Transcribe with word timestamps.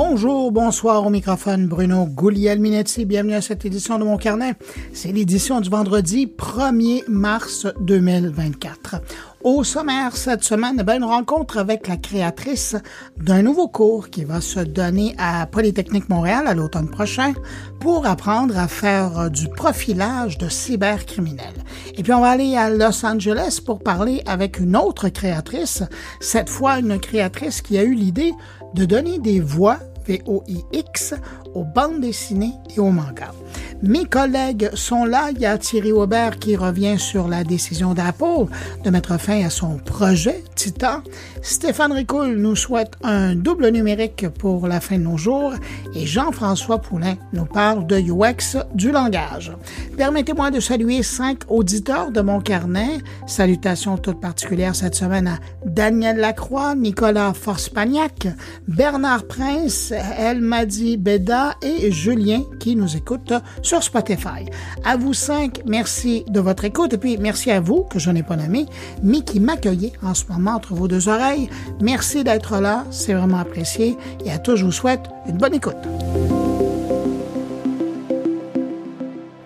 Bonjour, 0.00 0.52
bonsoir 0.52 1.04
au 1.04 1.10
microphone 1.10 1.66
Bruno 1.66 2.06
Guglielminetti. 2.06 3.04
Bienvenue 3.04 3.34
à 3.34 3.40
cette 3.40 3.64
édition 3.64 3.98
de 3.98 4.04
mon 4.04 4.16
carnet. 4.16 4.54
C'est 4.92 5.10
l'édition 5.10 5.60
du 5.60 5.68
vendredi 5.68 6.32
1er 6.38 7.02
mars 7.08 7.66
2024. 7.80 9.02
Au 9.42 9.64
sommaire 9.64 10.16
cette 10.16 10.44
semaine, 10.44 10.82
ben, 10.82 10.98
une 10.98 11.04
rencontre 11.04 11.58
avec 11.58 11.88
la 11.88 11.96
créatrice 11.96 12.76
d'un 13.16 13.42
nouveau 13.42 13.66
cours 13.66 14.10
qui 14.10 14.24
va 14.24 14.40
se 14.40 14.60
donner 14.60 15.16
à 15.18 15.46
Polytechnique 15.46 16.08
Montréal 16.08 16.46
à 16.46 16.54
l'automne 16.54 16.90
prochain 16.90 17.32
pour 17.80 18.06
apprendre 18.06 18.56
à 18.56 18.68
faire 18.68 19.30
du 19.30 19.48
profilage 19.48 20.38
de 20.38 20.48
cybercriminels. 20.48 21.64
Et 21.96 22.02
puis 22.02 22.12
on 22.12 22.20
va 22.20 22.30
aller 22.30 22.56
à 22.56 22.70
Los 22.70 23.04
Angeles 23.04 23.60
pour 23.64 23.80
parler 23.80 24.22
avec 24.26 24.60
une 24.60 24.76
autre 24.76 25.08
créatrice, 25.08 25.82
cette 26.20 26.50
fois 26.50 26.78
une 26.78 26.98
créatrice 27.00 27.62
qui 27.62 27.78
a 27.78 27.82
eu 27.82 27.94
l'idée 27.94 28.32
de 28.74 28.84
donner 28.84 29.18
des 29.18 29.40
voix 29.40 29.78
VOIX 30.06 31.14
aux 31.54 31.64
bandes 31.64 32.00
dessinées 32.00 32.54
et 32.74 32.80
aux 32.80 32.90
mangas. 32.90 33.34
Mes 33.82 34.06
collègues 34.06 34.70
sont 34.74 35.04
là. 35.04 35.30
Il 35.30 35.38
y 35.38 35.46
a 35.46 35.56
Thierry 35.56 35.92
Aubert 35.92 36.40
qui 36.40 36.56
revient 36.56 36.98
sur 36.98 37.28
la 37.28 37.44
décision 37.44 37.94
d'Apple 37.94 38.46
de 38.82 38.90
mettre 38.90 39.20
fin 39.20 39.44
à 39.44 39.50
son 39.50 39.76
projet 39.76 40.42
Titan. 40.56 41.02
Stéphane 41.42 41.92
Ricoul 41.92 42.34
nous 42.36 42.56
souhaite 42.56 42.94
un 43.04 43.36
double 43.36 43.68
numérique 43.68 44.28
pour 44.28 44.66
la 44.66 44.80
fin 44.80 44.98
de 44.98 45.04
nos 45.04 45.16
jours 45.16 45.52
et 45.94 46.06
Jean-François 46.06 46.78
Poulain 46.78 47.14
nous 47.32 47.44
parle 47.44 47.86
de 47.86 48.00
UX 48.00 48.56
du 48.74 48.90
langage. 48.90 49.52
Permettez-moi 49.96 50.50
de 50.50 50.58
saluer 50.58 51.04
cinq 51.04 51.42
auditeurs 51.48 52.10
de 52.10 52.20
mon 52.20 52.40
carnet. 52.40 52.98
Salutations 53.28 53.96
toutes 53.96 54.20
particulières 54.20 54.74
cette 54.74 54.96
semaine 54.96 55.28
à 55.28 55.38
Daniel 55.64 56.16
Lacroix, 56.16 56.74
Nicolas 56.74 57.32
Forspagnac, 57.32 58.26
Bernard 58.66 59.28
Prince, 59.28 59.92
Elmadi 60.18 60.96
Beda 60.96 61.54
et 61.62 61.92
Julien 61.92 62.42
qui 62.58 62.74
nous 62.74 62.96
écoutent 62.96 63.34
sur 63.68 63.82
Spotify. 63.82 64.46
À 64.82 64.96
vous 64.96 65.12
cinq, 65.12 65.60
merci 65.66 66.24
de 66.26 66.40
votre 66.40 66.64
écoute 66.64 66.94
et 66.94 66.96
puis 66.96 67.18
merci 67.18 67.50
à 67.50 67.60
vous, 67.60 67.82
que 67.82 67.98
je 67.98 68.10
n'ai 68.10 68.22
pas 68.22 68.36
nommé, 68.36 68.64
mais 69.02 69.20
qui 69.20 69.40
m'accueillez 69.40 69.92
en 70.02 70.14
ce 70.14 70.24
moment 70.30 70.52
entre 70.52 70.72
vos 70.72 70.88
deux 70.88 71.10
oreilles. 71.10 71.50
Merci 71.82 72.24
d'être 72.24 72.60
là, 72.60 72.86
c'est 72.90 73.12
vraiment 73.12 73.38
apprécié 73.38 73.98
et 74.24 74.32
à 74.32 74.38
tous, 74.38 74.56
je 74.56 74.64
vous 74.64 74.72
souhaite 74.72 75.02
une 75.28 75.36
bonne 75.36 75.54
écoute. 75.54 75.76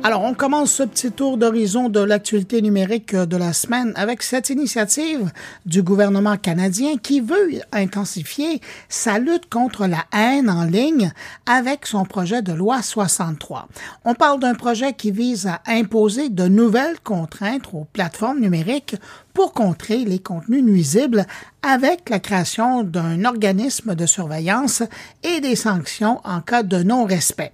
Alors, 0.04 0.24
on 0.24 0.34
commence 0.34 0.72
ce 0.72 0.82
petit 0.82 1.12
tour 1.12 1.36
d'horizon 1.36 1.88
de 1.88 2.00
l'actualité 2.00 2.60
numérique 2.60 3.14
de 3.14 3.36
la 3.36 3.52
semaine 3.52 3.92
avec 3.94 4.24
cette 4.24 4.50
initiative 4.50 5.30
du 5.64 5.84
gouvernement 5.84 6.36
canadien 6.36 6.96
qui 6.96 7.20
veut 7.20 7.60
intensifier 7.70 8.60
sa 8.88 9.20
lutte 9.20 9.48
contre 9.48 9.86
la 9.86 10.04
haine 10.12 10.50
en 10.50 10.64
ligne 10.64 11.12
avec 11.46 11.86
son 11.86 12.04
projet 12.04 12.42
de 12.42 12.52
loi 12.52 12.82
63. 12.82 13.68
On 14.04 14.14
parle 14.14 14.40
d'un 14.40 14.54
projet 14.54 14.92
qui 14.92 15.12
vise 15.12 15.46
à 15.46 15.60
imposer 15.68 16.30
de 16.30 16.48
nouvelles 16.48 16.98
contraintes 17.04 17.68
aux 17.72 17.86
plateformes 17.92 18.40
numériques 18.40 18.96
pour 19.34 19.52
contrer 19.52 19.98
les 19.98 20.18
contenus 20.18 20.64
nuisibles 20.64 21.26
avec 21.62 22.10
la 22.10 22.18
création 22.18 22.82
d'un 22.82 23.24
organisme 23.24 23.94
de 23.94 24.06
surveillance 24.06 24.82
et 25.22 25.40
des 25.40 25.54
sanctions 25.54 26.20
en 26.24 26.40
cas 26.40 26.64
de 26.64 26.82
non-respect. 26.82 27.52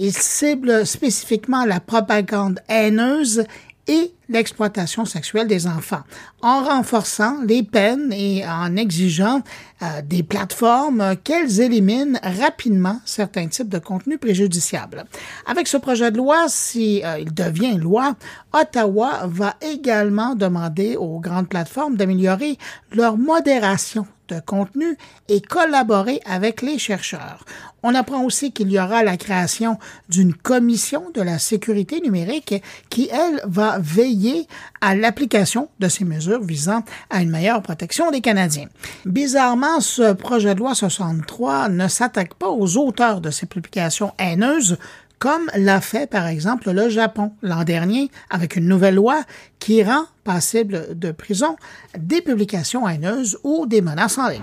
Il 0.00 0.12
cible 0.12 0.86
spécifiquement 0.86 1.64
la 1.64 1.80
propagande 1.80 2.60
haineuse 2.68 3.44
et 3.88 4.12
l'exploitation 4.28 5.04
sexuelle 5.04 5.48
des 5.48 5.66
enfants, 5.66 6.02
en 6.42 6.62
renforçant 6.62 7.38
les 7.44 7.64
peines 7.64 8.12
et 8.12 8.46
en 8.46 8.76
exigeant 8.76 9.42
euh, 9.82 10.02
des 10.04 10.22
plateformes 10.22 11.16
qu'elles 11.24 11.60
éliminent 11.60 12.18
rapidement 12.22 13.00
certains 13.04 13.48
types 13.48 13.68
de 13.68 13.78
contenus 13.78 14.20
préjudiciables. 14.20 15.04
Avec 15.46 15.66
ce 15.66 15.78
projet 15.78 16.12
de 16.12 16.18
loi, 16.18 16.44
si 16.48 17.02
euh, 17.04 17.18
il 17.18 17.34
devient 17.34 17.78
loi, 17.78 18.14
Ottawa 18.52 19.22
va 19.24 19.56
également 19.62 20.34
demander 20.36 20.96
aux 20.96 21.18
grandes 21.18 21.48
plateformes 21.48 21.96
d'améliorer 21.96 22.56
leur 22.92 23.16
modération 23.16 24.06
contenu 24.34 24.96
et 25.28 25.40
collaborer 25.40 26.20
avec 26.26 26.62
les 26.62 26.78
chercheurs. 26.78 27.44
On 27.82 27.94
apprend 27.94 28.24
aussi 28.24 28.52
qu'il 28.52 28.70
y 28.72 28.78
aura 28.78 29.02
la 29.04 29.16
création 29.16 29.78
d'une 30.08 30.34
commission 30.34 31.10
de 31.14 31.22
la 31.22 31.38
sécurité 31.38 32.00
numérique 32.00 32.54
qui, 32.90 33.08
elle, 33.12 33.40
va 33.44 33.78
veiller 33.78 34.48
à 34.80 34.94
l'application 34.96 35.68
de 35.78 35.88
ces 35.88 36.04
mesures 36.04 36.42
visant 36.42 36.82
à 37.10 37.22
une 37.22 37.30
meilleure 37.30 37.62
protection 37.62 38.10
des 38.10 38.20
Canadiens. 38.20 38.68
Bizarrement, 39.04 39.80
ce 39.80 40.12
projet 40.12 40.54
de 40.54 40.60
loi 40.60 40.74
63 40.74 41.68
ne 41.68 41.86
s'attaque 41.88 42.34
pas 42.34 42.48
aux 42.48 42.76
auteurs 42.76 43.20
de 43.20 43.30
ces 43.30 43.46
publications 43.46 44.12
haineuses 44.18 44.76
comme 45.18 45.50
l'a 45.54 45.80
fait 45.80 46.08
par 46.08 46.26
exemple 46.26 46.70
le 46.70 46.88
Japon 46.88 47.32
l'an 47.42 47.64
dernier 47.64 48.10
avec 48.30 48.56
une 48.56 48.66
nouvelle 48.66 48.96
loi 48.96 49.22
qui 49.58 49.82
rend 49.82 50.04
passible 50.24 50.98
de 50.98 51.10
prison 51.12 51.56
des 51.98 52.20
publications 52.20 52.88
haineuses 52.88 53.38
ou 53.44 53.66
des 53.66 53.80
menaces 53.80 54.18
en 54.18 54.28
ligne. 54.28 54.42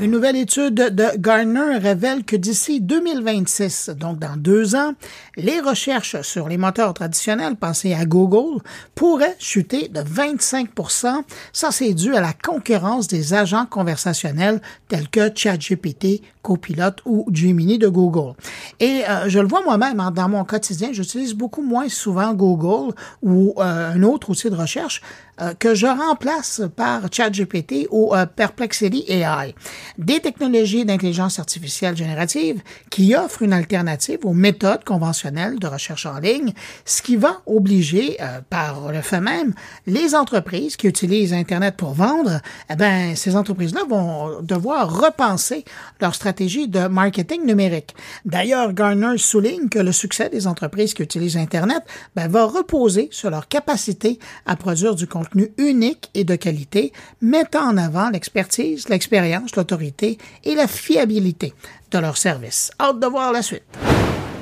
Une 0.00 0.12
nouvelle 0.12 0.36
étude 0.36 0.74
de 0.74 1.16
Gartner 1.18 1.76
révèle 1.76 2.22
que 2.24 2.36
d'ici 2.36 2.80
2026, 2.80 3.90
donc 3.96 4.20
dans 4.20 4.36
deux 4.36 4.76
ans, 4.76 4.92
les 5.36 5.58
recherches 5.58 6.22
sur 6.22 6.48
les 6.48 6.56
moteurs 6.56 6.94
traditionnels, 6.94 7.56
pensés 7.56 7.94
à 7.94 8.04
Google, 8.04 8.62
pourraient 8.94 9.34
chuter 9.40 9.88
de 9.88 10.00
25% 10.00 11.24
Ça, 11.52 11.72
c'est 11.72 11.94
dû 11.94 12.14
à 12.14 12.20
la 12.20 12.32
concurrence 12.32 13.08
des 13.08 13.34
agents 13.34 13.66
conversationnels 13.66 14.60
tels 14.86 15.08
que 15.08 15.30
ChatGPT, 15.34 16.22
Copilot 16.48 16.96
ou 17.04 17.26
Gemini 17.30 17.76
de 17.76 17.88
Google. 17.88 18.32
Et 18.80 19.02
euh, 19.06 19.28
je 19.28 19.38
le 19.38 19.46
vois 19.46 19.62
moi-même 19.62 20.00
hein, 20.00 20.10
dans 20.10 20.30
mon 20.30 20.44
quotidien, 20.44 20.88
j'utilise 20.92 21.34
beaucoup 21.34 21.60
moins 21.60 21.90
souvent 21.90 22.32
Google 22.32 22.94
ou 23.22 23.52
euh, 23.58 23.92
un 23.92 24.02
autre 24.02 24.30
outil 24.30 24.48
de 24.48 24.56
recherche 24.56 25.02
euh, 25.40 25.54
que 25.54 25.74
je 25.74 25.86
remplace 25.86 26.62
par 26.74 27.02
ChatGPT 27.12 27.86
ou 27.90 28.12
euh, 28.12 28.26
Perplexity 28.26 29.04
AI. 29.08 29.54
Des 29.96 30.18
technologies 30.18 30.84
d'intelligence 30.84 31.38
artificielle 31.38 31.96
générative 31.96 32.60
qui 32.90 33.14
offrent 33.14 33.42
une 33.42 33.52
alternative 33.52 34.18
aux 34.24 34.32
méthodes 34.32 34.82
conventionnelles 34.82 35.60
de 35.60 35.68
recherche 35.68 36.06
en 36.06 36.18
ligne, 36.18 36.52
ce 36.84 37.02
qui 37.02 37.14
va 37.14 37.40
obliger, 37.46 38.16
euh, 38.20 38.40
par 38.50 38.90
le 38.90 39.00
fait 39.00 39.20
même, 39.20 39.54
les 39.86 40.16
entreprises 40.16 40.76
qui 40.76 40.88
utilisent 40.88 41.32
Internet 41.32 41.76
pour 41.76 41.92
vendre, 41.92 42.40
eh 42.68 42.74
ben, 42.74 43.14
ces 43.14 43.36
entreprises-là 43.36 43.82
vont 43.88 44.42
devoir 44.42 45.00
repenser 45.00 45.64
leur 46.00 46.16
stratégie 46.16 46.37
de 46.46 46.86
marketing 46.86 47.44
numérique. 47.44 47.94
D'ailleurs, 48.24 48.72
Gartner 48.72 49.18
souligne 49.18 49.68
que 49.68 49.80
le 49.80 49.90
succès 49.90 50.28
des 50.28 50.46
entreprises 50.46 50.94
qui 50.94 51.02
utilisent 51.02 51.36
Internet 51.36 51.82
ben, 52.14 52.28
va 52.28 52.44
reposer 52.44 53.08
sur 53.10 53.30
leur 53.30 53.48
capacité 53.48 54.18
à 54.46 54.54
produire 54.54 54.94
du 54.94 55.08
contenu 55.08 55.50
unique 55.58 56.10
et 56.14 56.24
de 56.24 56.36
qualité, 56.36 56.92
mettant 57.20 57.68
en 57.68 57.76
avant 57.76 58.10
l'expertise, 58.10 58.88
l'expérience, 58.88 59.56
l'autorité 59.56 60.18
et 60.44 60.54
la 60.54 60.68
fiabilité 60.68 61.54
de 61.90 61.98
leur 61.98 62.16
service. 62.16 62.70
Hâte 62.80 63.00
de 63.00 63.06
voir 63.06 63.32
la 63.32 63.42
suite. 63.42 63.64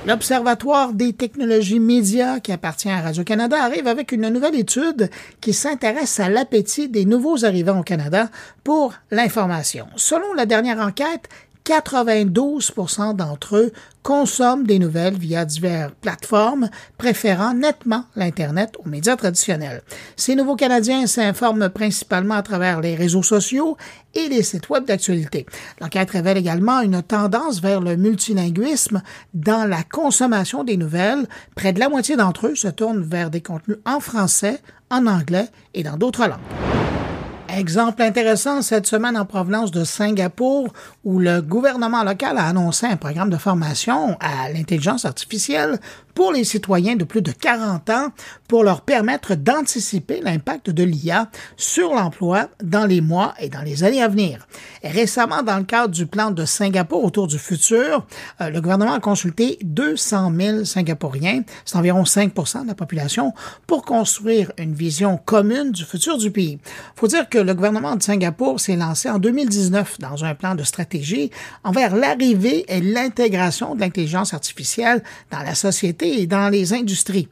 L'Observatoire 0.07 0.93
des 0.93 1.15
technologies 1.15 1.81
médias 1.81 2.39
qui 2.39 2.53
appartient 2.53 2.89
à 2.89 3.01
Radio-Canada 3.01 3.57
arrive 3.61 3.89
avec 3.89 4.13
une 4.13 4.29
nouvelle 4.29 4.55
étude 4.55 5.11
qui 5.41 5.53
s'intéresse 5.53 6.21
à 6.21 6.29
l'appétit 6.29 6.89
des 6.89 7.05
nouveaux 7.05 7.45
arrivants 7.45 7.81
au 7.81 7.83
Canada 7.83 8.31
pour 8.63 8.95
l'information. 9.11 9.89
Selon 9.97 10.33
la 10.35 10.47
dernière 10.47 10.79
enquête, 10.79 11.29
92% 11.67 13.17
d'entre 13.17 13.57
eux 13.57 13.73
consomment 14.05 14.65
des 14.65 14.79
nouvelles 14.79 15.19
via 15.19 15.45
diverses 15.45 15.93
plateformes, 16.01 16.71
préférant 16.97 17.55
nettement 17.55 18.05
l'Internet 18.15 18.75
aux 18.79 18.89
médias 18.89 19.17
traditionnels. 19.17 19.83
Ces 20.15 20.37
nouveaux 20.37 20.55
Canadiens 20.55 21.09
s'informent 21.09 21.69
principalement 21.69 22.37
à 22.37 22.43
travers 22.43 22.81
les 22.81 22.95
réseaux 22.95 23.25
sociaux 23.25 23.77
et 24.15 24.29
les 24.29 24.45
sites 24.45 24.69
web 24.69 24.85
d'actualité. 24.85 25.45
L'enquête 25.81 26.11
révèle 26.11 26.39
également 26.39 26.83
une 26.83 27.03
tendance 27.03 27.61
vers 27.61 27.81
le 27.81 27.97
multilinguisme 27.97 29.03
dans 29.35 29.69
la 29.69 29.83
consommation 29.83 30.63
des 30.63 30.77
nouvelles. 30.77 31.27
Près 31.57 31.73
de 31.73 31.81
la 31.81 31.89
moitié 31.89 32.17
d'entre 32.17 32.47
eux 32.47 32.55
se 32.55 32.69
tournent 32.69 33.03
vers 33.03 33.31
des 33.31 33.41
contenus 33.41 33.79
en 33.85 33.99
français, 33.99 34.61
en 34.89 35.09
anglais 35.09 35.49
et 35.75 35.83
dans 35.83 35.97
d'autres 35.97 36.29
langues. 36.29 37.06
Exemple 37.49 38.03
intéressant 38.03 38.61
cette 38.61 38.87
semaine 38.87 39.17
en 39.17 39.25
provenance 39.25 39.71
de 39.71 39.85
Singapour 39.85 40.73
où 41.05 41.19
le 41.19 41.41
gouvernement 41.41 42.03
local 42.03 42.39
a 42.39 42.47
annoncé 42.47 42.87
un 42.87 42.97
programme 42.97 43.31
de 43.31 43.37
formation 43.37 44.17
à 44.21 44.51
l'intelligence 44.53 45.05
artificielle 45.05 45.79
pour 46.17 46.33
les 46.33 46.45
citoyens 46.45 46.97
de 46.97 47.05
plus 47.05 47.21
de 47.21 47.31
40 47.31 47.91
ans 47.91 48.09
pour 48.49 48.65
leur 48.65 48.81
permettre 48.81 49.35
d'anticiper 49.35 50.21
l'impact 50.23 50.71
de 50.71 50.83
l'IA 50.83 51.29
sur 51.59 51.95
l'emploi 51.95 52.49
dans 52.63 52.87
les 52.87 53.03
mois 53.03 53.35
et 53.39 53.51
dans 53.51 53.61
les 53.61 53.85
années 53.85 54.03
à 54.03 54.09
venir. 54.09 54.47
récemment, 54.83 55.43
dans 55.43 55.59
le 55.59 55.65
cadre 55.65 55.93
du 55.93 56.07
plan 56.07 56.31
de 56.31 56.47
Singapour 56.47 57.05
autour 57.05 57.27
du 57.27 57.39
futur, 57.39 58.07
euh, 58.41 58.49
le 58.49 58.61
gouvernement 58.63 58.95
a 58.95 59.01
consulté 59.01 59.59
200 59.63 60.33
000 60.35 60.65
Singapouriens, 60.65 61.43
c'est 61.67 61.77
environ 61.77 62.05
5% 62.05 62.63
de 62.63 62.69
la 62.69 62.75
population, 62.75 63.35
pour 63.67 63.85
construire 63.85 64.53
une 64.57 64.73
vision 64.73 65.19
commune 65.19 65.71
du 65.71 65.85
futur 65.85 66.17
du 66.17 66.31
pays. 66.31 66.59
faut 66.95 67.09
dire 67.09 67.29
que 67.29 67.39
le 67.39 67.53
gouvernement 67.53 67.95
de 67.95 68.03
Singapour 68.03 68.59
s'est 68.59 68.77
lancé 68.77 69.11
en 69.11 69.19
2019 69.19 69.99
dans 69.99 70.25
un 70.25 70.35
plan 70.35 70.55
de 70.55 70.65
stratégie 70.65 71.31
envers 71.63 71.95
l'arrivée 71.95 72.65
et 72.69 72.81
l'intégration 72.81 73.75
de 73.75 73.81
l'intelligence 73.81 74.33
artificielle 74.33 75.03
dans 75.31 75.41
la 75.41 75.55
société 75.55 76.06
dans 76.27 76.49
les 76.49 76.73
industries. 76.73 77.29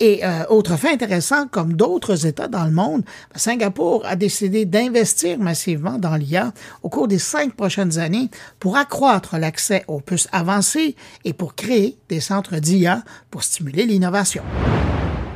Et 0.00 0.24
euh, 0.24 0.44
autre 0.48 0.76
fait 0.76 0.92
intéressant, 0.92 1.46
comme 1.48 1.72
d'autres 1.72 2.26
États 2.26 2.48
dans 2.48 2.64
le 2.64 2.70
monde, 2.70 3.02
Singapour 3.34 4.04
a 4.06 4.16
décidé 4.16 4.64
d'investir 4.64 5.38
massivement 5.38 5.98
dans 5.98 6.16
l'IA 6.16 6.52
au 6.82 6.88
cours 6.88 7.08
des 7.08 7.18
cinq 7.18 7.54
prochaines 7.54 7.98
années 7.98 8.30
pour 8.60 8.76
accroître 8.76 9.38
l'accès 9.38 9.84
aux 9.88 10.00
puces 10.00 10.28
avancées 10.32 10.94
et 11.24 11.32
pour 11.32 11.54
créer 11.54 11.98
des 12.08 12.20
centres 12.20 12.56
d'IA 12.56 13.02
pour 13.30 13.42
stimuler 13.42 13.86
l'innovation. 13.86 14.42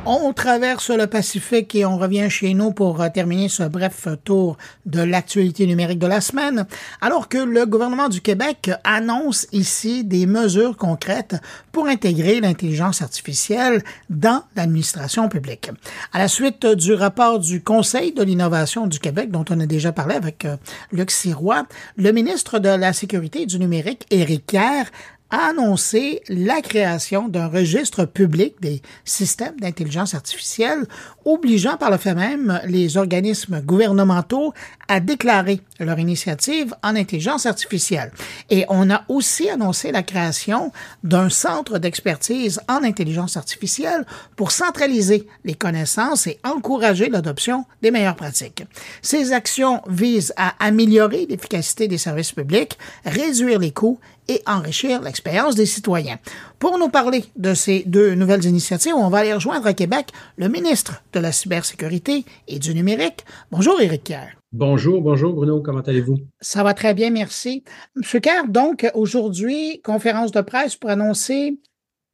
On 0.05 0.33
traverse 0.33 0.89
le 0.89 1.07
Pacifique 1.07 1.75
et 1.75 1.85
on 1.85 1.97
revient 1.97 2.29
chez 2.29 2.53
nous 2.53 2.73
pour 2.73 3.01
euh, 3.01 3.07
terminer 3.07 3.47
ce 3.47 3.63
bref 3.63 4.09
tour 4.25 4.57
de 4.85 5.01
l'actualité 5.01 5.65
numérique 5.65 5.99
de 5.99 6.07
la 6.07 6.19
semaine, 6.19 6.65
alors 6.99 7.29
que 7.29 7.37
le 7.37 7.65
gouvernement 7.65 8.09
du 8.09 8.19
Québec 8.19 8.69
annonce 8.83 9.47
ici 9.53 10.03
des 10.03 10.25
mesures 10.25 10.75
concrètes 10.75 11.37
pour 11.71 11.87
intégrer 11.87 12.41
l'intelligence 12.41 13.01
artificielle 13.01 13.81
dans 14.09 14.43
l'administration 14.57 15.29
publique. 15.29 15.71
À 16.11 16.19
la 16.19 16.27
suite 16.27 16.65
du 16.65 16.93
rapport 16.93 17.39
du 17.39 17.63
Conseil 17.63 18.11
de 18.11 18.23
l'innovation 18.23 18.87
du 18.87 18.99
Québec, 18.99 19.31
dont 19.31 19.45
on 19.49 19.59
a 19.61 19.65
déjà 19.65 19.93
parlé 19.93 20.15
avec 20.15 20.43
euh, 20.43 20.57
Luc 20.91 21.11
Sirois, 21.11 21.63
le 21.95 22.11
ministre 22.11 22.59
de 22.59 22.67
la 22.67 22.91
Sécurité 22.91 23.43
et 23.43 23.45
du 23.45 23.57
numérique, 23.57 24.05
Éric 24.11 24.47
Kerr, 24.47 24.87
a 25.33 25.47
annoncé 25.47 26.21
la 26.29 26.61
création 26.61 27.27
d'un 27.27 27.47
registre 27.47 28.05
public 28.05 28.53
des 28.61 28.83
systèmes 29.03 29.59
d'intelligence 29.59 30.13
artificielle, 30.13 30.85
obligeant 31.25 31.75
par 31.75 31.89
le 31.89 31.97
fait 31.97 32.13
même 32.13 32.61
les 32.67 32.97
organismes 32.97 33.59
gouvernementaux 33.61 34.53
à 34.87 34.99
déclarer 34.99 35.61
leur 35.83 35.99
initiative 35.99 36.73
en 36.83 36.95
intelligence 36.95 37.45
artificielle. 37.45 38.11
Et 38.49 38.65
on 38.69 38.89
a 38.89 39.03
aussi 39.07 39.49
annoncé 39.49 39.91
la 39.91 40.03
création 40.03 40.71
d'un 41.03 41.29
centre 41.29 41.79
d'expertise 41.79 42.61
en 42.67 42.83
intelligence 42.83 43.37
artificielle 43.37 44.05
pour 44.35 44.51
centraliser 44.51 45.27
les 45.43 45.55
connaissances 45.55 46.27
et 46.27 46.39
encourager 46.43 47.09
l'adoption 47.09 47.65
des 47.81 47.91
meilleures 47.91 48.15
pratiques. 48.15 48.63
Ces 49.01 49.33
actions 49.33 49.81
visent 49.87 50.33
à 50.37 50.53
améliorer 50.63 51.25
l'efficacité 51.29 51.87
des 51.87 51.97
services 51.97 52.31
publics, 52.31 52.77
réduire 53.05 53.59
les 53.59 53.71
coûts 53.71 53.99
et 54.27 54.41
enrichir 54.45 55.01
l'expérience 55.01 55.55
des 55.55 55.65
citoyens. 55.65 56.19
Pour 56.59 56.77
nous 56.77 56.89
parler 56.89 57.25
de 57.35 57.53
ces 57.53 57.83
deux 57.85 58.15
nouvelles 58.15 58.45
initiatives, 58.45 58.93
on 58.95 59.09
va 59.09 59.19
aller 59.19 59.33
rejoindre 59.33 59.67
à 59.67 59.73
Québec 59.73 60.11
le 60.37 60.47
ministre 60.47 61.03
de 61.13 61.19
la 61.19 61.31
cybersécurité 61.31 62.25
et 62.47 62.59
du 62.59 62.73
numérique. 62.73 63.25
Bonjour 63.51 63.79
Éric. 63.81 64.13
Bonjour, 64.53 65.01
bonjour 65.01 65.33
Bruno, 65.33 65.61
comment 65.61 65.79
allez-vous? 65.79 66.19
Ça 66.39 66.61
va 66.61 66.75
très 66.75 66.93
bien, 66.93 67.09
merci. 67.09 67.63
Monsieur 67.95 68.19
Kerr, 68.19 68.47
donc 68.47 68.87
aujourd'hui, 68.93 69.81
conférence 69.83 70.31
de 70.31 70.41
presse 70.41 70.75
pour 70.75 70.91
annoncer 70.91 71.57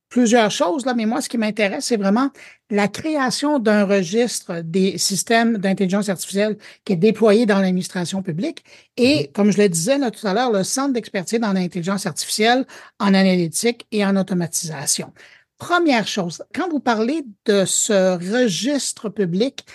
plusieurs 0.07 0.49
choses, 0.49 0.85
là, 0.85 0.93
mais 0.93 1.05
moi, 1.05 1.19
ce 1.19 1.27
qui 1.27 1.37
m'intéresse, 1.37 1.87
c'est 1.87 1.97
vraiment 1.97 2.29
la 2.69 2.87
création 2.87 3.59
d'un 3.59 3.83
registre 3.83 4.61
des 4.63 4.97
systèmes 4.97 5.57
d'intelligence 5.57 6.07
artificielle 6.07 6.57
qui 6.85 6.93
est 6.93 6.95
déployé 6.95 7.45
dans 7.45 7.59
l'administration 7.59 8.23
publique 8.23 8.63
et, 8.95 9.03
mm-hmm. 9.03 9.31
comme 9.33 9.51
je 9.51 9.61
le 9.61 9.67
disais 9.67 9.97
là, 9.97 10.09
tout 10.09 10.25
à 10.25 10.33
l'heure, 10.33 10.53
le 10.53 10.63
centre 10.63 10.93
d'expertise 10.93 11.41
dans 11.41 11.51
l'intelligence 11.51 12.05
artificielle 12.05 12.65
en 12.99 13.07
analytique 13.07 13.85
et 13.91 14.05
en 14.05 14.15
automatisation. 14.15 15.11
Première 15.57 16.07
chose, 16.07 16.41
quand 16.55 16.69
vous 16.69 16.79
parlez 16.79 17.25
de 17.43 17.65
ce 17.65 18.15
registre 18.15 19.09
public, 19.09 19.65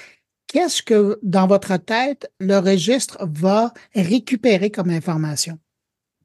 qu'est-ce 0.55 0.85
que, 0.85 1.19
dans 1.25 1.49
votre 1.49 1.77
tête, 1.79 2.31
le 2.39 2.59
registre 2.59 3.19
va 3.21 3.75
récupérer 3.93 4.71
comme 4.71 4.91
information? 4.91 5.59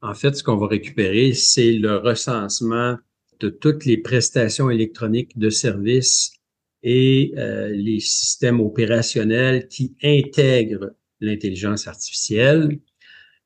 En 0.02 0.14
fait, 0.14 0.36
ce 0.36 0.44
qu'on 0.44 0.56
va 0.56 0.68
récupérer, 0.68 1.32
c'est 1.32 1.72
le 1.72 1.96
recensement 1.96 2.96
de 3.40 3.48
toutes 3.48 3.84
les 3.84 3.96
prestations 3.96 4.70
électroniques 4.70 5.36
de 5.36 5.50
services 5.50 6.32
et 6.84 7.34
euh, 7.36 7.70
les 7.70 7.98
systèmes 7.98 8.60
opérationnels 8.60 9.66
qui 9.66 9.96
intègrent 10.02 10.92
l'intelligence 11.20 11.88
artificielle 11.88 12.78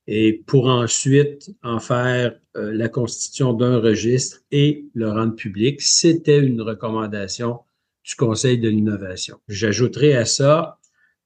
et 0.06 0.44
pour 0.46 0.66
ensuite 0.66 1.50
en 1.62 1.80
faire 1.80 2.38
euh, 2.56 2.72
la 2.74 2.90
constitution 2.90 3.54
d'un 3.54 3.78
registre 3.78 4.42
et 4.50 4.84
le 4.92 5.10
rendre 5.10 5.34
public. 5.34 5.80
C'était 5.80 6.40
une 6.40 6.60
recommandation 6.60 7.60
du 8.04 8.14
Conseil 8.16 8.58
de 8.58 8.68
l'innovation. 8.68 9.38
J'ajouterai 9.48 10.14
à 10.14 10.24
ça 10.24 10.78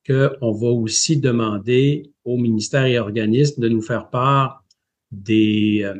qu'on 0.06 0.52
va 0.52 0.68
aussi 0.68 1.18
demander 1.18 2.12
aux 2.24 2.38
ministères 2.38 2.86
et 2.86 2.98
organismes 2.98 3.60
de 3.60 3.68
nous 3.68 3.82
faire 3.82 4.08
part 4.10 4.64
des, 5.10 5.82
euh, 5.84 5.94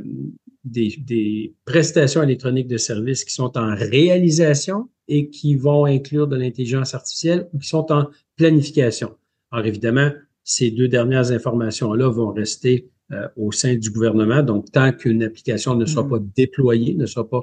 des, 0.65 1.55
prestations 1.65 2.23
électroniques 2.23 2.69
de 2.69 2.77
services 2.77 3.25
qui 3.25 3.33
sont 3.33 3.57
en 3.59 3.75
réalisation 3.75 4.89
et 5.09 5.31
qui 5.31 5.57
vont 5.57 5.85
inclure 5.85 6.27
de 6.27 6.37
l'intelligence 6.37 6.95
artificielle 6.95 7.49
ou 7.53 7.59
qui 7.59 7.69
sont 7.69 7.91
en 7.91 8.09
planification. 8.37 9.15
Alors 9.51 9.67
évidemment, 9.67 10.11
ces 10.45 10.71
deux 10.71 10.89
dernières 10.89 11.31
informations-là 11.31 12.09
vont 12.09 12.33
rester 12.33 12.89
euh, 13.13 13.29
au 13.37 13.53
sein 13.53 13.77
du 13.77 13.91
gouvernement. 13.91 14.43
Donc, 14.43 14.71
tant 14.71 14.93
qu'une 14.93 15.23
application 15.23 15.75
ne 15.75 15.87
sera 15.87 16.03
mm-hmm. 16.03 16.11
pas 16.11 16.19
déployée, 16.37 16.95
ne 16.95 17.07
sera 17.07 17.29
pas 17.29 17.41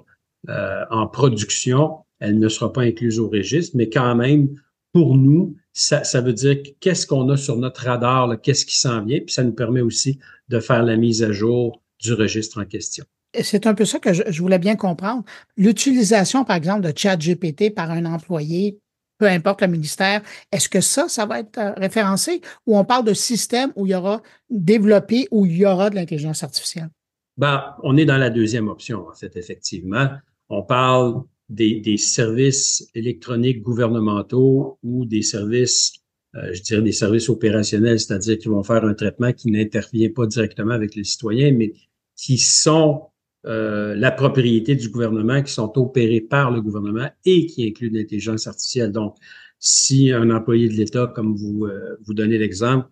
euh, 0.49 0.85
en 0.91 1.07
production, 1.07 2.04
elle 2.19 2.39
ne 2.39 2.49
sera 2.49 2.71
pas 2.71 2.81
incluse 2.81 3.19
au 3.19 3.29
registre, 3.29 3.75
mais 3.75 3.89
quand 3.89 4.15
même, 4.15 4.49
pour 4.93 5.17
nous, 5.17 5.55
ça, 5.73 6.03
ça 6.03 6.21
veut 6.21 6.33
dire 6.33 6.57
qu'est-ce 6.79 7.05
qu'on 7.05 7.27
a 7.29 7.37
sur 7.37 7.57
notre 7.57 7.83
radar, 7.83 8.39
qu'est-ce 8.41 8.65
qui 8.65 8.77
s'en 8.77 9.03
vient, 9.03 9.19
puis 9.19 9.33
ça 9.33 9.43
nous 9.43 9.53
permet 9.53 9.81
aussi 9.81 10.19
de 10.47 10.59
faire 10.59 10.83
la 10.83 10.95
mise 10.95 11.23
à 11.23 11.31
jour 11.31 11.81
du 11.99 12.13
registre 12.13 12.61
en 12.61 12.65
question. 12.65 13.05
C'est 13.41 13.67
un 13.67 13.73
peu 13.73 13.83
ça 13.83 13.99
que 13.99 14.13
je, 14.13 14.41
voulais 14.41 14.59
bien 14.59 14.75
comprendre. 14.75 15.23
L'utilisation, 15.57 16.45
par 16.45 16.55
exemple, 16.55 16.81
de 16.81 16.97
ChatGPT 16.97 17.73
par 17.73 17.91
un 17.91 18.05
employé, 18.05 18.79
peu 19.17 19.27
importe 19.27 19.61
le 19.61 19.67
ministère, 19.67 20.21
est-ce 20.51 20.69
que 20.69 20.81
ça, 20.81 21.09
ça 21.09 21.25
va 21.25 21.39
être 21.39 21.57
euh, 21.57 21.73
référencé 21.73 22.41
ou 22.65 22.77
on 22.77 22.85
parle 22.85 23.05
de 23.05 23.13
système 23.13 23.71
où 23.75 23.85
il 23.85 23.91
y 23.91 23.95
aura 23.95 24.21
développé, 24.49 25.27
où 25.31 25.45
il 25.45 25.57
y 25.57 25.65
aura 25.65 25.89
de 25.89 25.95
l'intelligence 25.95 26.43
artificielle? 26.43 26.89
Ben, 27.37 27.75
on 27.83 27.97
est 27.97 28.05
dans 28.05 28.17
la 28.17 28.29
deuxième 28.29 28.69
option, 28.69 29.07
en 29.07 29.13
fait, 29.13 29.35
effectivement. 29.35 30.09
On 30.47 30.63
parle 30.63 31.23
des, 31.49 31.97
services 31.97 32.89
électroniques 32.95 33.61
gouvernementaux 33.61 34.79
ou 34.83 35.05
des 35.05 35.21
services 35.21 35.93
euh, 36.35 36.53
je 36.53 36.61
dirais 36.61 36.81
des 36.81 36.91
services 36.91 37.29
opérationnels, 37.29 37.99
c'est-à-dire 37.99 38.37
qu'ils 38.37 38.51
vont 38.51 38.63
faire 38.63 38.83
un 38.83 38.93
traitement 38.93 39.31
qui 39.31 39.49
n'intervient 39.51 40.09
pas 40.09 40.27
directement 40.27 40.73
avec 40.73 40.93
les 40.95 41.05
citoyens, 41.05 41.53
mais 41.53 41.71
qui 42.17 42.37
sont 42.37 43.03
euh, 43.45 43.95
la 43.95 44.11
propriété 44.11 44.75
du 44.75 44.89
gouvernement, 44.89 45.41
qui 45.41 45.53
sont 45.53 45.71
opérés 45.77 46.19
par 46.19 46.51
le 46.51 46.61
gouvernement 46.61 47.09
et 47.23 47.45
qui 47.45 47.65
incluent 47.65 47.89
l'intelligence 47.89 48.47
artificielle. 48.47 48.91
Donc, 48.91 49.15
si 49.59 50.11
un 50.11 50.29
employé 50.29 50.67
de 50.67 50.73
l'État, 50.73 51.09
comme 51.15 51.35
vous 51.35 51.67
euh, 51.67 51.97
vous 52.03 52.13
donnez 52.13 52.37
l'exemple, 52.37 52.87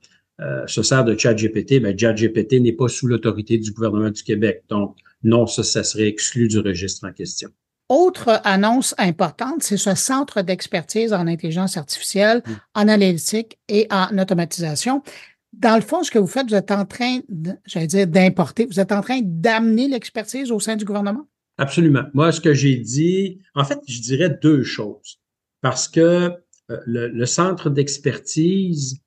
se 0.67 0.81
sert 0.81 1.05
de 1.05 1.17
ChatGPT, 1.17 1.79
ben 1.79 1.97
ChatGPT 1.97 2.59
n'est 2.59 2.73
pas 2.73 2.89
sous 2.89 3.07
l'autorité 3.07 3.57
du 3.57 3.71
gouvernement 3.71 4.09
du 4.09 4.23
Québec. 4.23 4.63
Donc, 4.67 4.97
non, 5.23 5.47
ça, 5.47 5.63
ça 5.63 5.83
serait 5.83 6.07
exclu 6.07 6.47
du 6.47 6.59
registre 6.59 7.07
en 7.07 7.13
question. 7.13 7.49
Autre 7.93 8.41
annonce 8.43 8.95
importante, 8.97 9.61
c'est 9.61 9.77
ce 9.77 9.93
centre 9.93 10.41
d'expertise 10.41 11.13
en 11.13 11.27
intelligence 11.27 11.77
artificielle, 11.77 12.41
mm. 12.43 12.51
en 12.73 12.87
analytique 12.87 13.59
et 13.67 13.85
en 13.91 14.17
automatisation. 14.17 15.03
Dans 15.51 15.75
le 15.75 15.81
fond, 15.81 16.01
ce 16.01 16.09
que 16.09 16.17
vous 16.17 16.25
faites, 16.25 16.47
vous 16.47 16.55
êtes 16.55 16.71
en 16.71 16.85
train, 16.85 17.19
j'allais 17.67 17.85
dire, 17.85 18.07
d'importer, 18.07 18.65
vous 18.65 18.79
êtes 18.79 18.91
en 18.91 19.01
train 19.01 19.19
d'amener 19.21 19.87
l'expertise 19.87 20.51
au 20.51 20.59
sein 20.59 20.75
du 20.75 20.85
gouvernement? 20.85 21.27
Absolument. 21.59 22.05
Moi, 22.15 22.31
ce 22.31 22.41
que 22.41 22.55
j'ai 22.55 22.77
dit, 22.77 23.41
en 23.53 23.63
fait, 23.63 23.77
je 23.87 24.01
dirais 24.01 24.39
deux 24.41 24.63
choses. 24.63 25.19
Parce 25.61 25.87
que 25.87 26.31
euh, 26.71 26.77
le 26.87 27.25
centre 27.27 27.69
d'expertise 27.69 29.02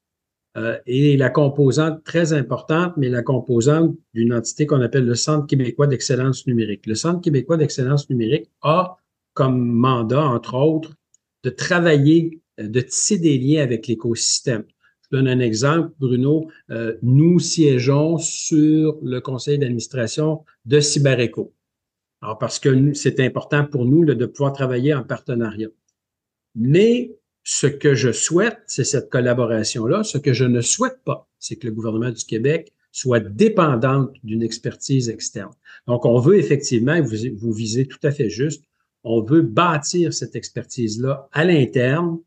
euh, 0.56 0.78
et 0.86 1.16
la 1.16 1.28
composante 1.28 2.02
très 2.04 2.32
importante, 2.32 2.94
mais 2.96 3.08
la 3.10 3.22
composante 3.22 3.94
d'une 4.14 4.32
entité 4.32 4.64
qu'on 4.64 4.80
appelle 4.80 5.04
le 5.04 5.14
Centre 5.14 5.46
québécois 5.46 5.86
d'excellence 5.86 6.46
numérique. 6.46 6.86
Le 6.86 6.94
Centre 6.94 7.20
québécois 7.20 7.58
d'excellence 7.58 8.08
numérique 8.08 8.50
a 8.62 8.96
comme 9.34 9.70
mandat, 9.70 10.24
entre 10.24 10.54
autres, 10.54 10.94
de 11.42 11.50
travailler, 11.50 12.40
euh, 12.58 12.68
de 12.68 12.80
tisser 12.80 13.18
des 13.18 13.36
liens 13.38 13.62
avec 13.62 13.86
l'écosystème. 13.86 14.64
Je 15.02 15.16
donne 15.16 15.28
un 15.28 15.40
exemple, 15.40 15.92
Bruno. 16.00 16.48
Euh, 16.70 16.96
nous 17.02 17.38
siégeons 17.38 18.16
sur 18.16 18.98
le 19.02 19.20
conseil 19.20 19.58
d'administration 19.58 20.44
de 20.64 20.80
CyberEco. 20.80 21.52
Alors, 22.22 22.38
parce 22.38 22.58
que 22.58 22.94
c'est 22.94 23.20
important 23.20 23.66
pour 23.66 23.84
nous 23.84 24.04
de 24.06 24.26
pouvoir 24.26 24.54
travailler 24.54 24.94
en 24.94 25.04
partenariat. 25.04 25.68
Mais 26.54 27.14
ce 27.48 27.68
que 27.68 27.94
je 27.94 28.10
souhaite, 28.10 28.58
c'est 28.66 28.82
cette 28.82 29.08
collaboration-là. 29.08 30.02
Ce 30.02 30.18
que 30.18 30.32
je 30.32 30.44
ne 30.44 30.60
souhaite 30.60 30.98
pas, 31.04 31.28
c'est 31.38 31.54
que 31.54 31.68
le 31.68 31.72
gouvernement 31.72 32.10
du 32.10 32.24
Québec 32.24 32.72
soit 32.90 33.20
dépendante 33.20 34.10
d'une 34.24 34.42
expertise 34.42 35.08
externe. 35.08 35.52
Donc, 35.86 36.06
on 36.06 36.18
veut 36.18 36.38
effectivement, 36.38 37.00
vous, 37.00 37.14
vous 37.38 37.52
visez 37.52 37.86
tout 37.86 38.00
à 38.02 38.10
fait 38.10 38.30
juste, 38.30 38.64
on 39.04 39.22
veut 39.22 39.42
bâtir 39.42 40.12
cette 40.12 40.34
expertise-là 40.34 41.28
à 41.30 41.44
l'interne 41.44 42.18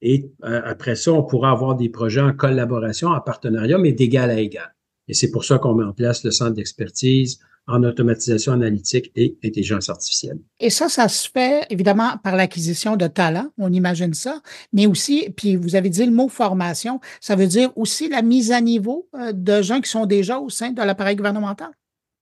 Et 0.00 0.30
euh, 0.44 0.60
après 0.64 0.94
ça, 0.94 1.12
on 1.12 1.24
pourra 1.24 1.50
avoir 1.50 1.74
des 1.74 1.88
projets 1.88 2.20
en 2.20 2.32
collaboration, 2.32 3.08
en 3.08 3.20
partenariat, 3.20 3.78
mais 3.78 3.90
d'égal 3.90 4.30
à 4.30 4.38
égal. 4.38 4.76
Et 5.08 5.14
c'est 5.14 5.32
pour 5.32 5.44
ça 5.44 5.58
qu'on 5.58 5.74
met 5.74 5.84
en 5.84 5.92
place 5.92 6.22
le 6.22 6.30
centre 6.30 6.54
d'expertise 6.54 7.40
en 7.68 7.84
automatisation 7.84 8.52
analytique 8.52 9.12
et 9.14 9.36
intelligence 9.44 9.88
artificielle. 9.88 10.38
Et 10.58 10.70
ça, 10.70 10.88
ça 10.88 11.06
se 11.08 11.28
fait 11.30 11.66
évidemment 11.70 12.16
par 12.24 12.34
l'acquisition 12.34 12.96
de 12.96 13.06
talents, 13.06 13.50
on 13.58 13.72
imagine 13.72 14.14
ça, 14.14 14.40
mais 14.72 14.86
aussi, 14.86 15.28
puis 15.36 15.54
vous 15.54 15.76
avez 15.76 15.90
dit 15.90 16.04
le 16.04 16.10
mot 16.10 16.28
formation, 16.28 17.00
ça 17.20 17.36
veut 17.36 17.46
dire 17.46 17.70
aussi 17.76 18.08
la 18.08 18.22
mise 18.22 18.50
à 18.50 18.60
niveau 18.60 19.08
euh, 19.14 19.32
de 19.32 19.62
gens 19.62 19.80
qui 19.80 19.90
sont 19.90 20.06
déjà 20.06 20.38
au 20.38 20.48
sein 20.48 20.70
de 20.72 20.82
l'appareil 20.82 21.16
gouvernemental. 21.16 21.68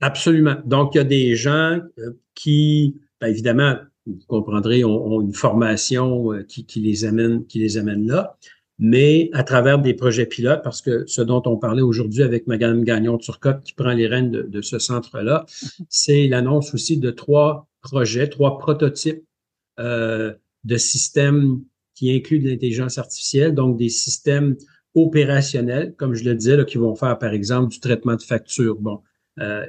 Absolument. 0.00 0.56
Donc, 0.66 0.94
il 0.94 0.98
y 0.98 1.00
a 1.00 1.04
des 1.04 1.36
gens 1.36 1.78
euh, 1.98 2.20
qui, 2.34 2.96
bien 3.20 3.30
évidemment, 3.30 3.76
vous 4.06 4.18
comprendrez, 4.28 4.84
ont, 4.84 5.20
une 5.20 5.32
formation 5.32 6.32
euh, 6.32 6.42
qui, 6.42 6.66
qui, 6.66 6.80
les 6.80 7.04
amène, 7.04 7.46
qui 7.46 7.58
les 7.60 7.76
amène 7.76 8.06
là 8.06 8.36
mais 8.78 9.30
à 9.32 9.42
travers 9.42 9.78
des 9.78 9.94
projets 9.94 10.26
pilotes, 10.26 10.62
parce 10.62 10.82
que 10.82 11.04
ce 11.06 11.22
dont 11.22 11.42
on 11.46 11.56
parlait 11.56 11.82
aujourd'hui 11.82 12.22
avec 12.22 12.46
Mme 12.46 12.84
Gagnon-Turcotte 12.84 13.62
qui 13.62 13.72
prend 13.72 13.92
les 13.92 14.06
rênes 14.06 14.30
de, 14.30 14.60
ce 14.60 14.78
centre-là, 14.78 15.46
c'est 15.88 16.28
l'annonce 16.28 16.74
aussi 16.74 16.98
de 16.98 17.10
trois 17.10 17.68
projets, 17.80 18.28
trois 18.28 18.58
prototypes 18.58 19.24
euh, 19.78 20.34
de 20.64 20.76
systèmes 20.76 21.62
qui 21.94 22.14
incluent 22.14 22.40
de 22.40 22.50
l'intelligence 22.50 22.98
artificielle, 22.98 23.54
donc 23.54 23.78
des 23.78 23.88
systèmes 23.88 24.56
opérationnels, 24.94 25.94
comme 25.96 26.14
je 26.14 26.24
le 26.24 26.34
disais, 26.34 26.56
là, 26.56 26.64
qui 26.64 26.78
vont 26.78 26.94
faire, 26.94 27.18
par 27.18 27.32
exemple, 27.32 27.70
du 27.70 27.80
traitement 27.80 28.16
de 28.16 28.22
factures. 28.22 28.76
Bon, 28.76 29.00
euh, 29.40 29.64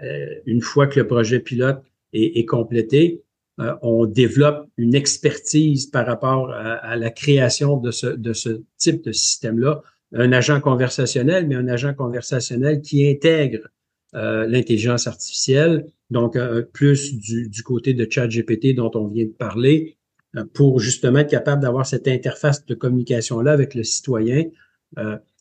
une 0.45 0.61
fois 0.61 0.87
que 0.87 0.99
le 0.99 1.07
projet 1.07 1.39
pilote 1.39 1.81
est, 2.13 2.39
est 2.39 2.45
complété, 2.45 3.23
euh, 3.59 3.73
on 3.81 4.05
développe 4.05 4.69
une 4.77 4.93
expertise 4.93 5.87
par 5.87 6.05
rapport 6.05 6.51
à, 6.51 6.95
la 6.95 7.09
création 7.09 7.77
de 7.77 7.91
ce, 7.91 8.61
type 8.77 9.03
de 9.03 9.11
système-là. 9.11 9.81
Un 10.13 10.31
agent 10.31 10.61
conversationnel, 10.61 11.47
mais 11.47 11.55
un 11.55 11.67
agent 11.67 11.93
conversationnel 11.93 12.81
qui 12.81 13.07
intègre 13.07 13.67
euh, 14.15 14.47
l'intelligence 14.47 15.07
artificielle, 15.07 15.85
donc 16.11 16.37
plus 16.71 17.17
du, 17.17 17.49
du, 17.49 17.63
côté 17.63 17.93
de 17.93 18.07
ChatGPT 18.09 18.75
dont 18.75 18.91
on 18.93 19.07
vient 19.07 19.25
de 19.25 19.31
parler, 19.31 19.97
euh, 20.35 20.45
pour 20.53 20.79
justement 20.79 21.19
être 21.19 21.31
capable 21.31 21.61
d'avoir 21.61 21.85
cette 21.85 22.07
interface 22.07 22.65
de 22.65 22.75
communication-là 22.75 23.51
avec 23.51 23.73
le 23.75 23.83
citoyen. 23.83 24.45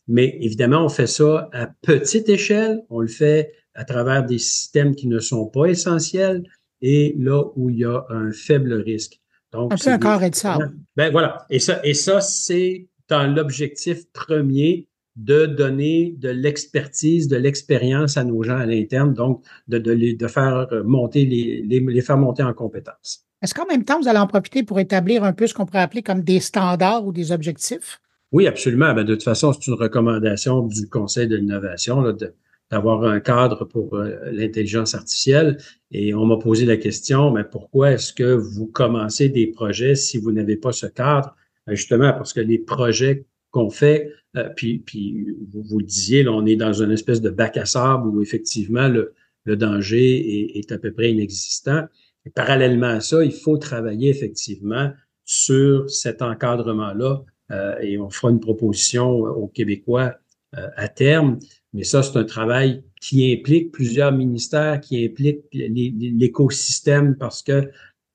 mais 0.08 0.38
évidemment, 0.40 0.84
on 0.84 0.88
fait 0.88 1.06
ça 1.06 1.48
à 1.52 1.66
petite 1.66 2.28
échelle, 2.28 2.82
on 2.90 3.00
le 3.00 3.08
fait 3.08 3.52
à 3.74 3.84
travers 3.84 4.24
des 4.24 4.38
systèmes 4.38 4.94
qui 4.94 5.06
ne 5.06 5.18
sont 5.18 5.46
pas 5.46 5.66
essentiels, 5.66 6.44
et 6.88 7.16
là 7.18 7.42
où 7.56 7.68
il 7.68 7.78
y 7.78 7.84
a 7.84 8.04
un 8.10 8.30
faible 8.30 8.74
risque. 8.74 9.20
Donc, 9.52 9.72
un 9.72 9.76
peu 9.76 9.90
un 9.90 9.98
carré 9.98 10.30
de 10.30 10.36
sable. 10.36 10.72
Ben 10.96 11.10
voilà. 11.10 11.44
Et 11.50 11.58
ça, 11.58 11.80
et 11.84 11.94
ça 11.94 12.20
c'est 12.20 12.88
dans 13.08 13.26
l'objectif 13.34 14.10
premier 14.12 14.86
de 15.16 15.46
donner 15.46 16.14
de 16.18 16.28
l'expertise, 16.28 17.26
de 17.26 17.36
l'expérience 17.36 18.16
à 18.16 18.22
nos 18.22 18.42
gens 18.42 18.58
à 18.58 18.66
l'interne, 18.66 19.14
donc 19.14 19.42
de, 19.66 19.78
de, 19.78 19.90
les, 19.90 20.14
de 20.14 20.28
faire 20.28 20.68
monter 20.84 21.24
les, 21.24 21.62
les, 21.62 21.80
les 21.80 22.02
faire 22.02 22.18
monter 22.18 22.44
en 22.44 22.52
compétences. 22.52 23.24
Est-ce 23.42 23.54
qu'en 23.54 23.66
même 23.66 23.84
temps, 23.84 23.98
vous 24.00 24.08
allez 24.08 24.18
en 24.18 24.26
profiter 24.26 24.62
pour 24.62 24.78
établir 24.78 25.24
un 25.24 25.32
peu 25.32 25.46
ce 25.46 25.54
qu'on 25.54 25.66
pourrait 25.66 25.80
appeler 25.80 26.02
comme 26.02 26.22
des 26.22 26.40
standards 26.40 27.04
ou 27.04 27.12
des 27.12 27.32
objectifs? 27.32 28.00
Oui, 28.30 28.46
absolument. 28.46 28.94
Ben, 28.94 29.04
de 29.04 29.14
toute 29.14 29.24
façon, 29.24 29.52
c'est 29.52 29.66
une 29.66 29.74
recommandation 29.74 30.62
du 30.62 30.88
Conseil 30.88 31.26
de 31.26 31.36
l'innovation 31.36 32.02
de, 32.12 32.34
d'avoir 32.70 33.04
un 33.04 33.20
cadre 33.20 33.64
pour 33.64 33.94
euh, 33.94 34.16
l'intelligence 34.32 34.94
artificielle. 34.94 35.58
Et 35.92 36.14
on 36.14 36.26
m'a 36.26 36.36
posé 36.36 36.66
la 36.66 36.76
question, 36.76 37.30
mais 37.30 37.44
pourquoi 37.44 37.92
est-ce 37.92 38.12
que 38.12 38.34
vous 38.34 38.66
commencez 38.66 39.28
des 39.28 39.46
projets 39.46 39.94
si 39.94 40.18
vous 40.18 40.32
n'avez 40.32 40.56
pas 40.56 40.72
ce 40.72 40.86
cadre? 40.86 41.36
Ben, 41.66 41.74
justement, 41.74 42.12
parce 42.12 42.32
que 42.32 42.40
les 42.40 42.58
projets 42.58 43.24
qu'on 43.50 43.70
fait, 43.70 44.10
euh, 44.36 44.48
puis, 44.56 44.78
puis 44.78 45.26
vous, 45.52 45.62
vous, 45.62 45.78
le 45.78 45.84
disiez, 45.84 46.24
là, 46.24 46.32
on 46.32 46.44
est 46.44 46.56
dans 46.56 46.72
une 46.72 46.90
espèce 46.90 47.20
de 47.20 47.30
bac 47.30 47.56
à 47.56 47.66
sable 47.66 48.08
où 48.08 48.20
effectivement 48.20 48.88
le, 48.88 49.14
danger 49.46 50.58
est, 50.58 50.72
à 50.72 50.78
peu 50.78 50.92
près 50.92 51.12
inexistant. 51.12 51.84
Et 52.24 52.30
parallèlement 52.30 52.88
à 52.88 53.00
ça, 53.00 53.24
il 53.24 53.32
faut 53.32 53.58
travailler 53.58 54.10
effectivement 54.10 54.90
sur 55.24 55.88
cet 55.88 56.20
encadrement-là 56.20 57.22
euh, 57.52 57.78
et 57.80 57.96
on 57.96 58.10
fera 58.10 58.32
une 58.32 58.40
proposition 58.40 59.08
aux 59.08 59.46
Québécois 59.46 60.16
à 60.52 60.88
terme 60.88 61.38
mais 61.76 61.84
ça, 61.84 62.02
c'est 62.02 62.16
un 62.16 62.24
travail 62.24 62.82
qui 63.02 63.30
implique 63.30 63.70
plusieurs 63.70 64.10
ministères, 64.10 64.80
qui 64.80 65.04
implique 65.04 65.40
l'écosystème 65.52 67.16
parce 67.16 67.42
que 67.42 67.70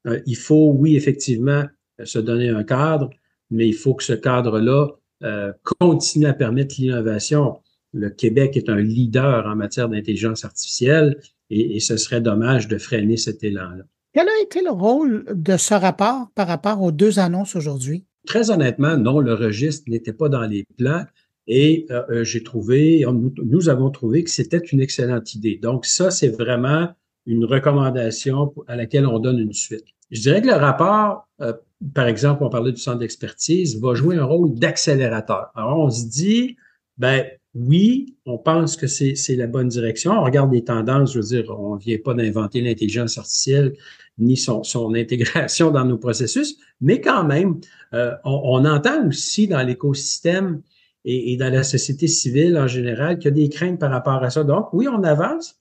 euh, 0.07 0.19
il 0.25 0.35
faut, 0.35 0.73
oui, 0.75 0.95
effectivement, 0.95 1.65
se 2.03 2.17
donner 2.17 2.49
un 2.49 2.63
cadre, 2.63 3.11
mais 3.51 3.67
il 3.67 3.75
faut 3.75 3.93
que 3.93 4.03
ce 4.03 4.13
cadre-là 4.13 4.87
euh, 5.23 5.53
continue 5.79 6.25
à 6.25 6.33
permettre 6.33 6.73
l'innovation. 6.79 7.59
Le 7.93 8.09
Québec 8.09 8.57
est 8.57 8.67
un 8.67 8.81
leader 8.81 9.45
en 9.45 9.55
matière 9.55 9.89
d'intelligence 9.89 10.43
artificielle 10.43 11.21
et, 11.51 11.75
et, 11.75 11.79
ce 11.79 11.97
serait 11.97 12.21
dommage 12.21 12.67
de 12.67 12.79
freiner 12.79 13.17
cet 13.17 13.43
élan-là. 13.43 13.83
Quel 14.13 14.27
a 14.27 14.41
été 14.41 14.63
le 14.63 14.71
rôle 14.71 15.25
de 15.31 15.55
ce 15.55 15.75
rapport 15.75 16.31
par 16.33 16.47
rapport 16.47 16.81
aux 16.81 16.91
deux 16.91 17.19
annonces 17.19 17.55
aujourd'hui? 17.55 18.05
Très 18.25 18.49
honnêtement, 18.49 18.97
non, 18.97 19.19
le 19.19 19.35
registre 19.35 19.83
n'était 19.87 20.13
pas 20.13 20.29
dans 20.29 20.47
les 20.47 20.65
plans. 20.79 21.05
Et 21.47 21.85
euh, 21.89 22.03
euh, 22.09 22.23
j'ai 22.23 22.43
trouvé, 22.43 23.05
nous, 23.43 23.69
avons 23.69 23.89
trouvé 23.89 24.23
que 24.23 24.29
c'était 24.29 24.59
une 24.59 24.81
excellente 24.81 25.33
idée. 25.33 25.59
Donc, 25.61 25.85
ça, 25.85 26.11
c'est 26.11 26.29
vraiment 26.29 26.89
une 27.25 27.45
recommandation 27.45 28.53
à 28.67 28.75
laquelle 28.75 29.07
on 29.07 29.19
donne 29.19 29.39
une 29.39 29.53
suite. 29.53 29.85
Je 30.11 30.21
dirais 30.21 30.41
que 30.41 30.47
le 30.47 30.53
rapport, 30.53 31.27
euh, 31.41 31.53
par 31.93 32.07
exemple, 32.07 32.43
on 32.43 32.49
parlait 32.49 32.71
du 32.71 32.81
centre 32.81 32.99
d'expertise, 32.99 33.79
va 33.79 33.95
jouer 33.95 34.17
un 34.17 34.25
rôle 34.25 34.53
d'accélérateur. 34.53 35.51
Alors, 35.55 35.79
on 35.79 35.89
se 35.89 36.07
dit, 36.07 36.57
ben 36.97 37.25
oui, 37.53 38.15
on 38.25 38.37
pense 38.37 38.75
que 38.75 38.87
c'est 38.87 39.35
la 39.35 39.47
bonne 39.47 39.67
direction. 39.67 40.11
On 40.11 40.23
regarde 40.23 40.53
les 40.53 40.63
tendances, 40.63 41.13
je 41.13 41.19
veux 41.19 41.25
dire, 41.25 41.49
on 41.57 41.75
ne 41.75 41.79
vient 41.79 41.97
pas 42.03 42.13
d'inventer 42.13 42.61
l'intelligence 42.61 43.17
artificielle 43.17 43.73
ni 44.17 44.37
son, 44.37 44.63
son, 44.63 44.93
intégration 44.93 45.71
dans 45.71 45.83
nos 45.83 45.97
processus, 45.97 46.57
mais 46.79 47.01
quand 47.01 47.23
même, 47.23 47.59
on, 47.93 48.11
on 48.23 48.65
entend 48.65 49.07
aussi 49.07 49.47
dans 49.47 49.65
l'écosystème 49.65 50.61
et, 51.05 51.37
dans 51.37 51.51
la 51.51 51.63
société 51.63 52.07
civile 52.07 52.57
en 52.57 52.67
général 52.67 53.17
qu'il 53.17 53.25
y 53.25 53.27
a 53.27 53.31
des 53.31 53.49
craintes 53.49 53.79
par 53.79 53.91
rapport 53.91 54.23
à 54.23 54.29
ça. 54.29 54.43
Donc, 54.43 54.71
oui, 54.73 54.87
on 54.87 55.03
avance 55.03 55.55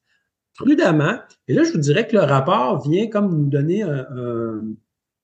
prudemment. 0.57 1.19
Et 1.49 1.55
là, 1.55 1.65
je 1.65 1.73
vous 1.73 1.79
dirais 1.79 2.07
que 2.07 2.17
le 2.17 2.23
rapport 2.23 2.87
vient 2.87 3.09
comme 3.09 3.31
nous 3.31 3.49
donner 3.49 3.83
un, 3.83 4.07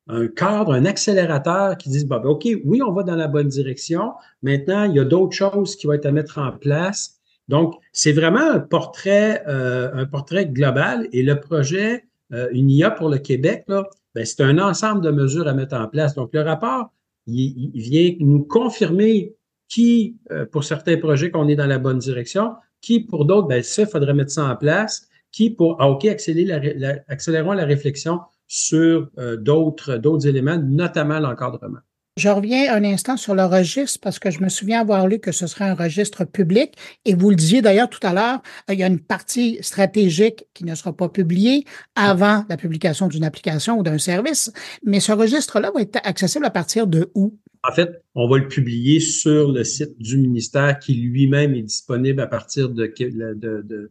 un, 0.08 0.28
cadre, 0.28 0.72
un 0.72 0.84
accélérateur 0.84 1.76
qui 1.76 1.90
dit, 1.90 2.04
bah, 2.04 2.18
ben, 2.18 2.30
OK, 2.30 2.48
oui, 2.64 2.80
on 2.82 2.92
va 2.92 3.02
dans 3.02 3.16
la 3.16 3.28
bonne 3.28 3.48
direction. 3.48 4.12
Maintenant, 4.42 4.84
il 4.84 4.94
y 4.94 5.00
a 5.00 5.04
d'autres 5.04 5.36
choses 5.36 5.76
qui 5.76 5.86
vont 5.86 5.92
être 5.92 6.06
à 6.06 6.12
mettre 6.12 6.38
en 6.38 6.52
place. 6.52 7.20
Donc, 7.48 7.74
c'est 7.92 8.12
vraiment 8.12 8.50
un 8.50 8.60
portrait, 8.60 9.42
euh, 9.46 9.90
un 9.94 10.06
portrait 10.06 10.46
global. 10.46 11.08
Et 11.12 11.22
le 11.22 11.38
projet 11.38 12.04
euh, 12.32 12.48
Une 12.52 12.70
IA 12.70 12.90
pour 12.90 13.08
le 13.08 13.18
Québec, 13.18 13.64
là, 13.68 13.88
ben, 14.14 14.24
c'est 14.24 14.40
un 14.40 14.58
ensemble 14.58 15.02
de 15.02 15.10
mesures 15.10 15.46
à 15.46 15.52
mettre 15.52 15.76
en 15.76 15.86
place. 15.86 16.14
Donc, 16.14 16.30
le 16.32 16.40
rapport, 16.40 16.90
il 17.26 17.70
vient 17.74 18.14
nous 18.20 18.44
confirmer 18.44 19.35
qui, 19.68 20.16
euh, 20.30 20.46
pour 20.46 20.64
certains 20.64 20.96
projets, 20.96 21.30
qu'on 21.30 21.48
est 21.48 21.56
dans 21.56 21.66
la 21.66 21.78
bonne 21.78 21.98
direction, 21.98 22.54
qui, 22.80 23.00
pour 23.00 23.24
d'autres, 23.24 23.48
ben, 23.48 23.62
ça, 23.62 23.82
il 23.82 23.88
faudrait 23.88 24.14
mettre 24.14 24.30
ça 24.30 24.44
en 24.44 24.56
place, 24.56 25.08
qui, 25.32 25.50
pour, 25.50 25.76
ah, 25.80 25.90
OK, 25.90 26.04
accélérer 26.06 26.74
la, 26.74 26.96
accélérons 27.08 27.52
la 27.52 27.64
réflexion 27.64 28.20
sur 28.46 29.08
euh, 29.18 29.36
d'autres, 29.36 29.96
d'autres 29.96 30.26
éléments, 30.26 30.58
notamment 30.58 31.18
l'encadrement. 31.18 31.80
Je 32.16 32.30
reviens 32.30 32.74
un 32.74 32.82
instant 32.82 33.18
sur 33.18 33.34
le 33.34 33.44
registre 33.44 34.00
parce 34.00 34.18
que 34.18 34.30
je 34.30 34.40
me 34.40 34.48
souviens 34.48 34.80
avoir 34.80 35.06
lu 35.06 35.18
que 35.18 35.32
ce 35.32 35.46
serait 35.46 35.66
un 35.66 35.74
registre 35.74 36.24
public 36.24 36.74
et 37.04 37.14
vous 37.14 37.28
le 37.28 37.36
disiez 37.36 37.60
d'ailleurs 37.60 37.90
tout 37.90 38.00
à 38.02 38.14
l'heure, 38.14 38.40
euh, 38.70 38.72
il 38.72 38.80
y 38.80 38.82
a 38.82 38.86
une 38.86 39.00
partie 39.00 39.58
stratégique 39.60 40.46
qui 40.54 40.64
ne 40.64 40.74
sera 40.74 40.94
pas 40.94 41.10
publiée 41.10 41.66
avant 41.94 42.46
la 42.48 42.56
publication 42.56 43.08
d'une 43.08 43.24
application 43.24 43.78
ou 43.78 43.82
d'un 43.82 43.98
service, 43.98 44.50
mais 44.82 45.00
ce 45.00 45.12
registre-là 45.12 45.70
va 45.72 45.82
être 45.82 45.98
accessible 46.04 46.46
à 46.46 46.50
partir 46.50 46.86
de 46.86 47.10
où? 47.14 47.36
En 47.62 47.72
fait, 47.72 48.02
on 48.14 48.28
va 48.28 48.38
le 48.38 48.48
publier 48.48 49.00
sur 49.00 49.52
le 49.52 49.64
site 49.64 49.98
du 49.98 50.18
ministère 50.18 50.78
qui 50.78 50.94
lui-même 50.94 51.54
est 51.54 51.62
disponible 51.62 52.20
à 52.20 52.26
partir 52.26 52.68
de, 52.68 52.86
de, 52.86 53.62
de 53.62 53.90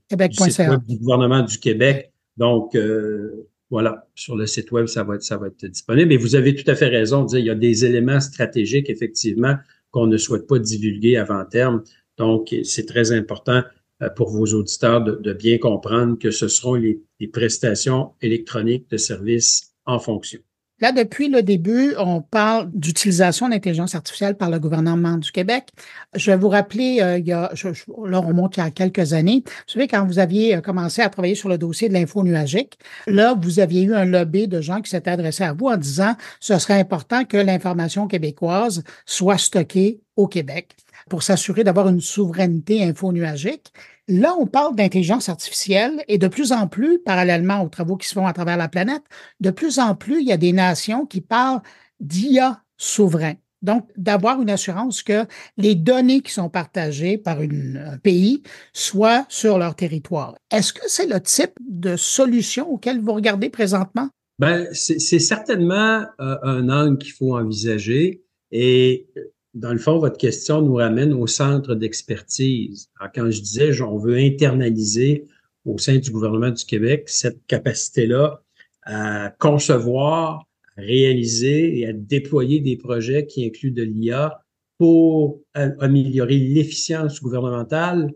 du, 0.87 0.97
gouvernement 0.97 1.41
du 1.41 1.57
Québec. 1.57 2.11
Donc, 2.37 2.75
euh, 2.75 3.47
voilà, 3.69 4.07
sur 4.15 4.35
le 4.35 4.45
site 4.45 4.71
web, 4.71 4.87
ça 4.87 5.03
va 5.03 5.15
être, 5.15 5.23
ça 5.23 5.37
va 5.37 5.47
être 5.47 5.65
disponible. 5.65 6.13
Et 6.13 6.17
vous 6.17 6.35
avez 6.35 6.55
tout 6.55 6.69
à 6.69 6.75
fait 6.75 6.87
raison 6.87 7.23
de 7.23 7.29
dire, 7.29 7.39
il 7.39 7.45
y 7.45 7.49
a 7.49 7.55
des 7.55 7.85
éléments 7.85 8.19
stratégiques, 8.19 8.89
effectivement, 8.89 9.55
qu'on 9.91 10.07
ne 10.07 10.17
souhaite 10.17 10.47
pas 10.47 10.59
divulguer 10.59 11.17
avant 11.17 11.45
terme. 11.45 11.83
Donc, 12.17 12.53
c'est 12.63 12.85
très 12.85 13.11
important 13.11 13.63
euh, 14.01 14.09
pour 14.09 14.29
vos 14.29 14.45
auditeurs 14.45 15.03
de, 15.03 15.15
de, 15.15 15.33
bien 15.33 15.57
comprendre 15.57 16.17
que 16.19 16.31
ce 16.31 16.47
seront 16.47 16.75
les, 16.75 17.01
les 17.19 17.27
prestations 17.27 18.11
électroniques 18.21 18.89
de 18.89 18.97
services 18.97 19.73
en 19.85 19.99
fonction. 19.99 20.39
Là, 20.81 20.91
depuis 20.91 21.29
le 21.29 21.41
début, 21.41 21.93
on 21.97 22.21
parle 22.21 22.69
d'utilisation 22.73 23.47
d'intelligence 23.47 23.95
artificielle 23.95 24.35
par 24.35 24.49
le 24.49 24.59
gouvernement 24.59 25.17
du 25.17 25.31
Québec. 25.31 25.69
Je 26.13 26.31
vais 26.31 26.37
vous 26.37 26.49
rappeler, 26.49 26.99
euh, 27.01 27.17
il 27.17 27.25
y 27.25 27.31
a, 27.31 27.49
je, 27.53 27.69
là, 28.05 28.19
on 28.19 28.33
monte 28.33 28.57
il 28.57 28.59
y 28.59 28.63
a 28.63 28.71
quelques 28.71 29.13
années. 29.13 29.43
Vous 29.45 29.73
savez, 29.73 29.87
quand 29.87 30.05
vous 30.05 30.19
aviez 30.19 30.57
euh, 30.57 30.61
commencé 30.61 31.01
à 31.01 31.09
travailler 31.09 31.35
sur 31.35 31.47
le 31.47 31.57
dossier 31.57 31.87
de 31.87 31.93
l'info 31.93 32.23
nuagique, 32.23 32.77
là, 33.07 33.35
vous 33.41 33.61
aviez 33.61 33.83
eu 33.83 33.95
un 33.95 34.03
lobby 34.03 34.49
de 34.49 34.59
gens 34.59 34.81
qui 34.81 34.89
s'étaient 34.89 35.11
adressés 35.11 35.45
à 35.45 35.53
vous 35.53 35.67
en 35.67 35.77
disant 35.77 36.15
ce 36.41 36.59
serait 36.59 36.79
important 36.79 37.23
que 37.23 37.37
l'information 37.37 38.07
québécoise 38.07 38.83
soit 39.05 39.37
stockée 39.37 40.01
au 40.17 40.27
Québec 40.27 40.75
pour 41.09 41.23
s'assurer 41.23 41.63
d'avoir 41.63 41.87
une 41.87 42.01
souveraineté 42.01 42.83
info-nuagique. 42.83 43.71
Là, 44.07 44.35
on 44.37 44.45
parle 44.45 44.75
d'intelligence 44.75 45.29
artificielle 45.29 46.03
et 46.07 46.17
de 46.17 46.27
plus 46.27 46.51
en 46.51 46.67
plus, 46.67 46.99
parallèlement 46.99 47.63
aux 47.63 47.69
travaux 47.69 47.97
qui 47.97 48.07
se 48.07 48.13
font 48.13 48.27
à 48.27 48.33
travers 48.33 48.57
la 48.57 48.67
planète, 48.67 49.01
de 49.39 49.49
plus 49.49 49.79
en 49.79 49.95
plus, 49.95 50.21
il 50.21 50.27
y 50.27 50.31
a 50.31 50.37
des 50.37 50.53
nations 50.53 51.07
qui 51.07 51.21
parlent 51.21 51.61
d'IA 51.99 52.61
souverain. 52.77 53.33
Donc, 53.63 53.89
d'avoir 53.97 54.39
une 54.41 54.51
assurance 54.51 55.01
que 55.01 55.25
les 55.57 55.73
données 55.73 56.21
qui 56.21 56.31
sont 56.31 56.49
partagées 56.49 57.17
par 57.17 57.39
un 57.39 57.97
pays 57.97 58.43
soient 58.73 59.25
sur 59.27 59.57
leur 59.57 59.75
territoire. 59.75 60.35
Est-ce 60.51 60.71
que 60.71 60.87
c'est 60.87 61.07
le 61.07 61.19
type 61.19 61.53
de 61.67 61.95
solution 61.95 62.69
auquel 62.69 63.01
vous 63.01 63.13
regardez 63.13 63.49
présentement? 63.49 64.09
Ben, 64.37 64.67
c'est 64.73 65.19
certainement 65.19 66.03
euh, 66.19 66.37
un 66.43 66.69
angle 66.69 66.99
qu'il 66.99 67.13
faut 67.13 67.35
envisager. 67.35 68.21
Et 68.51 69.07
dans 69.55 69.71
le 69.71 69.79
fond, 69.79 69.97
votre 69.99 70.17
question 70.17 70.61
nous 70.61 70.75
ramène 70.75 71.13
au 71.13 71.27
centre 71.27 71.75
d'expertise. 71.75 72.89
Quand 73.15 73.31
je 73.31 73.39
disais, 73.39 73.81
on 73.81 73.97
veut 73.97 74.17
internaliser 74.17 75.27
au 75.63 75.77
sein 75.77 75.97
du 75.97 76.11
gouvernement 76.11 76.51
du 76.51 76.65
Québec 76.65 77.05
cette 77.07 77.39
capacité-là 77.47 78.41
à 78.83 79.33
concevoir, 79.39 80.45
à 80.77 80.81
réaliser 80.81 81.79
et 81.79 81.87
à 81.87 81.93
déployer 81.93 82.59
des 82.59 82.75
projets 82.75 83.25
qui 83.25 83.45
incluent 83.45 83.71
de 83.71 83.81
l'IA 83.81 84.41
pour 84.77 85.39
améliorer 85.53 86.37
l'efficience 86.37 87.21
gouvernementale. 87.21 88.13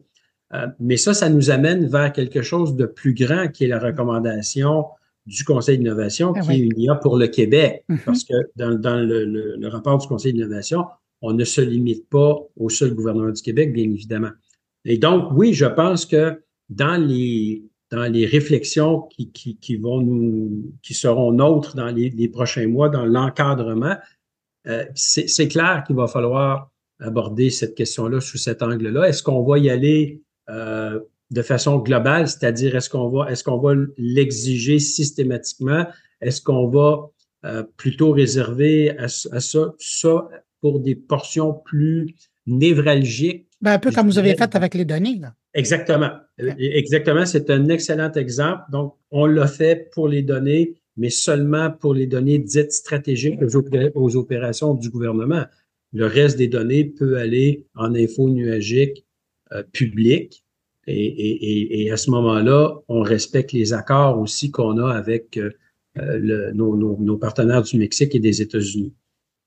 Euh, 0.54 0.68
mais 0.80 0.98
ça, 0.98 1.14
ça 1.14 1.30
nous 1.30 1.52
amène 1.52 1.88
vers 1.88 2.12
quelque 2.12 2.42
chose 2.42 2.76
de 2.76 2.86
plus 2.86 3.14
grand 3.14 3.48
qui 3.48 3.64
est 3.64 3.68
la 3.68 3.80
recommandation 3.80 4.86
du 5.26 5.46
Conseil 5.46 5.78
d'innovation, 5.78 6.34
ah 6.36 6.42
qui 6.42 6.52
est 6.52 6.58
une 6.58 6.78
IA 6.78 6.96
pour 6.96 7.18
le 7.18 7.28
Québec. 7.28 7.86
Mm-hmm. 7.88 8.04
Parce 8.04 8.24
que 8.26 8.34
dans, 8.56 8.98
le, 8.98 9.26
le, 9.26 9.68
rapport 9.68 10.00
du 10.00 10.08
Conseil 10.08 10.34
d'innovation, 10.34 10.86
on 11.22 11.34
ne 11.34 11.44
se 11.44 11.62
limite 11.62 12.08
pas 12.10 12.38
au 12.56 12.70
seul 12.70 12.94
gouvernement 12.94 13.32
du 13.32 13.42
Québec, 13.42 13.74
bien 13.74 13.86
évidemment. 13.86 14.32
Et 14.86 14.98
donc, 14.98 15.32
oui, 15.34 15.54
je 15.54 15.66
pense 15.66 16.06
que 16.06 16.42
dans 16.70 16.98
les, 16.98 17.64
dans 17.92 18.12
les 18.12 18.26
réflexions 18.26 19.02
qui, 19.02 19.32
qui, 19.32 19.58
qui 19.58 19.76
vont 19.76 20.02
nous, 20.02 20.72
qui 20.82 20.94
seront 20.94 21.32
nôtres 21.32 21.76
dans 21.76 21.90
les, 21.90 22.10
les 22.10 22.30
prochains 22.30 22.68
mois, 22.68 22.90
dans 22.90 23.06
l'encadrement, 23.06 23.96
euh, 24.68 24.86
c'est 24.96 25.48
clair 25.48 25.84
qu'il 25.86 25.96
va 25.96 26.08
falloir 26.08 26.72
aborder 27.00 27.50
cette 27.50 27.76
question-là 27.76 28.20
sous 28.22 28.38
cet 28.38 28.62
angle-là. 28.62 29.08
Est-ce 29.08 29.24
qu'on 29.24 29.44
va 29.44 29.58
y 29.58 29.70
aller 29.70 30.22
euh, 30.50 31.00
de 31.32 31.42
façon 31.42 31.78
globale, 31.80 32.28
c'est-à-dire 32.28 32.76
est-ce 32.76 32.90
qu'on 32.90 33.10
va, 33.10 33.32
est-ce 33.32 33.44
qu'on 33.44 33.60
va 33.60 33.74
l'exiger 33.98 34.80
systématiquement? 34.80 35.86
Est-ce 36.22 36.42
qu'on 36.42 36.68
va 36.68 37.10
euh, 37.46 37.64
plutôt 37.78 38.12
réserver 38.12 38.98
à, 38.98 39.06
à 39.06 39.40
ça, 39.40 39.74
ça 39.78 40.30
pour 40.62 40.80
des 40.80 40.96
portions 40.96 41.54
plus 41.54 42.16
névralgiques. 42.46 43.48
Ben, 43.62 43.74
un 43.74 43.80
peu 43.80 43.92
comme 43.92 44.08
vous 44.08 44.20
avez 44.20 44.36
fait 44.36 44.56
avec 44.56 44.74
les 44.74 44.86
données. 44.86 45.18
Là. 45.20 45.34
Exactement. 45.54 46.12
Euh, 46.42 46.54
exactement. 46.58 47.26
C'est 47.26 47.50
un 47.50 47.68
excellent 47.70 48.12
exemple. 48.14 48.64
Donc, 48.72 48.96
on 49.12 49.26
l'a 49.26 49.48
fait 49.48 49.90
pour 49.94 50.08
les 50.08 50.22
données, 50.22 50.76
mais 50.98 51.10
seulement 51.10 51.72
pour 51.72 51.94
les 51.94 52.08
données 52.08 52.40
dites 52.40 52.72
stratégiques 52.72 53.40
aux 53.96 54.16
opérations 54.16 54.74
du 54.76 54.90
gouvernement. 54.90 55.46
Le 55.92 56.06
reste 56.06 56.38
des 56.38 56.48
données 56.48 56.86
peut 56.86 57.18
aller 57.18 57.66
en 57.76 57.96
info 57.96 58.30
nuagique 58.30 59.06
euh, 59.52 59.64
public. 59.74 60.46
Et, 60.88 61.06
et, 61.06 61.84
et, 61.84 61.92
à 61.92 61.98
ce 61.98 62.10
moment-là, 62.10 62.80
on 62.88 63.02
respecte 63.02 63.52
les 63.52 63.74
accords 63.74 64.20
aussi 64.20 64.50
qu'on 64.50 64.78
a 64.80 64.92
avec 64.92 65.38
euh, 65.38 65.52
le, 65.96 66.52
nos, 66.54 66.76
nos, 66.76 66.98
nos 67.00 67.18
partenaires 67.18 67.62
du 67.62 67.78
Mexique 67.78 68.16
et 68.16 68.20
des 68.20 68.42
États-Unis. 68.42 68.94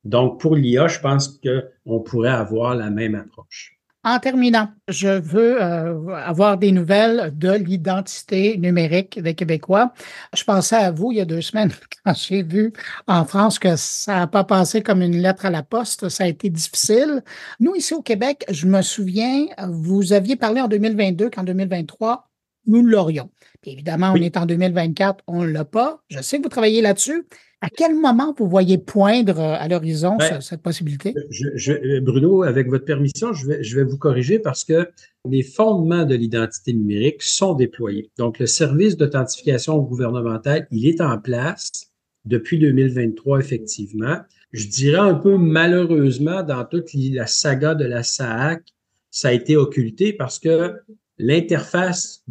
Donc, 0.05 0.41
pour 0.41 0.57
l'IA, 0.57 0.89
je 0.89 0.99
pense 1.01 1.41
qu'on 1.85 2.01
pourrait 2.01 2.31
avoir 2.31 2.75
la 2.75 2.91
même 2.91 3.15
approche. 3.15 3.79
En 4.05 4.19
terminant, 4.19 4.69
je 4.89 5.07
veux 5.07 5.63
euh, 5.63 6.17
avoir 6.17 6.59
des 6.59 6.73
nouvelles 6.73 7.33
de 7.39 7.53
l'identité 7.53 8.59
numérique 8.59 9.21
des 9.21 9.35
Québécois. 9.35 9.93
Je 10.37 10.43
pensais 10.43 10.75
à 10.75 10.91
vous 10.91 11.13
il 11.13 11.19
y 11.19 11.21
a 11.21 11.25
deux 11.25 11.41
semaines 11.41 11.71
quand 12.05 12.13
j'ai 12.15 12.43
vu 12.43 12.73
en 13.07 13.25
France 13.25 13.61
que 13.61 13.77
ça 13.77 14.17
n'a 14.17 14.27
pas 14.27 14.43
passé 14.43 14.83
comme 14.83 15.03
une 15.03 15.19
lettre 15.19 15.47
à 15.47 15.51
la 15.51 15.63
poste. 15.63 16.09
Ça 16.09 16.25
a 16.25 16.27
été 16.27 16.51
difficile. 16.51 17.23
Nous, 17.61 17.77
ici 17.77 17.95
au 17.95 18.03
Québec, 18.03 18.45
je 18.51 18.67
me 18.67 18.83
souviens, 18.83 19.47
vous 19.69 20.13
aviez 20.13 20.35
parlé 20.35 20.61
en 20.61 20.67
2022 20.67 21.31
qu'en 21.31 21.45
2023, 21.45 22.32
nous 22.67 22.85
l'aurions. 22.85 23.31
évidemment, 23.65 24.13
on 24.15 24.17
est 24.17 24.37
en 24.37 24.47
2024, 24.47 25.25
on 25.27 25.43
ne 25.43 25.49
l'a 25.49 25.65
pas. 25.65 26.03
Je 26.09 26.21
sais 26.21 26.39
que 26.39 26.43
vous 26.43 26.49
travaillez 26.49 26.83
là-dessus. 26.83 27.27
À 27.61 27.71
quel 27.71 27.95
moment 27.95 28.35
vous 28.37 28.49
voyez 28.49 28.77
poindre 28.77 29.39
euh, 29.39 29.55
à 29.57 29.69
l'horizon 29.69 30.17
ben, 30.17 30.41
cette 30.41 30.63
possibilité? 30.63 31.15
Je, 31.31 32.01
Bruno, 32.01 32.43
avec 32.43 32.69
votre 32.69 32.85
permission, 32.85 33.33
je 33.33 33.47
vais, 33.47 33.63
je 33.63 33.77
vais 33.77 33.85
vous 33.85 33.99
corriger 33.99 34.41
parce 34.41 34.65
que 34.65 34.89
les 35.29 35.45
fondements 35.45 36.05
de 36.05 36.17
l'identité 36.17 36.73
numérique 36.73 37.23
sont 37.23 37.55
déployés. 37.55 38.11
Donc, 38.19 38.41
le 38.41 38.47
service 38.47 38.97
d'authentification 38.97 39.79
gouvernementale, 39.79 40.67
il 40.73 40.89
est 40.89 41.01
en 41.01 41.19
place 41.19 41.93
depuis 42.25 42.59
2023, 42.59 43.39
effectivement. 43.39 44.17
Je 44.53 44.67
dirais 44.67 44.99
un 44.99 45.15
peu 45.15 45.37
malheureusement, 45.37 46.43
dans 46.43 46.65
toute 46.65 46.91
la 46.95 47.29
saga 47.29 47.77
de 47.77 47.85
la 47.85 48.03
SAAC, 48.03 48.63
ça 49.11 49.29
a 49.29 49.33
été 49.33 49.57
occulté 49.57 50.13
parce 50.13 50.41
que 50.41 50.73
l'interface 51.19 52.25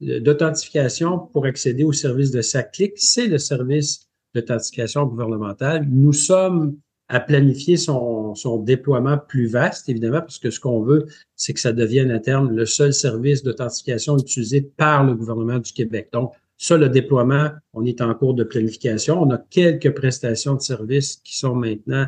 d'authentification 0.00 1.18
pour 1.18 1.46
accéder 1.46 1.84
au 1.84 1.92
service 1.92 2.30
de 2.30 2.40
SACLIC, 2.40 2.92
c'est 2.96 3.26
le 3.26 3.38
service 3.38 4.08
d'authentification 4.34 5.06
gouvernementale. 5.06 5.86
Nous 5.88 6.12
sommes 6.12 6.76
à 7.08 7.20
planifier 7.20 7.76
son, 7.76 8.34
son, 8.34 8.58
déploiement 8.58 9.16
plus 9.16 9.46
vaste, 9.46 9.88
évidemment, 9.88 10.20
parce 10.20 10.38
que 10.38 10.50
ce 10.50 10.58
qu'on 10.58 10.82
veut, 10.82 11.06
c'est 11.36 11.54
que 11.54 11.60
ça 11.60 11.72
devienne 11.72 12.10
à 12.10 12.18
terme 12.18 12.50
le 12.50 12.66
seul 12.66 12.92
service 12.92 13.44
d'authentification 13.44 14.18
utilisé 14.18 14.60
par 14.60 15.04
le 15.04 15.14
gouvernement 15.14 15.60
du 15.60 15.72
Québec. 15.72 16.08
Donc, 16.12 16.32
ça, 16.58 16.76
le 16.76 16.88
déploiement, 16.88 17.50
on 17.74 17.84
est 17.84 18.00
en 18.00 18.14
cours 18.14 18.34
de 18.34 18.42
planification. 18.42 19.22
On 19.22 19.30
a 19.30 19.38
quelques 19.38 19.94
prestations 19.94 20.54
de 20.54 20.60
services 20.60 21.16
qui 21.22 21.36
sont 21.36 21.54
maintenant 21.54 22.06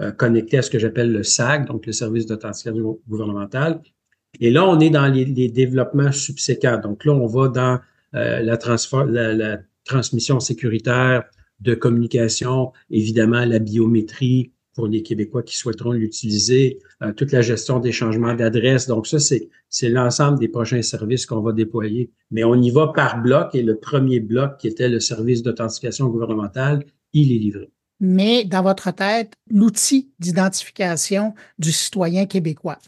euh, 0.00 0.12
connectées 0.12 0.58
à 0.58 0.62
ce 0.62 0.70
que 0.70 0.78
j'appelle 0.78 1.12
le 1.12 1.22
SAG, 1.22 1.66
donc 1.66 1.86
le 1.86 1.92
service 1.92 2.26
d'authentification 2.26 2.98
gouvernementale. 3.08 3.82
Et 4.38 4.50
là, 4.50 4.66
on 4.66 4.78
est 4.80 4.90
dans 4.90 5.06
les, 5.06 5.24
développements 5.48 6.12
subséquents. 6.12 6.78
Donc 6.78 7.04
là, 7.04 7.12
on 7.12 7.26
va 7.26 7.48
dans 7.48 7.80
euh, 8.14 8.40
la, 8.42 9.58
transmission 9.84 10.38
sécuritaire 10.38 11.24
de 11.60 11.74
communication, 11.74 12.72
évidemment 12.90 13.44
la 13.44 13.58
biométrie 13.58 14.52
pour 14.74 14.86
les 14.86 15.02
Québécois 15.02 15.42
qui 15.42 15.56
souhaiteront 15.56 15.92
l'utiliser, 15.92 16.78
euh, 17.02 17.12
toute 17.12 17.32
la 17.32 17.42
gestion 17.42 17.80
des 17.80 17.90
changements 17.90 18.34
d'adresse. 18.34 18.86
Donc 18.86 19.06
ça, 19.06 19.18
c'est, 19.18 19.48
l'ensemble 19.82 20.38
des 20.38 20.48
prochains 20.48 20.82
services 20.82 21.26
qu'on 21.26 21.40
va 21.40 21.52
déployer. 21.52 22.10
Mais 22.30 22.44
on 22.44 22.54
y 22.54 22.70
va 22.70 22.88
par 22.88 23.20
bloc 23.20 23.54
et 23.54 23.62
le 23.62 23.78
premier 23.78 24.20
bloc, 24.20 24.58
qui 24.58 24.68
était 24.68 24.88
le 24.88 25.00
service 25.00 25.42
d'authentification 25.42 26.06
gouvernementale, 26.08 26.84
il 27.12 27.32
est 27.32 27.38
livré. 27.38 27.70
Mais 27.98 28.44
dans 28.44 28.62
votre 28.62 28.90
tête, 28.92 29.34
l'outil 29.50 30.10
d'identification 30.18 31.34
du 31.58 31.72
citoyen 31.72 32.26
québécois 32.26 32.78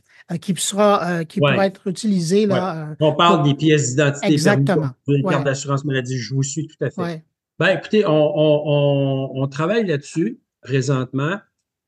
qui 0.40 0.54
sera 0.56 1.20
euh, 1.20 1.24
qui 1.24 1.40
pourra 1.40 1.66
être 1.66 1.86
utilisé 1.86 2.46
là. 2.46 2.96
on 3.00 3.14
parle 3.14 3.44
des 3.44 3.54
pièces 3.54 3.90
d'identité. 3.90 4.32
Exactement. 4.32 4.90
Une 5.08 5.28
carte 5.28 5.44
d'assurance 5.44 5.84
maladie, 5.84 6.18
je 6.18 6.34
vous 6.34 6.42
suis 6.42 6.66
tout 6.66 6.84
à 6.84 6.90
fait. 6.90 7.24
Ben, 7.58 7.78
écoutez, 7.78 8.04
on, 8.06 9.48
travaille 9.50 9.86
là-dessus 9.86 10.40
présentement. 10.62 11.38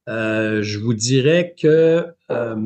Euh, 0.08 0.62
je 0.62 0.78
vous 0.78 0.94
dirais 0.94 1.54
que 1.58 2.06
euh, 2.30 2.56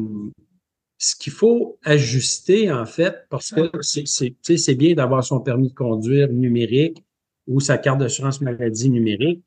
ce 0.98 1.14
qu'il 1.14 1.32
faut 1.32 1.78
ajuster, 1.84 2.72
en 2.72 2.84
fait, 2.84 3.26
parce 3.30 3.50
que 3.52 3.70
c'est 3.80 4.74
bien 4.74 4.94
d'avoir 4.94 5.22
son 5.24 5.40
permis 5.40 5.68
de 5.68 5.74
conduire 5.74 6.28
numérique 6.28 7.04
ou 7.46 7.60
sa 7.60 7.78
carte 7.78 7.98
d'assurance 7.98 8.40
maladie 8.40 8.90
numérique, 8.90 9.44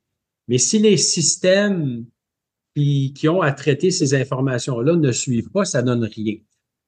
mais 0.47 0.57
si 0.57 0.79
les 0.79 0.97
systèmes 0.97 2.05
qui, 2.75 3.13
qui 3.13 3.29
ont 3.29 3.41
à 3.41 3.51
traiter 3.51 3.91
ces 3.91 4.13
informations-là 4.13 4.95
ne 4.95 5.11
suivent 5.11 5.51
pas, 5.51 5.65
ça 5.65 5.81
donne 5.81 6.03
rien. 6.03 6.35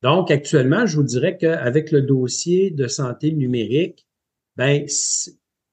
Donc, 0.02 0.32
actuellement, 0.32 0.86
je 0.86 0.98
vous 0.98 1.04
dirais 1.04 1.38
qu'avec 1.38 1.91
le 1.91 2.02
dossier 2.02 2.72
de 2.72 2.88
santé 2.88 3.32
numérique, 3.32 4.06
ben, 4.58 4.86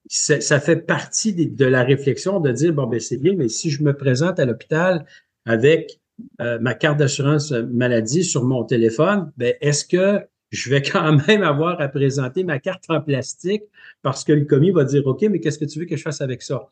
ça, 0.07 0.61
fait 0.61 0.77
partie 0.77 1.35
de, 1.35 1.65
la 1.65 1.83
réflexion 1.83 2.41
de 2.41 2.51
dire, 2.53 2.73
bon, 2.73 2.87
ben 2.87 3.01
c'est 3.01 3.19
bien, 3.19 3.35
mais 3.35 3.49
si 3.49 3.71
je 3.71 3.83
me 3.83 3.93
présente 3.93 4.39
à 4.39 4.45
l'hôpital 4.45 5.05
avec 5.47 6.01
euh, 6.41 6.59
ma 6.61 6.75
carte 6.75 6.99
d'assurance 6.99 7.53
maladie 7.53 8.25
sur 8.25 8.45
mon 8.45 8.65
téléphone, 8.65 9.33
ben 9.37 9.55
est-ce 9.61 9.85
que 9.85 10.21
je 10.51 10.71
vais 10.71 10.83
quand 10.83 11.13
même 11.29 11.43
avoir 11.43 11.81
à 11.81 11.89
présenter 11.89 12.45
ma 12.45 12.59
carte 12.59 12.85
en 12.89 13.01
plastique 13.01 13.63
parce 14.03 14.25
que 14.25 14.33
le 14.33 14.45
commis 14.45 14.71
va 14.71 14.85
dire, 14.85 15.07
OK, 15.07 15.23
mais 15.23 15.41
qu'est-ce 15.41 15.59
que 15.59 15.65
tu 15.65 15.81
veux 15.81 15.87
que 15.87 15.97
je 15.97 16.03
fasse 16.03 16.21
avec 16.21 16.43
ça? 16.43 16.71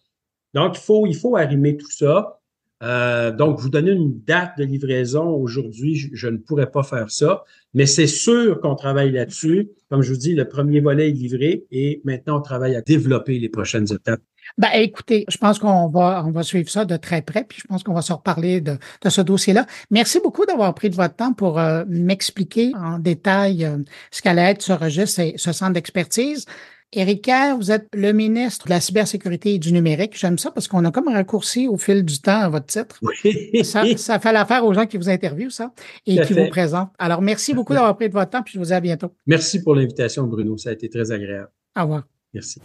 Donc, 0.54 0.76
il 0.76 0.80
faut, 0.80 1.06
il 1.06 1.16
faut 1.16 1.36
arrimer 1.36 1.76
tout 1.76 1.90
ça. 1.90 2.40
Euh, 2.82 3.32
donc, 3.32 3.58
vous 3.58 3.70
donner 3.70 3.90
une 3.90 4.20
date 4.22 4.52
de 4.58 4.64
livraison 4.64 5.28
aujourd'hui, 5.28 6.10
je, 6.12 6.28
ne 6.28 6.36
pourrais 6.36 6.70
pas 6.70 6.82
faire 6.82 7.10
ça, 7.10 7.44
mais 7.74 7.86
c'est 7.86 8.06
sûr 8.06 8.60
qu'on 8.60 8.76
travaille 8.76 9.10
là-dessus. 9.10 9.70
Comme 9.90 10.02
je 10.02 10.12
vous 10.12 10.18
dis, 10.18 10.34
le 10.34 10.46
premier 10.46 10.80
volet 10.80 11.08
est 11.08 11.12
livré 11.12 11.64
et 11.70 12.00
maintenant 12.04 12.38
on 12.38 12.42
travaille 12.42 12.76
à 12.76 12.82
développer 12.82 13.38
les 13.38 13.48
prochaines 13.48 13.92
étapes. 13.92 14.20
Ben, 14.56 14.70
écoutez, 14.74 15.24
je 15.28 15.36
pense 15.36 15.58
qu'on 15.58 15.88
va, 15.88 16.22
on 16.24 16.30
va 16.30 16.42
suivre 16.42 16.70
ça 16.70 16.84
de 16.84 16.96
très 16.96 17.20
près, 17.20 17.44
puis 17.44 17.58
je 17.60 17.66
pense 17.66 17.82
qu'on 17.82 17.92
va 17.92 18.00
se 18.00 18.12
reparler 18.12 18.60
de, 18.60 18.78
de 19.02 19.10
ce 19.10 19.20
dossier-là. 19.20 19.66
Merci 19.90 20.20
beaucoup 20.20 20.46
d'avoir 20.46 20.72
pris 20.74 20.88
de 20.88 20.94
votre 20.94 21.16
temps 21.16 21.34
pour 21.34 21.58
euh, 21.58 21.84
m'expliquer 21.88 22.72
en 22.74 22.98
détail 22.98 23.64
euh, 23.64 23.78
ce 24.10 24.22
qu'allait 24.22 24.52
être 24.52 24.62
ce 24.62 24.72
registre 24.72 25.20
et 25.20 25.34
ce 25.36 25.52
centre 25.52 25.74
d'expertise. 25.74 26.46
Éric 26.94 27.24
Kerr, 27.24 27.56
vous 27.58 27.70
êtes 27.70 27.86
le 27.92 28.12
ministre 28.12 28.66
de 28.66 28.70
la 28.70 28.80
cybersécurité 28.80 29.54
et 29.54 29.58
du 29.58 29.72
numérique. 29.74 30.16
J'aime 30.18 30.38
ça 30.38 30.50
parce 30.50 30.68
qu'on 30.68 30.84
a 30.86 30.90
comme 30.90 31.08
raccourci 31.08 31.68
au 31.68 31.76
fil 31.76 32.02
du 32.02 32.18
temps 32.18 32.40
à 32.40 32.48
votre 32.48 32.64
titre. 32.64 32.98
Oui. 33.02 33.62
Ça, 33.62 33.84
ça 33.98 34.18
fait 34.18 34.32
l'affaire 34.32 34.64
aux 34.64 34.72
gens 34.72 34.86
qui 34.86 34.96
vous 34.96 35.10
interviewent, 35.10 35.50
ça, 35.50 35.70
et 36.06 36.18
qui 36.22 36.32
vous 36.32 36.48
présentent. 36.48 36.90
Alors, 36.98 37.20
merci 37.20 37.52
beaucoup 37.52 37.74
d'avoir 37.74 37.94
pris 37.94 38.08
de 38.08 38.14
votre 38.14 38.30
temps, 38.30 38.42
puis 38.42 38.54
je 38.54 38.58
vous 38.58 38.64
dis 38.66 38.72
à 38.72 38.80
bientôt. 38.80 39.12
Merci 39.26 39.62
pour 39.62 39.74
l'invitation, 39.74 40.26
Bruno. 40.26 40.56
Ça 40.56 40.70
a 40.70 40.72
été 40.72 40.88
très 40.88 41.12
agréable. 41.12 41.50
Au 41.76 41.82
revoir. 41.82 42.04
Merci. 42.32 42.60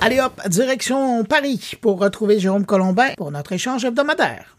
Allez 0.00 0.20
hop, 0.20 0.40
direction 0.48 1.24
Paris 1.24 1.72
pour 1.80 2.00
retrouver 2.00 2.40
Jérôme 2.40 2.66
Colombin 2.66 3.10
pour 3.16 3.30
notre 3.30 3.52
échange 3.52 3.84
hebdomadaire. 3.84 4.56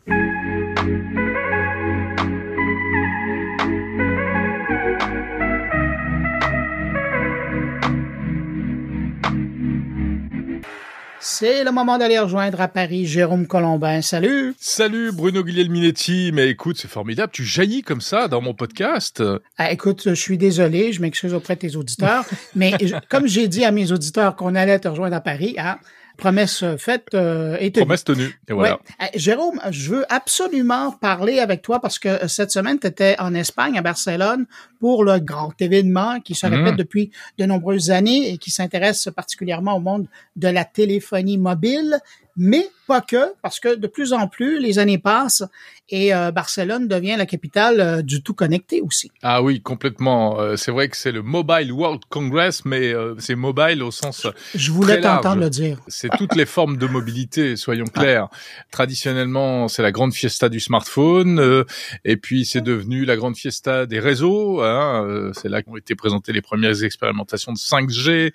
C'est 11.30 11.66
le 11.66 11.72
moment 11.72 11.98
d'aller 11.98 12.18
rejoindre 12.18 12.62
à 12.62 12.70
Paris 12.70 13.06
Jérôme 13.06 13.48
Colombin. 13.48 14.02
Salut. 14.02 14.56
Salut 14.62 15.12
Bruno 15.12 15.44
Guglielminetti. 15.44 16.32
Mais 16.34 16.48
écoute, 16.48 16.78
c'est 16.80 16.88
formidable. 16.88 17.34
Tu 17.34 17.44
jaillis 17.44 17.82
comme 17.82 18.00
ça 18.00 18.30
dans 18.30 18.42
mon 18.42 18.54
podcast. 18.54 19.22
Ah, 19.58 19.70
écoute, 19.70 20.04
je 20.06 20.14
suis 20.14 20.38
désolé. 20.38 20.94
Je 20.94 21.02
m'excuse 21.02 21.34
auprès 21.34 21.56
de 21.56 21.60
tes 21.60 21.76
auditeurs. 21.76 22.24
mais 22.56 22.72
comme 23.10 23.28
j'ai 23.28 23.50
dit 23.50 23.66
à 23.66 23.72
mes 23.72 23.92
auditeurs 23.92 24.38
qu'on 24.38 24.56
allait 24.56 24.80
te 24.80 24.88
rejoindre 24.88 25.18
à 25.18 25.20
Paris, 25.20 25.56
hein, 25.58 25.78
promesse 26.18 26.64
faite 26.78 27.08
euh, 27.14 27.58
et 27.60 27.72
tenue. 27.72 27.86
Promesse 27.86 28.04
tenue. 28.04 28.40
Et 28.48 28.54
voilà. 28.54 28.80
Ouais. 29.00 29.12
Jérôme, 29.16 29.62
je 29.72 29.92
veux 29.92 30.06
absolument 30.10 30.92
parler 30.92 31.40
avec 31.40 31.62
toi 31.62 31.80
parce 31.80 32.00
que 32.00 32.28
cette 32.28 32.52
semaine, 32.52 32.80
tu 32.80 32.88
étais 32.88 33.16
en 33.20 33.34
Espagne, 33.34 33.78
à 33.78 33.82
Barcelone, 33.82 34.46
pour 34.80 35.04
le 35.04 35.20
grand 35.20 35.54
événement 35.62 36.20
qui 36.20 36.36
se 36.36 36.46
répète 36.46 36.74
mmh. 36.74 36.78
depuis 36.78 37.12
de 37.38 37.46
nombreuses 37.46 37.92
années 37.92 38.34
et 38.34 38.38
qui 38.38 38.52
s'intéresse 38.52 39.10
particulièrement 39.16 39.78
au 39.78 39.80
monde 39.80 40.08
de 40.36 40.48
la 40.48 40.66
téléphonie 40.66 41.38
mobile, 41.38 42.00
mais 42.36 42.68
pas 42.88 43.02
que, 43.02 43.34
parce 43.42 43.60
que 43.60 43.76
de 43.76 43.88
plus 43.88 44.14
en 44.14 44.28
plus, 44.28 44.60
les 44.60 44.80
années 44.80 44.98
passent 44.98 45.44
et 45.90 46.14
euh, 46.14 46.32
Barcelone 46.32 46.88
devient 46.88 47.16
la 47.18 47.26
capitale 47.26 47.80
euh, 47.80 48.02
du 48.02 48.22
tout 48.22 48.34
connecté 48.34 48.82
aussi. 48.82 49.12
Ah 49.24 49.42
oui, 49.42 49.62
complètement. 49.62 50.40
Euh, 50.40 50.58
c'est 50.58 50.72
vrai 50.72 50.90
que 50.90 50.98
c'est 50.98 51.14
le 51.14 51.22
Mobile 51.22 51.72
World 51.72 52.02
Congress, 52.10 52.66
mais 52.66 52.94
c'est 53.20 53.36
mobile 53.36 53.84
au 53.84 53.92
sens 53.92 54.28
Je 54.56 54.72
voulais 54.72 55.00
t'entendre 55.02 55.42
le 55.42 55.50
dire. 55.50 55.80
C'est 55.88 56.10
toutes 56.18 56.36
les 56.36 56.46
formes 56.46 56.78
de 56.78 56.88
mobilité, 56.88 57.56
soyons 57.56 57.86
clairs. 57.86 58.28
Traditionnellement, 58.72 59.68
c'est 59.68 59.82
la 59.82 59.92
grande 59.92 60.14
fiesta 60.14 60.50
du 60.50 60.60
smartphone, 60.60 61.66
et 62.04 62.18
puis 62.18 62.46
c'est 62.46 62.62
devenu 62.62 63.06
la 63.06 63.16
grande 63.16 63.36
fiesta 63.36 63.86
des 63.86 64.00
réseaux. 64.00 64.62
Hein, 64.62 65.32
c'est 65.34 65.50
là 65.50 65.62
qu'ont 65.62 65.78
été 65.78 65.96
présentées 65.96 66.34
les 66.34 66.42
premières 66.42 66.84
expérimentations 66.84 67.54
de 67.54 67.58
5G, 67.58 68.34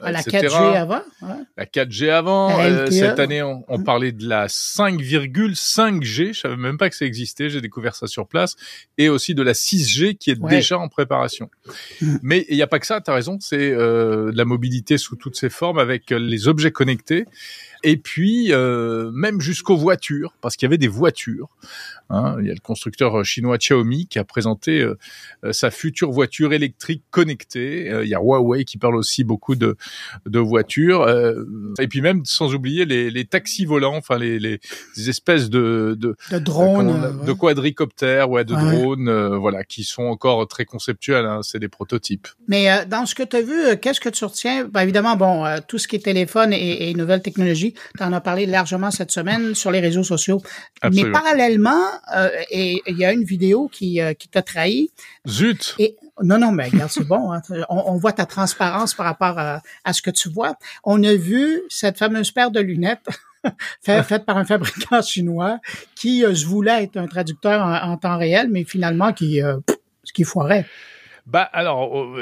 ah, 0.00 0.12
la 0.12 0.22
4G 0.22 0.76
avant. 0.76 1.02
Ouais. 1.22 1.28
La 1.56 1.66
4G 1.66 2.10
avant. 2.10 2.50
cette 2.90 3.18
année, 3.18 3.42
on, 3.42 3.64
on 3.68 3.78
mmh. 3.78 3.84
Parlait 3.94 4.10
de 4.10 4.28
la 4.28 4.48
5,5G. 4.48 6.32
Je 6.32 6.40
savais 6.40 6.56
même 6.56 6.78
pas 6.78 6.90
que 6.90 6.96
ça 6.96 7.04
existait. 7.04 7.48
J'ai 7.48 7.60
découvert 7.60 7.94
ça 7.94 8.08
sur 8.08 8.26
place. 8.26 8.56
Et 8.98 9.08
aussi 9.08 9.36
de 9.36 9.42
la 9.44 9.52
6G 9.52 10.16
qui 10.16 10.32
est 10.32 10.40
ouais. 10.40 10.50
déjà 10.50 10.80
en 10.80 10.88
préparation. 10.88 11.48
Mais 12.22 12.44
il 12.48 12.56
n'y 12.56 12.62
a 12.62 12.66
pas 12.66 12.80
que 12.80 12.86
ça. 12.86 13.00
Tu 13.00 13.08
as 13.08 13.14
raison. 13.14 13.38
C'est 13.40 13.70
euh, 13.70 14.32
la 14.34 14.44
mobilité 14.44 14.98
sous 14.98 15.14
toutes 15.14 15.36
ses 15.36 15.48
formes 15.48 15.78
avec 15.78 16.10
les 16.10 16.48
objets 16.48 16.72
connectés. 16.72 17.26
Et 17.84 17.96
puis 17.96 18.52
euh, 18.52 19.10
même 19.12 19.40
jusqu'aux 19.40 19.76
voitures, 19.76 20.34
parce 20.40 20.56
qu'il 20.56 20.66
y 20.66 20.68
avait 20.68 20.78
des 20.78 20.88
voitures. 20.88 21.48
Hein, 22.10 22.36
il 22.40 22.46
y 22.46 22.50
a 22.50 22.54
le 22.54 22.60
constructeur 22.60 23.24
chinois 23.24 23.56
Xiaomi 23.56 24.06
qui 24.06 24.18
a 24.18 24.24
présenté 24.24 24.80
euh, 24.80 24.96
sa 25.52 25.70
future 25.70 26.10
voiture 26.10 26.52
électrique 26.52 27.02
connectée. 27.10 27.90
Euh, 27.90 28.04
il 28.04 28.10
y 28.10 28.14
a 28.14 28.20
Huawei 28.20 28.64
qui 28.64 28.78
parle 28.78 28.96
aussi 28.96 29.24
beaucoup 29.24 29.54
de, 29.54 29.76
de 30.26 30.38
voitures. 30.38 31.02
Euh, 31.02 31.44
et 31.78 31.88
puis 31.88 32.00
même, 32.00 32.24
sans 32.24 32.54
oublier 32.54 32.84
les, 32.84 33.10
les 33.10 33.24
taxis 33.24 33.64
volants, 33.64 33.96
enfin 33.96 34.18
les, 34.18 34.38
les, 34.38 34.60
espèces 35.08 35.50
de 35.50 35.96
de, 35.98 36.16
de 36.30 36.38
drones, 36.38 37.20
de, 37.20 37.26
de 37.26 37.32
quadricoptères, 37.32 38.30
ouais, 38.30 38.44
de 38.44 38.54
ouais. 38.54 38.60
drones, 38.60 39.08
euh, 39.08 39.36
voilà, 39.36 39.64
qui 39.64 39.84
sont 39.84 40.04
encore 40.04 40.46
très 40.48 40.64
conceptuels. 40.64 41.26
Hein, 41.26 41.40
C'est 41.42 41.58
des 41.58 41.68
prototypes. 41.68 42.28
Mais 42.48 42.70
euh, 42.70 42.84
dans 42.84 43.06
ce 43.06 43.14
que 43.14 43.22
tu 43.22 43.36
as 43.36 43.42
vu, 43.42 43.78
qu'est-ce 43.80 44.00
que 44.00 44.08
tu 44.08 44.24
retiens? 44.24 44.64
Ben, 44.64 44.82
Évidemment, 44.82 45.16
bon, 45.16 45.44
tout 45.66 45.78
ce 45.78 45.88
qui 45.88 45.96
est 45.96 46.00
téléphone 46.00 46.52
et, 46.52 46.90
et 46.90 46.94
nouvelles 46.94 47.22
technologies, 47.22 47.73
tu 47.96 48.02
en 48.02 48.12
as 48.12 48.20
parlé 48.20 48.46
largement 48.46 48.90
cette 48.90 49.10
semaine 49.10 49.54
sur 49.54 49.70
les 49.70 49.80
réseaux 49.80 50.02
sociaux. 50.02 50.40
Absolument. 50.80 51.06
Mais 51.06 51.12
parallèlement, 51.12 51.84
euh, 52.16 52.30
et 52.50 52.82
il 52.86 52.96
y 52.96 53.04
a 53.04 53.12
une 53.12 53.24
vidéo 53.24 53.68
qui, 53.68 54.00
euh, 54.00 54.14
qui 54.14 54.28
t'a 54.28 54.42
trahi. 54.42 54.90
Zut! 55.28 55.74
Et, 55.78 55.96
non, 56.22 56.38
non, 56.38 56.52
mais 56.52 56.68
regarde, 56.68 56.90
c'est 56.90 57.06
bon. 57.06 57.32
Hein. 57.32 57.42
On, 57.68 57.82
on, 57.86 57.96
voit 57.96 58.12
ta 58.12 58.26
transparence 58.26 58.94
par 58.94 59.06
rapport 59.06 59.38
à, 59.38 59.62
à, 59.84 59.92
ce 59.92 60.00
que 60.00 60.10
tu 60.10 60.28
vois. 60.28 60.56
On 60.84 61.02
a 61.02 61.14
vu 61.14 61.62
cette 61.68 61.98
fameuse 61.98 62.30
paire 62.30 62.52
de 62.52 62.60
lunettes 62.60 63.08
faite 63.82 64.04
fait 64.04 64.24
par 64.24 64.36
un 64.36 64.44
fabricant 64.44 65.02
chinois 65.06 65.58
qui 65.94 66.24
euh, 66.24 66.34
se 66.34 66.46
voulait 66.46 66.84
être 66.84 66.96
un 66.96 67.06
traducteur 67.06 67.62
en, 67.62 67.92
en, 67.92 67.96
temps 67.96 68.18
réel, 68.18 68.48
mais 68.50 68.64
finalement 68.64 69.12
qui, 69.12 69.42
euh, 69.42 69.56
ce 70.04 70.12
qui 70.12 70.24
foirait. 70.24 70.66
Bah 71.26 71.48
alors, 71.54 72.16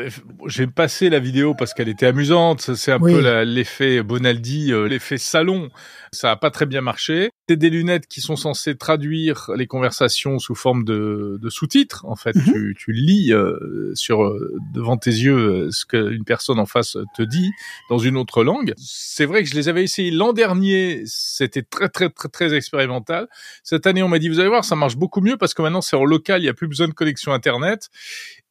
j'ai 0.47 0.69
passé 0.69 1.11
la 1.11 1.19
vidéo 1.19 1.55
parce 1.55 1.75
qu'elle 1.75 1.89
était 1.89 2.07
amusante. 2.07 2.61
C'est 2.61 2.93
un 2.93 3.01
oui. 3.01 3.15
peu 3.15 3.43
l'effet 3.43 4.03
Bonaldi, 4.03 4.73
euh, 4.73 4.87
l'effet 4.87 5.19
salon. 5.19 5.71
Ça 6.13 6.31
a 6.31 6.37
pas 6.37 6.51
très 6.51 6.67
bien 6.67 6.83
marché. 6.83 7.31
C'est 7.49 7.57
des 7.57 7.71
lunettes 7.71 8.07
qui 8.07 8.21
sont 8.21 8.37
censées 8.37 8.77
traduire 8.77 9.51
les 9.57 9.67
conversations 9.67 10.39
sous 10.39 10.55
forme 10.55 10.85
de, 10.85 11.39
de 11.43 11.51
sous-titres. 11.51 12.05
En 12.07 12.15
fait, 12.17 12.37
mm 12.37 12.41
-hmm. 12.41 12.53
tu, 12.53 12.77
tu, 12.79 12.93
lis 12.93 13.33
euh, 13.33 13.93
sur 13.95 14.23
euh, 14.23 14.55
devant 14.73 14.97
tes 14.97 15.11
yeux 15.11 15.69
ce 15.71 15.85
qu'une 15.85 16.25
personne 16.25 16.61
en 16.61 16.67
face 16.67 16.97
te 17.17 17.23
dit 17.23 17.51
dans 17.91 17.99
une 17.99 18.17
autre 18.17 18.45
langue. 18.45 18.75
C'est 18.77 19.27
vrai 19.27 19.43
que 19.43 19.49
je 19.51 19.55
les 19.55 19.69
avais 19.69 19.83
essayés 19.83 20.13
l'an 20.13 20.33
dernier. 20.33 21.03
C'était 21.07 21.63
très 21.63 21.89
très 21.89 22.09
très 22.11 22.29
très 22.29 22.55
expérimental. 22.55 23.27
Cette 23.65 23.87
année, 23.89 24.03
on 24.03 24.09
m'a 24.09 24.21
dit 24.21 24.29
vous 24.29 24.41
allez 24.41 24.49
voir, 24.49 24.65
ça 24.65 24.77
marche 24.77 24.97
beaucoup 24.97 25.21
mieux 25.21 25.37
parce 25.37 25.53
que 25.55 25.63
maintenant 25.63 25.83
c'est 25.83 25.97
en 25.97 26.05
local, 26.05 26.43
il 26.43 26.47
y 26.47 26.49
a 26.49 26.55
plus 26.55 26.69
besoin 26.69 26.89
de 26.89 26.95
connexion 26.95 27.33
internet. 27.33 27.89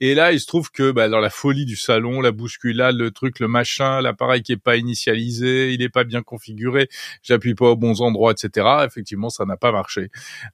Et 0.03 0.15
là, 0.15 0.31
il 0.31 0.39
se 0.39 0.47
trouve 0.47 0.71
que 0.71 0.91
bah, 0.91 1.09
dans 1.09 1.19
la 1.19 1.29
folie 1.29 1.65
du 1.65 1.75
salon, 1.75 2.21
la 2.21 2.31
bousculade, 2.31 2.95
le 2.95 3.11
truc, 3.11 3.39
le 3.39 3.47
machin, 3.47 4.01
l'appareil 4.01 4.41
qui 4.41 4.51
est 4.51 4.57
pas 4.57 4.75
initialisé, 4.75 5.73
il 5.73 5.83
est 5.83 5.89
pas 5.89 6.03
bien 6.03 6.23
configuré, 6.23 6.89
j'appuie 7.21 7.53
pas 7.53 7.67
aux 7.67 7.75
bons 7.75 8.01
endroits, 8.01 8.31
etc. 8.31 8.80
Effectivement, 8.85 9.29
ça 9.29 9.45
n'a 9.45 9.57
pas 9.57 9.71
marché. 9.71 10.09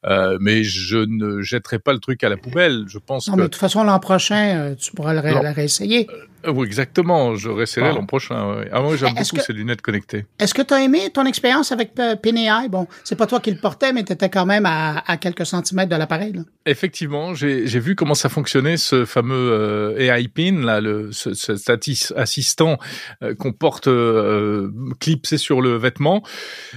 Euh, 0.05 0.37
mais 0.39 0.63
je 0.63 0.97
ne 0.97 1.41
jetterai 1.41 1.79
pas 1.79 1.93
le 1.93 1.99
truc 1.99 2.23
à 2.23 2.29
la 2.29 2.37
poubelle. 2.37 2.85
Je 2.87 2.99
pense 2.99 3.27
non, 3.27 3.33
que... 3.33 3.37
mais 3.39 3.43
de 3.43 3.49
toute 3.49 3.59
façon, 3.59 3.83
l'an 3.83 3.99
prochain, 3.99 4.57
euh, 4.57 4.75
tu 4.75 4.91
pourras 4.91 5.13
le, 5.13 5.19
ré 5.19 5.31
le 5.31 5.49
réessayer. 5.51 6.07
Euh, 6.45 6.51
oui, 6.51 6.67
exactement. 6.67 7.35
Je 7.35 7.49
réessayerai 7.49 7.93
l'an 7.93 8.05
prochain. 8.05 8.55
Ouais. 8.55 8.69
Ah, 8.71 8.81
moi, 8.81 8.95
j'aime 8.95 9.13
beaucoup 9.13 9.35
que... 9.35 9.41
ces 9.41 9.53
lunettes 9.53 9.81
connectées. 9.81 10.25
Est-ce 10.39 10.53
que 10.53 10.61
tu 10.61 10.73
as 10.73 10.83
aimé 10.83 11.09
ton 11.13 11.25
expérience 11.25 11.71
avec 11.71 11.93
PNI? 11.95 12.69
Bon, 12.69 12.87
c'est 13.03 13.15
pas 13.15 13.27
toi 13.27 13.39
qui 13.39 13.51
le 13.51 13.59
portais, 13.59 13.93
mais 13.93 14.03
tu 14.03 14.13
étais 14.13 14.29
quand 14.29 14.45
même 14.45 14.65
à, 14.65 15.03
à 15.05 15.17
quelques 15.17 15.45
centimètres 15.45 15.89
de 15.89 15.95
l'appareil. 15.95 16.33
Effectivement, 16.65 17.33
j'ai 17.33 17.79
vu 17.79 17.95
comment 17.95 18.13
ça 18.13 18.29
fonctionnait, 18.29 18.77
ce 18.77 19.05
fameux 19.05 19.51
euh, 19.51 19.99
AI 19.99 20.27
Pin, 20.27 20.61
là, 20.63 20.81
le, 20.81 21.11
ce, 21.11 21.33
cet 21.33 21.71
assistant 22.15 22.77
qu'on 23.39 23.53
porte 23.53 23.89
clipsé 24.99 25.37
sur 25.37 25.61
le 25.61 25.75
vêtement. 25.75 26.23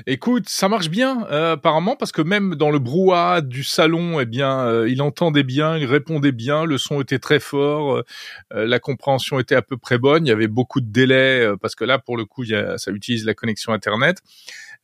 Écoute, 0.07 0.49
ça 0.49 0.69
marche 0.69 0.91
bien 0.91 1.27
euh, 1.41 1.53
apparemment 1.55 1.97
parce 1.97 2.13
que 2.13 2.21
même 2.21 2.55
dans 2.55 2.71
le 2.71 2.79
brouhaha 2.79 3.41
du 3.41 3.65
salon, 3.65 4.21
eh 4.21 4.27
bien, 4.27 4.61
euh, 4.61 4.89
il 4.89 5.01
entendait 5.01 5.43
bien, 5.43 5.79
il 5.79 5.87
répondait 5.87 6.33
bien, 6.33 6.67
le 6.67 6.77
son 6.77 7.01
était 7.01 7.19
très 7.19 7.41
fort, 7.41 7.97
euh, 7.97 8.67
la 8.67 8.79
compréhension 8.79 9.39
était 9.39 9.55
à 9.55 9.63
peu 9.63 9.79
près 9.79 9.97
bonne. 9.97 10.27
Il 10.27 10.29
y 10.29 10.33
avait 10.33 10.49
beaucoup 10.49 10.81
de 10.81 10.91
délais 10.91 11.47
parce 11.63 11.75
que 11.75 11.85
là, 11.85 11.99
pour 11.99 12.17
le 12.19 12.27
coup, 12.27 12.45
il 12.45 12.51
y 12.51 12.55
a, 12.55 12.77
ça 12.77 12.91
utilise 12.91 13.25
la 13.25 13.35
connexion 13.35 13.73
internet. 13.73 14.19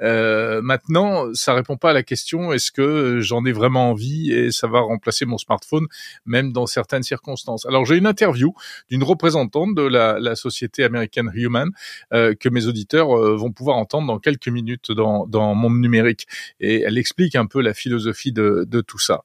Euh, 0.03 0.61
maintenant, 0.63 1.27
ça 1.33 1.55
répond 1.55 1.77
pas 1.77 1.91
à 1.91 1.93
la 1.93 2.03
question 2.03 2.53
est-ce 2.53 2.71
que 2.71 3.21
j'en 3.21 3.45
ai 3.45 3.53
vraiment 3.53 3.91
envie 3.91 4.33
et 4.33 4.51
ça 4.51 4.67
va 4.67 4.81
remplacer 4.81 5.25
mon 5.25 5.39
smartphone, 5.39 5.87
même 6.27 6.53
dans 6.53 6.67
certaines 6.67 7.03
circonstances? 7.03 7.67
Alors 7.67 7.85
j'ai 7.85 7.97
une 7.97 8.07
interview 8.07 8.55
d'une 8.91 9.03
représentante 9.03 9.75
de 9.75 9.83
la, 9.83 10.37
société 10.37 10.85
américaine 10.85 11.31
Human 11.35 11.71
euh, 12.13 12.35
que 12.39 12.49
mes 12.49 12.67
auditeurs 12.67 13.17
euh, 13.17 13.37
vont 13.37 13.53
pouvoir 13.53 13.77
entendre 13.79 14.07
dans 14.07 14.19
quelques 14.19 14.49
minutes 14.49 14.93
dans, 14.93 15.27
dans 15.27 15.55
Monde 15.55 15.81
numérique 15.81 16.27
et 16.61 16.83
elle 16.83 16.99
explique 16.99 17.37
un 17.37 17.47
peu 17.47 17.63
la 17.63 17.73
philosophie 17.73 18.33
de, 18.33 18.67
tout 18.87 18.99
ça. 18.99 19.23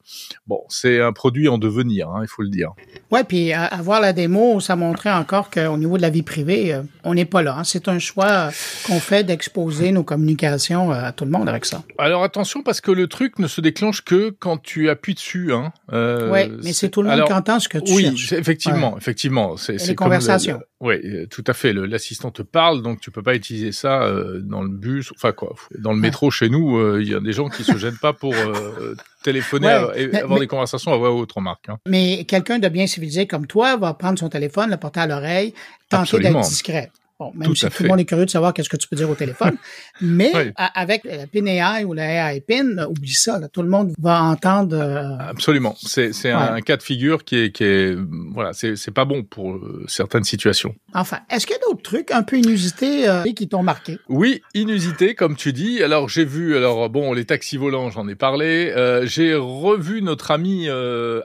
Bon, 0.48 0.62
c'est 0.70 1.02
un 1.02 1.12
produit 1.12 1.50
en 1.50 1.58
devenir, 1.58 2.10
hein, 2.10 2.22
il 2.22 2.28
faut 2.28 2.42
le 2.42 2.50
dire. 2.50 2.72
Ouais, 3.12 3.26
puis 3.26 3.52
à, 3.52 3.66
à, 3.66 3.82
voir 3.82 4.00
la 4.00 4.14
démo, 4.14 4.60
ça 4.62 4.78
montrait 4.78 5.12
encore 5.12 5.50
qu'au 5.50 5.78
niveau 5.78 5.98
de 5.98 6.02
la 6.02 6.10
vie 6.10 6.24
privée, 6.24 6.74
euh, 6.74 6.84
on 7.04 7.14
n'est 7.14 7.26
pas 7.26 7.42
là. 7.42 7.58
Hein. 7.58 7.64
C'est 7.66 7.90
un 7.90 8.00
choix 8.00 8.50
qu'on 8.86 9.00
fait 9.00 9.26
d'exposer 9.26 9.92
nos 9.92 10.04
communications 10.04 10.61
à 10.70 11.12
tout 11.12 11.26
le 11.26 11.32
monde 11.32 11.50
avec 11.50 11.66
ça. 11.66 11.84
Alors 11.98 12.24
attention 12.24 12.64
parce 12.64 12.82
que 12.82 12.92
le 12.92 13.08
truc 13.08 13.40
ne 13.40 13.48
se 13.48 13.62
déclenche 13.62 14.04
que 14.04 14.30
quand 14.30 14.58
tu 14.58 14.90
appuies 14.90 15.14
dessus. 15.14 15.54
Hein. 15.54 15.74
Euh, 15.92 16.32
oui, 16.32 16.52
mais 16.64 16.74
c'est 16.74 16.90
tout 16.90 17.02
le 17.02 17.10
monde 17.10 17.26
qui 17.26 17.34
entend 17.34 17.60
ce 17.60 17.70
que 17.70 17.78
tu 17.78 17.94
oui, 17.94 18.04
cherches. 18.18 18.34
Effectivement, 18.34 18.98
effectivement. 18.98 19.58
C'est 19.58 19.76
les 19.88 19.96
conversations. 19.96 20.62
oui, 20.80 21.28
tout 21.30 21.44
à 21.48 21.54
fait. 21.54 21.74
L'assistant 21.74 22.32
te 22.32 22.42
parle, 22.42 22.82
donc 22.82 23.00
tu 23.00 23.12
peux 23.12 23.24
pas 23.24 23.36
utiliser 23.36 23.72
ça 23.72 24.04
euh, 24.04 24.40
dans 24.42 24.62
le 24.62 24.70
bus, 24.70 25.12
enfin 25.16 25.32
quoi, 25.32 25.56
dans 25.78 25.94
le 25.94 26.00
métro 26.00 26.32
chez 26.32 26.50
nous. 26.50 26.78
Euh, 26.78 27.02
il 27.02 27.10
y 27.10 27.16
a 27.16 27.20
des 27.20 27.34
gens 27.34 27.50
qui 27.50 27.64
se 27.64 27.78
gênent 27.78 27.98
pas 27.98 28.14
pour 28.14 28.34
euh, 28.34 28.96
téléphoner 29.24 29.88
et 29.96 30.16
avoir 30.18 30.40
des 30.40 30.48
conversations 30.48 30.94
à 30.94 30.98
voix 30.98 31.12
haute, 31.12 31.32
remarque. 31.32 31.70
Hein. 31.70 31.78
Mais 31.88 32.26
quelqu'un 32.26 32.60
de 32.60 32.68
bien 32.70 32.88
civilisé 32.88 33.28
comme 33.28 33.48
toi 33.48 33.78
va 33.78 33.94
prendre 33.94 34.20
son 34.20 34.30
téléphone, 34.30 34.70
le 34.70 34.78
porter 34.78 35.02
à 35.02 35.08
l'oreille, 35.08 35.54
tenter 35.90 36.20
d'être 36.20 36.42
discret. 36.42 36.92
Bon, 37.22 37.32
même 37.36 37.56
si 37.56 37.68
tout 37.68 37.84
le 37.84 37.90
monde 37.90 38.00
est 38.00 38.06
curieux 38.06 38.26
de 38.26 38.32
savoir 38.32 38.52
qu'est-ce 38.52 38.68
que 38.68 38.78
tu 38.78 38.88
peux 38.88 38.96
dire 38.96 39.08
au 39.08 39.14
téléphone. 39.14 39.56
Mais 40.02 40.32
avec 40.58 41.04
la 41.04 41.28
PIN 41.28 41.46
AI 41.46 41.84
ou 41.84 41.94
la 41.94 42.32
AI 42.32 42.42
PIN, 42.42 42.84
oublie 42.90 43.14
ça, 43.14 43.38
là, 43.38 43.48
tout 43.48 43.62
le 43.62 43.70
monde 43.70 43.94
va 44.00 44.24
entendre. 44.24 44.76
Euh, 44.76 45.30
Absolument. 45.30 45.76
C'est 45.78 46.32
un, 46.32 46.60
cas 46.62 46.78
de 46.78 46.82
figure 46.82 47.24
qui 47.24 47.36
est 47.36 47.52
qui 47.52 47.64
est 47.64 47.96
voilà, 48.34 48.54
c'est 48.54 48.90
pas 48.92 49.06
bon 49.06 49.22
pour 49.22 49.54
euh, 49.54 49.86
certaines 49.88 50.24
situations. 50.24 50.74
Enfin, 50.96 51.20
est-ce 51.30 51.46
qu'il 51.46 51.56
y 51.56 51.60
a 51.60 51.62
d'autres 51.70 51.84
trucs 51.84 52.10
un 52.10 52.24
peu 52.24 52.40
inusités 52.40 53.08
euh, 53.08 53.22
qui 53.36 53.48
t'ont 53.48 53.62
marqué? 53.62 54.00
Oui, 54.10 54.42
inusités 54.56 55.14
comme 55.14 55.36
tu 55.36 55.54
dis. 55.54 55.84
Alors 55.84 56.10
j'ai 56.10 56.26
vu 56.26 56.58
alors 56.58 56.90
bon 56.90 57.14
les 57.14 57.26
taxis 57.26 57.58
volants, 57.58 57.92
j'en 57.92 58.08
ai 58.08 58.16
parlé. 58.16 58.74
j'ai 59.04 59.36
revu 59.36 60.02
notre 60.02 60.32
ami 60.32 60.68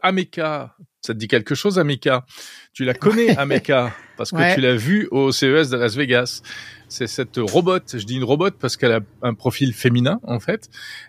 Ameka. 0.03 0.77
Ça 1.07 1.15
te 1.15 1.19
dit 1.19 1.29
quelque 1.29 1.55
chose, 1.55 1.79
Ameka 1.79 2.25
Tu 2.73 2.85
la 2.85 2.93
connais, 2.93 3.37
Ameka 3.39 3.93
parce 4.17 4.33
que 4.33 4.55
tu 4.55 4.61
l'as 4.61 4.75
vu 4.75 5.07
au 5.13 5.31
CES 5.31 5.71
de 5.71 5.77
Las 5.77 5.95
Vegas. 5.95 6.43
C'est 6.89 7.07
cette 7.07 7.37
robot, 7.37 7.79
je 7.93 8.05
dis 8.05 8.17
une 8.17 8.25
robot 8.25 8.51
parce 8.51 8.77
qu'elle 8.77 8.93
a 8.93 9.01
un 9.23 9.35
profil 9.35 9.73
féminin 9.73 10.19
en 10.25 10.41
fait. 10.41 10.69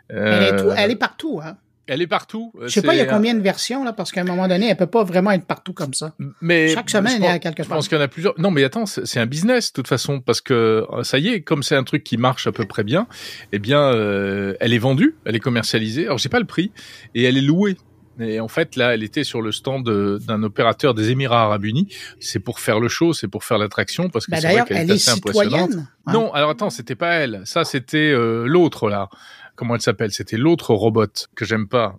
Elle, 0.10 0.44
est 0.44 0.56
tout, 0.58 0.70
elle 0.76 0.92
est 0.92 0.96
partout. 0.96 1.42
Hein. 1.44 1.58
Elle 1.88 2.02
est 2.02 2.08
partout. 2.08 2.54
Je 2.62 2.68
sais 2.68 2.82
pas, 2.82 2.94
il 2.94 2.98
y 2.98 3.02
a 3.02 3.06
combien 3.06 3.34
de 3.34 3.42
versions 3.42 3.84
là, 3.84 3.94
parce 3.94 4.12
qu'à 4.12 4.22
un 4.22 4.26
moment 4.26 4.48
donné, 4.48 4.70
elle 4.70 4.76
peut 4.76 4.86
pas 4.86 5.04
vraiment 5.04 5.32
être 5.32 5.46
partout 5.46 5.74
comme 5.74 5.94
ça. 5.94 6.14
Mais 6.42 6.74
chaque 6.74 6.90
semaine, 6.90 7.24
elle 7.24 7.24
est 7.24 7.28
à 7.28 7.40
quelque 7.40 7.64
part. 7.64 7.66
Je 7.66 7.70
pense 7.70 7.88
qu'il 7.88 7.98
y 7.98 8.02
en 8.02 8.04
a 8.04 8.08
plusieurs. 8.08 8.40
Non, 8.40 8.52
mais 8.52 8.64
attends, 8.64 8.86
c'est 8.86 9.20
un 9.20 9.26
business 9.26 9.72
de 9.72 9.74
toute 9.74 9.88
façon, 9.88 10.20
parce 10.20 10.42
que 10.42 10.86
euh, 10.92 11.04
ça 11.04 11.18
y 11.18 11.30
est, 11.30 11.42
comme 11.42 11.64
c'est 11.64 11.76
un 11.76 11.84
truc 11.84 12.04
qui 12.04 12.18
marche 12.18 12.46
à 12.46 12.52
peu 12.52 12.66
près 12.66 12.84
bien, 12.84 13.08
eh 13.52 13.58
bien, 13.60 13.82
euh, 13.82 14.56
elle 14.60 14.74
est 14.74 14.80
vendue, 14.80 15.16
elle 15.26 15.36
est 15.36 15.40
commercialisée. 15.40 16.06
Alors, 16.06 16.18
j'ai 16.18 16.30
pas 16.30 16.40
le 16.40 16.46
prix 16.46 16.72
et 17.16 17.24
elle 17.24 17.38
est 17.38 17.42
louée. 17.42 17.78
Et 18.20 18.40
en 18.40 18.48
fait, 18.48 18.76
là, 18.76 18.94
elle 18.94 19.04
était 19.04 19.24
sur 19.24 19.42
le 19.42 19.52
stand 19.52 19.88
d'un 20.20 20.44
opérateur 20.44 20.94
des 20.94 21.12
Émirats 21.12 21.44
Arabes 21.44 21.66
Unis. 21.66 21.88
C'est 22.20 22.40
pour 22.40 22.60
faire 22.60 22.80
le 22.80 22.88
show, 22.88 23.14
c'est 23.14 23.28
pour 23.28 23.44
faire 23.44 23.58
l'attraction, 23.58 24.10
parce 24.10 24.26
que 24.26 24.32
bah, 24.32 24.42
c'est 24.42 24.52
vrai 24.52 24.66
qu'elle 24.66 24.90
est, 24.90 24.94
assez 24.94 25.12
impressionnante. 25.12 25.72
Non, 26.08 26.34
alors 26.34 26.52
attends, 26.52 26.70
c'était 26.70 26.96
pas 26.96 27.14
elle. 27.16 27.42
Ça, 27.46 27.66
c'était 27.66 28.12
euh, 28.12 28.46
l'autre 28.46 28.90
là 28.90 29.10
comment 29.58 29.76
elle 29.76 29.82
s'appelle? 29.82 30.12
C'était 30.12 30.38
l'autre 30.38 30.74
robot 30.74 31.08
que 31.36 31.44
j'aime 31.44 31.68
pas. 31.68 31.98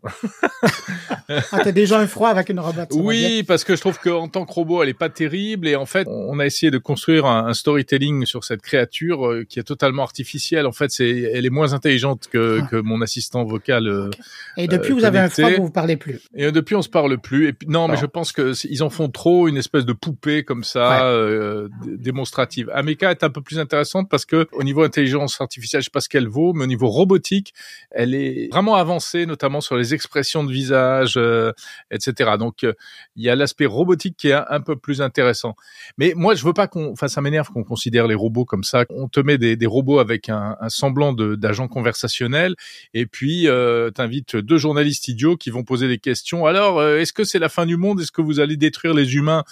ah, 1.28 1.60
t'as 1.62 1.72
déjà 1.72 1.98
un 1.98 2.06
froid 2.06 2.30
avec 2.30 2.48
une 2.48 2.60
robot. 2.60 2.82
Oui, 2.92 3.42
parce 3.42 3.64
que 3.64 3.76
je 3.76 3.80
trouve 3.80 3.98
qu'en 3.98 4.28
tant 4.28 4.46
que 4.46 4.52
robot, 4.52 4.82
elle 4.82 4.88
est 4.88 4.94
pas 4.94 5.10
terrible 5.10 5.68
et 5.68 5.76
en 5.76 5.84
fait, 5.84 6.06
on 6.06 6.38
a 6.38 6.46
essayé 6.46 6.70
de 6.70 6.78
construire 6.78 7.26
un, 7.26 7.52
storytelling 7.52 8.24
sur 8.24 8.44
cette 8.44 8.62
créature 8.62 9.26
euh, 9.26 9.44
qui 9.44 9.58
est 9.58 9.64
totalement 9.64 10.04
artificielle. 10.04 10.66
En 10.66 10.72
fait, 10.72 10.90
c'est, 10.90 11.08
elle 11.08 11.44
est 11.44 11.50
moins 11.50 11.72
intelligente 11.72 12.28
que, 12.30 12.60
ah. 12.62 12.66
que 12.70 12.76
mon 12.76 13.02
assistant 13.02 13.44
vocal. 13.44 13.88
Euh, 13.88 14.10
et 14.56 14.68
depuis, 14.68 14.92
vous 14.92 15.04
avez 15.04 15.18
un 15.18 15.28
froid, 15.28 15.50
vous 15.50 15.64
vous 15.64 15.70
parlez 15.70 15.96
plus. 15.96 16.20
Et 16.34 16.52
depuis, 16.52 16.76
on 16.76 16.82
se 16.82 16.88
parle 16.88 17.18
plus. 17.18 17.48
Et 17.48 17.52
puis, 17.52 17.68
non, 17.68 17.88
mais 17.88 17.96
je 17.96 18.06
pense 18.06 18.32
que 18.32 18.52
ils 18.68 18.82
en 18.82 18.90
font 18.90 19.08
trop, 19.08 19.48
une 19.48 19.56
espèce 19.56 19.84
de 19.84 19.92
poupée 19.92 20.44
comme 20.44 20.62
ça, 20.62 21.02
euh, 21.06 21.68
démonstrative. 21.86 22.70
Ameka 22.72 23.10
est 23.10 23.24
un 23.24 23.30
peu 23.30 23.40
plus 23.40 23.58
intéressante 23.58 24.08
parce 24.08 24.24
que 24.24 24.46
au 24.52 24.62
niveau 24.62 24.84
intelligence 24.84 25.40
artificielle, 25.40 25.82
je 25.82 25.86
sais 25.86 25.90
pas 25.90 26.00
ce 26.00 26.08
qu'elle 26.08 26.28
vaut, 26.28 26.52
mais 26.52 26.64
au 26.64 26.68
niveau 26.68 26.88
robotique 26.88 27.47
elle 27.90 28.14
est 28.14 28.48
vraiment 28.52 28.74
avancée, 28.74 29.26
notamment 29.26 29.60
sur 29.60 29.76
les 29.76 29.94
expressions 29.94 30.44
de 30.44 30.52
visage, 30.52 31.14
euh, 31.16 31.52
etc. 31.90 32.32
Donc 32.38 32.64
euh, 32.64 32.74
il 33.16 33.24
y 33.24 33.30
a 33.30 33.36
l'aspect 33.36 33.66
robotique 33.66 34.16
qui 34.16 34.28
est 34.28 34.32
un, 34.32 34.60
peu 34.60 34.76
plus 34.76 35.02
intéressant. 35.02 35.56
Mais 35.96 36.12
moi, 36.16 36.34
je 36.34 36.44
veux 36.44 36.52
pas 36.52 36.68
qu'on, 36.68 36.92
enfin, 36.92 37.08
ça 37.08 37.20
m'énerve 37.20 37.48
qu'on 37.50 37.64
considère 37.64 38.06
les 38.06 38.14
robots 38.14 38.44
comme 38.44 38.64
ça. 38.64 38.84
On 38.90 39.08
te 39.08 39.20
met 39.20 39.38
des, 39.38 39.66
robots 39.66 39.98
avec 39.98 40.28
un, 40.28 40.56
semblant 40.68 41.12
d'agent 41.12 41.68
conversationnel, 41.68 42.54
et 42.94 43.06
puis 43.06 43.48
euh, 43.48 43.90
t'invites 43.90 44.36
deux 44.36 44.58
journalistes 44.58 45.08
idiots 45.08 45.36
qui 45.36 45.50
vont 45.50 45.64
poser 45.64 45.88
des 45.88 45.98
questions. 45.98 46.46
Alors, 46.46 46.78
euh, 46.78 46.98
est-ce 46.98 47.12
que 47.12 47.24
c'est 47.24 47.38
la 47.38 47.48
fin 47.48 47.66
du 47.66 47.76
monde? 47.76 48.00
Est-ce 48.00 48.12
que 48.12 48.22
vous 48.22 48.40
allez 48.40 48.56
détruire 48.56 48.94
les 48.94 49.14
humains? 49.14 49.44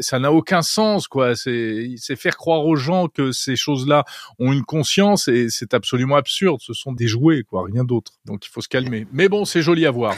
Ça 0.00 0.18
n'a 0.18 0.32
aucun 0.32 0.62
sens, 0.62 1.06
quoi. 1.06 1.36
C'est 1.36 2.16
faire 2.16 2.36
croire 2.36 2.64
aux 2.66 2.76
gens 2.76 3.08
que 3.08 3.32
ces 3.32 3.56
choses-là 3.56 4.04
ont 4.38 4.52
une 4.52 4.64
conscience, 4.64 5.28
et 5.28 5.48
c'est 5.50 5.74
absolument 5.74 6.16
absurde. 6.16 6.60
Ce 6.60 6.72
sont 6.72 6.92
des 6.92 7.06
jouets 7.06 7.33
quoi, 7.42 7.64
rien 7.64 7.84
d'autre. 7.84 8.12
Donc 8.24 8.46
il 8.46 8.50
faut 8.50 8.60
se 8.60 8.68
calmer. 8.68 9.06
Mais 9.12 9.28
bon, 9.28 9.44
c'est 9.44 9.62
joli 9.62 9.86
à 9.86 9.90
voir. 9.90 10.14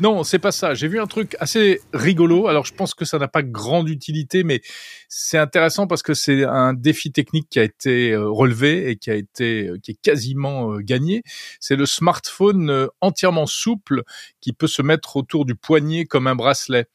Non, 0.00 0.24
c'est 0.24 0.38
pas 0.38 0.52
ça. 0.52 0.74
J'ai 0.74 0.88
vu 0.88 1.00
un 1.00 1.06
truc 1.06 1.36
assez 1.40 1.80
rigolo. 1.92 2.48
Alors 2.48 2.66
je 2.66 2.74
pense 2.74 2.94
que 2.94 3.04
ça 3.04 3.18
n'a 3.18 3.28
pas 3.28 3.42
grande 3.42 3.88
utilité, 3.88 4.44
mais 4.44 4.60
c'est 5.08 5.38
intéressant 5.38 5.86
parce 5.86 6.02
que 6.02 6.14
c'est 6.14 6.44
un 6.44 6.74
défi 6.74 7.12
technique 7.12 7.48
qui 7.48 7.58
a 7.58 7.64
été 7.64 8.12
euh, 8.12 8.28
relevé 8.28 8.90
et 8.90 8.96
qui 8.96 9.10
a 9.10 9.14
été, 9.14 9.68
euh, 9.68 9.78
qui 9.82 9.92
est 9.92 10.00
quasiment 10.00 10.72
euh, 10.72 10.80
gagné. 10.80 11.22
C'est 11.60 11.76
le 11.76 11.86
smartphone 11.86 12.88
entièrement 13.00 13.46
souple 13.46 14.02
qui 14.40 14.52
peut 14.52 14.66
se 14.66 14.82
mettre 14.82 15.16
autour 15.16 15.44
du 15.44 15.54
poignet 15.54 16.04
comme 16.04 16.26
un 16.26 16.34
bracelet. 16.34 16.86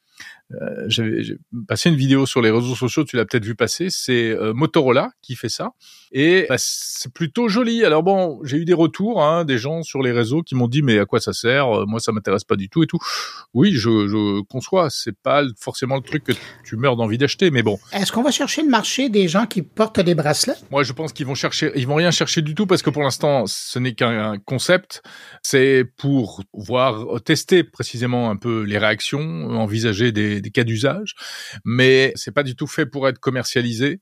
Euh, 0.62 0.84
j'ai 0.88 1.36
passé 1.66 1.88
une 1.88 1.96
vidéo 1.96 2.26
sur 2.26 2.40
les 2.42 2.50
réseaux 2.50 2.74
sociaux, 2.74 3.04
tu 3.04 3.16
l'as 3.16 3.24
peut-être 3.24 3.44
vu 3.44 3.54
passer, 3.54 3.88
c'est 3.90 4.30
euh, 4.30 4.52
Motorola 4.52 5.10
qui 5.22 5.34
fait 5.34 5.48
ça, 5.48 5.72
et 6.12 6.46
bah, 6.48 6.56
c'est 6.58 7.12
plutôt 7.12 7.48
joli. 7.48 7.84
Alors 7.84 8.02
bon, 8.02 8.40
j'ai 8.44 8.58
eu 8.58 8.64
des 8.64 8.74
retours, 8.74 9.22
hein, 9.22 9.44
des 9.44 9.58
gens 9.58 9.82
sur 9.82 10.02
les 10.02 10.12
réseaux 10.12 10.42
qui 10.42 10.54
m'ont 10.54 10.68
dit 10.68 10.82
mais 10.82 10.98
à 10.98 11.06
quoi 11.06 11.20
ça 11.20 11.32
sert? 11.32 11.68
Euh, 11.68 11.84
Moi 11.86 12.00
ça 12.00 12.12
m'intéresse 12.12 12.44
pas 12.44 12.56
du 12.56 12.68
tout 12.68 12.82
et 12.82 12.86
tout. 12.86 12.98
Oui, 13.52 13.72
je, 13.72 14.06
je 14.08 14.42
conçois, 14.42 14.90
c'est 14.90 15.16
pas 15.16 15.42
forcément 15.58 15.96
le 15.96 16.02
truc 16.02 16.24
que 16.24 16.32
tu 16.64 16.76
meurs 16.76 16.96
d'envie 16.96 17.18
d'acheter, 17.18 17.50
mais 17.50 17.62
bon. 17.62 17.78
Est-ce 17.92 18.12
qu'on 18.12 18.22
va 18.22 18.30
chercher 18.30 18.62
le 18.62 18.68
marché 18.68 19.08
des 19.08 19.28
gens 19.28 19.46
qui 19.46 19.62
portent 19.62 20.00
des 20.00 20.14
bracelets? 20.14 20.56
Moi 20.70 20.82
je 20.82 20.92
pense 20.92 21.12
qu'ils 21.12 21.26
vont 21.26 21.34
chercher, 21.34 21.72
ils 21.76 21.86
vont 21.86 21.96
rien 21.96 22.10
chercher 22.10 22.42
du 22.42 22.54
tout 22.54 22.66
parce 22.66 22.82
que 22.82 22.90
pour 22.90 23.02
l'instant 23.02 23.44
ce 23.46 23.78
n'est 23.78 23.94
qu'un 23.94 24.38
concept, 24.38 25.02
c'est 25.42 25.84
pour 25.96 26.42
voir 26.52 27.22
tester 27.24 27.64
précisément 27.64 28.30
un 28.30 28.36
peu 28.36 28.62
les 28.62 28.78
réactions, 28.78 29.20
envisager 29.20 30.12
des 30.12 30.43
des, 30.44 30.50
cas 30.50 30.64
d'usage, 30.64 31.14
mais 31.64 32.12
c'est 32.14 32.32
pas 32.32 32.42
du 32.42 32.56
tout 32.56 32.66
fait 32.66 32.86
pour 32.86 33.08
être 33.08 33.18
commercialisé. 33.18 34.00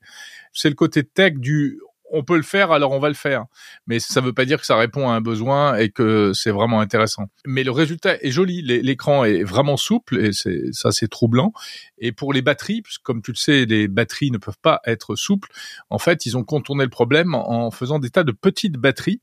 C'est 0.53 0.69
le 0.69 0.75
côté 0.75 1.03
tech 1.03 1.33
du 1.35 1.79
on 2.15 2.23
peut 2.23 2.37
le 2.37 2.43
faire, 2.43 2.71
alors 2.71 2.91
on 2.91 2.99
va 2.99 3.07
le 3.07 3.15
faire. 3.15 3.45
Mais 3.87 3.99
ça 3.99 4.21
ne 4.21 4.27
veut 4.27 4.33
pas 4.33 4.45
dire 4.45 4.59
que 4.59 4.67
ça 4.67 4.77
répond 4.77 5.09
à 5.09 5.13
un 5.13 5.21
besoin 5.21 5.75
et 5.77 5.89
que 5.89 6.31
c'est 6.33 6.51
vraiment 6.51 6.79
intéressant. 6.79 7.25
Mais 7.45 7.63
le 7.63 7.71
résultat 7.71 8.17
est 8.21 8.29
joli. 8.29 8.61
L'écran 8.61 9.25
est 9.25 9.43
vraiment 9.43 9.77
souple 9.77 10.23
et 10.23 10.31
c'est 10.31 10.71
ça, 10.71 10.91
c'est 10.91 11.07
troublant. 11.07 11.53
Et 11.97 12.11
pour 12.11 12.31
les 12.31 12.43
batteries, 12.43 12.83
comme 13.01 13.23
tu 13.23 13.31
le 13.31 13.37
sais, 13.37 13.65
les 13.65 13.87
batteries 13.87 14.29
ne 14.29 14.37
peuvent 14.37 14.59
pas 14.61 14.79
être 14.85 15.15
souples. 15.15 15.49
En 15.89 15.97
fait, 15.97 16.27
ils 16.27 16.37
ont 16.37 16.43
contourné 16.43 16.83
le 16.83 16.91
problème 16.91 17.33
en 17.33 17.71
faisant 17.71 17.97
des 17.97 18.11
tas 18.11 18.23
de 18.23 18.31
petites 18.31 18.77
batteries 18.77 19.19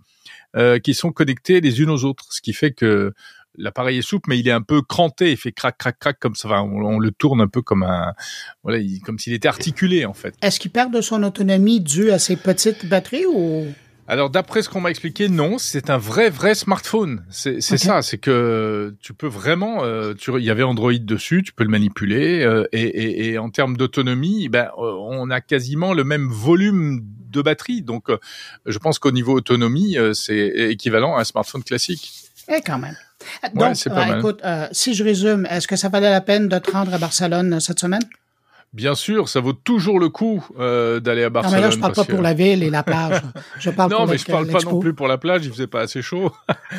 euh, 0.57 0.81
qui 0.81 0.95
sont 0.95 1.13
connectées 1.13 1.61
les 1.61 1.81
unes 1.81 1.91
aux 1.91 2.05
autres, 2.05 2.27
ce 2.31 2.41
qui 2.41 2.53
fait 2.53 2.73
que 2.73 3.15
l'appareil 3.57 3.99
est 3.99 4.03
souple, 4.03 4.31
mais 4.31 4.39
il 4.39 4.49
est 4.49 4.53
un 4.53 4.63
peu 4.63 4.83
cranté, 4.83 5.33
il 5.33 5.37
fait 5.37 5.53
crac, 5.53 5.77
crac, 5.79 5.99
crac 5.99 6.19
comme 6.19 6.35
ça. 6.35 6.63
on, 6.63 6.99
le 6.99 7.11
tourne 7.11 7.41
un 7.41 7.49
peu 7.49 7.63
comme 7.63 7.83
un, 7.83 8.15
voilà, 8.63 8.79
comme 9.05 9.19
s'il 9.19 9.33
était 9.33 9.49
articulé 9.49 10.05
en 10.05 10.15
fait. 10.15 10.35
Est-ce 10.43 10.61
qu'il 10.61 10.71
perd 10.71 10.93
de 10.93 11.01
son 11.01 11.23
autonomie 11.23 11.81
dû 11.81 12.11
à 12.11 12.19
ses 12.19 12.37
petites 12.37 12.87
batteries 12.87 13.27
ou? 13.27 13.67
Alors 14.11 14.29
d'après 14.29 14.63
ce 14.63 14.69
qu'on 14.69 14.81
m'a 14.81 14.91
expliqué, 14.91 15.29
non, 15.29 15.57
c'est 15.59 15.89
un 15.89 15.97
vrai 15.97 16.31
vrai 16.31 16.57
smartphone. 16.57 17.25
C'est 17.31 17.61
ça, 17.61 18.03
c'est 18.03 18.19
que 18.19 18.93
tu 19.01 19.15
peux 19.15 19.29
vraiment, 19.29 19.85
euh, 19.85 20.15
il 20.37 20.45
y 20.45 20.51
avait 20.51 20.65
Android 20.65 20.93
dessus, 20.93 21.45
tu 21.45 21.53
peux 21.53 21.63
le 21.63 21.71
manipuler 21.71 22.43
euh, 22.43 22.67
et, 22.73 23.39
en 23.39 23.51
termes 23.51 23.77
d'autonomie, 23.77 24.49
ben 24.49 24.71
euh, 24.79 24.97
on 24.99 25.31
a 25.31 25.41
quasiment 25.41 25.95
le 25.95 26.03
même 26.03 26.27
volume 26.27 27.03
de 27.31 27.41
batterie. 27.41 27.83
Donc 27.83 28.09
je 28.67 28.79
pense 28.79 28.99
qu'au 28.99 29.13
niveau 29.13 29.33
autonomie, 29.33 29.97
c'est 30.15 30.49
équivalent 30.71 31.15
à 31.15 31.21
un 31.21 31.25
smartphone 31.25 31.63
classique. 31.63 32.20
Et 32.51 32.55
eh, 32.57 32.61
quand 32.63 32.79
même. 32.79 32.97
Donc, 33.55 33.77
euh, 33.87 34.19
écoute, 34.19 34.41
euh, 34.45 34.67
si 34.73 34.95
je 34.95 35.05
résume, 35.05 35.47
est-ce 35.51 35.69
que 35.69 35.77
ça 35.77 35.89
valait 35.89 36.11
la 36.11 36.21
peine 36.21 36.49
de 36.49 36.59
te 36.59 36.71
rendre 36.71 36.93
à 36.93 36.99
Barcelone 36.99 37.55
euh, 37.55 37.61
cette 37.61 37.79
semaine? 37.79 38.03
Bien 38.73 38.95
sûr, 38.95 39.29
ça 39.29 39.41
vaut 39.41 39.53
toujours 39.53 39.99
le 39.99 40.11
coup 40.11 40.47
euh, 40.61 41.01
d'aller 41.01 41.25
à 41.25 41.31
Barcelone. 41.31 41.57
Non, 41.57 41.61
mais 41.61 41.71
là, 41.71 41.75
je 41.75 41.81
parle 41.81 41.93
pas 41.93 42.05
pour 42.05 42.23
la 42.23 42.35
ville 42.35 42.63
et 42.63 42.71
la 42.71 42.85
plage. 42.85 43.21
Je 43.59 43.69
parle 43.69 43.91
non, 43.99 44.07
mais 44.07 44.17
je 44.17 44.25
parle 44.25 44.47
pas 44.47 44.61
non 44.61 44.79
plus 44.79 44.95
pour 44.95 45.09
la 45.09 45.19
plage. 45.19 45.45
Il 45.45 45.51
faisait 45.51 45.67
pas 45.67 45.81
assez 45.81 46.03
chaud. 46.03 46.31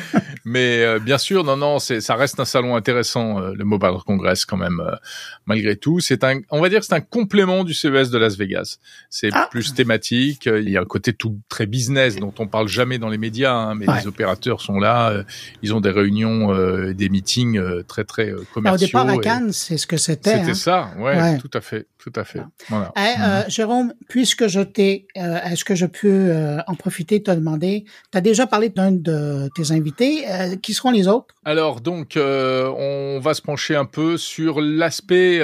mais 0.46 0.82
euh, 0.82 0.98
bien 0.98 1.18
sûr, 1.18 1.44
non, 1.44 1.58
non, 1.58 1.78
c'est, 1.78 2.00
ça 2.00 2.14
reste 2.14 2.40
un 2.40 2.46
salon 2.46 2.76
intéressant, 2.76 3.42
euh, 3.42 3.52
le 3.54 3.64
Mobile 3.64 3.90
Congress 4.06 4.46
quand 4.46 4.56
même, 4.56 4.80
euh, 4.80 4.96
malgré 5.44 5.76
tout. 5.76 6.00
C'est 6.00 6.24
un, 6.24 6.40
on 6.48 6.62
va 6.62 6.70
dire, 6.70 6.80
que 6.80 6.86
c'est 6.86 6.94
un 6.94 7.02
complément 7.02 7.62
du 7.62 7.74
CES 7.74 8.08
de 8.08 8.16
Las 8.16 8.38
Vegas. 8.38 8.78
C'est 9.10 9.28
ah. 9.34 9.48
plus 9.50 9.74
thématique. 9.74 10.46
Il 10.46 10.70
y 10.70 10.78
a 10.78 10.80
un 10.80 10.86
côté 10.86 11.12
tout 11.12 11.40
très 11.50 11.66
business 11.66 12.16
dont 12.16 12.32
on 12.38 12.46
parle 12.46 12.68
jamais 12.68 12.96
dans 12.96 13.10
les 13.10 13.18
médias, 13.18 13.52
hein, 13.52 13.74
mais 13.74 13.84
les 13.98 14.06
opérateurs 14.06 14.62
sont 14.62 14.80
là. 14.80 15.24
ils 15.62 15.74
ont 15.74 15.82
des 15.82 15.90
réunions, 15.90 16.54
des 16.94 17.10
meetings 17.10 17.60
très 17.84 18.04
très 18.04 18.32
commerciaux. 18.54 18.76
au 18.76 18.86
départ 18.86 19.08
à 19.10 19.18
Cannes, 19.18 19.52
c'est 19.52 19.76
ce 19.76 19.86
que 19.86 19.98
c'était. 19.98 20.38
C'était 20.38 20.50
hein. 20.52 20.54
ça, 20.54 20.90
ouais, 20.98 21.36
tout 21.36 21.50
à 21.52 21.60
fait 21.60 21.81
right 21.82 21.91
tout 22.02 22.12
à 22.16 22.24
fait. 22.24 22.42
Voilà. 22.68 22.92
Euh, 22.98 23.44
Jérôme, 23.48 23.94
puisque 24.08 24.48
je 24.48 24.60
t'ai, 24.60 25.06
euh, 25.16 25.40
est-ce 25.44 25.64
que 25.64 25.76
je 25.76 25.86
peux 25.86 26.08
euh, 26.08 26.58
en 26.66 26.74
profiter, 26.74 27.22
te 27.22 27.30
demander, 27.30 27.84
tu 28.10 28.18
as 28.18 28.20
déjà 28.20 28.48
parlé 28.48 28.70
d'un 28.70 28.90
de 28.90 29.48
tes 29.54 29.70
invités, 29.70 30.24
qui 30.62 30.74
seront 30.74 30.90
les 30.90 31.06
autres? 31.06 31.32
Alors 31.44 31.80
donc, 31.80 32.14
on 32.16 33.20
va 33.22 33.34
se 33.34 33.42
pencher 33.42 33.76
un 33.76 33.84
peu 33.84 34.16
sur 34.16 34.60
l'aspect 34.60 35.40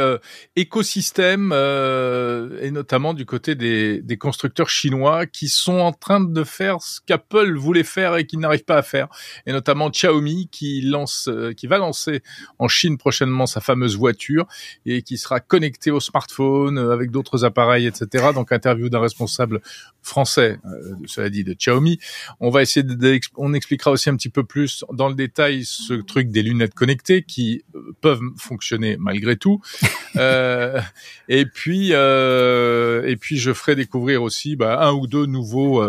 écosystème 0.56 1.52
et 1.52 2.70
notamment 2.72 3.14
du 3.14 3.24
côté 3.24 3.54
des, 3.54 4.00
des, 4.02 4.16
constructeurs 4.16 4.68
chinois 4.68 5.26
qui 5.26 5.48
sont 5.48 5.78
en 5.78 5.92
train 5.92 6.20
de 6.20 6.44
faire 6.44 6.82
ce 6.82 7.00
qu'Apple 7.06 7.56
voulait 7.56 7.84
faire 7.84 8.16
et 8.16 8.26
qui 8.26 8.36
n'arrive 8.36 8.64
pas 8.64 8.78
à 8.78 8.82
faire, 8.82 9.08
et 9.46 9.52
notamment 9.52 9.90
Xiaomi 9.90 10.48
qui 10.50 10.80
lance, 10.80 11.30
qui 11.56 11.68
va 11.68 11.78
lancer 11.78 12.22
en 12.58 12.66
Chine 12.66 12.98
prochainement 12.98 13.46
sa 13.46 13.60
fameuse 13.60 13.96
voiture 13.96 14.46
et 14.86 15.02
qui 15.02 15.18
sera 15.18 15.38
connectée 15.40 15.90
au 15.90 16.00
smartphone 16.00 16.47
euh, 16.48 16.92
avec 16.92 17.10
d'autres 17.10 17.44
appareils, 17.44 17.86
etc. 17.86 18.28
Donc 18.34 18.52
interview 18.52 18.88
d'un 18.88 19.00
responsable 19.00 19.60
français, 20.02 20.58
euh, 20.64 20.94
cela 21.06 21.30
dit 21.30 21.44
de 21.44 21.54
Xiaomi. 21.54 21.98
On 22.40 22.50
va 22.50 22.62
essayer 22.62 22.82
de, 22.82 23.20
on 23.36 23.52
expliquera 23.54 23.90
aussi 23.90 24.10
un 24.10 24.16
petit 24.16 24.30
peu 24.30 24.44
plus 24.44 24.84
dans 24.92 25.08
le 25.08 25.14
détail 25.14 25.64
ce 25.64 25.94
truc 25.94 26.30
des 26.30 26.42
lunettes 26.42 26.74
connectées 26.74 27.22
qui 27.22 27.62
euh, 27.74 27.94
peuvent 28.00 28.20
fonctionner 28.36 28.96
malgré 28.98 29.36
tout. 29.36 29.60
euh, 30.16 30.80
et 31.28 31.46
puis 31.46 31.92
et 31.92 33.16
puis 33.16 33.38
je 33.38 33.52
ferai 33.52 33.76
découvrir 33.76 34.22
aussi 34.22 34.56
bah, 34.56 34.80
un 34.80 34.92
ou 34.92 35.06
deux 35.06 35.26
nouveaux 35.26 35.84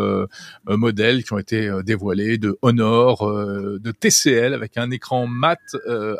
modèles 0.67 1.23
qui 1.23 1.33
ont 1.33 1.37
été 1.37 1.69
dévoilés 1.85 2.37
de 2.37 2.57
Honor, 2.61 3.31
de 3.31 3.91
TCL 3.91 4.53
avec 4.53 4.77
un 4.77 4.91
écran 4.91 5.27
mat 5.27 5.59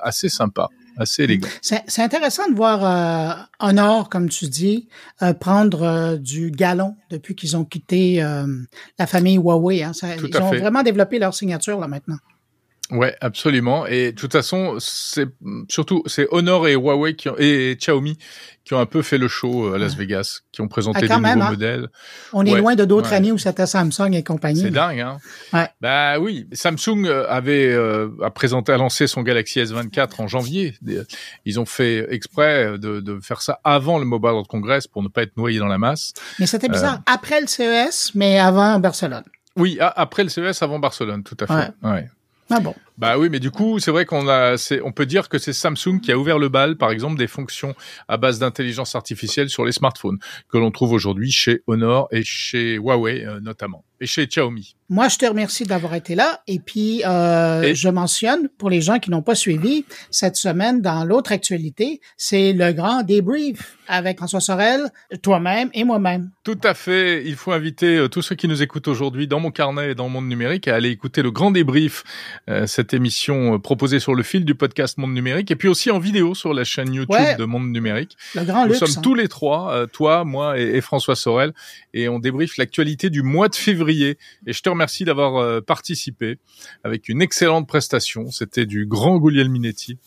assez 0.01 0.29
sympa 0.29 0.69
assez 0.99 1.23
élégant. 1.23 1.47
C'est 1.61 2.01
intéressant 2.01 2.49
de 2.49 2.55
voir 2.55 2.83
euh, 2.83 3.43
Honor, 3.59 4.09
comme 4.09 4.29
tu 4.29 4.47
dis, 4.47 4.87
euh, 5.21 5.33
prendre 5.33 5.83
euh, 5.83 6.17
du 6.17 6.51
galon 6.51 6.95
depuis 7.09 7.35
qu'ils 7.35 7.57
ont 7.57 7.65
quitté 7.65 8.21
euh, 8.21 8.45
la 8.99 9.07
famille 9.07 9.37
Huawei. 9.37 9.83
Hein. 9.83 9.91
ils 10.03 10.37
ont 10.37 10.49
vraiment 10.51 10.83
développé 10.83 11.17
leur 11.17 11.33
signature 11.33 11.79
là 11.79 11.87
maintenant. 11.87 12.17
Ouais, 12.91 13.15
absolument. 13.21 13.85
Et 13.85 14.11
de 14.11 14.15
toute 14.19 14.31
façon, 14.31 14.77
c'est 14.79 15.27
surtout 15.67 16.01
c'est 16.07 16.27
Honor 16.31 16.67
et 16.67 16.73
Huawei 16.73 17.15
qui 17.15 17.29
ont, 17.29 17.35
et 17.37 17.75
Xiaomi 17.79 18.17
qui 18.65 18.73
ont 18.73 18.79
un 18.79 18.85
peu 18.85 19.01
fait 19.01 19.17
le 19.17 19.27
show 19.27 19.65
euh, 19.65 19.75
à 19.75 19.77
Las 19.77 19.95
Vegas, 19.95 20.41
qui 20.51 20.61
ont 20.61 20.67
présenté 20.67 20.99
ah, 21.03 21.07
des 21.07 21.15
nouveaux 21.15 21.41
hein. 21.41 21.49
modèles. 21.51 21.87
On 22.33 22.45
est 22.45 22.55
loin 22.55 22.75
de 22.75 22.85
d'autres 22.85 23.13
années 23.13 23.31
où 23.31 23.37
c'était 23.37 23.65
Samsung 23.65 24.13
et 24.13 24.23
compagnie. 24.23 24.61
C'est 24.61 24.69
dingue, 24.71 24.99
hein. 24.99 25.17
Ouais. 25.53 25.67
Bah 25.81 26.19
oui, 26.19 26.47
Samsung 26.51 27.05
euh, 27.05 27.27
avait 27.29 27.71
euh, 27.71 28.09
a 28.23 28.31
présenté, 28.31 28.71
a 28.71 28.77
lancé 28.77 29.07
son 29.07 29.21
Galaxy 29.21 29.59
S24 29.59 30.21
en 30.21 30.27
janvier. 30.27 30.75
Ils 31.45 31.59
ont 31.59 31.65
fait 31.65 32.07
exprès 32.11 32.77
de, 32.77 32.99
de 32.99 33.19
faire 33.21 33.41
ça 33.41 33.59
avant 33.63 33.99
le 33.99 34.05
Mobile 34.05 34.31
World 34.31 34.47
Congress 34.47 34.87
pour 34.87 35.03
ne 35.03 35.09
pas 35.09 35.23
être 35.23 35.37
noyé 35.37 35.59
dans 35.59 35.67
la 35.67 35.77
masse. 35.77 36.13
Mais 36.39 36.47
c'était 36.47 36.69
bizarre. 36.69 37.01
Après 37.05 37.41
le 37.41 37.47
CES, 37.47 38.13
mais 38.15 38.39
avant 38.39 38.79
Barcelone. 38.79 39.23
Oui, 39.55 39.77
après 39.79 40.23
le 40.23 40.29
CES, 40.29 40.61
avant 40.61 40.79
Barcelone, 40.79 41.23
tout 41.23 41.37
à 41.39 41.47
fait. 41.47 41.87
ouais. 41.87 42.07
Ah 42.49 42.59
bon. 42.59 42.73
Bah 42.97 43.17
oui, 43.17 43.29
mais 43.29 43.39
du 43.39 43.51
coup, 43.51 43.79
c'est 43.79 43.91
vrai 43.91 44.05
qu'on 44.05 44.27
a, 44.27 44.55
on 44.83 44.91
peut 44.91 45.05
dire 45.05 45.29
que 45.29 45.37
c'est 45.37 45.53
Samsung 45.53 45.99
qui 46.01 46.11
a 46.11 46.17
ouvert 46.17 46.39
le 46.39 46.49
bal, 46.49 46.77
par 46.77 46.91
exemple, 46.91 47.17
des 47.17 47.27
fonctions 47.27 47.75
à 48.07 48.17
base 48.17 48.39
d'intelligence 48.39 48.95
artificielle 48.95 49.49
sur 49.49 49.65
les 49.65 49.71
smartphones 49.71 50.17
que 50.49 50.57
l'on 50.57 50.71
trouve 50.71 50.91
aujourd'hui 50.91 51.31
chez 51.31 51.61
Honor 51.67 52.07
et 52.11 52.23
chez 52.23 52.75
Huawei 52.75 53.25
euh, 53.25 53.39
notamment 53.39 53.83
et 54.01 54.05
chez 54.05 54.27
Xiaomi. 54.27 54.75
Moi, 54.91 55.07
je 55.07 55.17
te 55.17 55.25
remercie 55.25 55.65
d'avoir 55.65 55.93
été 55.93 56.15
là. 56.15 56.41
Et 56.47 56.59
puis, 56.59 57.03
euh, 57.05 57.75
je 57.75 57.89
mentionne, 57.89 58.49
pour 58.57 58.71
les 58.71 58.81
gens 58.81 58.97
qui 58.97 59.11
n'ont 59.11 59.21
pas 59.21 59.35
suivi, 59.35 59.85
cette 60.09 60.35
semaine, 60.35 60.81
dans 60.81 61.05
l'autre 61.05 61.31
actualité, 61.31 62.01
c'est 62.17 62.53
le 62.53 62.71
grand 62.73 63.03
débrief 63.03 63.77
avec 63.87 64.17
François 64.17 64.39
Sorel, 64.39 64.91
toi-même 65.21 65.69
et 65.73 65.83
moi-même. 65.83 66.29
Tout 66.43 66.59
à 66.63 66.73
fait. 66.73 67.23
Il 67.25 67.35
faut 67.35 67.51
inviter 67.51 67.97
euh, 67.97 68.07
tous 68.07 68.21
ceux 68.21 68.35
qui 68.35 68.47
nous 68.47 68.61
écoutent 68.61 68.87
aujourd'hui 68.87 69.27
dans 69.27 69.39
mon 69.39 69.51
carnet 69.51 69.91
et 69.91 69.95
dans 69.95 70.09
Monde 70.09 70.27
Numérique 70.27 70.67
à 70.67 70.75
aller 70.75 70.89
écouter 70.89 71.21
le 71.23 71.31
grand 71.31 71.51
débrief, 71.51 72.03
euh, 72.49 72.67
cette 72.67 72.93
émission 72.93 73.55
euh, 73.55 73.57
proposée 73.59 73.99
sur 73.99 74.13
le 74.13 74.23
fil 74.23 74.45
du 74.45 74.53
podcast 74.55 74.97
Monde 74.97 75.13
Numérique, 75.13 75.49
et 75.51 75.55
puis 75.55 75.67
aussi 75.67 75.89
en 75.91 75.99
vidéo 75.99 76.35
sur 76.35 76.53
la 76.53 76.63
chaîne 76.63 76.93
YouTube 76.93 77.17
de 77.37 77.45
Monde 77.45 77.71
Numérique. 77.71 78.15
Le 78.35 78.43
grand 78.43 78.67
nous 78.67 78.75
sommes 78.75 78.89
hein. 78.95 79.01
tous 79.01 79.15
les 79.15 79.27
trois, 79.27 79.87
toi, 79.91 80.23
moi 80.23 80.59
et, 80.59 80.77
et 80.77 80.81
François 80.81 81.15
Sorel, 81.15 81.53
et 81.93 82.09
on 82.09 82.19
débriefe 82.19 82.57
l'actualité 82.57 83.09
du 83.09 83.23
mois 83.23 83.49
de 83.49 83.55
février. 83.55 83.88
Et 84.45 84.53
je 84.53 84.61
te 84.61 84.69
remercie 84.69 85.05
d'avoir 85.05 85.37
euh, 85.37 85.61
participé 85.61 86.37
avec 86.83 87.09
une 87.09 87.21
excellente 87.21 87.67
prestation. 87.67 88.29
C'était 88.31 88.65
du 88.65 88.85
grand 88.85 89.17
Gouliel 89.17 89.49
Minetti. 89.49 89.97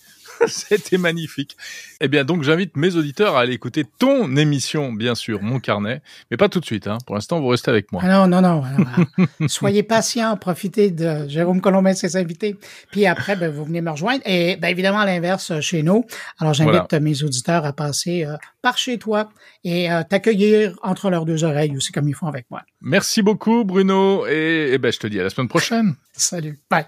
C'était 0.47 0.99
magnifique. 0.99 1.57
Eh 2.01 2.09
bien, 2.09 2.25
donc, 2.25 2.43
j'invite 2.43 2.77
mes 2.77 2.97
auditeurs 2.97 3.37
à 3.37 3.41
aller 3.41 3.55
écouter 3.55 3.85
ton 3.99 4.37
émission, 4.37 4.93
bien 4.93 5.15
sûr, 5.15 5.43
Mon 5.43 5.61
Carnet, 5.61 6.03
mais 6.31 6.37
pas 6.37 6.49
tout 6.49 6.61
de 6.61 6.65
suite. 6.65 6.87
Hein. 6.87 6.99
Pour 7.07 7.15
l'instant, 7.15 7.41
vous 7.41 7.49
restez 7.49 7.71
avec 7.71 7.93
moi. 7.93 8.03
Ah 8.05 8.27
non, 8.27 8.27
non, 8.27 8.41
non. 8.41 9.47
Soyez 9.49 9.83
patients, 9.83 10.37
profitez 10.37 10.91
de 10.91 11.29
Jérôme 11.29 11.61
Colombin 11.61 11.91
et 11.91 11.95
ses 11.95 12.17
invités. 12.17 12.57
Puis 12.91 13.07
après, 13.07 13.37
ben, 13.37 13.51
vous 13.51 13.65
venez 13.65 13.81
me 13.81 13.91
rejoindre. 13.91 14.23
Et 14.27 14.57
ben, 14.57 14.69
évidemment, 14.69 15.01
à 15.01 15.07
l'inverse, 15.07 15.61
chez 15.61 15.83
nous. 15.83 16.05
Alors, 16.39 16.55
j'invite 16.55 16.93
mes 16.95 17.23
auditeurs 17.23 17.65
à 17.65 17.73
passer 17.73 18.25
euh, 18.25 18.37
par 18.63 18.79
chez 18.79 18.99
toi 18.99 19.29
et 19.65 19.91
euh, 19.91 20.03
t'accueillir 20.09 20.79
entre 20.83 21.11
leurs 21.11 21.25
deux 21.25 21.45
oreilles 21.45 21.77
aussi, 21.77 21.93
comme 21.93 22.09
ils 22.09 22.15
font 22.15 22.27
avec 22.27 22.47
moi. 22.51 22.63
Merci 22.81 23.23
beaucoup, 23.23 23.65
Bruno. 23.65 24.27
Et, 24.27 24.73
et 24.73 24.79
ben, 24.79 24.93
je 24.93 24.99
te 24.99 25.07
dis 25.07 25.21
à 25.21 25.23
la 25.23 25.31
semaine 25.31 25.49
prochaine. 25.49 25.95
Salut. 26.13 26.59
Bye. 26.71 26.87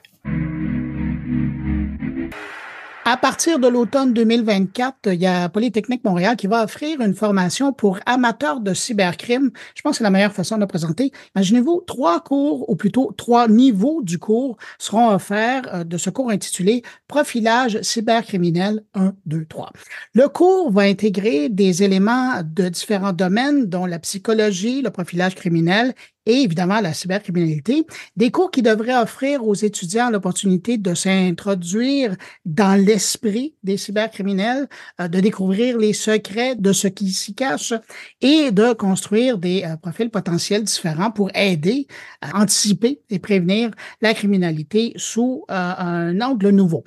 À 3.07 3.19
partir 3.19 3.59
de 3.59 3.69
l'automne 3.69 4.15
2024, 4.15 5.13
il 5.13 5.21
y 5.21 5.27
a 5.27 5.51
Polytechnique 5.51 6.03
Montréal 6.05 6.37
qui 6.37 6.47
va 6.47 6.65
offrir 6.65 7.03
une 7.03 7.13
formation 7.13 7.75
pour 7.75 7.99
amateurs 8.07 8.61
de 8.61 8.73
cybercrime. 8.73 9.51
Je 9.75 9.83
pense 9.83 9.93
que 9.93 9.99
c'est 9.99 10.05
la 10.05 10.11
meilleure 10.11 10.33
façon 10.33 10.55
de 10.55 10.63
le 10.63 10.67
présenter. 10.67 11.13
Imaginez-vous, 11.37 11.83
trois 11.87 12.21
cours, 12.21 12.71
ou 12.71 12.77
plutôt 12.77 13.13
trois 13.15 13.47
niveaux 13.47 14.01
du 14.03 14.19
cours 14.19 14.57
seront 14.79 15.11
offerts 15.11 15.69
euh, 15.75 15.85
de 15.85 15.99
ce 15.99 16.09
cours 16.09 16.31
intitulé 16.31 16.83
Profilage 17.07 17.79
cybercriminel 17.83 18.83
1, 18.95 19.13
2, 19.27 19.45
3. 19.45 19.71
Le 20.15 20.27
cours 20.29 20.73
va 20.73 20.83
intégrer 20.83 21.51
des 21.51 21.83
éléments 21.83 22.41
de 22.43 22.71
différents 22.71 23.13
domaines, 23.13 23.67
dont 23.67 23.85
la 23.85 23.99
psychologie, 23.99 24.81
le 24.81 24.89
profilage 24.89 25.35
criminel 25.35 25.93
et 26.27 26.43
évidemment 26.43 26.81
la 26.81 26.93
cybercriminalité, 26.93 27.87
des 28.17 28.31
cours 28.31 28.51
qui 28.51 28.63
devraient 28.63 28.97
offrir 28.97 29.47
aux 29.47 29.55
étudiants 29.55 30.11
l'opportunité 30.11 30.79
de 30.79 30.95
s'introduire 30.95 32.17
dans 32.45 32.81
l'esprit 32.81 33.55
des 33.63 33.77
cybercriminels, 33.77 34.69
euh, 35.01 35.09
de 35.09 35.21
découvrir 35.21 35.79
les 35.79 35.93
secrets 35.93 36.57
de 36.57 36.73
ce 36.73 36.89
qui 36.89 37.11
s'y 37.11 37.35
cache 37.35 37.75
et 38.21 38.51
de 38.51 38.73
construire 38.73 39.39
des 39.39 39.65
euh, 39.65 39.77
profils 39.77 40.11
potentiels 40.11 40.65
différents 40.65 41.11
pour 41.11 41.31
aider 41.35 41.87
à 42.21 42.41
anticiper 42.41 43.01
et 43.11 43.19
prévenir 43.19 43.71
la 44.01 44.15
criminalité 44.15 44.93
sous 44.97 45.45
euh, 45.51 45.55
un 45.55 46.21
angle 46.21 46.51
nouveau. 46.51 46.85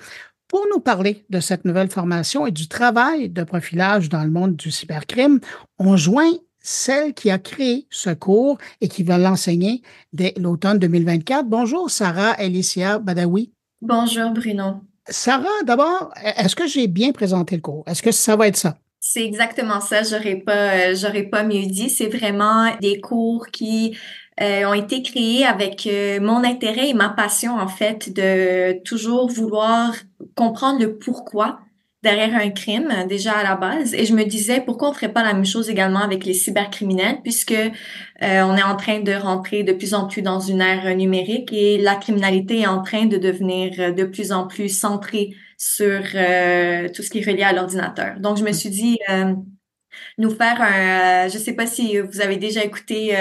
Pour 0.47 0.65
nous 0.73 0.79
parler 0.79 1.25
de 1.29 1.41
cette 1.41 1.65
nouvelle 1.65 1.89
formation 1.89 2.47
et 2.47 2.51
du 2.51 2.69
travail 2.69 3.29
de 3.29 3.43
profilage 3.43 4.07
dans 4.07 4.23
le 4.23 4.29
monde 4.29 4.55
du 4.55 4.71
cybercrime, 4.71 5.41
on 5.77 5.97
joint 5.97 6.31
celle 6.67 7.13
qui 7.13 7.31
a 7.31 7.39
créé 7.39 7.87
ce 7.89 8.09
cours 8.09 8.57
et 8.81 8.89
qui 8.89 9.03
va 9.03 9.17
l'enseigner 9.17 9.81
dès 10.11 10.33
l'automne 10.37 10.77
2024. 10.79 11.45
Bonjour, 11.47 11.89
Sarah 11.89 12.31
Alicia 12.31 12.99
Badawi. 12.99 13.53
Bonjour, 13.81 14.31
Bruno. 14.31 14.81
Sarah, 15.07 15.47
d'abord, 15.65 16.11
est-ce 16.21 16.57
que 16.57 16.67
j'ai 16.67 16.87
bien 16.87 17.13
présenté 17.13 17.55
le 17.55 17.61
cours? 17.61 17.85
Est-ce 17.87 18.03
que 18.03 18.11
ça 18.11 18.35
va 18.35 18.47
être 18.47 18.57
ça? 18.57 18.77
C'est 18.99 19.23
exactement 19.23 19.79
ça. 19.79 20.03
J'aurais 20.03 20.35
pas, 20.35 20.91
euh, 20.91 20.95
j'aurais 20.95 21.23
pas 21.23 21.43
mieux 21.43 21.67
dit. 21.67 21.89
C'est 21.89 22.09
vraiment 22.09 22.75
des 22.81 22.99
cours 22.99 23.47
qui 23.47 23.97
euh, 24.41 24.65
ont 24.65 24.73
été 24.73 25.01
créés 25.01 25.45
avec 25.45 25.87
euh, 25.87 26.19
mon 26.19 26.43
intérêt 26.43 26.89
et 26.89 26.93
ma 26.93 27.09
passion, 27.09 27.55
en 27.55 27.69
fait, 27.69 28.13
de 28.13 28.83
toujours 28.83 29.29
vouloir 29.29 29.93
comprendre 30.35 30.81
le 30.81 30.97
pourquoi 30.97 31.59
derrière 32.07 32.35
un 32.35 32.51
crime 32.51 32.89
déjà 33.09 33.33
à 33.33 33.43
la 33.43 33.57
base 33.57 33.93
et 33.93 34.05
je 34.05 34.13
me 34.13 34.23
disais 34.23 34.61
pourquoi 34.61 34.89
on 34.89 34.93
ferait 34.93 35.11
pas 35.11 35.23
la 35.23 35.33
même 35.33 35.45
chose 35.45 35.69
également 35.69 35.99
avec 35.99 36.23
les 36.23 36.33
cybercriminels 36.33 37.17
puisque 37.21 37.51
euh, 37.51 38.41
on 38.49 38.55
est 38.55 38.63
en 38.63 38.77
train 38.77 39.01
de 39.01 39.11
rentrer 39.11 39.63
de 39.63 39.73
plus 39.73 39.93
en 39.93 40.07
plus 40.07 40.21
dans 40.21 40.39
une 40.39 40.61
ère 40.61 40.95
numérique 40.95 41.51
et 41.51 41.77
la 41.77 41.95
criminalité 41.95 42.61
est 42.61 42.67
en 42.67 42.81
train 42.81 43.07
de 43.07 43.17
devenir 43.17 43.93
de 43.93 44.03
plus 44.05 44.31
en 44.31 44.47
plus 44.47 44.69
centrée 44.69 45.35
sur 45.57 46.01
euh, 46.15 46.87
tout 46.93 47.03
ce 47.03 47.09
qui 47.09 47.19
est 47.19 47.29
relié 47.29 47.43
à 47.43 47.51
l'ordinateur. 47.51 48.19
Donc 48.19 48.37
je 48.37 48.43
me 48.45 48.53
suis 48.53 48.69
dit 48.69 48.99
euh, 49.09 49.33
nous 50.17 50.29
faire 50.29 50.61
un, 50.61 51.27
je 51.27 51.37
sais 51.37 51.53
pas 51.53 51.67
si 51.67 51.99
vous 51.99 52.21
avez 52.21 52.37
déjà 52.37 52.63
écouté 52.63 53.13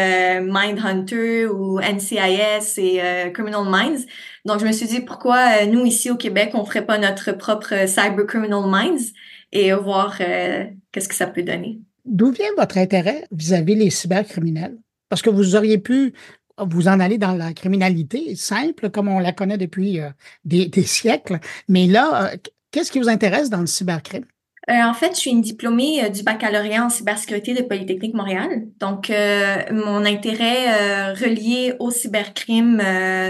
Mindhunter 0.42 1.46
ou 1.46 1.80
NCIS 1.80 2.78
et 2.78 3.32
Criminal 3.32 3.64
Minds. 3.64 4.06
Donc, 4.46 4.60
je 4.60 4.64
me 4.64 4.70
suis 4.70 4.86
dit, 4.86 5.00
pourquoi 5.00 5.62
euh, 5.62 5.66
nous, 5.66 5.84
ici 5.84 6.08
au 6.08 6.16
Québec, 6.16 6.52
on 6.54 6.64
ferait 6.64 6.86
pas 6.86 6.98
notre 6.98 7.32
propre 7.32 7.74
euh, 7.74 7.86
Cyber 7.88 8.26
Criminal 8.26 8.62
Minds 8.64 9.12
et 9.50 9.72
voir 9.72 10.18
euh, 10.20 10.64
qu'est-ce 10.92 11.08
que 11.08 11.16
ça 11.16 11.26
peut 11.26 11.42
donner? 11.42 11.80
D'où 12.04 12.30
vient 12.30 12.50
votre 12.56 12.78
intérêt 12.78 13.26
vis-à-vis 13.32 13.74
les 13.74 13.90
cybercriminels? 13.90 14.78
Parce 15.08 15.20
que 15.20 15.30
vous 15.30 15.56
auriez 15.56 15.78
pu 15.78 16.14
vous 16.58 16.86
en 16.86 17.00
aller 17.00 17.18
dans 17.18 17.32
la 17.32 17.52
criminalité 17.52 18.36
simple, 18.36 18.90
comme 18.90 19.08
on 19.08 19.18
la 19.18 19.32
connaît 19.32 19.58
depuis 19.58 20.00
des, 20.44 20.70
siècles. 20.82 21.38
Mais 21.68 21.86
là, 21.86 22.32
qu'est-ce 22.70 22.90
qui 22.90 22.98
vous 22.98 23.08
intéresse 23.08 23.50
dans 23.50 23.60
le 23.60 23.66
cybercrime? 23.66 24.24
Euh, 24.68 24.82
en 24.82 24.94
fait, 24.94 25.14
je 25.14 25.20
suis 25.20 25.30
une 25.30 25.42
diplômée 25.42 26.04
euh, 26.04 26.08
du 26.08 26.24
baccalauréat 26.24 26.84
en 26.84 26.88
cybersécurité 26.88 27.54
de 27.54 27.62
Polytechnique 27.62 28.14
Montréal. 28.14 28.66
Donc, 28.80 29.10
euh, 29.10 29.58
mon 29.70 30.04
intérêt 30.04 31.12
relié 31.14 31.74
au 31.78 31.92
cybercrime, 31.92 32.82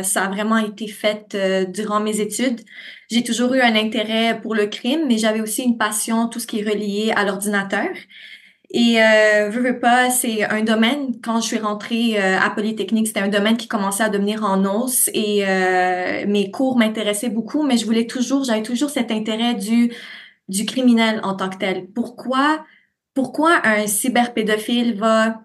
ça 0.02 0.24
a 0.24 0.28
vraiment 0.28 0.56
été 0.56 0.88
fait 0.88 1.36
durant 1.70 2.00
mes 2.00 2.20
études. 2.20 2.62
J'ai 3.10 3.22
toujours 3.22 3.52
eu 3.52 3.60
un 3.60 3.76
intérêt 3.76 4.40
pour 4.40 4.54
le 4.54 4.66
crime, 4.66 5.02
mais 5.06 5.18
j'avais 5.18 5.40
aussi 5.40 5.62
une 5.62 5.76
passion, 5.76 6.28
tout 6.28 6.40
ce 6.40 6.46
qui 6.46 6.60
est 6.60 6.68
relié 6.68 7.12
à 7.14 7.24
l'ordinateur. 7.24 7.88
Et 8.70 9.00
euh, 9.00 9.50
veux, 9.50 9.78
pas, 9.78 10.10
c'est 10.10 10.42
un 10.44 10.62
domaine, 10.62 11.20
quand 11.22 11.40
je 11.40 11.46
suis 11.46 11.58
rentrée 11.58 12.18
à 12.18 12.48
Polytechnique, 12.50 13.08
c'était 13.08 13.20
un 13.20 13.28
domaine 13.28 13.58
qui 13.58 13.68
commençait 13.68 14.02
à 14.02 14.08
devenir 14.08 14.42
en 14.42 14.64
os 14.64 15.10
et 15.12 15.44
mes 16.26 16.50
cours 16.50 16.78
m'intéressaient 16.78 17.28
beaucoup, 17.28 17.62
mais 17.62 17.76
je 17.76 17.84
voulais 17.84 18.06
toujours, 18.06 18.44
j'avais 18.44 18.62
toujours 18.62 18.90
cet 18.90 19.10
intérêt 19.10 19.54
du 19.54 19.92
du 20.48 20.64
criminel 20.64 21.20
en 21.22 21.34
tant 21.34 21.50
que 21.50 21.58
tel. 21.58 21.86
Pourquoi, 21.94 22.64
pourquoi 23.14 23.60
un 23.64 23.86
cyberpédophile 23.86 24.96
va 24.96 25.40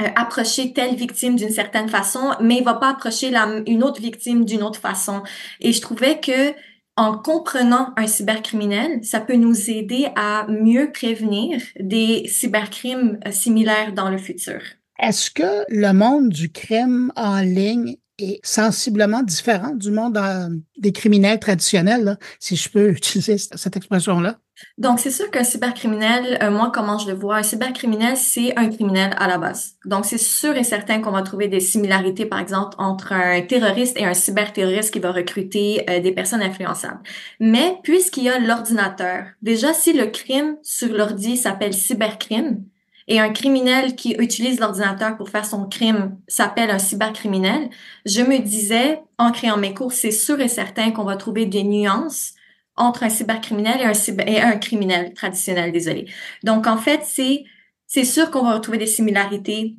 euh, 0.00 0.08
approcher 0.16 0.72
telle 0.72 0.94
victime 0.94 1.36
d'une 1.36 1.50
certaine 1.50 1.88
façon, 1.88 2.32
mais 2.40 2.58
il 2.58 2.64
va 2.64 2.74
pas 2.74 2.90
approcher 2.90 3.32
une 3.66 3.82
autre 3.82 4.00
victime 4.00 4.44
d'une 4.44 4.62
autre 4.62 4.80
façon? 4.80 5.22
Et 5.60 5.72
je 5.72 5.80
trouvais 5.80 6.20
que 6.20 6.54
en 6.96 7.16
comprenant 7.16 7.92
un 7.96 8.08
cybercriminel, 8.08 9.04
ça 9.04 9.20
peut 9.20 9.36
nous 9.36 9.70
aider 9.70 10.08
à 10.16 10.46
mieux 10.48 10.90
prévenir 10.90 11.60
des 11.78 12.26
cybercrimes 12.26 13.20
euh, 13.26 13.30
similaires 13.30 13.92
dans 13.92 14.10
le 14.10 14.18
futur. 14.18 14.60
Est-ce 14.98 15.30
que 15.30 15.64
le 15.68 15.92
monde 15.92 16.30
du 16.30 16.50
crime 16.50 17.12
en 17.14 17.38
ligne 17.38 17.96
est 18.18 18.40
sensiblement 18.44 19.22
différent 19.22 19.74
du 19.74 19.90
monde 19.90 20.16
euh, 20.16 20.48
des 20.76 20.92
criminels 20.92 21.38
traditionnels, 21.38 22.18
si 22.40 22.56
je 22.56 22.68
peux 22.68 22.90
utiliser 22.90 23.38
cette 23.38 23.76
expression-là? 23.76 24.38
Donc, 24.76 24.98
c'est 24.98 25.10
sûr 25.10 25.30
qu'un 25.30 25.44
cybercriminel, 25.44 26.38
euh, 26.42 26.50
moi, 26.50 26.72
comment 26.74 26.98
je 26.98 27.08
le 27.08 27.14
vois, 27.14 27.36
un 27.36 27.42
cybercriminel, 27.42 28.16
c'est 28.16 28.56
un 28.58 28.68
criminel 28.68 29.14
à 29.18 29.28
la 29.28 29.38
base. 29.38 29.74
Donc, 29.84 30.04
c'est 30.04 30.18
sûr 30.18 30.56
et 30.56 30.64
certain 30.64 31.00
qu'on 31.00 31.12
va 31.12 31.22
trouver 31.22 31.48
des 31.48 31.60
similarités, 31.60 32.26
par 32.26 32.40
exemple, 32.40 32.74
entre 32.78 33.12
un 33.12 33.40
terroriste 33.42 33.98
et 33.98 34.04
un 34.04 34.14
cyberterroriste 34.14 34.92
qui 34.92 34.98
va 34.98 35.12
recruter 35.12 35.84
euh, 35.88 36.00
des 36.00 36.12
personnes 36.12 36.42
influençables. 36.42 37.00
Mais 37.38 37.76
puisqu'il 37.82 38.24
y 38.24 38.28
a 38.28 38.38
l'ordinateur, 38.38 39.26
déjà, 39.42 39.72
si 39.72 39.92
le 39.92 40.06
crime 40.06 40.56
sur 40.62 40.92
l'ordi 40.92 41.36
s'appelle 41.36 41.74
cybercrime, 41.74 42.64
et 43.08 43.18
un 43.18 43.30
criminel 43.30 43.96
qui 43.96 44.12
utilise 44.18 44.60
l'ordinateur 44.60 45.16
pour 45.16 45.30
faire 45.30 45.46
son 45.46 45.66
crime 45.66 46.18
s'appelle 46.28 46.70
un 46.70 46.78
cybercriminel, 46.78 47.70
je 48.04 48.20
me 48.20 48.38
disais, 48.38 49.00
en 49.16 49.32
créant 49.32 49.56
mes 49.56 49.72
cours, 49.72 49.92
c'est 49.92 50.10
sûr 50.10 50.38
et 50.40 50.48
certain 50.48 50.90
qu'on 50.90 51.04
va 51.04 51.16
trouver 51.16 51.46
des 51.46 51.64
nuances 51.64 52.34
entre 52.76 53.02
un 53.02 53.08
cybercriminel 53.08 53.80
et 53.80 53.84
un, 53.84 53.94
cyber, 53.94 54.28
et 54.28 54.40
un 54.40 54.58
criminel 54.58 55.14
traditionnel, 55.14 55.72
désolé. 55.72 56.06
Donc, 56.44 56.66
en 56.66 56.76
fait, 56.76 57.00
c'est, 57.04 57.44
c'est 57.86 58.04
sûr 58.04 58.30
qu'on 58.30 58.44
va 58.44 58.54
retrouver 58.54 58.78
des 58.78 58.86
similarités. 58.86 59.76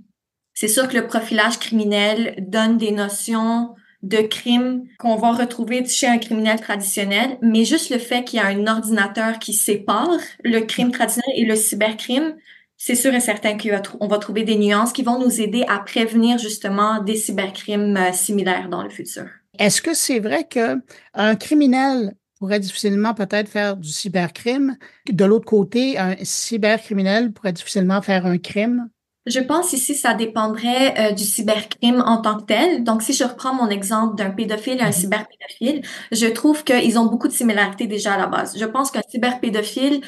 C'est 0.55 0.67
sûr 0.67 0.88
que 0.88 0.97
le 0.97 1.05
profilage 1.05 1.59
criminel 1.59 2.36
donne 2.39 2.77
des 2.77 2.91
notions 2.91 3.75
de 4.01 4.17
crime 4.17 4.86
qu'on 4.97 5.17
va 5.17 5.34
retrouver 5.34 5.86
chez 5.86 6.07
un 6.07 6.17
criminel 6.17 6.59
traditionnel, 6.59 7.38
mais 7.41 7.63
juste 7.63 7.91
le 7.91 7.99
fait 7.99 8.23
qu'il 8.23 8.39
y 8.39 8.41
a 8.41 8.47
un 8.47 8.65
ordinateur 8.65 9.38
qui 9.38 9.53
sépare 9.53 10.17
le 10.43 10.61
crime 10.61 10.91
traditionnel 10.91 11.32
et 11.36 11.45
le 11.45 11.55
cybercrime, 11.55 12.36
c'est 12.82 12.95
sûr 12.95 13.13
et 13.13 13.19
certain 13.19 13.57
qu'on 13.57 14.07
va 14.07 14.17
trouver 14.17 14.43
des 14.43 14.57
nuances 14.57 14.93
qui 14.93 15.03
vont 15.03 15.19
nous 15.19 15.41
aider 15.41 15.65
à 15.67 15.80
prévenir 15.80 16.38
justement 16.38 17.03
des 17.03 17.17
cybercrimes 17.17 17.97
euh, 17.97 18.13
similaires 18.13 18.69
dans 18.69 18.82
le 18.82 18.89
futur. 18.89 19.25
Est-ce 19.59 19.82
que 19.82 19.93
c'est 19.93 20.19
vrai 20.19 20.47
qu'un 20.47 21.36
criminel 21.36 22.15
pourrait 22.39 22.61
difficilement 22.61 23.13
peut-être 23.13 23.49
faire 23.49 23.75
du 23.75 23.89
cybercrime? 23.89 24.77
De 25.11 25.25
l'autre 25.25 25.45
côté, 25.45 25.97
un 25.97 26.15
cybercriminel 26.23 27.34
pourrait 27.34 27.51
difficilement 27.51 28.01
faire 28.01 28.25
un 28.25 28.38
crime? 28.38 28.89
Je 29.25 29.41
pense 29.41 29.73
ici, 29.73 29.93
ça 29.93 30.13
dépendrait 30.13 30.97
euh, 30.97 31.11
du 31.11 31.25
cybercrime 31.25 32.01
en 32.05 32.21
tant 32.21 32.38
que 32.39 32.45
tel. 32.45 32.86
Donc, 32.86 33.01
si 33.01 33.11
je 33.11 33.25
reprends 33.25 33.53
mon 33.53 33.69
exemple 33.69 34.15
d'un 34.15 34.30
pédophile 34.30 34.77
et 34.77 34.84
un 34.84 34.88
mhm. 34.88 34.93
cyberpédophile, 34.93 35.82
je 36.13 36.27
trouve 36.27 36.63
qu'ils 36.63 36.97
ont 36.97 37.05
beaucoup 37.05 37.27
de 37.27 37.34
similarités 37.34 37.88
déjà 37.88 38.13
à 38.13 38.17
la 38.17 38.27
base. 38.27 38.57
Je 38.57 38.65
pense 38.65 38.89
qu'un 38.89 39.01
cyberpédophile 39.09 40.01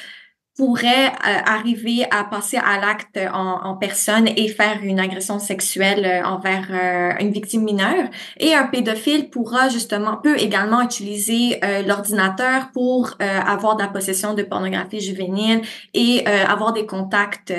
pourrait 0.57 1.07
euh, 1.07 1.39
arriver 1.45 2.05
à 2.11 2.25
passer 2.25 2.57
à 2.57 2.79
l'acte 2.79 3.17
en, 3.33 3.63
en, 3.63 3.75
personne 3.77 4.27
et 4.27 4.49
faire 4.49 4.79
une 4.83 4.99
agression 4.99 5.39
sexuelle 5.39 6.05
euh, 6.05 6.25
envers 6.25 6.67
euh, 6.71 7.11
une 7.21 7.31
victime 7.31 7.63
mineure. 7.63 8.09
Et 8.37 8.53
un 8.53 8.67
pédophile 8.67 9.29
pourra 9.29 9.69
justement, 9.69 10.17
peut 10.17 10.37
également 10.37 10.81
utiliser 10.81 11.59
l'ordinateur 11.85 12.71
pour 12.73 13.15
avoir 13.19 13.75
de 13.75 13.83
la 13.83 13.87
possession 13.87 14.33
de 14.33 14.43
pornographie 14.43 14.99
juvénile 14.99 15.61
et 15.93 16.25
avoir 16.25 16.73
des 16.73 16.85
contacts 16.85 17.53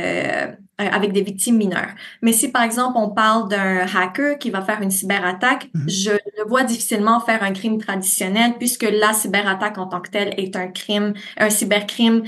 avec 0.79 1.13
des 1.13 1.23
victimes 1.23 1.57
mineures. 1.57 1.95
Mais 2.23 2.33
si 2.33 2.49
par 2.49 2.63
exemple 2.63 2.95
on 2.97 3.11
parle 3.11 3.49
d'un 3.49 3.87
hacker 3.87 4.39
qui 4.39 4.51
va 4.51 4.63
faire 4.63 4.81
une 4.81 4.91
cyberattaque, 4.91 5.69
mhm. 5.75 5.89
je 5.89 6.11
le 6.11 6.49
vois 6.49 6.65
difficilement 6.65 7.21
faire 7.21 7.43
un 7.43 7.53
crime 7.53 7.79
traditionnel 7.79 8.55
puisque 8.59 8.83
la 8.91 9.13
cyberattaque 9.13 9.79
en 9.79 9.87
tant 9.87 10.01
que 10.01 10.11
telle 10.11 10.35
est 10.39 10.57
un 10.57 10.69
crime, 10.69 11.15
un 11.37 11.51
cybercrime 11.51 12.23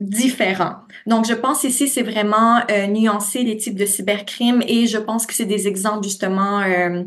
différents. 0.00 0.76
Donc, 1.06 1.26
je 1.26 1.34
pense 1.34 1.64
ici, 1.64 1.88
c'est 1.88 2.02
vraiment 2.02 2.60
euh, 2.70 2.86
nuancer 2.86 3.42
les 3.42 3.56
types 3.56 3.76
de 3.76 3.86
cybercrimes 3.86 4.62
et 4.66 4.86
je 4.86 4.98
pense 4.98 5.26
que 5.26 5.34
c'est 5.34 5.44
des 5.44 5.66
exemples 5.66 6.04
justement 6.04 6.60
euh, 6.60 7.02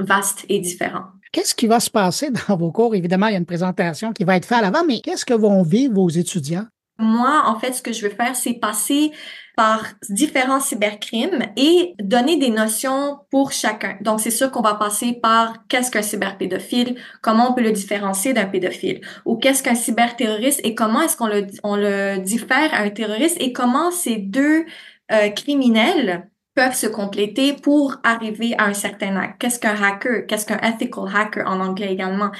vastes 0.00 0.44
et 0.48 0.58
différents. 0.58 1.06
Qu'est-ce 1.32 1.54
qui 1.54 1.66
va 1.66 1.80
se 1.80 1.90
passer 1.90 2.30
dans 2.48 2.56
vos 2.56 2.72
cours? 2.72 2.94
Évidemment, 2.94 3.26
il 3.26 3.32
y 3.32 3.36
a 3.36 3.38
une 3.38 3.46
présentation 3.46 4.12
qui 4.12 4.24
va 4.24 4.36
être 4.36 4.46
faite 4.46 4.58
à 4.58 4.62
l'avant, 4.62 4.84
mais 4.86 5.00
qu'est-ce 5.00 5.24
que 5.24 5.34
vont 5.34 5.62
vivre 5.62 5.94
vos 5.94 6.08
étudiants? 6.08 6.66
Moi, 6.98 7.42
en 7.46 7.58
fait, 7.58 7.72
ce 7.72 7.82
que 7.82 7.92
je 7.92 8.06
veux 8.06 8.14
faire, 8.14 8.36
c'est 8.36 8.54
passer 8.54 9.10
par 9.56 9.84
différents 10.08 10.60
cybercrimes 10.60 11.44
et 11.56 11.94
donner 12.00 12.36
des 12.36 12.50
notions 12.50 13.18
pour 13.30 13.52
chacun. 13.52 13.96
Donc, 14.00 14.20
c'est 14.20 14.30
sûr 14.30 14.50
qu'on 14.50 14.62
va 14.62 14.74
passer 14.74 15.12
par 15.12 15.66
qu'est-ce 15.68 15.90
qu'un 15.90 16.02
cyberpédophile, 16.02 16.96
comment 17.22 17.50
on 17.50 17.54
peut 17.54 17.62
le 17.62 17.72
différencier 17.72 18.32
d'un 18.32 18.46
pédophile, 18.46 19.00
ou 19.24 19.36
qu'est-ce 19.36 19.62
qu'un 19.62 19.74
cyberterroriste 19.74 20.60
et 20.64 20.74
comment 20.74 21.02
est-ce 21.02 21.16
qu'on 21.16 21.28
le, 21.28 21.46
on 21.62 21.76
le 21.76 22.18
diffère 22.18 22.74
à 22.74 22.78
un 22.78 22.90
terroriste 22.90 23.36
et 23.40 23.52
comment 23.52 23.90
ces 23.90 24.16
deux 24.16 24.64
euh, 25.12 25.28
criminels 25.30 26.28
peuvent 26.54 26.74
se 26.74 26.86
compléter 26.86 27.52
pour 27.52 27.96
arriver 28.04 28.54
à 28.58 28.66
un 28.66 28.74
certain 28.74 29.16
acte. 29.16 29.40
Qu'est-ce 29.40 29.58
qu'un 29.58 29.80
hacker? 29.82 30.26
Qu'est-ce 30.26 30.46
qu'un 30.46 30.58
ethical 30.58 31.04
hacker 31.12 31.46
en 31.46 31.60
anglais 31.60 31.92
également? 31.92 32.30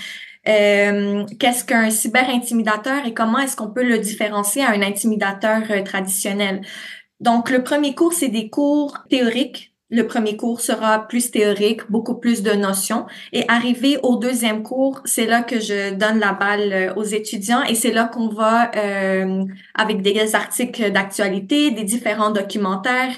Euh, 0.46 1.24
qu'est-ce 1.40 1.64
qu'un 1.64 1.88
cyber-intimidateur 1.90 3.06
et 3.06 3.14
comment 3.14 3.38
est-ce 3.38 3.56
qu'on 3.56 3.70
peut 3.70 3.82
le 3.82 3.98
différencier 3.98 4.62
à 4.62 4.70
un 4.70 4.82
intimidateur 4.82 5.62
euh, 5.70 5.82
traditionnel? 5.82 6.60
Donc, 7.20 7.50
le 7.50 7.62
premier 7.62 7.94
cours, 7.94 8.12
c'est 8.12 8.28
des 8.28 8.50
cours 8.50 9.04
théoriques. 9.08 9.74
Le 9.90 10.06
premier 10.06 10.36
cours 10.36 10.60
sera 10.60 11.06
plus 11.06 11.30
théorique, 11.30 11.88
beaucoup 11.90 12.16
plus 12.16 12.42
de 12.42 12.52
notions. 12.52 13.06
Et 13.32 13.44
arrivé 13.48 13.98
au 14.02 14.16
deuxième 14.16 14.62
cours, 14.62 15.00
c'est 15.04 15.26
là 15.26 15.42
que 15.42 15.60
je 15.60 15.94
donne 15.94 16.18
la 16.18 16.32
balle 16.32 16.72
euh, 16.72 16.94
aux 16.94 17.04
étudiants 17.04 17.62
et 17.62 17.74
c'est 17.74 17.92
là 17.92 18.04
qu'on 18.12 18.28
va, 18.28 18.70
euh, 18.76 19.44
avec 19.74 20.02
des 20.02 20.34
articles 20.34 20.90
d'actualité, 20.90 21.70
des 21.70 21.84
différents 21.84 22.30
documentaires, 22.30 23.14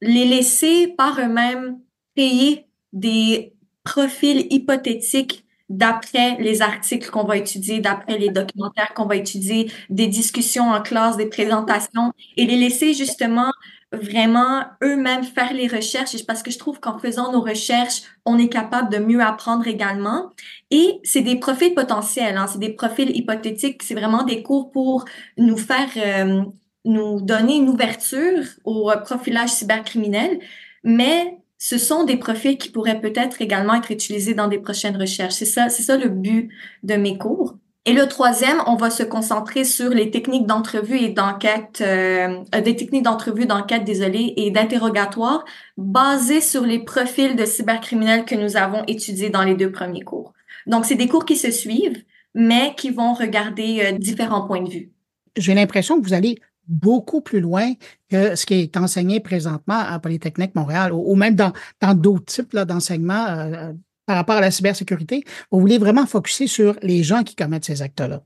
les 0.00 0.26
laisser 0.26 0.88
par 0.88 1.18
eux-mêmes 1.18 1.78
payer 2.14 2.66
des 2.92 3.54
profils 3.84 4.46
hypothétiques 4.50 5.44
d'après 5.72 6.36
les 6.38 6.60
articles 6.60 7.10
qu'on 7.10 7.24
va 7.24 7.38
étudier, 7.38 7.80
d'après 7.80 8.18
les 8.18 8.28
documentaires 8.28 8.92
qu'on 8.94 9.06
va 9.06 9.16
étudier, 9.16 9.72
des 9.88 10.06
discussions 10.06 10.70
en 10.70 10.82
classe, 10.82 11.16
des 11.16 11.26
présentations, 11.26 12.12
et 12.36 12.46
les 12.46 12.58
laisser 12.58 12.92
justement 12.92 13.50
vraiment 13.90 14.64
eux-mêmes 14.82 15.24
faire 15.24 15.54
les 15.54 15.66
recherches. 15.66 16.24
Parce 16.26 16.42
que 16.42 16.50
je 16.50 16.58
trouve 16.58 16.78
qu'en 16.78 16.98
faisant 16.98 17.32
nos 17.32 17.40
recherches, 17.40 18.02
on 18.26 18.38
est 18.38 18.50
capable 18.50 18.92
de 18.92 18.98
mieux 18.98 19.22
apprendre 19.22 19.66
également. 19.66 20.30
Et 20.70 21.00
c'est 21.04 21.22
des 21.22 21.36
profils 21.36 21.74
potentiels, 21.74 22.36
hein, 22.36 22.46
c'est 22.46 22.60
des 22.60 22.74
profils 22.74 23.16
hypothétiques, 23.16 23.82
c'est 23.82 23.94
vraiment 23.94 24.24
des 24.24 24.42
cours 24.42 24.72
pour 24.72 25.06
nous 25.38 25.56
faire, 25.56 25.88
euh, 25.96 26.42
nous 26.84 27.22
donner 27.22 27.56
une 27.56 27.70
ouverture 27.70 28.44
au 28.64 28.92
profilage 29.04 29.50
cybercriminel, 29.50 30.38
mais 30.84 31.41
ce 31.64 31.78
sont 31.78 32.02
des 32.02 32.16
profils 32.16 32.58
qui 32.58 32.70
pourraient 32.70 33.00
peut-être 33.00 33.40
également 33.40 33.74
être 33.74 33.92
utilisés 33.92 34.34
dans 34.34 34.48
des 34.48 34.58
prochaines 34.58 34.96
recherches. 34.96 35.34
C'est 35.34 35.44
ça, 35.44 35.68
c'est 35.68 35.84
ça 35.84 35.96
le 35.96 36.08
but 36.08 36.50
de 36.82 36.96
mes 36.96 37.16
cours. 37.16 37.54
Et 37.84 37.92
le 37.92 38.08
troisième, 38.08 38.60
on 38.66 38.74
va 38.74 38.90
se 38.90 39.04
concentrer 39.04 39.62
sur 39.62 39.90
les 39.90 40.10
techniques 40.10 40.46
d'entrevue 40.46 40.98
et 40.98 41.10
d'enquête, 41.10 41.80
euh, 41.80 42.42
des 42.52 42.74
techniques 42.74 43.04
d'entrevue, 43.04 43.46
d'enquête, 43.46 43.84
désolé, 43.84 44.34
et 44.36 44.50
d'interrogatoire 44.50 45.44
basées 45.76 46.40
sur 46.40 46.66
les 46.66 46.80
profils 46.80 47.36
de 47.36 47.44
cybercriminels 47.44 48.24
que 48.24 48.34
nous 48.34 48.56
avons 48.56 48.82
étudiés 48.88 49.30
dans 49.30 49.44
les 49.44 49.54
deux 49.54 49.70
premiers 49.70 50.02
cours. 50.02 50.32
Donc, 50.66 50.84
c'est 50.84 50.96
des 50.96 51.06
cours 51.06 51.24
qui 51.24 51.36
se 51.36 51.52
suivent, 51.52 52.02
mais 52.34 52.74
qui 52.76 52.90
vont 52.90 53.14
regarder 53.14 53.82
euh, 53.84 53.92
différents 53.98 54.48
points 54.48 54.62
de 54.62 54.68
vue. 54.68 54.90
J'ai 55.36 55.54
l'impression 55.54 56.00
que 56.00 56.04
vous 56.04 56.12
allez 56.12 56.40
beaucoup 56.68 57.20
plus 57.20 57.40
loin 57.40 57.72
que 58.10 58.34
ce 58.36 58.46
qui 58.46 58.54
est 58.54 58.76
enseigné 58.76 59.20
présentement 59.20 59.78
à 59.78 59.98
Polytechnique 59.98 60.54
Montréal 60.54 60.92
ou, 60.92 61.14
même 61.14 61.34
dans 61.34 61.52
d'autres 61.94 62.26
types 62.26 62.56
d'enseignements 62.56 63.26
euh, 63.28 63.72
par 64.06 64.16
rapport 64.16 64.36
à 64.36 64.40
la 64.40 64.50
cybersécurité. 64.50 65.24
Vous 65.50 65.60
voulez 65.60 65.78
vraiment 65.78 66.06
focuser 66.06 66.46
sur 66.46 66.76
les 66.82 67.02
gens 67.02 67.22
qui 67.22 67.34
commettent 67.34 67.64
ces 67.64 67.82
actes-là. 67.82 68.22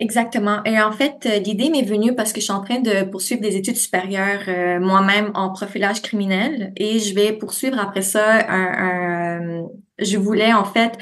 Exactement. 0.00 0.62
Et 0.64 0.80
en 0.80 0.92
fait, 0.92 1.26
euh, 1.26 1.38
l'idée 1.40 1.70
m'est 1.70 1.82
venue 1.82 2.14
parce 2.14 2.32
que 2.32 2.40
je 2.40 2.44
suis 2.44 2.52
en 2.52 2.62
train 2.62 2.78
de 2.78 3.02
poursuivre 3.10 3.40
des 3.40 3.56
études 3.56 3.76
supérieures 3.76 4.42
euh, 4.46 4.78
moi-même 4.78 5.32
en 5.34 5.50
profilage 5.50 6.02
criminel 6.02 6.72
et 6.76 7.00
je 7.00 7.14
vais 7.14 7.32
poursuivre 7.32 7.78
après 7.78 8.02
ça 8.02 8.46
je 10.00 10.16
voulais 10.16 10.52
en 10.52 10.64
fait 10.64 10.96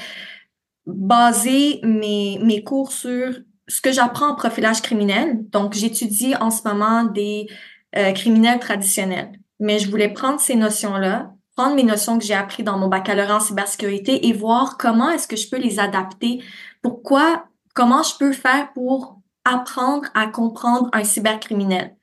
baser 0.87 1.79
mes, 1.83 2.39
mes 2.41 2.63
cours 2.63 2.91
sur 2.91 3.33
ce 3.67 3.81
que 3.81 3.91
j'apprends 3.91 4.29
en 4.29 4.35
profilage 4.35 4.81
criminel. 4.81 5.39
Donc, 5.49 5.73
j'étudie 5.73 6.35
en 6.39 6.49
ce 6.49 6.67
moment 6.67 7.03
des 7.03 7.47
euh, 7.95 8.11
criminels 8.13 8.59
traditionnels. 8.59 9.31
Mais 9.59 9.79
je 9.79 9.89
voulais 9.89 10.09
prendre 10.09 10.39
ces 10.39 10.55
notions-là, 10.55 11.31
prendre 11.55 11.75
mes 11.75 11.83
notions 11.83 12.17
que 12.17 12.23
j'ai 12.23 12.33
apprises 12.33 12.65
dans 12.65 12.77
mon 12.77 12.87
baccalauréat 12.87 13.37
en 13.37 13.39
cybersécurité 13.39 14.27
et 14.27 14.33
voir 14.33 14.77
comment 14.77 15.09
est-ce 15.09 15.27
que 15.27 15.35
je 15.35 15.49
peux 15.49 15.57
les 15.57 15.79
adapter. 15.79 16.43
Pourquoi 16.81 17.45
comment 17.73 18.03
je 18.03 18.17
peux 18.17 18.33
faire 18.33 18.71
pour 18.73 19.19
apprendre 19.45 20.07
à 20.13 20.27
comprendre 20.27 20.89
un 20.93 21.03
cybercriminel? 21.03 21.95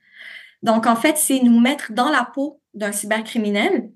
Donc, 0.63 0.85
en 0.87 0.95
fait, 0.95 1.17
c'est 1.17 1.41
nous 1.41 1.59
mettre 1.59 1.93
dans 1.93 2.09
la 2.09 2.23
peau 2.23 2.61
d'un 2.73 2.91
cybercriminel. 2.91 3.91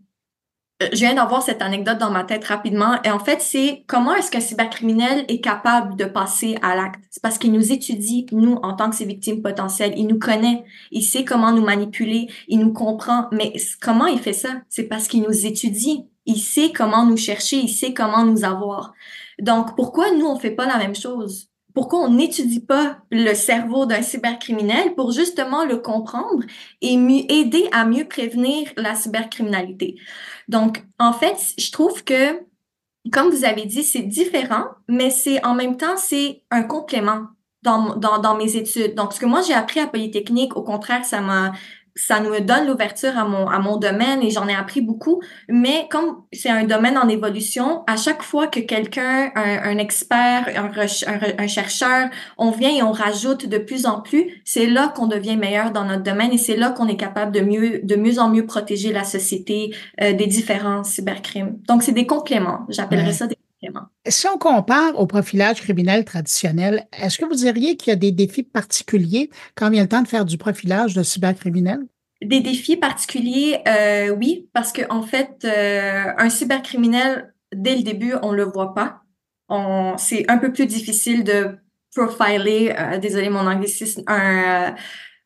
Euh, 0.82 0.88
je 0.94 1.00
viens 1.00 1.14
d'avoir 1.14 1.42
cette 1.42 1.62
anecdote 1.62 1.98
dans 1.98 2.12
ma 2.12 2.24
tête 2.24 2.46
rapidement. 2.46 3.02
Et 3.04 3.12
en 3.12 3.20
fait, 3.20 3.42
c'est 3.42 3.84
comment 3.88 4.16
est-ce 4.16 4.32
qu'un 4.32 4.40
cybercriminel 4.40 5.26
est 5.28 5.42
capable 5.42 5.96
de 5.98 6.06
passer 6.06 6.58
à 6.62 6.76
l'acte? 6.76 7.02
C'est 7.10 7.22
parce 7.22 7.38
qu'il 7.38 7.52
nous 7.52 7.72
étudie, 7.72 8.26
nous, 8.32 8.56
en 8.64 8.76
tant 8.76 8.90
que 8.90 8.96
ses 8.96 9.06
victimes 9.06 9.42
potentielles. 9.42 9.94
Il 9.98 10.08
nous 10.08 10.20
connaît. 10.20 10.64
Il 10.92 11.04
sait 11.04 11.26
comment 11.26 11.52
nous 11.52 11.64
manipuler. 11.66 12.28
Il 12.48 12.60
nous 12.60 12.74
comprend. 12.74 13.28
Mais 13.32 13.54
comment 13.82 14.08
il 14.08 14.20
fait 14.20 14.34
ça? 14.34 14.62
C'est 14.70 14.88
parce 14.88 15.08
qu'il 15.08 15.24
nous 15.24 15.46
étudie. 15.46 16.06
Il 16.26 16.40
sait 16.40 16.72
comment 16.72 17.06
nous 17.06 17.18
chercher. 17.18 17.58
Il 17.58 17.70
sait 17.70 17.94
comment 17.94 18.24
nous 18.24 18.46
avoir. 18.46 18.94
Donc, 19.42 19.76
pourquoi 19.76 20.12
nous, 20.12 20.28
on 20.28 20.40
fait 20.40 20.52
pas 20.52 20.66
la 20.66 20.78
même 20.78 20.96
chose? 20.96 21.49
Pourquoi 21.74 22.00
on 22.00 22.10
n'étudie 22.10 22.60
pas 22.60 22.98
le 23.12 23.34
cerveau 23.34 23.86
d'un 23.86 24.02
cybercriminel 24.02 24.96
pour 24.96 25.12
justement 25.12 25.66
le 25.66 25.78
comprendre 25.78 26.44
et 26.82 26.98
mieux 26.98 27.30
aider 27.32 27.68
à 27.72 27.86
mieux 27.86 28.06
prévenir 28.06 28.72
la 28.78 28.96
cybercriminalité. 28.96 29.96
Donc, 30.48 30.84
en 30.98 31.14
fait, 31.14 31.38
je 31.58 31.72
trouve 31.72 32.04
que, 32.04 32.40
comme 33.12 33.30
vous 33.30 33.46
avez 33.46 33.66
dit, 33.66 33.84
c'est 33.84 34.02
différent, 34.02 34.66
mais 34.88 35.10
c'est 35.10 35.44
en 35.46 35.54
même 35.54 35.78
temps, 35.78 35.98
c'est 35.98 36.44
un 36.52 36.64
complément 36.64 37.28
dans, 37.62 38.36
mes 38.38 38.56
études. 38.56 38.96
Donc, 38.96 39.14
ce 39.14 39.20
que 39.20 39.26
moi 39.26 39.42
j'ai 39.42 39.54
appris 39.54 39.80
à 39.80 39.88
Polytechnique, 39.88 40.56
au 40.56 40.64
contraire, 40.64 41.06
ça 41.06 41.22
m'a 41.22 41.52
ça 42.00 42.22
nous 42.22 42.40
donne 42.40 42.68
l'ouverture 42.68 43.18
à 43.18 43.26
mon, 43.26 43.48
à 43.48 43.60
mon 43.60 43.78
domaine 43.78 44.24
et 44.24 44.30
j'en 44.30 44.48
ai 44.48 44.56
appris 44.56 44.82
beaucoup. 44.82 45.22
Mais 45.50 45.88
comme 45.90 46.24
c'est 46.32 46.50
un 46.50 46.64
domaine 46.64 46.98
en 46.98 47.10
évolution, 47.10 47.84
à 47.88 47.98
chaque 47.98 48.24
fois 48.24 48.48
que 48.48 48.62
quelqu'un, 48.62 49.32
un, 49.36 49.78
expert, 49.78 50.48
un, 50.56 50.72
un, 51.38 51.48
chercheur, 51.48 52.10
on 52.38 52.52
vient 52.52 52.70
et 52.70 52.82
on 52.84 52.94
rajoute 52.94 53.48
de 53.48 53.58
plus 53.58 53.86
en 53.86 54.00
plus, 54.00 54.42
c'est 54.46 54.66
là 54.66 54.94
qu'on 54.96 55.08
devient 55.08 55.36
meilleur 55.36 55.72
dans 55.72 55.84
notre 55.84 56.04
domaine 56.04 56.32
et 56.32 56.38
c'est 56.38 56.56
là 56.56 56.70
qu'on 56.70 56.88
est 56.88 56.98
capable 56.98 57.34
de 57.34 57.42
mieux, 57.42 57.82
de 57.84 57.96
mieux 57.96 58.20
en 58.20 58.30
mieux 58.30 58.46
protéger 58.46 58.94
la 58.94 59.04
société 59.04 59.76
euh, 60.02 60.14
des 60.14 60.28
différents 60.28 60.84
cybercrimes. 60.84 61.60
Donc, 61.68 61.84
c'est 61.84 61.92
des 61.92 62.08
compléments. 62.08 62.66
J'appellerais 62.70 63.14
ça 63.14 63.28
des 63.28 63.36
Si 64.08 64.28
on 64.28 64.38
compare 64.38 64.98
au 64.98 65.06
profilage 65.06 65.62
criminel 65.62 66.06
traditionnel, 66.06 66.88
est-ce 66.98 67.18
que 67.18 67.26
vous 67.26 67.36
diriez 67.36 67.76
qu'il 67.76 67.92
y 67.92 67.94
a 67.94 67.98
des 67.98 68.12
défis 68.12 68.44
particuliers? 68.44 69.30
Quand 69.56 69.70
vient 69.70 69.84
le 69.84 69.90
temps 69.90 70.02
de 70.02 70.08
faire 70.08 70.26
du 70.26 70.38
profilage 70.38 70.94
de 70.94 71.04
cybercriminel? 71.04 71.80
Des 72.22 72.42
défis 72.42 72.78
particuliers, 72.78 73.60
euh, 73.68 74.10
oui, 74.10 74.50
parce 74.54 74.72
que 74.72 74.82
en 74.90 75.04
fait, 75.04 75.46
euh, 75.46 76.12
un 76.18 76.30
cybercriminel, 76.30 77.34
dès 77.54 77.78
le 77.78 77.84
début, 77.84 78.14
on 78.22 78.32
le 78.32 78.44
voit 78.44 78.74
pas. 78.74 79.02
On, 79.48 79.96
c'est 79.98 80.30
un 80.30 80.38
peu 80.38 80.52
plus 80.52 80.66
difficile 80.66 81.24
de 81.24 81.58
profiler, 81.96 82.76
euh, 82.78 82.98
désolé 82.98 83.30
mon 83.30 83.48
anglicisme, 83.48 84.04
un, 84.08 84.76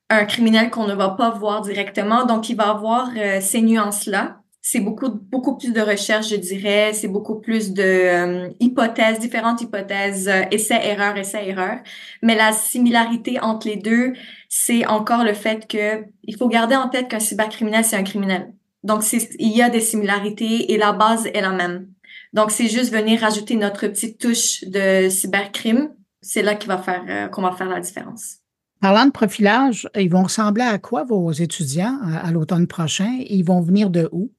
un 0.10 0.26
criminel 0.26 0.70
qu'on 0.70 0.88
ne 0.88 0.94
va 0.94 1.10
pas 1.10 1.32
voir 1.32 1.62
directement. 1.62 2.26
Donc, 2.26 2.50
il 2.50 2.56
va 2.56 2.70
avoir 2.70 3.10
ces 3.42 3.62
nuances-là 3.62 4.43
c'est 4.66 4.80
beaucoup 4.80 5.10
beaucoup 5.10 5.58
plus 5.58 5.74
de 5.74 5.82
recherche, 5.82 6.30
je 6.30 6.38
dirais. 6.38 6.94
C'est 6.94 7.10
beaucoup 7.10 7.36
plus 7.36 7.74
de 7.74 7.84
euh, 7.84 8.50
hypothèses, 8.62 9.20
différentes 9.20 9.62
hypothèses, 9.62 10.30
euh, 10.30 10.44
essais 10.52 10.80
erreurs, 10.88 11.18
essais 11.18 11.50
erreurs. 11.50 11.80
Mais 12.22 12.34
la 12.34 12.54
similarité 12.54 13.42
entre 13.42 13.68
les 13.68 13.76
deux, 13.76 14.14
c'est 14.48 14.88
encore 14.88 15.26
le 15.26 15.34
fait 15.34 15.68
que 15.68 16.06
il 16.24 16.38
faut 16.38 16.48
garder 16.48 16.78
en 16.78 16.88
tête 16.88 17.10
qu'un 17.10 17.20
cybercriminel 17.20 17.84
c'est 17.84 17.98
un 17.98 18.04
criminel. 18.04 18.54
Donc 18.84 19.04
il 19.12 19.52
y 19.52 19.62
a 19.62 19.70
des 19.70 19.82
similarités 19.82 20.72
et 20.72 20.78
la 20.78 20.94
base 20.94 21.26
est 21.26 21.42
la 21.42 21.52
même. 21.52 21.88
Donc 22.32 22.50
c'est 22.50 22.70
juste 22.70 22.94
venir 22.94 23.20
rajouter 23.20 23.58
notre 23.58 23.88
petite 23.88 24.18
touche 24.18 24.64
de 24.64 25.10
cybercrime. 25.10 25.90
C'est 26.22 26.42
là 26.42 26.56
qu'il 26.56 26.70
va 26.70 26.78
faire 26.78 27.04
euh, 27.10 27.28
qu'on 27.28 27.42
va 27.42 27.52
faire 27.52 27.68
la 27.68 27.82
différence. 27.82 28.38
Parlant 28.80 29.06
de 29.08 29.12
profilage, 29.12 29.90
ils 29.98 30.10
vont 30.10 30.24
ressembler 30.24 30.64
à 30.64 30.78
quoi 30.78 31.04
vos 31.04 31.34
étudiants 31.34 32.00
à 32.02 32.32
l'automne 32.32 32.68
prochain? 32.68 33.20
Ils 33.30 33.44
vont 33.44 33.60
venir 33.60 33.90
de 33.90 34.08
où? 34.14 34.32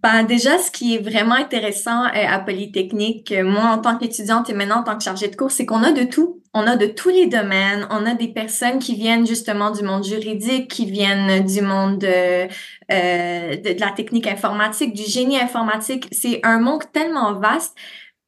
Ben 0.00 0.22
déjà, 0.22 0.58
ce 0.58 0.70
qui 0.70 0.94
est 0.94 0.98
vraiment 0.98 1.34
intéressant 1.34 2.04
euh, 2.04 2.10
à 2.14 2.38
Polytechnique, 2.38 3.32
euh, 3.32 3.42
moi 3.42 3.64
en 3.64 3.78
tant 3.78 3.98
qu'étudiante 3.98 4.48
et 4.48 4.54
maintenant 4.54 4.80
en 4.80 4.82
tant 4.84 4.96
que 4.96 5.02
chargée 5.02 5.26
de 5.26 5.34
cours, 5.34 5.50
c'est 5.50 5.66
qu'on 5.66 5.82
a 5.82 5.90
de 5.90 6.04
tout. 6.04 6.40
On 6.54 6.68
a 6.68 6.76
de 6.76 6.86
tous 6.86 7.08
les 7.08 7.26
domaines. 7.26 7.84
On 7.90 8.06
a 8.06 8.14
des 8.14 8.28
personnes 8.28 8.78
qui 8.78 8.94
viennent 8.94 9.26
justement 9.26 9.72
du 9.72 9.82
monde 9.82 10.04
juridique, 10.04 10.70
qui 10.70 10.88
viennent 10.88 11.44
du 11.44 11.62
monde 11.62 12.04
euh, 12.04 12.46
de, 12.88 13.74
de 13.74 13.80
la 13.80 13.90
technique 13.90 14.28
informatique, 14.28 14.94
du 14.94 15.02
génie 15.02 15.38
informatique. 15.38 16.06
C'est 16.12 16.40
un 16.44 16.60
monde 16.60 16.84
tellement 16.92 17.34
vaste 17.34 17.76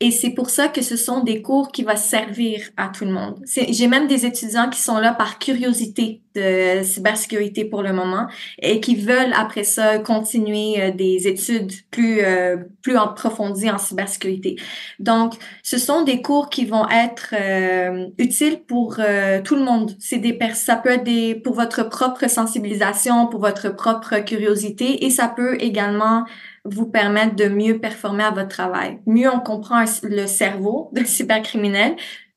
et 0.03 0.11
c'est 0.11 0.31
pour 0.31 0.49
ça 0.49 0.69
que 0.69 0.81
ce 0.81 0.97
sont 0.97 1.23
des 1.23 1.43
cours 1.43 1.73
qui 1.73 1.85
vont 1.85 1.95
servir 1.95 2.63
à 2.79 2.89
tout 2.89 3.05
le 3.05 3.13
monde. 3.13 3.39
J'ai 3.47 3.87
même 3.87 4.07
des 4.07 4.25
étudiants 4.25 4.71
qui 4.71 4.81
sont 4.81 4.97
là 4.97 5.13
par 5.13 5.39
curiosité 5.39 6.23
de 6.35 6.83
cybersécurité 6.83 7.67
pour 7.67 7.83
le 7.83 7.93
moment 7.93 8.27
et 8.63 8.81
qui 8.81 8.95
veulent 8.95 9.35
après 9.35 9.65
ça 9.65 9.99
continuer 9.99 10.81
euh, 10.81 10.91
des 10.93 11.27
études 11.27 11.73
plus 11.91 12.21
euh, 12.23 12.57
plus 12.83 12.97
approfondies 12.97 13.71
en 13.71 13.79
cybersécurité. 13.79 14.57
Donc, 15.01 15.35
ce 15.65 15.77
sont 15.77 16.03
des 16.03 16.23
cours 16.23 16.49
qui 16.49 16.65
vont 16.65 16.89
être 16.89 17.35
euh, 17.35 18.07
utiles 18.17 18.61
pour 18.61 19.01
tout 19.45 19.57
le 19.57 19.63
monde. 19.63 19.97
C'est 19.99 20.19
des 20.19 20.39
ça 20.55 20.77
peut 20.77 20.91
être 20.91 21.05
des 21.05 21.35
pour 21.35 21.55
votre 21.55 21.89
propre 21.89 22.29
sensibilisation, 22.31 23.27
pour 23.27 23.41
votre 23.41 23.69
propre 23.69 24.21
curiosité 24.21 25.05
et 25.05 25.11
ça 25.11 25.29
peut 25.29 25.57
également 25.61 26.25
vous 26.65 26.87
permettre 26.87 27.37
de 27.37 27.49
mieux 27.49 27.79
performer 27.79 28.25
à 28.25 28.31
votre 28.31 28.49
travail. 28.49 28.99
Mieux 29.07 29.29
on 29.31 29.41
comprend 29.41 29.85
le 30.03 30.27
cerveau 30.27 30.91
de 30.95 31.05
cybercriminel, 31.05 31.97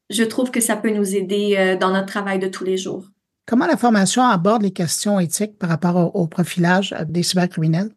je 0.10 0.24
trouve 0.24 0.52
que 0.52 0.60
ça 0.60 0.76
peut 0.76 0.92
nous 0.92 1.16
aider 1.16 1.56
euh, 1.58 1.78
dans 1.78 1.92
notre 1.92 2.08
travail 2.08 2.40
de 2.40 2.48
tous 2.48 2.64
les 2.64 2.78
jours. 2.78 3.06
Comment 3.46 3.66
la 3.66 3.78
formation 3.78 4.24
aborde 4.24 4.62
les 4.62 4.72
questions 4.72 5.20
éthiques 5.20 5.58
par 5.58 5.70
rapport 5.70 6.16
au, 6.16 6.28
profilage 6.28 6.96
des 7.08 7.24
cybercriminels? 7.24 7.90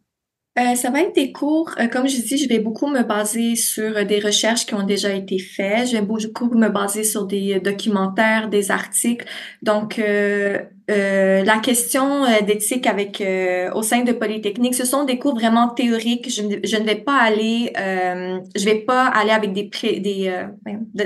Euh, 0.59 0.75
ça 0.75 0.89
va 0.89 1.01
être 1.01 1.13
des 1.13 1.31
cours, 1.31 1.69
euh, 1.79 1.87
comme 1.87 2.07
je 2.07 2.19
dis, 2.19 2.37
je 2.37 2.49
vais 2.49 2.57
beaucoup 2.57 2.87
me 2.87 3.03
baser 3.03 3.55
sur 3.55 4.03
des 4.05 4.19
recherches 4.19 4.65
qui 4.65 4.73
ont 4.73 4.83
déjà 4.83 5.13
été 5.13 5.37
faites. 5.37 5.89
Je 5.89 5.97
vais 5.97 6.01
beaucoup 6.01 6.49
me 6.57 6.67
baser 6.67 7.03
sur 7.03 7.25
des 7.27 7.59
documentaires, 7.59 8.49
des 8.49 8.71
articles. 8.71 9.25
Donc, 9.61 9.99
euh, 9.99 10.59
la 10.87 11.59
question 11.59 12.23
euh, 12.23 12.41
d'éthique 12.41 12.87
avec 12.87 13.19
euh, 13.19 13.71
au 13.73 13.81
sein 13.81 14.03
de 14.03 14.11
Polytechnique, 14.13 14.73
ce 14.73 14.85
sont 14.85 15.03
des 15.03 15.19
cours 15.19 15.35
vraiment 15.35 15.69
théoriques. 15.69 16.29
Je, 16.29 16.41
je 16.63 16.77
ne 16.77 16.85
vais 16.85 16.95
pas 16.95 17.17
aller, 17.17 17.73
je 17.75 18.65
vais 18.65 18.79
pas 18.79 19.05
aller 19.07 19.31
avec 19.31 19.53
des 19.53 19.69
des 19.99 20.31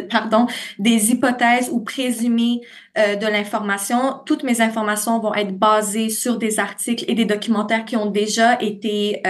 pardon 0.09 0.47
des 0.77 1.11
hypothèses 1.11 1.69
ou 1.71 1.79
présumés 1.81 2.61
de 2.95 3.25
l'information. 3.27 4.19
Toutes 4.25 4.43
mes 4.43 4.61
informations 4.61 5.19
vont 5.19 5.33
être 5.33 5.57
basées 5.57 6.09
sur 6.09 6.37
des 6.37 6.59
articles 6.59 7.05
et 7.07 7.15
des 7.15 7.25
documentaires 7.25 7.85
qui 7.85 7.95
ont 7.95 8.11
déjà 8.11 8.61
été 8.61 9.21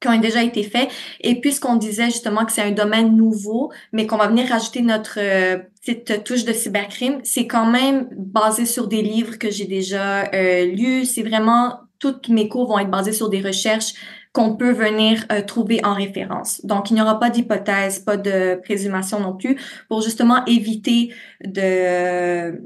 qui 0.00 0.08
ont 0.08 0.18
déjà 0.18 0.42
été 0.42 0.62
faits. 0.62 0.88
Et 1.20 1.40
puisqu'on 1.40 1.76
disait 1.76 2.06
justement 2.06 2.44
que 2.44 2.52
c'est 2.52 2.62
un 2.62 2.70
domaine 2.70 3.16
nouveau, 3.16 3.70
mais 3.92 4.06
qu'on 4.06 4.16
va 4.16 4.28
venir 4.28 4.48
rajouter 4.48 4.82
notre 4.82 5.18
euh, 5.18 5.58
petite 5.80 6.24
touche 6.24 6.44
de 6.44 6.52
cybercrime, 6.52 7.20
c'est 7.24 7.46
quand 7.46 7.66
même 7.70 8.08
basé 8.16 8.66
sur 8.66 8.86
des 8.86 9.02
livres 9.02 9.38
que 9.38 9.50
j'ai 9.50 9.66
déjà 9.66 10.30
euh, 10.34 10.66
lus. 10.66 11.06
C'est 11.06 11.22
vraiment, 11.22 11.80
toutes 11.98 12.28
mes 12.28 12.48
cours 12.48 12.68
vont 12.68 12.78
être 12.78 12.90
basés 12.90 13.12
sur 13.12 13.28
des 13.28 13.40
recherches 13.40 13.94
qu'on 14.32 14.56
peut 14.56 14.72
venir 14.72 15.24
euh, 15.32 15.42
trouver 15.42 15.84
en 15.84 15.94
référence. 15.94 16.64
Donc, 16.64 16.90
il 16.90 16.94
n'y 16.94 17.02
aura 17.02 17.18
pas 17.18 17.30
d'hypothèse, 17.30 18.00
pas 18.00 18.16
de 18.16 18.60
présumation 18.62 19.18
non 19.20 19.36
plus, 19.36 19.56
pour 19.88 20.02
justement 20.02 20.44
éviter 20.44 21.12
de, 21.44 22.60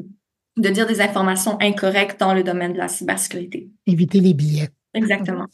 de 0.57 0.69
dire 0.69 0.87
des 0.87 1.01
informations 1.01 1.57
incorrectes 1.61 2.21
dans 2.21 2.35
le 2.35 2.43
domaine 2.43 2.75
de 2.75 2.79
la 2.79 2.89
cybersécurité. 2.89 3.71
Éviter 3.87 4.21
les 4.21 4.35
billets. 4.35 4.69
Exactement. 4.93 5.47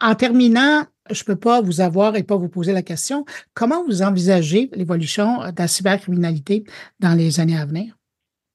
En 0.00 0.14
terminant, 0.14 0.84
je 1.10 1.24
peux 1.24 1.36
pas 1.36 1.60
vous 1.60 1.80
avoir 1.80 2.16
et 2.16 2.22
pas 2.22 2.36
vous 2.36 2.48
poser 2.48 2.72
la 2.72 2.82
question. 2.82 3.24
Comment 3.54 3.84
vous 3.84 4.02
envisagez 4.02 4.70
l'évolution 4.74 5.38
de 5.38 5.58
la 5.58 5.68
cybercriminalité 5.68 6.64
dans 7.00 7.14
les 7.14 7.40
années 7.40 7.58
à 7.58 7.66
venir? 7.66 7.96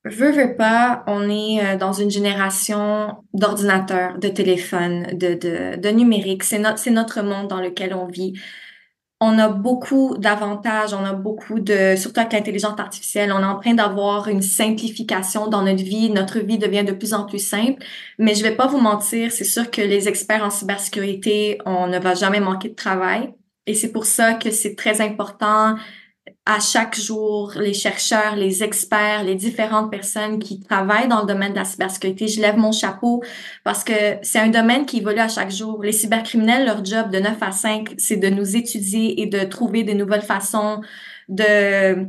Veux, 0.05 0.31
veux 0.31 0.55
pas, 0.55 1.03
on 1.07 1.29
est 1.29 1.59
euh, 1.61 1.77
dans 1.77 1.91
une 1.91 2.09
génération 2.09 3.15
d'ordinateurs, 3.33 4.17
de 4.19 4.29
téléphones, 4.29 5.07
de, 5.13 5.33
de, 5.75 5.89
numérique. 5.89 6.43
C'est 6.43 6.59
notre 6.59 7.21
monde 7.21 7.47
dans 7.47 7.59
lequel 7.59 7.93
on 7.93 8.05
vit. 8.05 8.33
On 9.20 9.39
a 9.39 9.49
beaucoup 9.49 10.15
d'avantages, 10.18 10.93
on 10.93 11.03
a 11.03 11.13
beaucoup 11.13 11.59
de, 11.59 11.95
surtout 11.95 12.20
avec 12.20 12.34
l'intelligence 12.34 12.80
artificielle, 12.80 13.32
on 13.32 13.39
est 13.39 13.45
en 13.45 13.59
train 13.59 13.74
d'avoir 13.74 14.28
une 14.28 14.43
simplification 14.43 15.47
dans 15.47 15.63
notre 15.63 15.84
vie, 15.84 16.11
notre 16.11 16.39
vie 16.39 16.59
devient 16.59 16.84
de 16.84 16.91
plus 16.91 17.13
en 17.13 17.26
plus 17.26 17.43
simple. 17.43 17.84
Mais 18.20 18.36
je 18.36 18.43
vais 18.43 18.55
pas 18.55 18.68
vous 18.68 18.80
mentir, 18.80 19.32
c'est 19.32 19.43
sûr 19.43 19.72
que 19.72 19.82
les 19.82 20.07
experts 20.07 20.43
en 20.43 20.51
cybersécurité, 20.51 21.57
on 21.65 21.88
ne 21.88 21.97
va 21.97 22.13
jamais 22.13 22.39
manquer 22.39 22.70
de 22.70 22.76
travail. 22.76 23.34
Et 23.65 23.74
c'est 23.74 23.91
pour 23.91 24.05
ça 24.05 24.36
que 24.36 24.51
c'est 24.51 24.76
très 24.76 25.01
important 25.01 25.76
à 26.47 26.61
chaque 26.61 26.97
jour, 26.97 27.51
les 27.57 27.73
chercheurs, 27.73 28.37
les 28.37 28.63
experts, 28.63 29.25
les 29.25 29.35
différentes 29.35 29.91
personnes 29.91 30.39
qui 30.39 30.61
travaillent 30.61 31.09
dans 31.09 31.19
le 31.19 31.27
domaine 31.27 31.51
de 31.51 31.57
la 31.57 31.65
cybersécurité, 31.65 32.29
je 32.29 32.39
lève 32.39 32.55
mon 32.55 32.71
chapeau 32.71 33.21
parce 33.65 33.83
que 33.83 33.93
c'est 34.21 34.39
un 34.39 34.47
domaine 34.47 34.85
qui 34.85 34.99
évolue 34.99 35.19
à 35.19 35.27
chaque 35.27 35.51
jour. 35.51 35.83
Les 35.83 35.91
cybercriminels, 35.91 36.65
leur 36.65 36.85
job 36.85 37.11
de 37.11 37.19
9 37.19 37.37
à 37.41 37.51
5, 37.51 37.95
c'est 37.97 38.15
de 38.15 38.29
nous 38.29 38.55
étudier 38.55 39.21
et 39.21 39.25
de 39.25 39.43
trouver 39.43 39.83
des 39.83 39.93
nouvelles 39.93 40.21
façons 40.21 40.79
de 41.27 42.07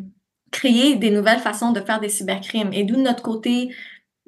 créer 0.52 0.94
des 0.94 1.10
nouvelles 1.10 1.40
façons 1.40 1.72
de 1.72 1.80
faire 1.80 1.98
des 1.98 2.08
cybercrimes. 2.08 2.72
Et 2.72 2.84
d'où 2.84 2.96
notre 2.96 3.24
côté, 3.24 3.74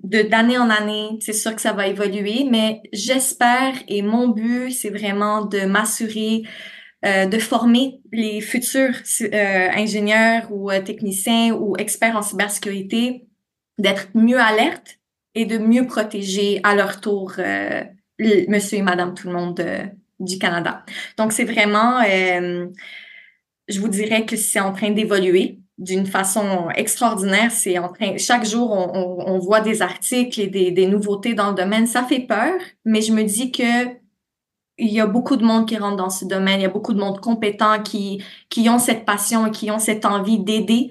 de 0.03 0.23
d'année 0.23 0.59
en 0.59 0.71
année, 0.71 1.19
c'est 1.21 1.33
sûr 1.33 1.55
que 1.55 1.61
ça 1.61 1.73
va 1.73 1.87
évoluer, 1.87 2.47
mais 2.51 2.83
j'espère 2.93 3.75
et 3.87 4.03
mon 4.03 4.29
but, 4.29 4.73
c'est 4.73 4.91
vraiment 4.91 5.45
de 5.45 5.67
m'assurer 5.67 6.43
euh, 7.07 7.25
de 7.25 7.39
former 7.39 8.03
les 8.13 8.43
futurs 8.43 8.95
euh, 9.23 9.69
ingénieurs 9.75 10.53
ou 10.53 10.71
euh, 10.71 10.83
techniciens 10.83 11.55
ou 11.55 11.75
experts 11.79 12.15
en 12.15 12.21
cybersécurité 12.21 13.27
d'être 13.79 14.09
mieux 14.13 14.39
alertes 14.39 14.99
et 15.35 15.47
de 15.47 15.57
mieux 15.57 15.87
protéger 15.87 16.61
à 16.63 16.75
leur 16.75 17.01
tour 17.01 17.37
monsieur 18.19 18.79
et 18.79 18.83
madame 18.83 19.15
tout 19.15 19.29
le 19.29 19.33
monde 19.33 19.65
du 20.19 20.39
Canada. 20.39 20.85
Donc, 21.17 21.33
c'est 21.33 21.45
vraiment, 21.45 22.03
je 22.03 23.81
vous 23.81 23.89
dirais 23.89 24.27
que 24.27 24.37
c'est 24.37 24.61
en 24.61 24.73
train 24.73 24.91
d'évoluer 24.91 25.61
d'une 25.79 26.05
façon 26.05 26.69
extraordinaire. 26.75 27.51
C'est 27.53 27.79
en 27.79 27.91
train, 27.91 28.19
chaque 28.19 28.45
jour, 28.45 28.73
on, 28.73 28.91
on, 28.93 29.35
on, 29.35 29.39
voit 29.39 29.61
des 29.61 29.81
articles 29.81 30.39
et 30.39 30.49
des, 30.49 30.73
des 30.73 30.87
nouveautés 30.87 31.33
dans 31.33 31.51
le 31.51 31.55
domaine. 31.55 31.87
Ça 31.87 32.03
fait 32.03 32.21
peur, 32.21 32.59
mais 32.85 33.01
je 33.01 33.13
me 33.13 33.23
dis 33.23 33.53
que 33.53 34.00
il 34.81 34.93
y 34.93 35.01
a 35.01 35.07
beaucoup 35.07 35.37
de 35.37 35.45
monde 35.45 35.69
qui 35.69 35.77
rentre 35.77 35.97
dans 35.97 36.11
ce 36.11 36.25
domaine, 36.25 36.61
il 36.61 36.63
y 36.63 36.67
a 36.67 36.71
beaucoup 36.71 36.95
de 36.95 37.01
monde 37.01 37.21
compétent 37.21 37.83
qui, 37.83 38.23
qui 38.49 38.69
ont 38.69 38.79
cette 38.79 39.05
passion 39.05 39.47
et 39.47 39.51
qui 39.51 39.71
ont 39.71 39.79
cette 39.79 40.05
envie 40.05 40.39
d'aider 40.39 40.91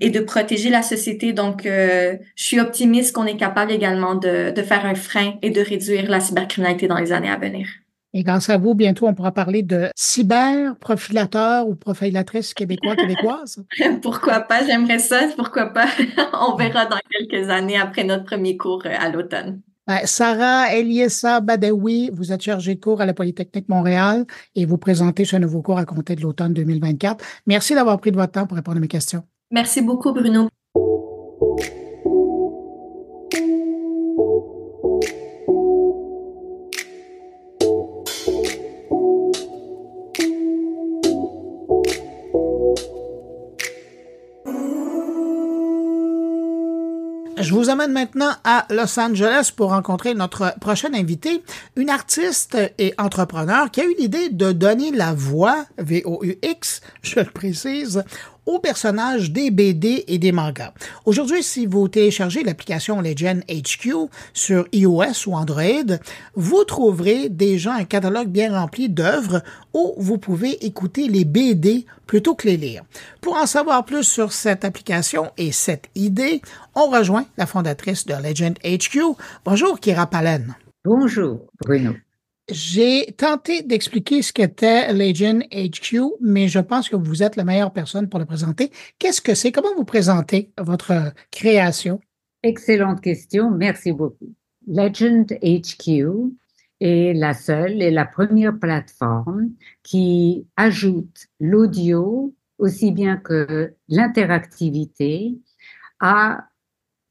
et 0.00 0.10
de 0.10 0.20
protéger 0.20 0.70
la 0.70 0.82
société. 0.82 1.32
Donc, 1.32 1.66
euh, 1.66 2.16
je 2.36 2.44
suis 2.44 2.60
optimiste 2.60 3.14
qu'on 3.14 3.26
est 3.26 3.36
capable 3.36 3.72
également 3.72 4.14
de, 4.14 4.50
de 4.50 4.62
faire 4.62 4.84
un 4.86 4.94
frein 4.94 5.34
et 5.42 5.50
de 5.50 5.60
réduire 5.60 6.10
la 6.10 6.20
cybercriminalité 6.20 6.88
dans 6.88 6.98
les 6.98 7.12
années 7.12 7.30
à 7.30 7.36
venir. 7.36 7.66
Et 8.12 8.24
grâce 8.24 8.50
à 8.50 8.58
vous, 8.58 8.74
bientôt, 8.74 9.06
on 9.06 9.14
pourra 9.14 9.30
parler 9.30 9.62
de 9.62 9.88
cyberprofilateur 9.94 11.68
ou 11.68 11.76
profilatrice 11.76 12.54
québécois, 12.54 12.96
québécoise. 12.96 13.64
pourquoi 14.02 14.40
pas? 14.40 14.64
J'aimerais 14.66 14.98
ça. 14.98 15.28
Pourquoi 15.36 15.66
pas? 15.66 15.86
on 16.32 16.56
verra 16.56 16.86
dans 16.86 16.98
quelques 17.08 17.48
années 17.50 17.78
après 17.78 18.02
notre 18.02 18.24
premier 18.24 18.56
cours 18.56 18.82
euh, 18.84 18.94
à 18.98 19.10
l'automne. 19.10 19.60
Sarah 20.04 20.74
Eliessa 20.74 21.40
Badawi, 21.40 22.10
vous 22.12 22.32
êtes 22.32 22.42
chargée 22.42 22.74
de 22.76 22.80
cours 22.80 23.00
à 23.00 23.06
la 23.06 23.14
Polytechnique 23.14 23.68
Montréal 23.68 24.24
et 24.54 24.64
vous 24.64 24.78
présentez 24.78 25.24
ce 25.24 25.36
nouveau 25.36 25.62
cours 25.62 25.78
à 25.78 25.84
compter 25.84 26.14
de 26.14 26.20
l'automne 26.20 26.54
2024. 26.54 27.24
Merci 27.46 27.74
d'avoir 27.74 27.98
pris 27.98 28.12
de 28.12 28.16
votre 28.16 28.32
temps 28.32 28.46
pour 28.46 28.56
répondre 28.56 28.76
à 28.76 28.80
mes 28.80 28.88
questions. 28.88 29.24
Merci 29.50 29.82
beaucoup, 29.82 30.12
Bruno. 30.12 30.48
Je 47.40 47.54
vous 47.54 47.70
amène 47.70 47.92
maintenant 47.92 48.32
à 48.44 48.66
Los 48.68 49.00
Angeles 49.00 49.50
pour 49.56 49.70
rencontrer 49.70 50.12
notre 50.12 50.58
prochaine 50.60 50.94
invité, 50.94 51.42
une 51.74 51.88
artiste 51.88 52.58
et 52.76 52.92
entrepreneur 52.98 53.70
qui 53.70 53.80
a 53.80 53.84
eu 53.84 53.94
l'idée 53.98 54.28
de 54.28 54.52
donner 54.52 54.90
la 54.90 55.14
voix, 55.14 55.64
V-O-U-X, 55.78 56.82
je 57.00 57.20
le 57.20 57.30
précise, 57.30 58.04
aux 58.46 58.58
personnages 58.58 59.30
des 59.30 59.50
BD 59.50 60.04
et 60.08 60.18
des 60.18 60.32
mangas. 60.32 60.72
Aujourd'hui, 61.04 61.42
si 61.42 61.66
vous 61.66 61.88
téléchargez 61.88 62.42
l'application 62.42 63.00
Legend 63.00 63.42
HQ 63.48 64.08
sur 64.32 64.66
iOS 64.72 65.26
ou 65.26 65.34
Android, 65.34 65.96
vous 66.34 66.64
trouverez 66.64 67.28
déjà 67.28 67.74
un 67.74 67.84
catalogue 67.84 68.28
bien 68.28 68.58
rempli 68.58 68.88
d'œuvres 68.88 69.42
où 69.74 69.94
vous 69.98 70.18
pouvez 70.18 70.64
écouter 70.64 71.08
les 71.08 71.24
BD 71.24 71.86
plutôt 72.06 72.34
que 72.34 72.48
les 72.48 72.56
lire. 72.56 72.82
Pour 73.20 73.36
en 73.36 73.46
savoir 73.46 73.84
plus 73.84 74.04
sur 74.04 74.32
cette 74.32 74.64
application 74.64 75.30
et 75.36 75.52
cette 75.52 75.88
idée, 75.94 76.42
on 76.74 76.90
rejoint 76.90 77.26
la 77.36 77.46
fondatrice 77.46 78.06
de 78.06 78.14
Legend 78.14 78.58
HQ. 78.64 79.16
Bonjour, 79.44 79.78
Kira 79.78 80.06
Palen. 80.06 80.54
Bonjour, 80.84 81.40
Bruno. 81.64 81.92
J'ai 82.50 83.14
tenté 83.16 83.62
d'expliquer 83.62 84.22
ce 84.22 84.32
qu'était 84.32 84.92
Legend 84.92 85.44
HQ, 85.52 86.00
mais 86.20 86.48
je 86.48 86.58
pense 86.58 86.88
que 86.88 86.96
vous 86.96 87.22
êtes 87.22 87.36
la 87.36 87.44
meilleure 87.44 87.72
personne 87.72 88.08
pour 88.08 88.18
le 88.18 88.26
présenter. 88.26 88.70
Qu'est-ce 88.98 89.20
que 89.20 89.34
c'est? 89.34 89.52
Comment 89.52 89.74
vous 89.76 89.84
présentez 89.84 90.52
votre 90.58 91.12
création? 91.30 92.00
Excellente 92.42 93.00
question. 93.00 93.50
Merci 93.50 93.92
beaucoup. 93.92 94.34
Legend 94.66 95.26
HQ 95.42 96.34
est 96.80 97.12
la 97.14 97.34
seule 97.34 97.82
et 97.82 97.90
la 97.90 98.04
première 98.04 98.58
plateforme 98.58 99.50
qui 99.82 100.46
ajoute 100.56 101.28
l'audio 101.38 102.34
aussi 102.58 102.92
bien 102.92 103.16
que 103.16 103.74
l'interactivité 103.88 105.38
à 106.00 106.49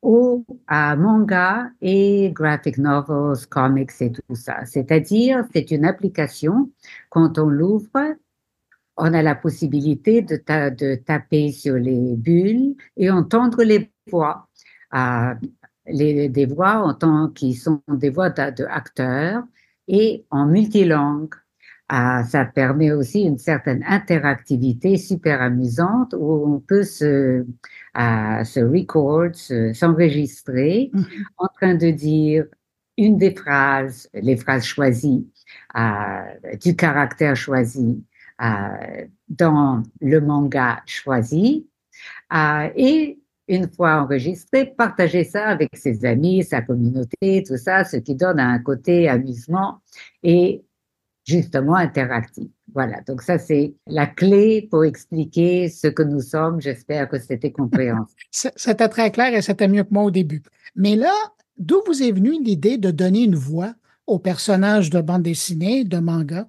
au 0.01 0.45
à 0.67 0.95
manga 0.95 1.71
et 1.81 2.31
graphic 2.33 2.77
novels, 2.77 3.45
comics 3.49 3.91
et 3.99 4.11
tout 4.11 4.35
ça. 4.35 4.65
C'est-à-dire, 4.65 5.45
c'est 5.53 5.71
une 5.71 5.85
application, 5.85 6.71
quand 7.09 7.37
on 7.37 7.49
l'ouvre, 7.49 8.15
on 8.97 9.13
a 9.13 9.21
la 9.21 9.35
possibilité 9.35 10.21
de, 10.21 10.35
de, 10.35 10.95
taper 10.95 11.51
sur 11.51 11.75
les 11.75 12.15
bulles 12.15 12.75
et 12.97 13.09
entendre 13.09 13.63
les 13.63 13.91
voix. 14.11 14.47
Euh, 14.93 15.33
les, 15.91 16.29
des 16.29 16.45
voix 16.45 16.77
en 16.77 16.93
tant, 16.93 17.29
qui 17.29 17.53
sont 17.53 17.81
des 17.87 18.09
voix 18.09 18.29
d'acteurs 18.29 19.43
et 19.87 20.25
en 20.29 20.45
multilangue. 20.45 21.33
Ah, 21.91 22.23
ça 22.23 22.45
permet 22.45 22.91
aussi 22.91 23.21
une 23.21 23.39
certaine 23.39 23.83
interactivité 23.87 24.95
super 24.97 25.41
amusante 25.41 26.13
où 26.15 26.45
on 26.45 26.59
peut 26.59 26.83
se, 26.83 27.47
ah, 27.95 28.45
se 28.45 28.59
record, 28.59 29.33
s'enregistrer 29.73 30.91
mmh. 30.93 31.01
en 31.37 31.47
train 31.47 31.73
de 31.73 31.89
dire 31.89 32.45
une 32.95 33.17
des 33.17 33.33
phrases, 33.33 34.07
les 34.13 34.37
phrases 34.37 34.65
choisies, 34.65 35.27
ah, 35.73 36.25
du 36.61 36.75
caractère 36.75 37.35
choisi 37.35 38.03
dans 39.27 39.83
le 39.99 40.21
manga 40.21 40.81
choisi. 40.85 41.67
et 42.75 43.19
une 43.47 43.67
fois 43.67 44.03
enregistré, 44.03 44.67
partager 44.77 45.23
ça 45.23 45.47
avec 45.47 45.75
ses 45.75 46.05
amis, 46.05 46.43
sa 46.43 46.61
communauté, 46.61 47.43
tout 47.45 47.57
ça, 47.57 47.83
ce 47.83 47.97
qui 47.97 48.13
donne 48.15 48.39
un 48.39 48.59
côté 48.59 49.09
amusement 49.09 49.81
et 50.21 50.63
justement 51.29 51.75
interactif. 51.75 52.49
Voilà, 52.73 53.01
donc 53.07 53.21
ça 53.21 53.37
c'est 53.37 53.75
la 53.87 54.05
clé 54.05 54.67
pour 54.69 54.83
expliquer 54.83 55.69
ce 55.69 55.87
que 55.87 56.03
nous 56.03 56.21
sommes. 56.21 56.61
J'espère 56.61 57.07
que 57.09 57.19
c'était 57.19 57.51
compréhensible. 57.51 58.19
c'était 58.31 58.89
très 58.89 59.11
clair 59.11 59.33
et 59.33 59.41
c'était 59.41 59.67
mieux 59.67 59.83
que 59.83 59.93
moi 59.93 60.03
au 60.03 60.11
début. 60.11 60.43
Mais 60.75 60.95
là, 60.95 61.13
d'où 61.57 61.81
vous 61.87 62.03
est 62.03 62.11
venue 62.11 62.41
l'idée 62.43 62.77
de 62.77 62.91
donner 62.91 63.23
une 63.23 63.35
voix 63.35 63.73
aux 64.07 64.19
personnages 64.19 64.89
de 64.89 65.01
bande 65.01 65.23
dessinée, 65.23 65.83
de 65.83 65.99
manga? 65.99 66.47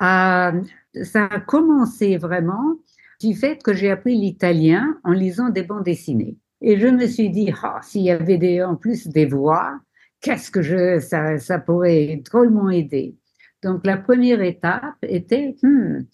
Euh, 0.00 0.62
ça 1.02 1.24
a 1.24 1.40
commencé 1.40 2.16
vraiment 2.18 2.76
du 3.20 3.34
fait 3.34 3.62
que 3.62 3.72
j'ai 3.72 3.90
appris 3.90 4.14
l'italien 4.14 4.96
en 5.04 5.12
lisant 5.12 5.48
des 5.48 5.62
bandes 5.62 5.84
dessinées. 5.84 6.36
Et 6.60 6.78
je 6.78 6.86
me 6.86 7.06
suis 7.06 7.30
dit, 7.30 7.52
oh, 7.64 7.78
s'il 7.82 8.02
y 8.02 8.10
avait 8.10 8.38
des, 8.38 8.62
en 8.62 8.76
plus 8.76 9.08
des 9.08 9.26
voix, 9.26 9.78
qu'est-ce 10.20 10.50
que 10.50 10.62
je, 10.62 10.98
ça, 11.00 11.38
ça 11.38 11.58
pourrait 11.58 12.22
drôlement 12.24 12.70
aider. 12.70 13.16
Donc 13.62 13.84
la 13.86 13.96
première 13.96 14.40
étape 14.42 14.96
était, 15.02 15.56
hmm, 15.62 16.04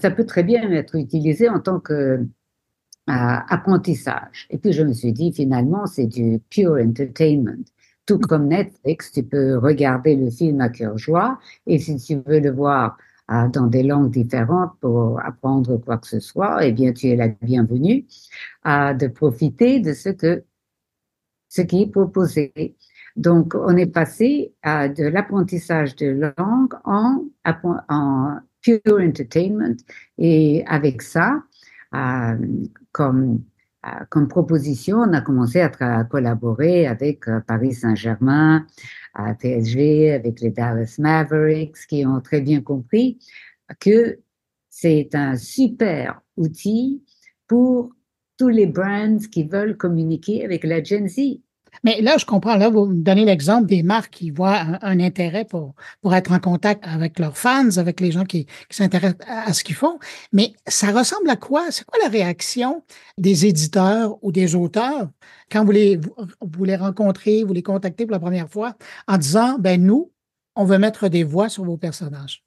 ça 0.00 0.10
peut 0.10 0.24
très 0.24 0.42
bien 0.42 0.70
être 0.72 0.94
utilisé 0.96 1.48
en 1.48 1.60
tant 1.60 1.80
que 1.80 1.92
euh, 1.92 2.24
apprentissage. 3.06 4.46
Et 4.50 4.58
puis 4.58 4.72
je 4.72 4.82
me 4.82 4.92
suis 4.92 5.12
dit, 5.12 5.32
finalement, 5.32 5.86
c'est 5.86 6.06
du 6.06 6.40
pure 6.50 6.74
entertainment. 6.74 7.64
Tout 8.06 8.18
comme 8.18 8.48
Netflix, 8.48 9.12
tu 9.12 9.22
peux 9.22 9.58
regarder 9.58 10.16
le 10.16 10.30
film 10.30 10.60
à 10.60 10.68
cœur 10.70 10.96
joie, 10.98 11.38
et 11.66 11.78
si 11.78 11.96
tu 11.96 12.22
veux 12.26 12.40
le 12.40 12.50
voir 12.50 12.96
euh, 13.30 13.48
dans 13.48 13.66
des 13.66 13.82
langues 13.82 14.10
différentes 14.10 14.72
pour 14.80 15.20
apprendre 15.20 15.76
quoi 15.78 15.98
que 15.98 16.06
ce 16.06 16.20
soit, 16.20 16.64
eh 16.66 16.72
bien, 16.72 16.92
tu 16.92 17.08
es 17.08 17.16
la 17.16 17.28
bienvenue 17.28 18.06
à 18.62 18.94
de 18.94 19.06
profiter 19.06 19.80
de 19.80 19.92
ce 19.92 20.08
que 20.10 20.44
ce 21.48 21.62
qui 21.62 21.82
est 21.82 21.90
proposé. 21.90 22.76
Donc, 23.18 23.56
on 23.56 23.76
est 23.76 23.92
passé 23.92 24.54
de 24.64 25.08
l'apprentissage 25.08 25.96
de 25.96 26.32
langue 26.38 26.74
en, 26.84 27.24
pure 28.62 29.00
entertainment. 29.00 29.76
Et 30.18 30.64
avec 30.66 31.02
ça, 31.02 31.42
comme 32.92 33.42
comme 34.10 34.28
proposition, 34.28 34.98
on 34.98 35.12
a 35.12 35.20
commencé 35.20 35.60
à, 35.60 36.04
collaborer 36.04 36.86
avec 36.86 37.24
Paris 37.46 37.74
Saint-Germain, 37.74 38.66
à 39.14 39.34
PSG, 39.34 40.12
avec 40.12 40.40
les 40.40 40.50
Dallas 40.50 40.96
Mavericks, 40.98 41.86
qui 41.88 42.04
ont 42.04 42.20
très 42.20 42.40
bien 42.40 42.60
compris 42.60 43.18
que 43.80 44.18
c'est 44.68 45.14
un 45.14 45.36
super 45.36 46.20
outil 46.36 47.02
pour 47.46 47.92
tous 48.36 48.48
les 48.48 48.66
brands 48.66 49.18
qui 49.30 49.44
veulent 49.44 49.76
communiquer 49.76 50.44
avec 50.44 50.64
la 50.64 50.82
Gen 50.82 51.08
Z. 51.08 51.40
Mais 51.84 52.00
là, 52.00 52.16
je 52.18 52.24
comprends, 52.24 52.56
là, 52.56 52.68
vous 52.68 52.86
me 52.86 53.02
donnez 53.02 53.24
l'exemple 53.24 53.66
des 53.66 53.82
marques 53.82 54.12
qui 54.12 54.30
voient 54.30 54.60
un, 54.82 55.00
intérêt 55.00 55.44
pour, 55.44 55.74
être 56.12 56.32
en 56.32 56.38
contact 56.38 56.84
avec 56.86 57.18
leurs 57.18 57.36
fans, 57.36 57.76
avec 57.76 58.00
les 58.00 58.10
gens 58.10 58.24
qui, 58.24 58.46
s'intéressent 58.70 59.26
à, 59.28 59.52
ce 59.52 59.64
qu'ils 59.64 59.76
font. 59.76 59.98
Mais 60.32 60.52
ça 60.66 60.92
ressemble 60.92 61.30
à 61.30 61.36
quoi? 61.36 61.70
C'est 61.70 61.84
quoi 61.84 61.98
la 62.02 62.10
réaction 62.10 62.82
des 63.16 63.46
éditeurs 63.46 64.18
ou 64.22 64.32
des 64.32 64.54
auteurs 64.54 65.08
quand 65.50 65.64
vous 65.64 65.72
les, 65.72 65.98
rencontrez, 66.76 67.44
vous 67.44 67.52
les 67.52 67.62
contactez 67.62 68.06
pour 68.06 68.12
la 68.12 68.20
première 68.20 68.50
fois 68.50 68.74
en 69.06 69.16
disant, 69.16 69.58
ben 69.58 69.82
nous, 69.82 70.12
on 70.56 70.64
veut 70.64 70.78
mettre 70.78 71.08
des 71.08 71.24
voix 71.24 71.48
sur 71.48 71.64
vos 71.64 71.76
personnages? 71.76 72.44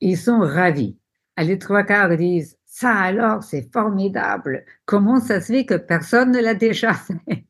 Ils 0.00 0.18
sont 0.18 0.40
ravis. 0.40 0.96
Les 1.38 1.58
trois 1.58 1.84
quarts 1.84 2.16
disent, 2.16 2.58
ça 2.66 2.92
alors, 2.92 3.42
c'est 3.42 3.72
formidable. 3.72 4.64
Comment 4.84 5.20
ça 5.20 5.40
se 5.40 5.52
fait 5.52 5.64
que 5.64 5.74
personne 5.74 6.32
ne 6.32 6.40
l'a 6.40 6.54
déjà 6.54 6.94
fait? 6.94 7.46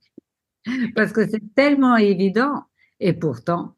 Parce 0.97 1.13
que 1.13 1.29
c'est 1.29 1.55
tellement 1.55 1.97
évident. 1.97 2.65
Et 2.99 3.13
pourtant, 3.13 3.77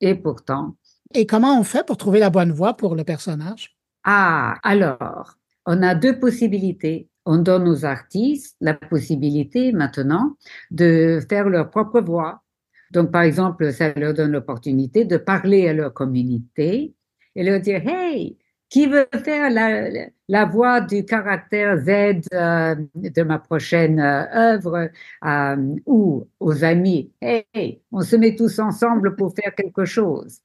et 0.00 0.14
pourtant. 0.14 0.76
Et 1.14 1.26
comment 1.26 1.58
on 1.58 1.64
fait 1.64 1.86
pour 1.86 1.96
trouver 1.96 2.18
la 2.18 2.30
bonne 2.30 2.52
voie 2.52 2.76
pour 2.76 2.94
le 2.94 3.04
personnage? 3.04 3.76
Ah, 4.04 4.56
alors, 4.62 5.36
on 5.66 5.82
a 5.82 5.94
deux 5.94 6.18
possibilités. 6.18 7.08
On 7.24 7.38
donne 7.38 7.68
aux 7.68 7.84
artistes 7.84 8.56
la 8.60 8.74
possibilité 8.74 9.72
maintenant 9.72 10.36
de 10.70 11.20
faire 11.28 11.48
leur 11.48 11.70
propre 11.70 12.00
voix. 12.00 12.42
Donc, 12.90 13.10
par 13.10 13.22
exemple, 13.22 13.72
ça 13.72 13.92
leur 13.94 14.12
donne 14.12 14.32
l'opportunité 14.32 15.04
de 15.04 15.16
parler 15.16 15.68
à 15.68 15.72
leur 15.72 15.94
communauté 15.94 16.94
et 17.34 17.42
leur 17.42 17.60
dire, 17.60 17.80
hey, 17.86 18.38
qui 18.72 18.86
veut 18.86 19.06
faire 19.22 19.50
la, 19.50 20.08
la 20.28 20.46
voix 20.46 20.80
du 20.80 21.04
caractère 21.04 21.76
Z 21.76 22.22
euh, 22.32 22.74
de 22.94 23.22
ma 23.22 23.38
prochaine 23.38 24.00
euh, 24.00 24.54
œuvre 24.54 24.88
euh, 25.26 25.76
ou 25.84 26.26
aux 26.40 26.64
amis, 26.64 27.12
hey, 27.20 27.82
on 27.92 28.00
se 28.00 28.16
met 28.16 28.34
tous 28.34 28.58
ensemble 28.60 29.14
pour 29.14 29.34
faire 29.34 29.54
quelque 29.54 29.84
chose. 29.84 30.40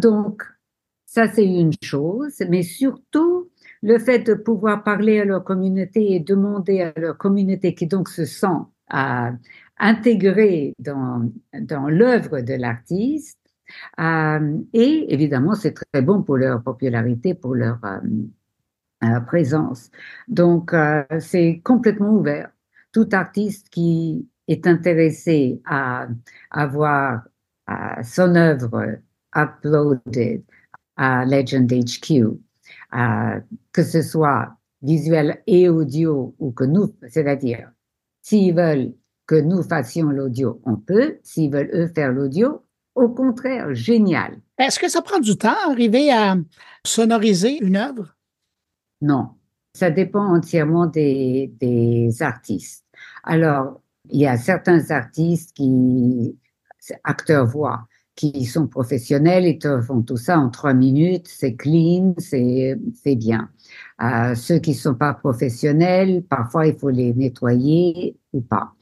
donc, 0.00 0.44
ça 1.04 1.26
c'est 1.32 1.44
une 1.44 1.72
chose, 1.82 2.36
mais 2.48 2.62
surtout 2.62 3.50
le 3.82 3.98
fait 3.98 4.20
de 4.20 4.34
pouvoir 4.34 4.84
parler 4.84 5.18
à 5.18 5.24
leur 5.24 5.42
communauté 5.42 6.12
et 6.12 6.20
demander 6.20 6.82
à 6.82 6.92
leur 6.96 7.18
communauté 7.18 7.74
qui 7.74 7.88
donc 7.88 8.08
se 8.08 8.24
sent 8.24 8.60
intégrée 9.78 10.74
dans, 10.78 11.28
dans 11.60 11.88
l'œuvre 11.88 12.40
de 12.40 12.54
l'artiste, 12.54 13.36
euh, 14.00 14.58
et 14.72 15.12
évidemment, 15.12 15.54
c'est 15.54 15.72
très 15.72 16.02
bon 16.02 16.22
pour 16.22 16.36
leur 16.36 16.62
popularité, 16.62 17.34
pour 17.34 17.54
leur 17.54 17.78
euh, 17.84 18.00
euh, 19.04 19.20
présence. 19.20 19.90
Donc, 20.28 20.74
c'est 21.20 21.60
complètement 21.64 22.10
ouvert. 22.10 22.50
Tout 22.92 23.08
artiste 23.12 23.68
qui 23.70 24.28
est 24.48 24.66
intéressé 24.66 25.60
à 25.64 26.08
avoir 26.50 27.22
son 28.02 28.34
œuvre 28.36 28.98
uploaded 29.34 30.42
à 30.96 31.24
Legend 31.24 31.72
HQ, 31.72 32.38
que 33.72 33.82
ce 33.82 34.02
soit 34.02 34.56
visuel 34.82 35.42
et 35.46 35.68
audio 35.68 36.34
ou 36.38 36.52
que 36.52 36.64
nous, 36.64 36.94
c'est-à-dire 37.08 37.70
s'ils 38.20 38.54
veulent 38.54 38.92
que 39.26 39.40
nous 39.40 39.62
fassions 39.62 40.10
l'audio, 40.10 40.60
on 40.64 40.76
peut. 40.76 41.18
S'ils 41.22 41.50
veulent 41.50 41.70
eux 41.72 41.88
faire 41.88 42.12
l'audio, 42.12 42.62
au 42.94 43.08
contraire, 43.08 43.74
génial. 43.74 44.38
Est-ce 44.58 44.78
que 44.78 44.88
ça 44.88 45.02
prend 45.02 45.18
du 45.18 45.36
temps 45.36 45.54
arriver 45.68 46.12
à 46.12 46.36
sonoriser 46.84 47.58
une 47.62 47.76
œuvre? 47.76 48.14
Non, 49.00 49.30
ça 49.74 49.90
dépend 49.90 50.34
entièrement 50.34 50.86
des, 50.86 51.52
des 51.60 52.22
artistes. 52.22 52.84
Alors, 53.24 53.80
il 54.10 54.20
y 54.20 54.26
a 54.26 54.36
certains 54.36 54.90
artistes 54.90 55.52
qui, 55.54 56.36
acteurs 57.04 57.46
voix, 57.46 57.86
qui 58.14 58.44
sont 58.44 58.66
professionnels, 58.66 59.58
te 59.58 59.80
font 59.80 60.02
tout 60.02 60.16
ça 60.16 60.38
en 60.38 60.50
trois 60.50 60.74
minutes, 60.74 61.28
c'est 61.28 61.54
clean, 61.54 62.14
c'est 62.18 62.76
bien. 63.16 63.50
Euh, 64.02 64.34
ceux 64.34 64.58
qui 64.58 64.70
ne 64.70 64.76
sont 64.76 64.94
pas 64.94 65.14
professionnels, 65.14 66.22
parfois 66.28 66.66
il 66.66 66.76
faut 66.76 66.90
les 66.90 67.14
nettoyer 67.14 68.16
ou 68.32 68.42
pas 68.42 68.74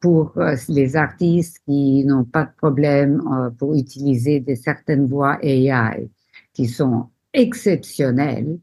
pour 0.00 0.32
euh, 0.36 0.54
les 0.68 0.96
artistes 0.96 1.58
qui 1.66 2.04
n'ont 2.04 2.24
pas 2.24 2.44
de 2.44 2.52
problème 2.56 3.20
euh, 3.32 3.50
pour 3.50 3.74
utiliser 3.74 4.40
des 4.40 4.56
certaines 4.56 5.06
voix 5.06 5.38
AI 5.42 6.08
qui 6.52 6.66
sont 6.66 7.08
exceptionnelles 7.32 8.58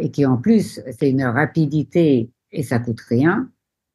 et 0.00 0.10
qui 0.10 0.26
en 0.26 0.36
plus 0.36 0.80
c'est 0.90 1.10
une 1.10 1.24
rapidité 1.24 2.30
et 2.52 2.62
ça 2.62 2.78
coûte 2.78 3.00
rien. 3.08 3.50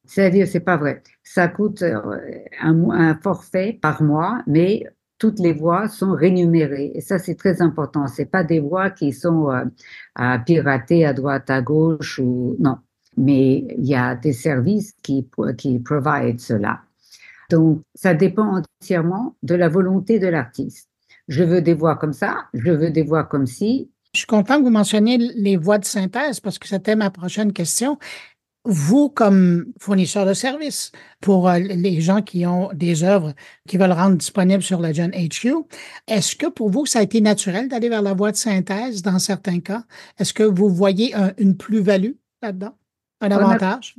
C'est-à-dire, 0.05 0.47
c'est 0.47 0.59
pas 0.59 0.75
vrai. 0.75 1.01
Ça 1.23 1.47
coûte 1.47 1.81
euh, 1.81 2.17
un, 2.61 2.89
un, 2.89 3.15
forfait 3.15 3.79
par 3.81 4.03
mois, 4.03 4.41
mais 4.47 4.83
toutes 5.17 5.39
les 5.39 5.53
voix 5.53 5.87
sont 5.87 6.11
rémunérées. 6.11 6.91
Et 6.93 7.01
ça, 7.01 7.19
c'est 7.19 7.35
très 7.35 7.61
important. 7.61 8.07
C'est 8.07 8.25
pas 8.25 8.43
des 8.43 8.59
voix 8.59 8.89
qui 8.89 9.13
sont 9.13 9.49
à 10.15 10.39
pirater 10.39 11.05
à 11.05 11.13
droite, 11.13 11.49
à 11.49 11.61
gauche 11.61 12.19
ou 12.19 12.57
non 12.59 12.77
mais 13.17 13.65
il 13.77 13.85
y 13.85 13.95
a 13.95 14.15
des 14.15 14.33
services 14.33 14.93
qui, 15.03 15.27
qui 15.57 15.79
provide 15.79 16.39
cela. 16.39 16.81
Donc, 17.49 17.81
ça 17.93 18.13
dépend 18.13 18.61
entièrement 18.81 19.35
de 19.43 19.55
la 19.55 19.69
volonté 19.69 20.19
de 20.19 20.27
l'artiste. 20.27 20.89
Je 21.27 21.43
veux 21.43 21.61
des 21.61 21.73
voix 21.73 21.95
comme 21.95 22.13
ça, 22.13 22.45
je 22.53 22.71
veux 22.71 22.89
des 22.89 23.03
voix 23.03 23.23
comme 23.23 23.45
ci. 23.45 23.89
Je 24.13 24.19
suis 24.19 24.27
content 24.27 24.57
que 24.57 24.63
vous 24.63 24.69
mentionniez 24.69 25.17
les 25.17 25.57
voix 25.57 25.77
de 25.77 25.85
synthèse 25.85 26.39
parce 26.39 26.59
que 26.59 26.67
c'était 26.67 26.95
ma 26.95 27.09
prochaine 27.09 27.53
question. 27.53 27.97
Vous, 28.65 29.09
comme 29.09 29.65
fournisseur 29.77 30.25
de 30.25 30.33
services 30.33 30.91
pour 31.19 31.49
euh, 31.49 31.59
les 31.59 31.99
gens 31.99 32.21
qui 32.21 32.45
ont 32.45 32.69
des 32.73 33.03
œuvres 33.03 33.33
qui 33.67 33.77
veulent 33.77 33.91
rendre 33.91 34.15
disponibles 34.15 34.63
sur 34.63 34.79
la 34.79 34.93
Gen 34.93 35.11
HQ, 35.11 35.49
est-ce 36.07 36.35
que 36.35 36.47
pour 36.47 36.69
vous, 36.69 36.85
ça 36.85 36.99
a 36.99 37.03
été 37.03 37.19
naturel 37.19 37.67
d'aller 37.67 37.89
vers 37.89 38.01
la 38.01 38.13
voix 38.13 38.31
de 38.31 38.37
synthèse 38.37 39.01
dans 39.01 39.19
certains 39.19 39.59
cas? 39.59 39.83
Est-ce 40.17 40.33
que 40.33 40.43
vous 40.43 40.69
voyez 40.69 41.13
une 41.37 41.57
plus-value 41.57 42.13
là-dedans? 42.41 42.75
Un 43.23 43.31
avantage? 43.31 43.95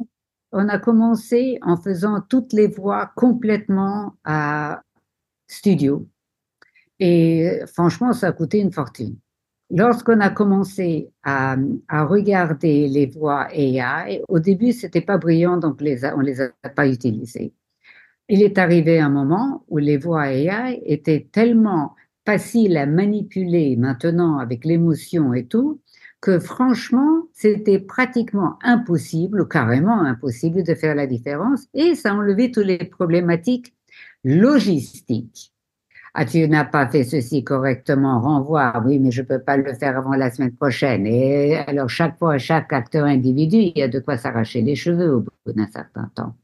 On 0.53 0.69
a, 0.69 0.79
commencé 0.79 1.59
en 1.63 1.77
faisant 1.77 2.21
toutes 2.21 2.53
les 2.53 2.69
voix 2.69 3.11
complètement 3.17 4.15
à 4.25 4.83
studio. 5.49 6.09
Et 7.01 7.61
franchement, 7.67 8.13
ça 8.13 8.29
a 8.29 8.33
coûté 8.33 8.59
une 8.59 8.73
fortune. 8.73 9.17
Lorsqu'on 9.71 10.21
a 10.21 10.31
commencé 10.31 11.11
à, 11.25 11.57
regarder 11.91 12.87
les 12.87 13.07
voix 13.07 13.49
AI, 13.53 14.23
au 14.29 14.39
début, 14.39 14.73
c'était 14.73 15.01
pas 15.01 15.19
brillant, 15.19 15.57
donc 15.57 15.81
les 15.81 16.05
on 16.05 16.21
les 16.21 16.41
a 16.41 16.51
pas 16.77 16.87
utilisées. 16.87 17.53
Il 18.29 18.43
est 18.43 18.59
arrivé 18.59 19.01
un 19.01 19.09
moment 19.09 19.65
où 19.69 19.79
les 19.79 19.97
voix 19.97 20.33
AI 20.33 20.81
étaient 20.85 21.29
tellement 21.33 21.95
faciles 22.25 22.77
à 22.77 22.87
manipuler 22.87 23.77
maintenant 23.77 24.39
avec 24.39 24.65
l'émotion 24.65 25.35
et 25.35 25.47
tout, 25.47 25.81
que 26.25 26.39
franchement, 26.39 27.25
c'était 27.35 27.79
pratiquement 27.79 28.59
impossible, 28.63 29.47
carrément 29.47 30.01
impossible 30.01 30.63
de 30.63 30.75
faire 30.75 30.95
la 30.95 31.07
différence, 31.07 31.67
et 31.75 31.95
ça 31.95 32.15
enlevait 32.15 32.51
toutes 32.51 32.65
les 32.65 32.79
problématiques 32.79 33.75
logistiques. 34.25 35.53
Ah, 36.15 36.25
tu 36.25 36.49
n'as 36.49 36.65
pas 36.65 36.89
fait 36.89 37.05
ceci 37.05 37.45
correctement, 37.45 38.23
renvoie. 38.23 38.83
Oui, 38.87 38.99
mais 39.01 39.11
je 39.11 39.21
peux 39.21 39.41
pas 39.41 39.59
le 39.59 39.75
faire 39.75 39.99
avant 39.99 40.15
la 40.15 40.31
semaine 40.31 40.55
prochaine. 40.55 41.07
Et 41.07 41.57
alors, 41.57 41.91
chaque 41.91 42.17
fois, 42.19 42.39
chaque 42.39 42.73
acteur 42.73 43.05
individu, 43.05 43.59
il 43.59 43.77
y 43.77 43.83
a 43.83 43.89
de 43.89 43.99
quoi 43.99 44.17
s'arracher 44.17 44.63
les 44.63 44.77
cheveux 44.77 45.17
au 45.17 45.21
bout 45.21 45.53
d'un 45.53 45.67
certain 45.67 46.11
temps. 46.15 46.35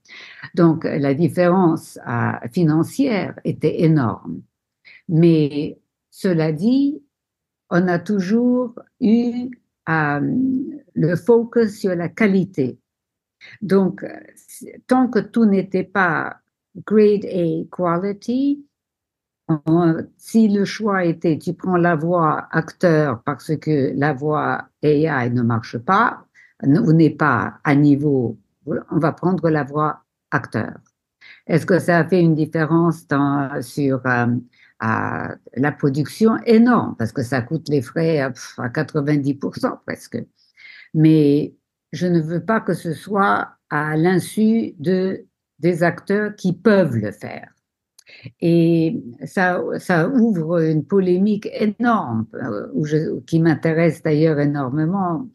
Donc, 0.55 0.85
la 0.85 1.15
différence 1.15 1.99
euh, 2.07 2.33
financière 2.53 3.35
était 3.45 3.81
énorme. 3.81 4.43
Mais 5.09 5.79
cela 6.11 6.53
dit, 6.53 7.01
on 7.71 7.89
a 7.89 7.99
toujours 7.99 8.75
eu 9.01 9.51
le 10.95 11.17
focus 11.17 11.79
sur 11.79 11.95
la 11.95 12.09
qualité. 12.09 12.79
Donc, 13.63 14.05
tant 14.87 15.09
que 15.09 15.19
tout 15.19 15.47
n'était 15.47 15.85
pas 15.85 16.39
grade 16.87 17.25
A 17.25 17.65
quality, 17.71 18.65
si 20.17 20.49
le 20.49 20.65
choix 20.65 21.05
était 21.05 21.39
tu 21.39 21.55
prends 21.55 21.77
la 21.77 21.97
voix 21.97 22.49
acteur 22.51 23.23
parce 23.25 23.57
que 23.57 23.93
la 23.97 24.13
voix 24.13 24.69
AI 24.83 25.31
ne 25.31 25.43
marche 25.43 25.79
pas, 25.79 26.25
ou 26.63 26.93
n'est 26.93 27.11
pas 27.11 27.55
à 27.65 27.75
niveau, 27.75 28.39
on 28.67 28.99
va 28.99 29.13
prendre 29.13 29.49
la 29.49 29.65
voix 29.65 30.05
acteur. 30.31 30.79
Est-ce 31.47 31.67
que 31.67 31.79
ça 31.79 31.99
a 31.99 32.05
fait 32.05 32.21
une 32.21 32.35
différence 32.35 33.07
sur 33.63 34.07
euh, 34.07 34.27
à 34.81 35.35
la 35.55 35.73
production 35.73 36.37
énorme, 36.47 36.97
parce 36.99 37.13
que 37.13 37.23
ça 37.23 37.43
coûte 37.43 37.69
les 37.69 37.83
frais 37.83 38.21
à, 38.21 38.31
90% 38.31 39.79
presque. 39.87 40.19
Mais 40.95 41.55
je 41.93 42.07
ne 42.07 42.21
veux 42.21 42.45
pas 42.45 42.61
que 42.61 42.75
ce 42.75 42.95
soit 42.95 43.51
à 43.69 43.97
l'insu 43.97 44.75
de, 44.79 45.27
des 45.59 45.83
acteurs 45.83 46.35
qui 46.35 46.55
peuvent 46.55 46.97
le 46.97 47.13
faire. 47.13 47.53
Et 48.41 49.03
ça, 49.25 49.63
ça 49.79 50.09
ouvre 50.09 50.63
une 50.63 50.85
polémique 50.85 51.49
énorme, 51.53 52.27
euh, 52.35 53.21
qui 53.27 53.39
m'intéresse 53.39 54.03
d'ailleurs 54.03 54.41
énormément. 54.41 55.29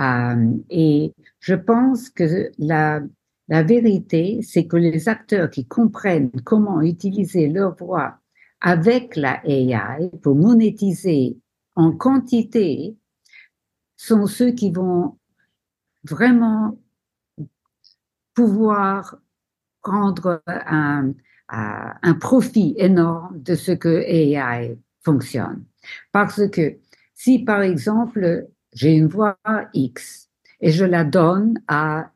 Euh, 0.00 0.52
et 0.70 1.12
je 1.38 1.54
pense 1.54 2.10
que 2.10 2.50
la, 2.58 3.00
la 3.48 3.62
vérité, 3.62 4.40
c'est 4.42 4.66
que 4.66 4.76
les 4.76 5.08
acteurs 5.08 5.50
qui 5.50 5.66
comprennent 5.66 6.30
comment 6.44 6.80
utiliser 6.80 7.48
leur 7.48 7.76
voix 7.76 8.18
avec 8.60 9.16
la 9.16 9.40
AI 9.46 10.10
pour 10.22 10.34
monétiser 10.34 11.38
en 11.74 11.92
quantité 11.92 12.96
sont 13.96 14.26
ceux 14.26 14.52
qui 14.52 14.70
vont 14.70 15.18
vraiment 16.04 16.78
pouvoir 18.34 19.16
prendre 19.82 20.42
un, 20.46 21.14
profit 22.20 22.74
énorme 22.76 23.40
de 23.40 23.54
ce 23.54 23.72
que 23.72 23.88
AI 23.88 24.76
fonctionne. 25.04 25.64
Parce 26.12 26.48
que 26.48 26.76
si 27.14 27.44
par 27.44 27.62
exemple 27.62 28.46
j'ai 28.72 28.94
une 28.94 29.06
voix 29.06 29.38
X 29.72 30.28
et 30.60 30.70
je 30.70 30.84
la 30.84 31.04
donne 31.04 31.62
à 31.68 32.10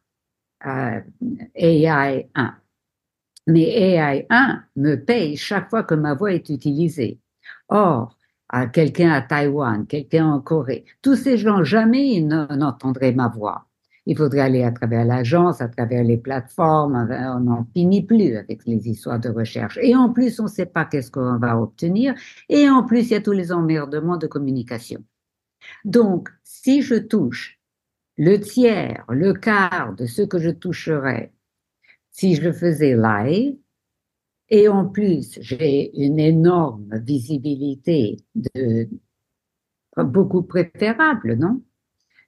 AI 1.55 2.29
1, 2.35 2.60
mais 3.47 3.97
AI1 3.97 4.63
me 4.77 4.97
paye 4.97 5.37
chaque 5.37 5.71
fois 5.71 5.83
que 5.83 5.95
ma 5.95 6.15
voix 6.15 6.33
est 6.33 6.49
utilisée. 6.49 7.21
Or, 7.69 8.17
à 8.49 8.67
quelqu'un 8.67 9.11
à 9.11 9.23
Taïwan, 9.23 9.87
quelqu'un 9.87 10.27
en 10.27 10.41
Corée, 10.41 10.85
tous 11.03 11.17
ces 11.17 11.39
gens, 11.39 11.63
jamais 11.63 12.21
n'entendraient 12.21 13.13
ma 13.13 13.29
voix. 13.29 13.67
Il 14.07 14.17
faudrait 14.17 14.41
aller 14.41 14.65
à 14.65 14.73
travers 14.73 15.05
l'agence, 15.05 15.61
à 15.61 15.69
travers 15.69 16.03
les 16.03 16.17
plateformes, 16.17 17.09
on 17.11 17.41
n'en 17.41 17.67
finit 17.75 18.03
plus 18.03 18.37
avec 18.37 18.67
les 18.67 18.89
histoires 18.89 19.21
de 19.21 19.29
recherche. 19.29 19.79
Et 19.83 19.95
en 19.95 20.11
plus, 20.11 20.41
on 20.41 20.45
ne 20.45 20.49
sait 20.49 20.67
pas 20.67 20.85
qu'est-ce 20.85 21.11
qu'on 21.11 21.39
va 21.39 21.61
obtenir. 21.61 22.15
Et 22.49 22.69
en 22.69 22.83
plus, 22.83 23.03
il 23.03 23.13
y 23.13 23.15
a 23.15 23.21
tous 23.21 23.33
les 23.33 23.53
emmerdements 23.53 24.17
de 24.17 24.27
communication. 24.27 25.05
Donc, 25.85 26.31
si 26.43 26.83
je 26.83 26.97
touche 26.97 27.61
le 28.17 28.39
tiers, 28.39 29.05
le 29.09 29.33
quart 29.33 29.95
de 29.95 30.07
ce 30.07 30.23
que 30.23 30.39
je 30.39 30.51
toucherais 30.51 31.33
si 32.11 32.35
je 32.35 32.43
le 32.43 32.53
faisais 32.53 32.97
live, 32.97 33.57
et 34.49 34.69
en 34.69 34.87
plus 34.87 35.39
j'ai 35.41 35.97
une 36.05 36.19
énorme 36.19 36.89
visibilité 37.05 38.19
de 38.35 38.89
beaucoup 39.97 40.43
préférable, 40.43 41.37
non? 41.37 41.63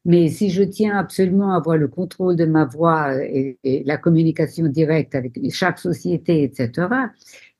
Mais 0.05 0.29
si 0.29 0.51
je 0.51 0.65
tiens 0.65 0.99
absolument 0.99 1.53
à 1.53 1.57
avoir 1.57 1.77
le 1.77 1.87
contrôle 1.87 2.35
de 2.35 2.45
ma 2.45 2.65
voix 2.65 3.15
et, 3.23 3.59
la 3.87 3.97
communication 3.99 4.67
directe 4.67 5.15
avec 5.15 5.39
chaque 5.53 5.79
société, 5.79 6.43
etc., 6.43 6.89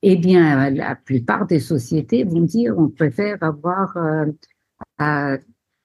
eh 0.03 0.17
bien, 0.17 0.71
la 0.71 0.97
plupart 0.97 1.47
des 1.47 1.61
sociétés 1.61 2.25
vont 2.25 2.41
dire 2.41 2.77
on 2.77 2.89
préfère 2.89 3.41
avoir 3.43 3.97
euh, 3.97 5.39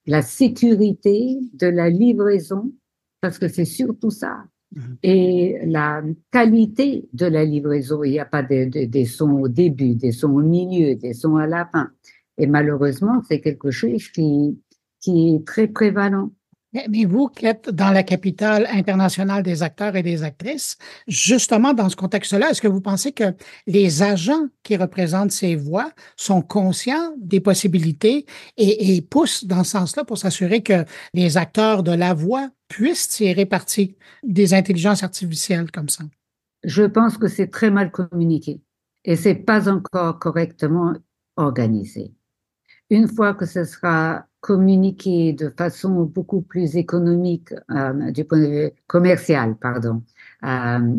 la 0.07 0.21
sécurité 0.23 1.37
de 1.53 1.67
la 1.67 1.89
livraison, 1.89 2.71
parce 3.21 3.37
que 3.37 3.47
c'est 3.47 3.65
surtout 3.65 4.09
ça. 4.09 4.43
Et 5.01 5.57
la 5.65 6.03
qualité 6.31 7.07
de 7.13 7.25
la 7.25 7.45
livraison, 7.45 8.03
il 8.03 8.11
n'y 8.11 8.19
a 8.19 8.25
pas 8.25 8.43
des 8.43 9.05
sons 9.05 9.31
au 9.31 9.47
début, 9.47 9.95
des 9.95 10.11
sons 10.11 10.33
au 10.33 10.41
milieu, 10.41 10.95
des 10.95 11.13
sons 11.13 11.37
à 11.37 11.47
la 11.47 11.65
fin. 11.65 11.89
Et 12.37 12.47
malheureusement, 12.47 13.21
c'est 13.27 13.41
quelque 13.41 13.71
chose 13.71 14.09
qui, 14.09 14.59
qui 14.99 15.35
est 15.35 15.47
très 15.47 15.67
prévalent. 15.67 16.31
Mais 16.89 17.05
vous 17.05 17.27
qui 17.27 17.45
êtes 17.45 17.69
dans 17.69 17.91
la 17.91 18.03
capitale 18.03 18.67
internationale 18.71 19.41
des 19.41 19.63
acteurs 19.63 19.95
et 19.95 20.03
des 20.03 20.23
actrices, 20.23 20.77
justement 21.07 21.73
dans 21.73 21.89
ce 21.89 21.95
contexte-là, 21.95 22.49
est-ce 22.49 22.61
que 22.61 22.67
vous 22.67 22.81
pensez 22.81 23.13
que 23.13 23.33
les 23.65 24.03
agents 24.03 24.47
qui 24.63 24.75
représentent 24.75 25.31
ces 25.31 25.55
voix 25.55 25.91
sont 26.17 26.41
conscients 26.41 27.13
des 27.17 27.39
possibilités 27.39 28.25
et, 28.57 28.95
et 28.95 29.01
poussent 29.01 29.45
dans 29.45 29.63
ce 29.63 29.71
sens-là 29.71 30.03
pour 30.03 30.17
s'assurer 30.17 30.61
que 30.61 30.85
les 31.13 31.37
acteurs 31.37 31.83
de 31.83 31.93
la 31.93 32.13
voix 32.13 32.49
puissent 32.67 33.09
tirer 33.09 33.45
parti 33.45 33.95
des 34.23 34.53
intelligences 34.53 35.03
artificielles 35.03 35.71
comme 35.71 35.89
ça? 35.89 36.03
Je 36.63 36.83
pense 36.83 37.17
que 37.17 37.27
c'est 37.27 37.47
très 37.47 37.71
mal 37.71 37.91
communiqué 37.91 38.61
et 39.03 39.15
c'est 39.15 39.35
pas 39.35 39.69
encore 39.69 40.19
correctement 40.19 40.93
organisé. 41.35 42.13
Une 42.89 43.07
fois 43.07 43.33
que 43.33 43.45
ce 43.45 43.63
sera 43.63 44.25
communiquer 44.39 45.33
de 45.33 45.49
façon 45.49 46.03
beaucoup 46.03 46.41
plus 46.41 46.77
économique 46.77 47.53
euh, 47.71 48.11
du 48.11 48.23
point 48.23 48.39
de 48.39 48.47
vue 48.47 48.71
commercial, 48.87 49.57
pardon, 49.57 50.03
euh, 50.43 50.95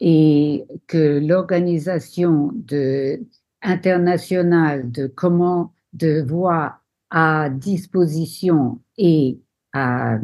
et 0.00 0.64
que 0.86 1.20
l'organisation 1.26 2.52
de, 2.54 3.20
internationale 3.62 4.90
de 4.90 5.06
comment 5.06 5.74
de 5.92 6.22
voix 6.22 6.80
à 7.10 7.48
disposition 7.50 8.80
et 8.98 9.38
euh, 9.76 10.18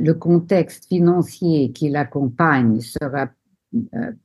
le 0.00 0.12
contexte 0.12 0.86
financier 0.86 1.72
qui 1.72 1.88
l'accompagne 1.88 2.80
sera 2.80 3.28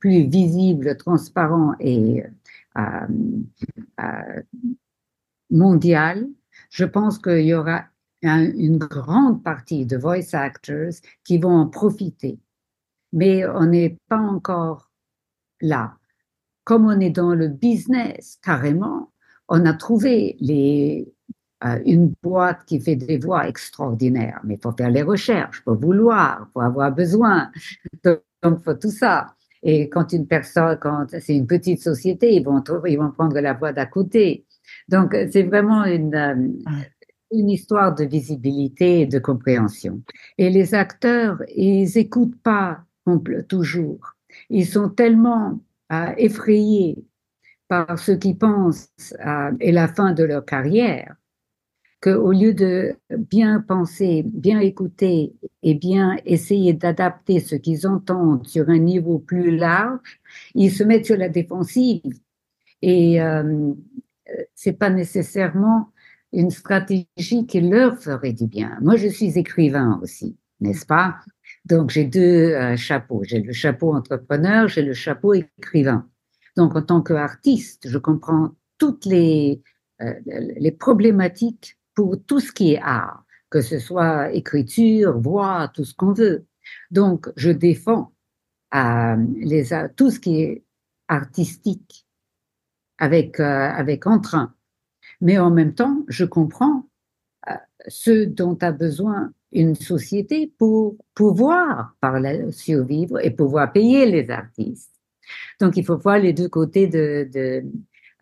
plus 0.00 0.26
visible, 0.26 0.96
transparent 0.96 1.74
et 1.78 2.24
mondial, 5.50 6.26
je 6.70 6.84
pense 6.84 7.18
qu'il 7.18 7.46
y 7.46 7.54
aura 7.54 7.84
une 8.22 8.78
grande 8.78 9.42
partie 9.42 9.86
de 9.86 9.96
voice 9.96 10.34
actors 10.34 10.92
qui 11.24 11.38
vont 11.38 11.54
en 11.54 11.66
profiter. 11.66 12.38
Mais 13.12 13.46
on 13.46 13.66
n'est 13.66 13.98
pas 14.08 14.18
encore 14.18 14.90
là. 15.60 15.96
Comme 16.64 16.86
on 16.86 16.98
est 16.98 17.10
dans 17.10 17.34
le 17.34 17.48
business 17.48 18.38
carrément, 18.42 19.12
on 19.48 19.64
a 19.64 19.72
trouvé 19.74 20.36
les, 20.40 21.14
euh, 21.64 21.78
une 21.86 22.12
boîte 22.22 22.64
qui 22.66 22.80
fait 22.80 22.96
des 22.96 23.18
voix 23.18 23.48
extraordinaires, 23.48 24.40
mais 24.44 24.54
il 24.54 24.60
faut 24.60 24.72
faire 24.72 24.90
les 24.90 25.02
recherches, 25.02 25.60
il 25.60 25.62
faut 25.64 25.76
vouloir, 25.76 26.46
il 26.48 26.52
faut 26.52 26.60
avoir 26.60 26.92
besoin. 26.92 27.50
Donc, 28.04 28.20
il 28.44 28.64
faut 28.64 28.74
tout 28.74 28.90
ça. 28.90 29.34
Et 29.62 29.88
quand 29.88 30.12
une 30.12 30.26
personne, 30.26 30.78
quand 30.80 31.06
c'est 31.08 31.34
une 31.34 31.46
petite 31.46 31.82
société, 31.82 32.34
ils 32.34 32.44
vont, 32.44 32.60
trouver, 32.60 32.92
ils 32.92 32.98
vont 32.98 33.10
prendre 33.10 33.38
la 33.40 33.54
voix 33.54 33.72
d'à 33.72 33.86
côté. 33.86 34.44
Donc, 34.88 35.16
c'est 35.32 35.42
vraiment 35.44 35.84
une, 35.84 36.14
euh, 36.14 36.48
une 37.32 37.50
histoire 37.50 37.94
de 37.94 38.04
visibilité 38.04 39.00
et 39.00 39.06
de 39.06 39.18
compréhension. 39.18 40.02
Et 40.38 40.50
les 40.50 40.74
acteurs, 40.74 41.38
ils 41.54 41.96
écoutent 41.98 42.40
pas 42.42 42.80
toujours. 43.48 44.14
Ils 44.50 44.66
sont 44.66 44.88
tellement 44.88 45.60
euh, 45.92 46.12
effrayés 46.16 47.04
par 47.68 47.98
ce 47.98 48.12
qu'ils 48.12 48.38
pensent 48.38 48.88
euh, 49.24 49.52
et 49.60 49.72
la 49.72 49.88
fin 49.88 50.12
de 50.12 50.24
leur 50.24 50.44
carrière 50.44 51.16
qu'au 52.00 52.32
lieu 52.32 52.54
de 52.54 52.94
bien 53.16 53.60
penser, 53.60 54.24
bien 54.26 54.60
écouter 54.60 55.34
et 55.62 55.74
bien 55.74 56.16
essayer 56.24 56.72
d'adapter 56.72 57.40
ce 57.40 57.56
qu'ils 57.56 57.86
entendent 57.86 58.46
sur 58.46 58.68
un 58.68 58.78
niveau 58.78 59.18
plus 59.18 59.56
large, 59.56 60.20
ils 60.54 60.70
se 60.70 60.84
mettent 60.84 61.06
sur 61.06 61.16
la 61.16 61.28
défensive. 61.28 62.02
Et 62.82 63.18
c'est 64.54 64.74
pas 64.74 64.90
nécessairement 64.90 65.90
une 66.32 66.50
stratégie 66.50 67.46
qui 67.46 67.60
leur 67.60 67.98
ferait 67.98 68.32
du 68.32 68.46
bien. 68.46 68.78
Moi, 68.82 68.96
je 68.96 69.08
suis 69.08 69.38
écrivain 69.38 69.98
aussi, 70.02 70.36
n'est-ce 70.60 70.86
pas? 70.86 71.16
Donc, 71.64 71.90
j'ai 71.90 72.04
deux 72.04 72.52
euh, 72.52 72.76
chapeaux. 72.76 73.22
J'ai 73.24 73.40
le 73.40 73.52
chapeau 73.52 73.94
entrepreneur, 73.94 74.68
j'ai 74.68 74.82
le 74.82 74.92
chapeau 74.92 75.34
écrivain. 75.34 76.08
Donc, 76.56 76.76
en 76.76 76.82
tant 76.82 77.02
qu'artiste, 77.02 77.88
je 77.88 77.98
comprends 77.98 78.50
toutes 78.78 79.04
les, 79.06 79.62
euh, 80.02 80.14
les 80.26 80.72
problématiques 80.72 81.78
pour 81.96 82.22
tout 82.24 82.38
ce 82.38 82.52
qui 82.52 82.74
est 82.74 82.80
art, 82.80 83.24
que 83.50 83.60
ce 83.60 83.80
soit 83.80 84.30
écriture, 84.32 85.18
voix, 85.18 85.68
tout 85.74 85.84
ce 85.84 85.94
qu'on 85.94 86.12
veut. 86.12 86.46
Donc, 86.92 87.28
je 87.36 87.50
défends 87.50 88.12
euh, 88.74 89.16
les, 89.38 89.70
tout 89.96 90.10
ce 90.10 90.20
qui 90.20 90.42
est 90.42 90.62
artistique 91.08 92.06
avec, 92.98 93.40
euh, 93.40 93.44
avec 93.44 94.06
entrain. 94.06 94.54
Mais 95.20 95.38
en 95.38 95.50
même 95.50 95.74
temps, 95.74 96.04
je 96.08 96.24
comprends 96.24 96.88
euh, 97.48 97.54
ce 97.88 98.24
dont 98.24 98.58
a 98.60 98.72
besoin 98.72 99.32
une 99.52 99.74
société 99.74 100.52
pour 100.58 100.96
pouvoir 101.14 101.94
par 102.00 102.20
survivre 102.50 103.24
et 103.24 103.30
pouvoir 103.30 103.72
payer 103.72 104.06
les 104.06 104.30
artistes. 104.30 104.92
Donc, 105.60 105.76
il 105.76 105.84
faut 105.84 105.96
voir 105.96 106.18
les 106.18 106.32
deux 106.32 106.48
côtés 106.48 106.86
de, 106.88 107.28
de, 107.32 107.64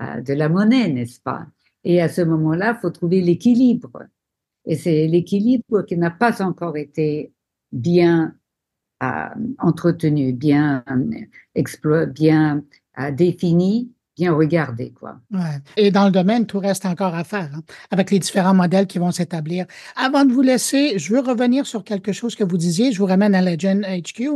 euh, 0.01 0.21
de 0.21 0.35
la 0.35 0.49
monnaie, 0.49 0.89
n'est-ce 0.89 1.21
pas? 1.21 1.47
Et 1.85 2.01
à 2.01 2.09
ce 2.09 2.23
moment-là, 2.23 2.75
il 2.77 2.81
faut 2.81 2.91
trouver 2.91 3.21
l'équilibre. 3.21 4.05
Et 4.67 4.77
c'est 4.77 5.07
l'équilibre 5.07 5.83
qui 5.83 5.97
n'a 5.97 6.11
pas 6.11 6.43
encore 6.43 6.77
été 6.77 7.33
bien 7.73 8.35
euh, 9.03 9.29
entretenu, 9.59 10.33
bien, 10.33 10.85
euh, 10.91 12.07
bien 12.07 12.65
euh, 12.99 13.11
défini 13.11 13.94
bien 14.17 14.33
regarder. 14.33 14.93
Quoi. 14.93 15.17
Ouais. 15.33 15.59
Et 15.77 15.91
dans 15.91 16.05
le 16.05 16.11
domaine, 16.11 16.47
tout 16.47 16.59
reste 16.59 16.87
encore 16.87 17.15
à 17.15 17.25
faire, 17.25 17.51
hein, 17.55 17.63
avec 17.91 18.11
les 18.11 18.19
différents 18.19 18.55
modèles 18.55 18.87
qui 18.87 18.99
vont 18.99 19.11
s'établir. 19.11 19.67
Avant 19.97 20.25
de 20.25 20.33
vous 20.33 20.43
laisser, 20.43 20.99
je 20.99 21.13
veux 21.13 21.21
revenir 21.21 21.67
sur 21.67 21.85
quelque 21.85 22.13
chose 22.13 22.37
que 22.37 22.45
vous 22.45 22.57
disiez. 22.57 22.93
Je 22.93 22.99
vous 22.99 23.07
ramène 23.07 23.35
à 23.35 23.43
Legend 23.43 23.85
HQ. 23.85 24.29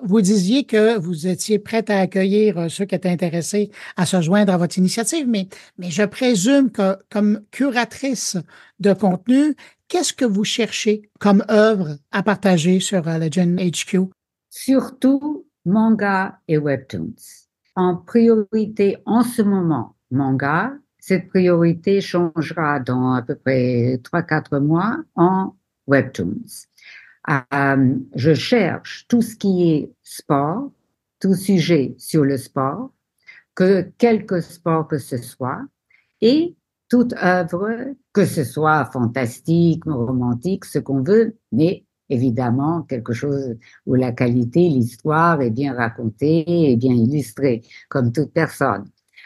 Vous 0.00 0.20
disiez 0.20 0.64
que 0.64 0.98
vous 0.98 1.26
étiez 1.26 1.58
prête 1.58 1.90
à 1.90 2.00
accueillir 2.00 2.58
euh, 2.58 2.68
ceux 2.68 2.84
qui 2.84 2.94
étaient 2.94 3.10
intéressés 3.10 3.70
à 3.96 4.06
se 4.06 4.20
joindre 4.20 4.52
à 4.52 4.56
votre 4.56 4.78
initiative, 4.78 5.26
mais, 5.28 5.48
mais 5.78 5.90
je 5.90 6.02
présume 6.02 6.70
que 6.70 6.96
comme 7.10 7.40
curatrice 7.50 8.36
de 8.80 8.92
contenu, 8.92 9.54
qu'est-ce 9.88 10.12
que 10.12 10.24
vous 10.24 10.44
cherchez 10.44 11.02
comme 11.18 11.44
œuvre 11.50 11.96
à 12.10 12.22
partager 12.22 12.80
sur 12.80 13.06
euh, 13.08 13.18
Legend 13.18 13.58
HQ? 13.58 14.10
Surtout 14.50 15.46
manga 15.64 16.38
et 16.48 16.56
webtoons 16.56 17.45
en 17.76 17.96
priorité 17.96 18.98
en 19.06 19.22
ce 19.22 19.42
moment 19.42 19.94
manga. 20.10 20.72
Cette 20.98 21.28
priorité 21.28 22.00
changera 22.00 22.80
dans 22.80 23.12
à 23.12 23.22
peu 23.22 23.36
près 23.36 24.00
3-4 24.02 24.58
mois 24.60 24.98
en 25.14 25.54
webtoons. 25.86 26.66
Euh, 27.28 27.94
je 28.14 28.34
cherche 28.34 29.06
tout 29.08 29.22
ce 29.22 29.36
qui 29.36 29.70
est 29.70 29.92
sport, 30.02 30.72
tout 31.20 31.34
sujet 31.34 31.94
sur 31.98 32.24
le 32.24 32.36
sport, 32.36 32.90
que 33.54 33.82
quelque 33.98 34.40
sport 34.40 34.88
que 34.88 34.98
ce 34.98 35.18
soit, 35.18 35.62
et 36.20 36.56
toute 36.88 37.14
œuvre, 37.14 37.94
que 38.12 38.24
ce 38.24 38.44
soit 38.44 38.84
fantastique, 38.86 39.84
romantique, 39.84 40.64
ce 40.64 40.78
qu'on 40.78 41.02
veut, 41.02 41.36
mais 41.52 41.85
évidemment 42.10 42.82
quelque 42.82 43.12
chose 43.12 43.56
où 43.86 43.94
la 43.94 44.12
qualité, 44.12 44.68
l'histoire 44.68 45.40
est 45.42 45.50
bien 45.50 45.74
racontée 45.74 46.70
et 46.70 46.76
bien 46.76 46.94
illustrée, 46.94 47.62
comme 47.88 48.12
toute 48.12 48.32
personne, 48.32 48.84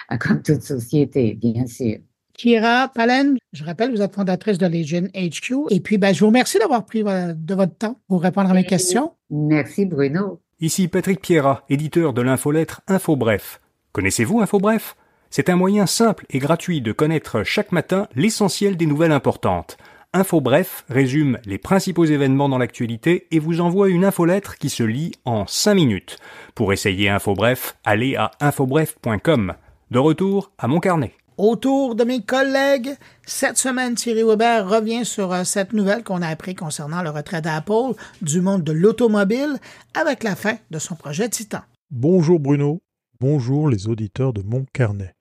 comme 0.20 0.42
toute 0.42 0.62
société, 0.62 1.34
bien 1.34 1.66
sûr. 1.66 1.98
Kira 2.34 2.88
Palen, 2.94 3.36
je 3.52 3.64
rappelle, 3.64 3.90
vous 3.90 4.00
êtes 4.00 4.14
fondatrice 4.14 4.56
de 4.56 4.66
Legion 4.66 5.08
HQ. 5.14 5.68
Et 5.68 5.80
puis, 5.80 5.98
ben, 5.98 6.14
je 6.14 6.20
vous 6.20 6.28
remercie 6.28 6.58
d'avoir 6.58 6.86
pris 6.86 7.02
euh, 7.06 7.34
de 7.36 7.54
votre 7.54 7.76
temps 7.76 8.00
pour 8.08 8.22
répondre 8.22 8.50
à 8.50 8.54
mes 8.54 8.64
questions. 8.64 9.12
Merci, 9.28 9.84
Bruno. 9.84 10.40
Ici 10.62 10.88
Patrick 10.88 11.20
Pierra, 11.20 11.64
éditeur 11.68 12.12
de 12.12 12.22
l'infolettre 12.22 12.82
InfoBref. 12.86 13.60
Connaissez-vous 13.92 14.40
InfoBref? 14.40 14.94
C'est 15.30 15.48
un 15.48 15.56
moyen 15.56 15.86
simple 15.86 16.26
et 16.28 16.38
gratuit 16.38 16.80
de 16.82 16.92
connaître 16.92 17.44
chaque 17.44 17.72
matin 17.72 18.08
l'essentiel 18.14 18.76
des 18.76 18.86
nouvelles 18.86 19.12
importantes. 19.12 19.78
InfoBref 20.12 20.84
résume 20.88 21.38
les 21.44 21.58
principaux 21.58 22.04
événements 22.04 22.48
dans 22.48 22.58
l'actualité 22.58 23.28
et 23.30 23.38
vous 23.38 23.60
envoie 23.60 23.88
une 23.88 24.04
infolettre 24.04 24.56
qui 24.58 24.68
se 24.68 24.82
lit 24.82 25.12
en 25.24 25.46
5 25.46 25.74
minutes. 25.74 26.18
Pour 26.56 26.72
essayer 26.72 27.08
InfoBref, 27.08 27.76
allez 27.84 28.16
à 28.16 28.32
infobref.com. 28.40 29.54
De 29.92 29.98
retour 30.00 30.50
à 30.58 30.66
mon 30.66 30.80
carnet. 30.80 31.14
Autour 31.36 31.94
de 31.94 32.02
mes 32.02 32.22
collègues, 32.22 32.96
cette 33.24 33.56
semaine, 33.56 33.94
Thierry 33.94 34.24
Weber 34.24 34.68
revient 34.68 35.04
sur 35.04 35.32
euh, 35.32 35.44
cette 35.44 35.72
nouvelle 35.72 36.02
qu'on 36.02 36.22
a 36.22 36.28
appris 36.28 36.56
concernant 36.56 37.02
le 37.02 37.10
retrait 37.10 37.40
d'Apple 37.40 37.94
du 38.20 38.40
monde 38.40 38.64
de 38.64 38.72
l'automobile 38.72 39.58
avec 39.94 40.24
la 40.24 40.34
fin 40.34 40.56
de 40.72 40.80
son 40.80 40.96
projet 40.96 41.28
Titan. 41.28 41.60
Bonjour 41.92 42.40
Bruno, 42.40 42.80
bonjour 43.20 43.68
les 43.68 43.86
auditeurs 43.86 44.32
de 44.32 44.42
mon 44.42 44.66
carnet. 44.72 45.14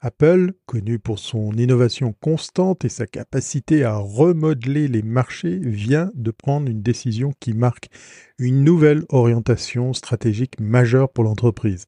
Apple, 0.00 0.52
connu 0.66 0.98
pour 0.98 1.18
son 1.18 1.52
innovation 1.52 2.12
constante 2.20 2.84
et 2.84 2.90
sa 2.90 3.06
capacité 3.06 3.82
à 3.82 3.96
remodeler 3.96 4.88
les 4.88 5.02
marchés, 5.02 5.58
vient 5.58 6.10
de 6.14 6.30
prendre 6.30 6.70
une 6.70 6.82
décision 6.82 7.32
qui 7.40 7.54
marque 7.54 7.88
une 8.38 8.62
nouvelle 8.62 9.04
orientation 9.08 9.94
stratégique 9.94 10.60
majeure 10.60 11.08
pour 11.10 11.24
l'entreprise. 11.24 11.86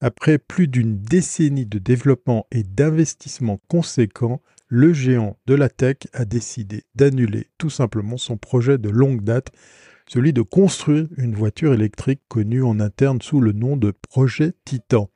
Après 0.00 0.38
plus 0.38 0.68
d'une 0.68 1.00
décennie 1.00 1.66
de 1.66 1.78
développement 1.78 2.46
et 2.52 2.62
d'investissement 2.62 3.60
conséquents, 3.68 4.40
le 4.68 4.92
géant 4.92 5.36
de 5.46 5.54
la 5.54 5.68
tech 5.68 5.96
a 6.12 6.24
décidé 6.24 6.84
d'annuler 6.94 7.48
tout 7.58 7.68
simplement 7.68 8.16
son 8.16 8.36
projet 8.36 8.78
de 8.78 8.88
longue 8.88 9.24
date, 9.24 9.50
celui 10.06 10.32
de 10.32 10.42
construire 10.42 11.08
une 11.16 11.34
voiture 11.34 11.74
électrique 11.74 12.22
connue 12.28 12.62
en 12.62 12.78
interne 12.78 13.20
sous 13.20 13.40
le 13.40 13.52
nom 13.52 13.76
de 13.76 13.92
projet 14.08 14.52
Titan. 14.64 15.10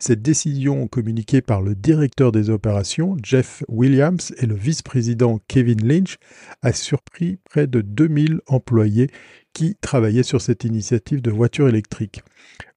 Cette 0.00 0.22
décision 0.22 0.86
communiquée 0.86 1.42
par 1.42 1.60
le 1.60 1.74
directeur 1.74 2.30
des 2.30 2.50
opérations, 2.50 3.16
Jeff 3.20 3.64
Williams, 3.66 4.32
et 4.38 4.46
le 4.46 4.54
vice-président 4.54 5.40
Kevin 5.48 5.84
Lynch 5.84 6.18
a 6.62 6.72
surpris 6.72 7.40
près 7.50 7.66
de 7.66 7.80
2000 7.80 8.40
employés 8.46 9.10
qui 9.52 9.74
travaillaient 9.74 10.22
sur 10.22 10.40
cette 10.40 10.62
initiative 10.62 11.20
de 11.20 11.32
voiture 11.32 11.68
électrique. 11.68 12.22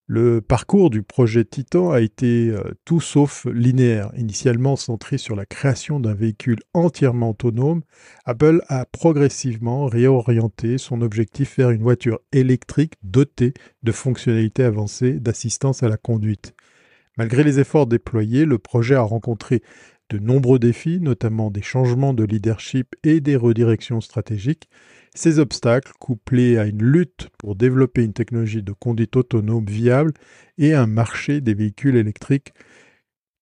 Le 0.07 0.41
parcours 0.41 0.89
du 0.89 1.03
projet 1.03 1.45
Titan 1.45 1.91
a 1.91 2.01
été 2.01 2.49
euh, 2.49 2.63
tout 2.85 2.99
sauf 2.99 3.45
linéaire. 3.45 4.11
Initialement 4.17 4.75
centré 4.75 5.19
sur 5.19 5.35
la 5.35 5.45
création 5.45 5.99
d'un 5.99 6.15
véhicule 6.15 6.59
entièrement 6.73 7.29
autonome, 7.29 7.83
Apple 8.25 8.61
a 8.67 8.85
progressivement 8.85 9.85
réorienté 9.85 10.79
son 10.79 11.01
objectif 11.01 11.55
vers 11.57 11.69
une 11.69 11.83
voiture 11.83 12.19
électrique 12.33 12.95
dotée 13.03 13.53
de 13.83 13.91
fonctionnalités 13.91 14.63
avancées 14.63 15.13
d'assistance 15.13 15.83
à 15.83 15.87
la 15.87 15.97
conduite. 15.97 16.55
Malgré 17.21 17.43
les 17.43 17.59
efforts 17.59 17.85
déployés, 17.85 18.45
le 18.45 18.57
projet 18.57 18.95
a 18.95 19.03
rencontré 19.03 19.61
de 20.09 20.17
nombreux 20.17 20.57
défis, 20.57 20.99
notamment 20.99 21.51
des 21.51 21.61
changements 21.61 22.15
de 22.15 22.23
leadership 22.23 22.95
et 23.03 23.21
des 23.21 23.35
redirections 23.35 24.01
stratégiques. 24.01 24.67
Ces 25.13 25.37
obstacles, 25.37 25.91
couplés 25.99 26.57
à 26.57 26.65
une 26.65 26.81
lutte 26.81 27.29
pour 27.37 27.55
développer 27.55 28.03
une 28.03 28.13
technologie 28.13 28.63
de 28.63 28.71
conduite 28.71 29.15
autonome 29.15 29.67
viable 29.67 30.13
et 30.57 30.73
un 30.73 30.87
marché 30.87 31.41
des 31.41 31.53
véhicules 31.53 31.95
électriques 31.95 32.53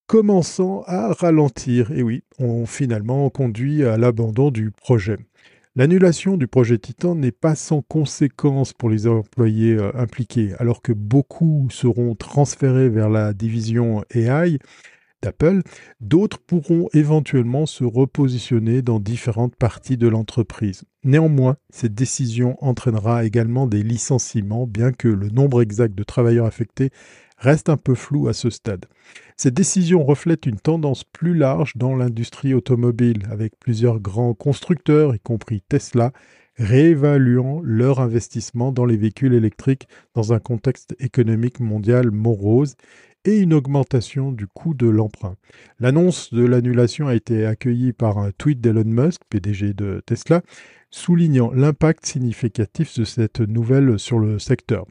commençant 0.07 0.84
à 0.86 1.13
ralentir, 1.13 1.91
et 1.91 2.03
oui, 2.03 2.25
ont 2.38 2.65
finalement 2.65 3.30
conduit 3.30 3.86
à 3.86 3.95
l'abandon 3.95 4.51
du 4.51 4.71
projet. 4.71 5.19
L'annulation 5.76 6.36
du 6.36 6.47
projet 6.47 6.80
Titan 6.80 7.13
n'est 7.13 7.32
pas 7.32 7.53
sans 7.53 7.84
conséquence 7.84 8.74
pour 8.74 8.89
les 8.89 9.07
employés 9.07 9.76
euh, 9.76 9.91
impliqués. 9.93 10.53
Alors 10.57 10.82
que 10.82 10.91
beaucoup 10.91 11.67
seront 11.70 12.15
transférés 12.15 12.89
vers 12.89 13.09
la 13.09 13.34
division 13.34 14.03
AI 14.09 14.57
d'Apple, 15.22 15.61
d'autres 15.99 16.39
pourront 16.39 16.88
éventuellement 16.93 17.65
se 17.65 17.84
repositionner 17.84 18.82
dans 18.82 18.99
différentes 18.99 19.55
parties 19.55 19.97
de 19.97 20.07
l'entreprise. 20.07 20.86
Néanmoins, 21.03 21.57
cette 21.70 21.93
décision 21.93 22.55
entraînera 22.63 23.26
également 23.26 23.67
des 23.67 23.84
licenciements, 23.84 24.65
bien 24.65 24.91
que 24.91 25.07
le 25.07 25.30
nombre 25.30 25.61
exact 25.61 25.93
de 25.93 26.03
travailleurs 26.03 26.45
affectés 26.45 26.89
reste 27.39 27.69
un 27.69 27.77
peu 27.77 27.95
flou 27.95 28.27
à 28.27 28.33
ce 28.33 28.49
stade. 28.49 28.85
Cette 29.37 29.53
décision 29.53 30.03
reflète 30.03 30.45
une 30.45 30.59
tendance 30.59 31.03
plus 31.03 31.33
large 31.33 31.73
dans 31.75 31.95
l'industrie 31.95 32.53
automobile, 32.53 33.23
avec 33.31 33.53
plusieurs 33.59 33.99
grands 33.99 34.33
constructeurs, 34.33 35.15
y 35.15 35.19
compris 35.19 35.61
Tesla, 35.61 36.11
réévaluant 36.57 37.61
leur 37.63 38.01
investissement 38.01 38.71
dans 38.71 38.85
les 38.85 38.97
véhicules 38.97 39.33
électriques 39.33 39.87
dans 40.13 40.33
un 40.33 40.39
contexte 40.39 40.95
économique 40.99 41.61
mondial 41.61 42.11
morose 42.11 42.75
et 43.25 43.39
une 43.39 43.53
augmentation 43.53 44.31
du 44.31 44.47
coût 44.47 44.73
de 44.73 44.87
l'emprunt. 44.87 45.35
L'annonce 45.79 46.33
de 46.33 46.43
l'annulation 46.43 47.07
a 47.07 47.15
été 47.15 47.45
accueillie 47.45 47.93
par 47.93 48.17
un 48.17 48.31
tweet 48.31 48.61
d'Elon 48.61 48.85
Musk, 48.85 49.21
PDG 49.29 49.73
de 49.73 50.01
Tesla, 50.05 50.41
soulignant 50.89 51.51
l'impact 51.51 52.05
significatif 52.05 52.97
de 52.97 53.05
cette 53.05 53.39
nouvelle 53.39 53.99
sur 53.99 54.19
le 54.19 54.39
secteur. 54.39 54.85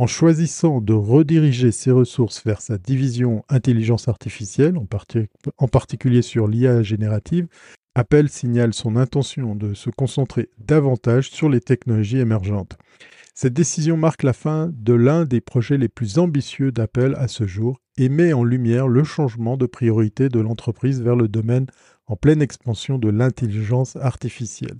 En 0.00 0.06
choisissant 0.06 0.80
de 0.80 0.92
rediriger 0.92 1.72
ses 1.72 1.90
ressources 1.90 2.44
vers 2.44 2.60
sa 2.60 2.78
division 2.78 3.44
intelligence 3.48 4.06
artificielle, 4.06 4.76
en, 4.78 5.66
particulier 5.66 6.22
sur 6.22 6.46
l'IA 6.46 6.84
générative, 6.84 7.48
Apple 7.96 8.28
signale 8.28 8.74
son 8.74 8.94
intention 8.94 9.56
de 9.56 9.74
se 9.74 9.90
concentrer 9.90 10.50
davantage 10.58 11.30
sur 11.30 11.48
les 11.48 11.60
technologies 11.60 12.18
émergentes. 12.18 12.78
Cette 13.34 13.54
décision 13.54 13.96
marque 13.96 14.22
la 14.22 14.32
fin 14.32 14.70
de 14.72 14.92
l'un 14.92 15.24
des 15.24 15.40
projets 15.40 15.78
les 15.78 15.88
plus 15.88 16.20
ambitieux 16.20 16.70
d'Apple 16.70 17.16
à 17.18 17.26
ce 17.26 17.48
jour 17.48 17.80
et 17.96 18.08
met 18.08 18.32
en 18.32 18.44
lumière 18.44 18.86
le 18.86 19.02
changement 19.02 19.56
de 19.56 19.66
priorité 19.66 20.28
de 20.28 20.38
l'entreprise 20.38 21.02
vers 21.02 21.16
le 21.16 21.26
domaine 21.26 21.66
en 22.06 22.14
pleine 22.14 22.40
expansion 22.40 22.98
de 22.98 23.08
l'intelligence 23.08 23.96
artificielle. 23.96 24.78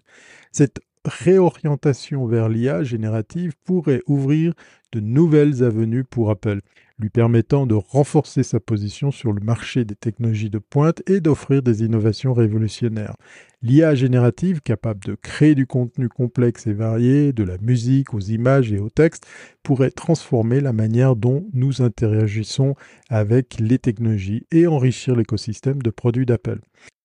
Cette 0.53 0.79
réorientation 1.09 2.27
vers 2.27 2.49
l'IA 2.49 2.85
générative 2.85 3.55
pourrait 3.65 4.03
ouvrir 4.07 4.55
de 4.93 5.01
nouvelles 5.01 5.65
avenues 5.65 6.05
pour 6.05 6.31
Apple, 6.31 6.61
lui 6.99 7.11
permettant 7.11 7.67
de 7.67 7.75
renforcer 7.75 8.43
sa 8.43 8.61
position 8.61 9.11
sur 9.11 9.33
le 9.33 9.41
marché 9.41 9.85
des 9.85 9.95
technologies 9.95 10.51
de 10.51 10.59
pointe 10.59 11.03
et 11.09 11.21
d'offrir 11.21 11.63
des 11.63 11.83
innovations 11.85 12.33
révolutionnaires. 12.33 13.15
L'IA 13.63 13.95
générative, 13.95 14.61
capable 14.61 15.05
de 15.05 15.15
créer 15.15 15.55
du 15.55 15.67
contenu 15.67 16.09
complexe 16.09 16.67
et 16.67 16.73
varié, 16.73 17.33
de 17.33 17.45
la 17.45 17.59
musique 17.59 18.15
aux 18.15 18.21
images 18.21 18.73
et 18.73 18.79
au 18.79 18.89
texte, 18.89 19.27
pourrait 19.63 19.91
transformer 19.91 20.61
la 20.61 20.73
manière 20.73 21.17
dont 21.17 21.47
nous 21.53 21.83
interagissons 21.83 22.75
avec 23.09 23.59
les 23.61 23.79
technologies 23.79 24.47
et 24.51 24.67
enrichir 24.67 25.17
l'écosystème 25.17 25.83
de 25.83 25.91
produits 25.91 26.27
d'Apple. 26.27 26.61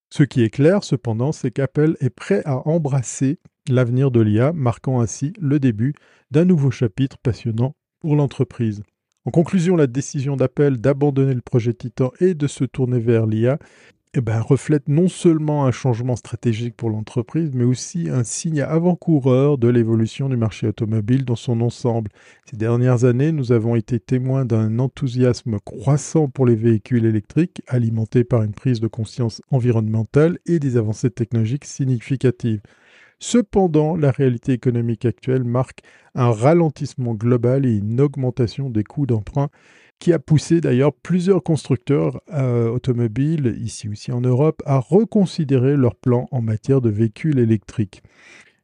Ce 0.10 0.24
qui 0.24 0.44
est 0.44 0.52
clair 0.52 0.84
cependant, 0.84 1.32
c'est 1.32 1.50
qu'Apple 1.50 1.98
est 2.00 2.12
prêt 2.12 2.44
à 2.46 2.68
embrasser 2.68 3.40
l'avenir 3.70 4.12
de 4.12 4.22
l'IA, 4.22 4.54
marquant 4.54 5.02
ainsi 5.02 5.34
le 5.40 5.60
début 5.60 5.94
d'un 6.32 6.46
nouveau 6.46 6.72
chapitre 6.72 7.18
passionnant 7.18 7.76
pour 8.00 8.16
l'entreprise. 8.16 8.84
En 9.26 9.32
conclusion, 9.32 9.76
la 9.76 9.88
décision 9.88 10.36
d'Apple 10.36 10.78
d'abandonner 10.78 11.34
le 11.34 11.42
projet 11.42 11.74
Titan 11.74 12.12
et 12.20 12.34
de 12.34 12.48
se 12.48 12.66
tourner 12.66 13.00
vers 13.00 13.26
l'IA 13.26 13.58
eh 14.16 14.22
ben, 14.22 14.42
reflète 14.42 14.90
non 14.90 15.08
seulement 15.08 15.66
un 15.66 15.72
changement 15.72 16.16
stratégique 16.16 16.76
pour 16.78 16.92
l'entreprise, 16.92 17.50
mais 17.52 17.64
aussi 17.64 18.10
un 18.10 18.24
signe 18.24 18.62
avant-coureur 18.62 19.58
de 19.58 19.68
l'évolution 19.68 20.30
du 20.30 20.38
marché 20.38 20.68
automobile 20.68 21.26
dans 21.26 21.36
son 21.36 21.62
ensemble. 21.62 22.12
Ces 22.46 22.56
dernières 22.56 23.06
années, 23.06 23.32
nous 23.32 23.52
avons 23.52 23.76
été 23.76 24.00
témoins 24.00 24.46
d'un 24.46 24.78
enthousiasme 24.78 25.58
croissant 25.66 26.28
pour 26.28 26.46
les 26.46 26.56
véhicules 26.56 27.06
électriques, 27.06 27.64
alimenté 27.68 28.24
par 28.24 28.44
une 28.44 28.54
prise 28.54 28.80
de 28.80 28.88
conscience 28.88 29.42
environnementale 29.50 30.38
et 30.46 30.60
des 30.60 30.78
avancées 30.78 31.10
technologiques 31.10 31.66
significatives. 31.66 32.62
Cependant, 33.26 33.96
la 33.96 34.12
réalité 34.12 34.52
économique 34.52 35.06
actuelle 35.06 35.46
marque 35.46 35.80
un 36.14 36.32
ralentissement 36.32 37.14
global 37.14 37.66
et 37.66 37.78
une 37.78 38.02
augmentation 38.02 38.70
des 38.70 38.84
coûts 38.84 39.06
d'emprunt 39.06 39.48
qui 39.98 40.12
a 40.12 40.20
poussé 40.20 40.60
d'ailleurs 40.60 40.92
plusieurs 40.92 41.42
constructeurs 41.42 42.20
euh, 42.34 42.68
automobiles, 42.68 43.58
ici 43.62 43.88
aussi 43.88 44.12
en 44.12 44.20
Europe, 44.20 44.62
à 44.66 44.78
reconsidérer 44.78 45.78
leurs 45.78 45.96
plans 45.96 46.28
en 46.32 46.42
matière 46.42 46.82
de 46.82 46.90
véhicules 46.90 47.40
électriques. 47.40 48.04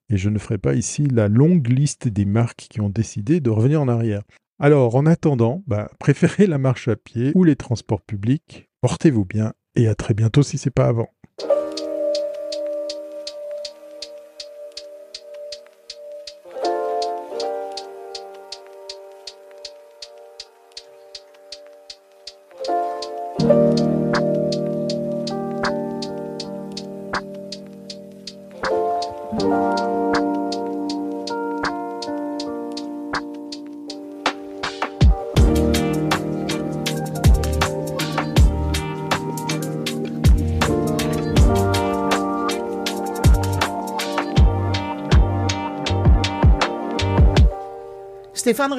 Et 0.10 0.18
je 0.18 0.30
ne 0.30 0.38
ferai 0.38 0.58
pas 0.58 0.74
ici 0.74 1.08
la 1.08 1.30
longue 1.30 1.70
liste 1.70 2.10
des 2.10 2.26
marques 2.26 2.68
qui 2.70 2.82
ont 2.82 2.90
décidé 2.90 3.40
de 3.40 3.50
revenir 3.50 3.82
en 3.82 3.88
arrière. 3.88 4.24
Alors, 4.60 4.94
en 4.96 5.06
attendant, 5.06 5.64
bah, 5.68 5.90
préférez 6.00 6.48
la 6.48 6.58
marche 6.58 6.90
à 6.90 6.98
pied 6.98 7.32
ou 7.34 7.46
les 7.46 7.56
transports 7.56 8.02
publics. 8.02 8.68
Portez-vous 8.82 9.24
bien 9.24 9.54
et 9.76 9.88
à 9.88 9.96
très 9.96 10.14
bientôt 10.14 10.44
si 10.44 10.58
c'est 10.58 10.70
pas 10.70 10.88
avant. 10.88 11.08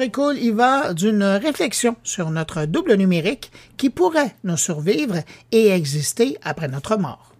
Y 0.03 0.49
va 0.49 0.95
d'une 0.95 1.23
réflexion 1.23 1.95
sur 2.03 2.31
notre 2.31 2.65
double 2.65 2.95
numérique 2.95 3.51
qui 3.77 3.91
pourrait 3.91 4.35
nous 4.43 4.57
survivre 4.57 5.17
et 5.51 5.67
exister 5.69 6.37
après 6.41 6.67
notre 6.67 6.97
mort. 6.97 7.35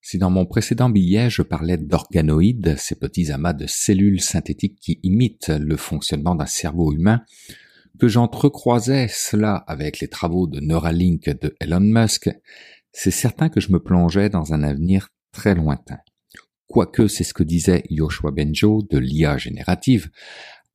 Si 0.00 0.18
dans 0.18 0.30
mon 0.30 0.46
précédent 0.46 0.88
billet 0.88 1.30
je 1.30 1.42
parlais 1.42 1.78
d'organoïdes, 1.78 2.76
ces 2.78 2.94
petits 2.94 3.32
amas 3.32 3.54
de 3.54 3.66
cellules 3.66 4.20
synthétiques 4.20 4.78
qui 4.80 5.00
imitent 5.02 5.48
le 5.48 5.76
fonctionnement 5.76 6.36
d'un 6.36 6.46
cerveau 6.46 6.92
humain, 6.92 7.22
que 7.98 8.06
j'entrecroisais 8.06 9.08
cela 9.08 9.56
avec 9.66 9.98
les 9.98 10.08
travaux 10.08 10.46
de 10.46 10.60
Neuralink 10.60 11.28
de 11.40 11.56
Elon 11.58 11.80
Musk, 11.80 12.30
c'est 12.92 13.10
certain 13.10 13.48
que 13.48 13.60
je 13.60 13.72
me 13.72 13.82
plongeais 13.82 14.28
dans 14.28 14.52
un 14.52 14.62
avenir 14.62 15.08
très 15.32 15.56
lointain 15.56 15.98
quoique 16.66 17.08
c'est 17.08 17.24
ce 17.24 17.34
que 17.34 17.42
disait 17.42 17.84
Yoshua 17.90 18.30
Benjo 18.30 18.82
de 18.90 18.98
l'IA 18.98 19.36
générative, 19.38 20.10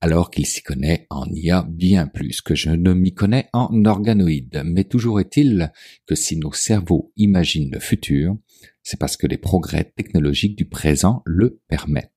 alors 0.02 0.32
qu'il 0.32 0.46
s'y 0.46 0.62
connaît 0.62 1.08
en 1.10 1.26
IA 1.30 1.66
bien 1.70 2.08
plus 2.08 2.42
que 2.42 2.56
je 2.56 2.70
ne 2.70 2.94
m'y 2.94 3.14
connais 3.14 3.50
en 3.54 3.86
organoïdes. 3.86 4.62
Mais 4.66 4.86
toujours 4.86 5.20
est-il 5.20 5.72
que 6.06 6.16
si 6.16 6.38
nos 6.38 6.54
cerveaux 6.54 7.12
imaginent 7.18 7.72
le 7.72 7.80
futur, 7.80 8.38
c'est 8.82 9.00
parce 9.00 9.18
que 9.18 9.28
les 9.28 9.38
progrès 9.38 9.92
technologiques 9.96 10.58
du 10.58 10.66
présent 10.66 11.22
le 11.26 11.60
permettent. 11.68 12.12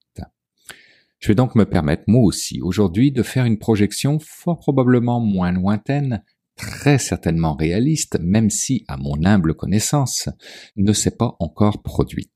Je 1.22 1.28
vais 1.28 1.36
donc 1.36 1.54
me 1.54 1.64
permettre, 1.64 2.02
moi 2.08 2.22
aussi, 2.22 2.60
aujourd'hui, 2.60 3.12
de 3.12 3.22
faire 3.22 3.44
une 3.44 3.58
projection 3.58 4.18
fort 4.18 4.58
probablement 4.58 5.20
moins 5.20 5.52
lointaine, 5.52 6.24
très 6.56 6.98
certainement 6.98 7.54
réaliste, 7.54 8.18
même 8.20 8.50
si, 8.50 8.84
à 8.88 8.96
mon 8.96 9.24
humble 9.24 9.54
connaissance, 9.54 10.28
ne 10.74 10.92
s'est 10.92 11.16
pas 11.16 11.36
encore 11.38 11.80
produite. 11.82 12.31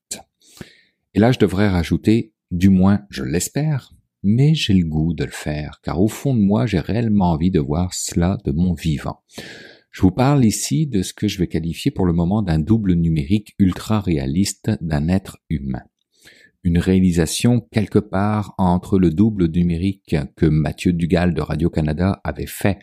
Et 1.17 1.19
là, 1.19 1.33
je 1.33 1.39
devrais 1.39 1.69
rajouter, 1.69 2.35
du 2.51 2.69
moins, 2.69 3.01
je 3.09 3.25
l'espère, 3.25 3.95
mais 4.23 4.55
j'ai 4.55 4.75
le 4.75 4.87
goût 4.87 5.15
de 5.15 5.25
le 5.25 5.31
faire, 5.31 5.81
car 5.83 5.99
au 6.03 6.09
fond 6.09 6.35
de 6.35 6.41
moi, 6.41 6.67
j'ai 6.67 6.79
réellement 6.79 7.33
envie 7.33 7.51
de 7.51 7.59
voir 7.59 7.95
cela 7.95 8.37
de 8.45 8.53
mon 8.53 8.75
vivant. 8.75 9.23
Je 9.91 10.03
vous 10.03 10.11
parle 10.11 10.45
ici 10.45 10.87
de 10.87 11.01
ce 11.01 11.15
que 11.15 11.27
je 11.27 11.39
vais 11.39 11.47
qualifier 11.47 11.91
pour 11.91 12.05
le 12.05 12.13
moment 12.13 12.43
d'un 12.43 12.59
double 12.59 12.93
numérique 12.93 13.55
ultra 13.59 14.01
réaliste 14.01 14.73
d'un 14.83 15.09
être 15.09 15.39
humain. 15.49 15.85
Une 16.65 16.79
réalisation 16.79 17.67
quelque 17.73 17.99
part 17.99 18.55
entre 18.59 18.99
le 18.99 19.11
double 19.11 19.49
numérique 19.49 20.17
que 20.37 20.45
Mathieu 20.45 20.93
Dugal 20.93 21.33
de 21.33 21.41
Radio-Canada 21.41 22.21
avait 22.25 22.45
fait 22.45 22.79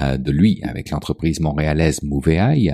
euh, 0.00 0.18
de 0.18 0.30
lui 0.30 0.60
avec 0.64 0.90
l'entreprise 0.90 1.40
montréalaise 1.40 2.02
Movei 2.02 2.72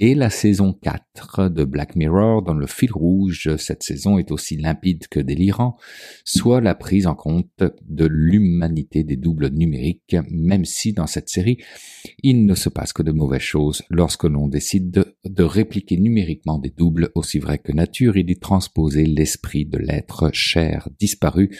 et 0.00 0.14
la 0.14 0.30
saison 0.30 0.72
4 0.72 1.48
de 1.48 1.64
Black 1.64 1.96
Mirror 1.96 2.42
dont 2.42 2.54
le 2.54 2.66
fil 2.66 2.92
rouge 2.92 3.56
cette 3.56 3.82
saison 3.82 4.18
est 4.18 4.30
aussi 4.30 4.56
limpide 4.56 5.08
que 5.08 5.20
délirant, 5.20 5.76
soit 6.24 6.60
la 6.60 6.74
prise 6.74 7.06
en 7.06 7.14
compte 7.14 7.62
de 7.82 8.06
l'humanité 8.06 9.02
des 9.04 9.16
doubles 9.16 9.48
numériques, 9.48 10.16
même 10.30 10.64
si 10.64 10.92
dans 10.92 11.06
cette 11.06 11.28
série, 11.28 11.58
il 12.22 12.46
ne 12.46 12.54
se 12.54 12.68
passe 12.68 12.92
que 12.92 13.02
de 13.02 13.12
mauvaises 13.12 13.40
choses 13.40 13.82
lorsque 13.90 14.24
l'on 14.24 14.48
décide 14.48 14.90
de, 14.90 15.42
répliquer 15.42 15.96
numériquement 15.96 16.58
des 16.58 16.70
doubles 16.70 17.10
aussi 17.14 17.38
vrais 17.38 17.58
que 17.58 17.72
nature 17.72 18.16
et 18.16 18.22
d'y 18.22 18.38
transposer 18.38 19.06
l'esprit 19.06 19.64
de 19.64 19.78
l'être 19.78 20.30
cher 20.32 20.88
disparu 20.98 21.56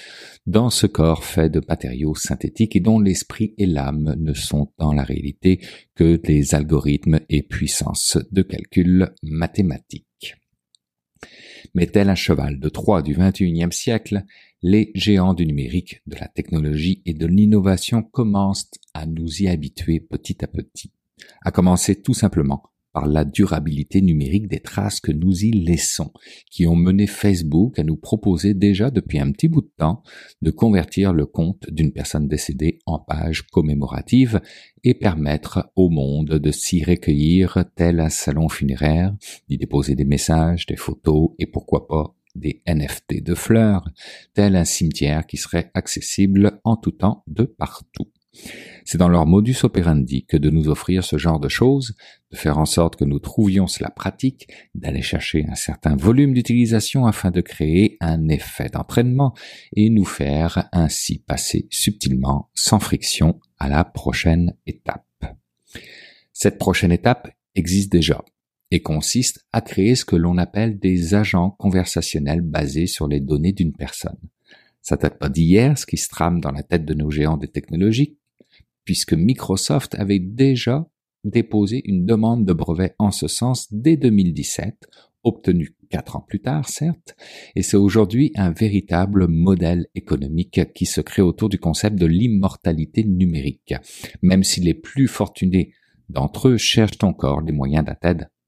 dans 0.47 0.69
ce 0.69 0.87
corps 0.87 1.25
fait 1.25 1.49
de 1.49 1.63
matériaux 1.67 2.15
synthétiques 2.15 2.77
et 2.77 2.81
dont 2.81 3.01
l'esprit 3.01 3.55
et 3.57 3.67
l'âme 3.67 4.15
ne 4.19 4.35
sont 4.35 4.73
dans 4.79 4.93
la 4.93 5.05
réalité 5.05 5.61
que 5.99 6.15
des 6.15 6.55
algorithmes 6.55 7.19
et 7.29 7.43
puissances 7.43 8.19
de 8.31 8.43
calcul 8.43 9.13
mathématiques. 9.25 10.37
Mais 11.75 11.87
tel 11.87 12.09
un 12.09 12.15
cheval 12.15 12.61
de 12.61 12.69
Troie 12.69 13.03
du 13.03 13.15
XXIe 13.15 13.73
siècle, 13.73 14.23
les 14.63 14.93
géants 14.95 15.35
du 15.35 15.45
numérique, 15.45 16.01
de 16.07 16.15
la 16.15 16.29
technologie 16.29 17.03
et 17.05 17.15
de 17.15 17.27
l'innovation 17.27 18.05
commencent 18.05 18.71
à 18.95 19.07
nous 19.07 19.43
y 19.43 19.49
habituer 19.49 19.99
petit 19.99 20.45
à 20.45 20.47
petit, 20.47 20.93
à 21.45 21.51
commencer 21.51 22.01
tout 22.01 22.15
simplement 22.15 22.63
par 22.93 23.07
la 23.07 23.25
durabilité 23.25 24.01
numérique 24.01 24.49
des 24.49 24.61
traces 24.61 25.01
que 25.01 25.13
nous 25.13 25.45
y 25.45 25.51
laissons, 25.51 26.13
qui 26.51 26.67
ont 26.67 26.77
mené 26.77 27.07
Facebook 27.07 27.79
à 27.79 27.85
nous 27.85 27.97
proposer 27.97 28.55
déjà 28.55 28.91
depuis 28.91 29.19
un 29.19 29.31
petit 29.31 29.49
bout 29.49 29.63
de 29.63 29.73
temps 29.77 30.03
de 30.43 30.51
convertir 30.51 31.13
le 31.13 31.27
compte 31.27 31.71
d'une 31.71 31.93
personne 31.93 32.29
décédée 32.29 32.79
en 32.87 32.99
page 32.99 33.43
commémorative 33.49 34.41
et 34.85 34.95
permettre 34.95 35.71
au 35.77 35.91
monde 35.91 36.39
de 36.39 36.51
s'y 36.51 36.85
recueillir 36.85 37.65
tel 37.77 38.01
un 38.01 38.11
salon 38.11 38.49
funéraire, 38.49 39.15
d'y 39.49 39.59
déposer 39.59 39.95
des 39.95 40.05
messages, 40.05 40.67
des 40.67 40.77
photos 40.77 41.31
et 41.39 41.47
pourquoi 41.47 41.87
pas 41.87 42.15
des 42.35 42.63
NFT 42.67 43.23
de 43.23 43.35
fleurs, 43.35 43.89
tel 44.35 44.57
un 44.57 44.65
cimetière 44.65 45.27
qui 45.27 45.37
serait 45.37 45.71
accessible 45.75 46.61
en 46.65 46.77
tout 46.77 46.93
temps 46.93 47.25
de 47.27 47.45
partout. 47.45 48.09
C'est 48.85 48.97
dans 48.97 49.09
leur 49.09 49.27
modus 49.27 49.65
operandi 49.65 50.25
que 50.25 50.39
de 50.39 50.49
nous 50.49 50.69
offrir 50.69 51.05
ce 51.05 51.19
genre 51.19 51.41
de 51.41 51.49
choses, 51.49 51.95
de 52.31 52.37
faire 52.37 52.57
en 52.57 52.65
sorte 52.65 52.97
que 52.97 53.05
nous 53.05 53.19
trouvions 53.19 53.67
cela 53.67 53.91
pratique, 53.91 54.49
d'aller 54.75 55.03
chercher 55.03 55.45
un 55.51 55.55
certain 55.55 55.95
volume 55.95 56.33
d'utilisation 56.33 57.07
afin 57.07 57.31
de 57.31 57.43
créer 57.43 57.99
un 58.01 58.29
effet 58.29 58.71
d'entraînement 58.71 59.35
et 59.75 59.91
nous 59.91 60.07
faire 60.07 60.69
ainsi 60.73 61.19
passer 61.19 61.67
subtilement, 61.71 62.49
sans 62.55 62.79
friction, 62.79 63.41
à 63.59 63.69
la 63.69 63.85
prochaine 63.85 64.55
étape. 64.67 65.05
Cette 66.33 66.59
prochaine 66.59 66.93
étape 66.93 67.31
existe 67.55 67.93
déjà 67.93 68.25
et 68.71 68.81
consiste 68.81 69.47
à 69.53 69.61
créer 69.61 69.95
ce 69.95 70.05
que 70.05 70.17
l'on 70.17 70.39
appelle 70.39 70.79
des 70.79 71.15
agents 71.15 71.51
conversationnels 71.51 72.43
basés 72.43 72.87
sur 72.87 73.09
les 73.09 73.21
données 73.21 73.53
d'une 73.53 73.73
personne. 73.73 74.19
Ça 74.83 74.97
date 74.97 75.19
pas 75.19 75.29
d'hier, 75.29 75.77
ce 75.77 75.87
qui 75.87 75.97
se 75.97 76.09
trame 76.09 76.41
dans 76.41 76.53
la 76.53 76.63
tête 76.63 76.85
de 76.85 76.95
nos 76.95 77.11
géants 77.11 77.37
des 77.37 77.49
technologies, 77.49 78.18
puisque 78.89 79.13
Microsoft 79.13 79.97
avait 79.97 80.19
déjà 80.19 80.89
déposé 81.23 81.83
une 81.85 82.07
demande 82.07 82.47
de 82.47 82.55
brevet 82.55 82.95
en 82.99 83.11
ce 83.11 83.29
sens 83.29 83.69
dès 83.71 83.99
2017, 83.99 84.89
obtenue 85.25 85.77
quatre 85.91 86.17
ans 86.17 86.25
plus 86.27 86.41
tard, 86.41 86.67
certes, 86.71 87.15
et 87.55 87.61
c'est 87.61 87.77
aujourd'hui 87.77 88.33
un 88.35 88.51
véritable 88.51 89.29
modèle 89.29 89.89
économique 89.95 90.73
qui 90.73 90.87
se 90.87 91.03
crée 91.03 91.21
autour 91.21 91.51
du 91.51 91.59
concept 91.59 91.97
de 91.97 92.07
l'immortalité 92.07 93.05
numérique, 93.05 93.75
même 94.23 94.43
si 94.43 94.63
les 94.63 94.73
plus 94.73 95.07
fortunés 95.07 95.75
d'entre 96.09 96.49
eux 96.49 96.57
cherchent 96.57 97.03
encore 97.03 97.43
des 97.43 97.53
moyens 97.53 97.85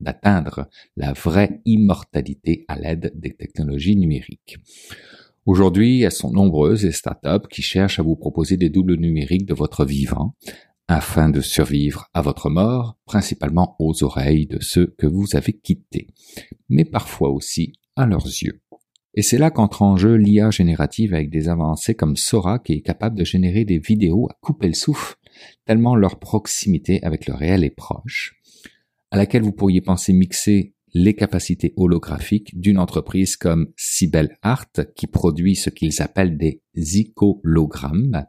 d'atteindre 0.01 0.71
la 0.97 1.13
vraie 1.13 1.61
immortalité 1.67 2.65
à 2.67 2.79
l'aide 2.79 3.13
des 3.15 3.35
technologies 3.35 3.97
numériques. 3.97 4.57
Aujourd'hui, 5.47 6.03
elles 6.03 6.13
sont 6.13 6.33
nombreuses 6.33 6.85
les 6.85 6.93
startups 6.93 7.49
qui 7.51 7.63
cherchent 7.63 7.99
à 7.99 8.03
vous 8.03 8.17
proposer 8.17 8.57
des 8.57 8.69
doubles 8.69 8.97
numériques 8.97 9.47
de 9.47 9.55
votre 9.55 9.85
vivant 9.85 10.35
afin 10.87 11.31
de 11.31 11.41
survivre 11.41 12.09
à 12.15 12.21
votre 12.21 12.51
mort, 12.51 12.99
principalement 13.07 13.77
aux 13.79 14.03
oreilles 14.03 14.47
de 14.47 14.59
ceux 14.61 14.95
que 14.99 15.07
vous 15.07 15.27
avez 15.35 15.53
quittés, 15.53 16.09
mais 16.69 16.85
parfois 16.85 17.31
aussi 17.31 17.73
à 17.97 18.07
leurs 18.07 18.27
yeux. 18.27 18.61
Et 19.15 19.23
c'est 19.23 19.39
là 19.39 19.51
qu'entre 19.51 19.83
en 19.83 19.97
jeu 19.97 20.15
l'IA 20.17 20.51
générative 20.51 21.15
avec 21.15 21.31
des 21.31 21.49
avancées 21.49 21.95
comme 21.95 22.17
Sora 22.17 22.59
qui 22.59 22.75
est 22.75 22.81
capable 22.81 23.17
de 23.17 23.25
générer 23.25 23.65
des 23.65 23.79
vidéos 23.79 24.29
à 24.31 24.37
couper 24.41 24.69
le 24.69 24.75
souffle, 24.75 25.17
tellement 25.65 25.97
leur 25.97 26.19
proximité 26.19 27.03
avec 27.03 27.27
le 27.27 27.35
réel 27.35 27.65
est 27.65 27.75
proche, 27.75 28.41
à 29.11 29.17
laquelle 29.17 29.43
vous 29.43 29.53
pourriez 29.53 29.81
penser 29.81 30.13
mixer 30.13 30.75
les 30.93 31.15
capacités 31.15 31.73
holographiques 31.77 32.59
d'une 32.59 32.79
entreprise 32.79 33.37
comme 33.37 33.69
Cybel 33.77 34.39
Art 34.43 34.73
qui 34.97 35.07
produit 35.07 35.57
ce 35.57 35.71
qu'ils 35.71 36.03
appellent 36.03 36.37
des 36.37 36.63
icologrammes 36.75 38.27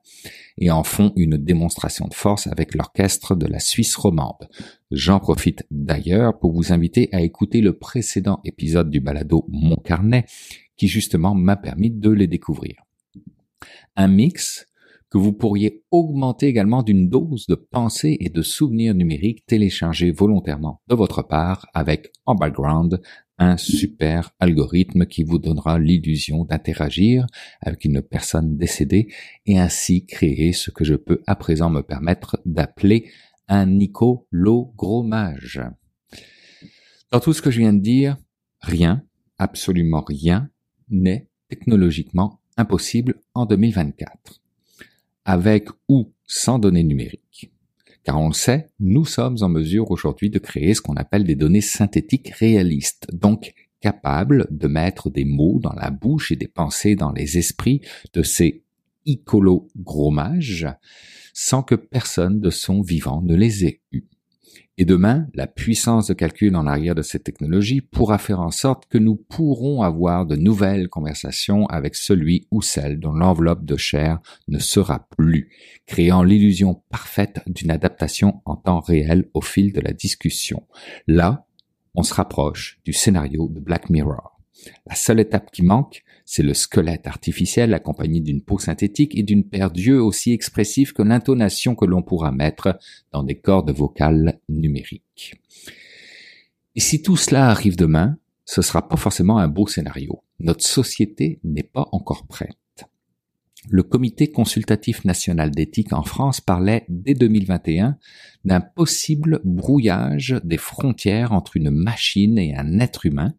et 0.57 0.71
en 0.71 0.83
font 0.83 1.13
une 1.15 1.37
démonstration 1.37 2.07
de 2.07 2.13
force 2.13 2.47
avec 2.47 2.75
l'orchestre 2.75 3.35
de 3.35 3.47
la 3.47 3.59
Suisse 3.59 3.95
romande. 3.95 4.49
J'en 4.91 5.19
profite 5.19 5.65
d'ailleurs 5.71 6.37
pour 6.39 6.53
vous 6.53 6.71
inviter 6.71 7.09
à 7.11 7.21
écouter 7.21 7.61
le 7.61 7.77
précédent 7.77 8.41
épisode 8.43 8.89
du 8.89 8.99
balado 8.99 9.45
Mon 9.49 9.77
carnet 9.77 10.25
qui 10.77 10.87
justement 10.87 11.35
m'a 11.35 11.55
permis 11.55 11.91
de 11.91 12.09
les 12.09 12.27
découvrir. 12.27 12.75
Un 13.95 14.07
mix 14.07 14.67
que 15.11 15.17
vous 15.17 15.33
pourriez 15.33 15.83
augmenter 15.91 16.47
également 16.47 16.83
d'une 16.83 17.09
dose 17.09 17.45
de 17.47 17.55
pensée 17.55 18.17
et 18.21 18.29
de 18.29 18.41
souvenirs 18.41 18.95
numériques 18.95 19.45
téléchargés 19.45 20.11
volontairement 20.11 20.81
de 20.87 20.95
votre 20.95 21.21
part 21.21 21.67
avec 21.73 22.13
en 22.25 22.33
background 22.33 23.01
un 23.37 23.57
super 23.57 24.31
algorithme 24.39 25.05
qui 25.05 25.23
vous 25.23 25.37
donnera 25.37 25.79
l'illusion 25.79 26.45
d'interagir 26.45 27.25
avec 27.59 27.83
une 27.83 28.01
personne 28.01 28.55
décédée 28.55 29.11
et 29.45 29.59
ainsi 29.59 30.05
créer 30.05 30.53
ce 30.53 30.71
que 30.71 30.85
je 30.85 30.95
peux 30.95 31.21
à 31.27 31.35
présent 31.35 31.69
me 31.69 31.81
permettre 31.81 32.39
d'appeler 32.45 33.09
un 33.49 33.65
Nico-lo-gros-mage. 33.65 35.61
Dans 37.11 37.19
tout 37.19 37.33
ce 37.33 37.41
que 37.41 37.51
je 37.51 37.59
viens 37.59 37.73
de 37.73 37.81
dire, 37.81 38.15
rien, 38.61 39.03
absolument 39.37 40.05
rien, 40.07 40.49
n'est 40.89 41.27
technologiquement 41.49 42.39
impossible 42.57 43.15
en 43.33 43.45
2024 43.45 44.40
avec 45.25 45.69
ou 45.87 46.13
sans 46.25 46.59
données 46.59 46.83
numériques. 46.83 47.51
Car 48.03 48.19
on 48.19 48.29
le 48.29 48.33
sait, 48.33 48.67
nous 48.79 49.05
sommes 49.05 49.37
en 49.41 49.49
mesure 49.49 49.91
aujourd'hui 49.91 50.29
de 50.29 50.39
créer 50.39 50.73
ce 50.73 50.81
qu'on 50.81 50.95
appelle 50.95 51.23
des 51.23 51.35
données 51.35 51.61
synthétiques 51.61 52.29
réalistes, 52.29 53.07
donc 53.13 53.53
capables 53.79 54.47
de 54.49 54.67
mettre 54.67 55.09
des 55.09 55.25
mots 55.25 55.59
dans 55.59 55.73
la 55.73 55.91
bouche 55.91 56.31
et 56.31 56.35
des 56.35 56.47
pensées 56.47 56.95
dans 56.95 57.11
les 57.11 57.37
esprits 57.37 57.81
de 58.13 58.23
ces 58.23 58.63
icolo-gros-mages 59.05 60.67
sans 61.33 61.63
que 61.63 61.75
personne 61.75 62.39
de 62.39 62.49
son 62.49 62.81
vivant 62.81 63.21
ne 63.21 63.35
les 63.35 63.65
ait 63.65 63.81
eus. 63.91 64.07
Et 64.77 64.85
demain, 64.85 65.27
la 65.35 65.47
puissance 65.47 66.07
de 66.07 66.13
calcul 66.13 66.55
en 66.55 66.65
arrière 66.65 66.95
de 66.95 67.01
cette 67.01 67.23
technologie 67.23 67.81
pourra 67.81 68.17
faire 68.17 68.39
en 68.39 68.51
sorte 68.51 68.87
que 68.87 68.97
nous 68.97 69.15
pourrons 69.15 69.83
avoir 69.83 70.25
de 70.25 70.35
nouvelles 70.35 70.89
conversations 70.89 71.67
avec 71.67 71.95
celui 71.95 72.47
ou 72.51 72.61
celle 72.61 72.99
dont 72.99 73.13
l'enveloppe 73.13 73.63
de 73.63 73.77
chair 73.77 74.19
ne 74.47 74.59
sera 74.59 75.07
plus, 75.17 75.51
créant 75.85 76.23
l'illusion 76.23 76.81
parfaite 76.89 77.41
d'une 77.47 77.69
adaptation 77.69 78.41
en 78.45 78.55
temps 78.55 78.79
réel 78.79 79.29
au 79.33 79.41
fil 79.41 79.71
de 79.71 79.81
la 79.81 79.93
discussion. 79.93 80.65
Là, 81.05 81.45
on 81.93 82.03
se 82.03 82.13
rapproche 82.13 82.79
du 82.85 82.93
scénario 82.93 83.49
de 83.49 83.59
Black 83.59 83.89
Mirror. 83.89 84.39
La 84.87 84.95
seule 84.95 85.19
étape 85.19 85.51
qui 85.51 85.63
manque, 85.63 86.03
c'est 86.25 86.43
le 86.43 86.53
squelette 86.53 87.07
artificiel 87.07 87.73
accompagné 87.73 88.19
d'une 88.19 88.41
peau 88.41 88.59
synthétique 88.59 89.17
et 89.17 89.23
d'une 89.23 89.43
paire 89.43 89.71
d'yeux 89.71 90.01
aussi 90.01 90.31
expressifs 90.31 90.93
que 90.93 91.01
l'intonation 91.01 91.75
que 91.75 91.85
l'on 91.85 92.01
pourra 92.01 92.31
mettre 92.31 92.77
dans 93.11 93.23
des 93.23 93.35
cordes 93.35 93.71
vocales 93.71 94.39
numériques. 94.49 95.35
Et 96.75 96.79
si 96.79 97.01
tout 97.01 97.17
cela 97.17 97.49
arrive 97.49 97.75
demain, 97.75 98.17
ce 98.45 98.61
sera 98.61 98.87
pas 98.87 98.97
forcément 98.97 99.37
un 99.37 99.47
beau 99.47 99.67
scénario. 99.67 100.23
Notre 100.39 100.65
société 100.65 101.39
n'est 101.43 101.63
pas 101.63 101.87
encore 101.91 102.25
prête. 102.27 102.57
Le 103.69 103.83
Comité 103.83 104.31
consultatif 104.31 105.05
national 105.05 105.51
d'éthique 105.51 105.93
en 105.93 106.01
France 106.01 106.41
parlait 106.41 106.83
dès 106.89 107.13
2021 107.13 107.97
d'un 108.43 108.59
possible 108.59 109.39
brouillage 109.43 110.35
des 110.43 110.57
frontières 110.57 111.31
entre 111.31 111.57
une 111.57 111.69
machine 111.69 112.39
et 112.39 112.55
un 112.55 112.79
être 112.79 113.05
humain 113.05 113.35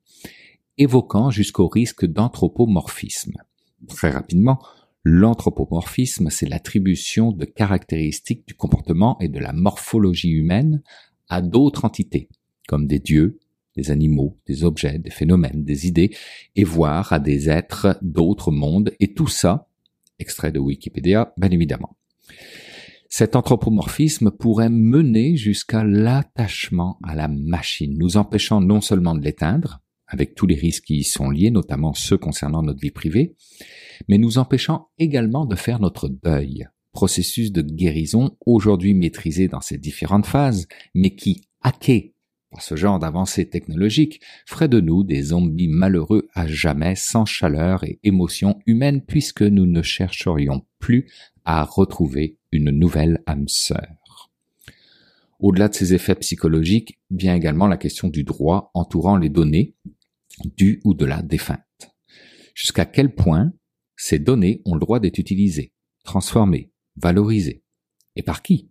évoquant 0.79 1.31
jusqu'au 1.31 1.69
risque 1.69 2.07
d'anthropomorphisme. 2.07 3.35
Très 3.89 4.11
rapidement, 4.11 4.59
l'anthropomorphisme, 5.05 6.31
c'est 6.31 6.49
l'attribution 6.49 7.33
de 7.33 7.45
caractéristiques 7.45 8.47
du 8.47 8.55
comportement 8.55 9.19
et 9.21 9.29
de 9.29 9.39
la 9.39 9.53
morphologie 9.53 10.31
humaine 10.31 10.83
à 11.29 11.43
d'autres 11.43 11.85
entités, 11.85 12.29
comme 12.69 12.87
des 12.87 12.99
dieux, 12.99 13.39
des 13.77 13.91
animaux, 13.91 14.39
des 14.47 14.65
objets, 14.65 14.99
des 14.99 15.11
phénomènes, 15.11 15.65
des 15.65 15.87
idées, 15.87 16.15
et 16.57 16.65
voire 16.65 17.13
à 17.13 17.19
des 17.19 17.49
êtres 17.49 17.99
d'autres 18.03 18.51
mondes, 18.51 18.93
et 19.01 19.15
tout 19.15 19.29
ça, 19.29 19.69
extrait 20.19 20.53
de 20.53 20.59
Wikipédia, 20.59 21.33
bien 21.37 21.51
évidemment. 21.51 21.97
Cet 23.09 23.37
anthropomorphisme 23.37 24.31
pourrait 24.31 24.71
mener 24.71 25.37
jusqu'à 25.37 25.85
l'attachement 25.85 26.99
à 27.03 27.15
la 27.15 27.29
machine, 27.29 27.97
nous 27.99 28.17
empêchant 28.17 28.61
non 28.61 28.81
seulement 28.81 29.15
de 29.15 29.21
l'éteindre, 29.21 29.82
avec 30.13 30.35
tous 30.35 30.47
les 30.47 30.55
risques 30.55 30.85
qui 30.85 30.99
y 30.99 31.05
sont 31.05 31.31
liés, 31.31 31.51
notamment 31.51 31.95
ceux 31.95 32.19
concernant 32.19 32.63
notre 32.63 32.81
vie 32.81 32.91
privée, 32.91 33.35
mais 34.09 34.19
nous 34.19 34.37
empêchant 34.37 34.91
également 34.99 35.47
de 35.47 35.57
faire 35.57 35.81
notre 35.81 36.09
deuil, 36.09 36.69
processus 36.93 37.51
de 37.51 37.63
guérison 37.63 38.37
aujourd'hui 38.45 38.93
maîtrisé 38.93 39.49
dans 39.49 39.63
ses 39.63 39.79
différentes 39.79 40.27
phases, 40.27 40.69
mais 40.95 41.15
qui, 41.15 41.43
hacké 41.63 42.15
par 42.51 42.61
ce 42.61 42.77
genre 42.77 42.99
d'avancées 42.99 43.49
technologiques, 43.49 44.21
ferait 44.47 44.69
de 44.69 44.81
nous 44.81 45.05
des 45.05 45.23
zombies 45.23 45.69
malheureux 45.69 46.29
à 46.35 46.47
jamais, 46.47 46.95
sans 46.95 47.25
chaleur 47.25 47.83
et 47.85 47.99
émotion 48.03 48.59
humaine, 48.67 49.01
puisque 49.01 49.41
nous 49.41 49.65
ne 49.65 49.81
chercherions 49.81 50.67
plus 50.79 51.11
à 51.47 51.65
retrouver 51.65 52.37
une 52.53 52.71
nouvelle 52.71 53.23
âme 53.25 53.49
sœur. 53.49 53.89
Au-delà 55.41 55.69
de 55.69 55.75
ces 55.75 55.95
effets 55.95 56.15
psychologiques, 56.17 57.01
vient 57.11 57.35
également 57.35 57.67
la 57.67 57.79
question 57.79 58.09
du 58.09 58.23
droit 58.23 58.71
entourant 58.75 59.17
les 59.17 59.31
données, 59.31 59.75
du 60.45 60.81
ou 60.85 60.95
de 60.95 61.05
la 61.05 61.23
défunte. 61.23 61.59
Jusqu'à 62.55 62.85
quel 62.85 63.15
point 63.15 63.53
ces 63.97 64.19
données 64.19 64.63
ont 64.65 64.75
le 64.75 64.81
droit 64.81 65.01
d'être 65.01 65.19
utilisées, 65.19 65.73
transformées, 66.05 66.73
valorisées? 66.97 67.63
Et 68.17 68.23
par 68.23 68.43
qui? 68.43 68.71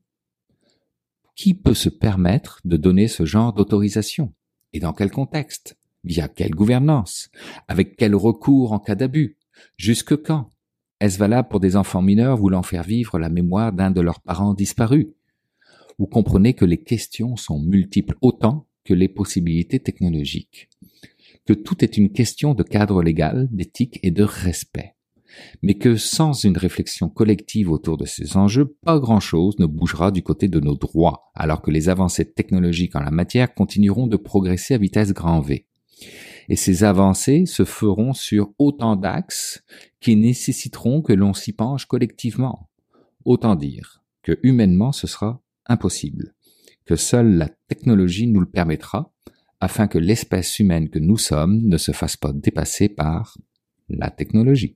Qui 1.35 1.53
peut 1.53 1.73
se 1.73 1.89
permettre 1.89 2.61
de 2.65 2.77
donner 2.77 3.07
ce 3.07 3.25
genre 3.25 3.53
d'autorisation? 3.53 4.33
Et 4.73 4.79
dans 4.79 4.93
quel 4.93 5.11
contexte? 5.11 5.77
Via 6.03 6.27
quelle 6.27 6.51
gouvernance? 6.51 7.29
Avec 7.67 7.95
quel 7.95 8.15
recours 8.15 8.73
en 8.73 8.79
cas 8.79 8.95
d'abus? 8.95 9.37
Jusque 9.77 10.21
quand? 10.21 10.49
Est-ce 10.99 11.17
valable 11.17 11.49
pour 11.49 11.59
des 11.59 11.75
enfants 11.75 12.01
mineurs 12.01 12.37
voulant 12.37 12.63
faire 12.63 12.83
vivre 12.83 13.17
la 13.17 13.29
mémoire 13.29 13.73
d'un 13.73 13.91
de 13.91 14.01
leurs 14.01 14.21
parents 14.21 14.53
disparus? 14.53 15.07
Vous 15.97 16.07
comprenez 16.07 16.53
que 16.53 16.65
les 16.65 16.81
questions 16.81 17.35
sont 17.35 17.59
multiples 17.59 18.17
autant 18.21 18.67
que 18.83 18.93
les 18.93 19.07
possibilités 19.07 19.79
technologiques 19.79 20.69
que 21.51 21.61
tout 21.61 21.83
est 21.83 21.97
une 21.97 22.13
question 22.13 22.53
de 22.53 22.63
cadre 22.63 23.03
légal, 23.03 23.49
d'éthique 23.51 23.99
et 24.03 24.11
de 24.11 24.23
respect. 24.23 24.95
Mais 25.61 25.73
que 25.73 25.97
sans 25.97 26.45
une 26.45 26.57
réflexion 26.57 27.09
collective 27.09 27.69
autour 27.69 27.97
de 27.97 28.05
ces 28.05 28.37
enjeux, 28.37 28.77
pas 28.85 28.99
grand-chose 28.99 29.59
ne 29.59 29.65
bougera 29.65 30.11
du 30.11 30.23
côté 30.23 30.47
de 30.47 30.61
nos 30.61 30.77
droits, 30.77 31.29
alors 31.35 31.61
que 31.61 31.69
les 31.69 31.89
avancées 31.89 32.31
technologiques 32.31 32.95
en 32.95 33.01
la 33.01 33.11
matière 33.11 33.53
continueront 33.53 34.07
de 34.07 34.15
progresser 34.15 34.75
à 34.75 34.77
vitesse 34.77 35.11
grand 35.11 35.41
V. 35.41 35.67
Et 36.47 36.55
ces 36.55 36.85
avancées 36.85 37.45
se 37.45 37.65
feront 37.65 38.13
sur 38.13 38.53
autant 38.57 38.95
d'axes 38.95 39.61
qui 39.99 40.15
nécessiteront 40.15 41.01
que 41.01 41.11
l'on 41.11 41.33
s'y 41.33 41.51
penche 41.51 41.85
collectivement. 41.85 42.69
Autant 43.25 43.55
dire 43.55 44.01
que 44.23 44.39
humainement 44.41 44.93
ce 44.93 45.05
sera 45.05 45.41
impossible, 45.65 46.33
que 46.85 46.95
seule 46.95 47.35
la 47.35 47.49
technologie 47.67 48.27
nous 48.27 48.39
le 48.39 48.49
permettra, 48.49 49.11
afin 49.61 49.87
que 49.87 49.97
l'espèce 49.97 50.59
humaine 50.59 50.89
que 50.89 50.99
nous 50.99 51.17
sommes 51.17 51.61
ne 51.61 51.77
se 51.77 51.91
fasse 51.91 52.17
pas 52.17 52.33
dépasser 52.33 52.89
par 52.89 53.37
la 53.89 54.09
technologie. 54.09 54.75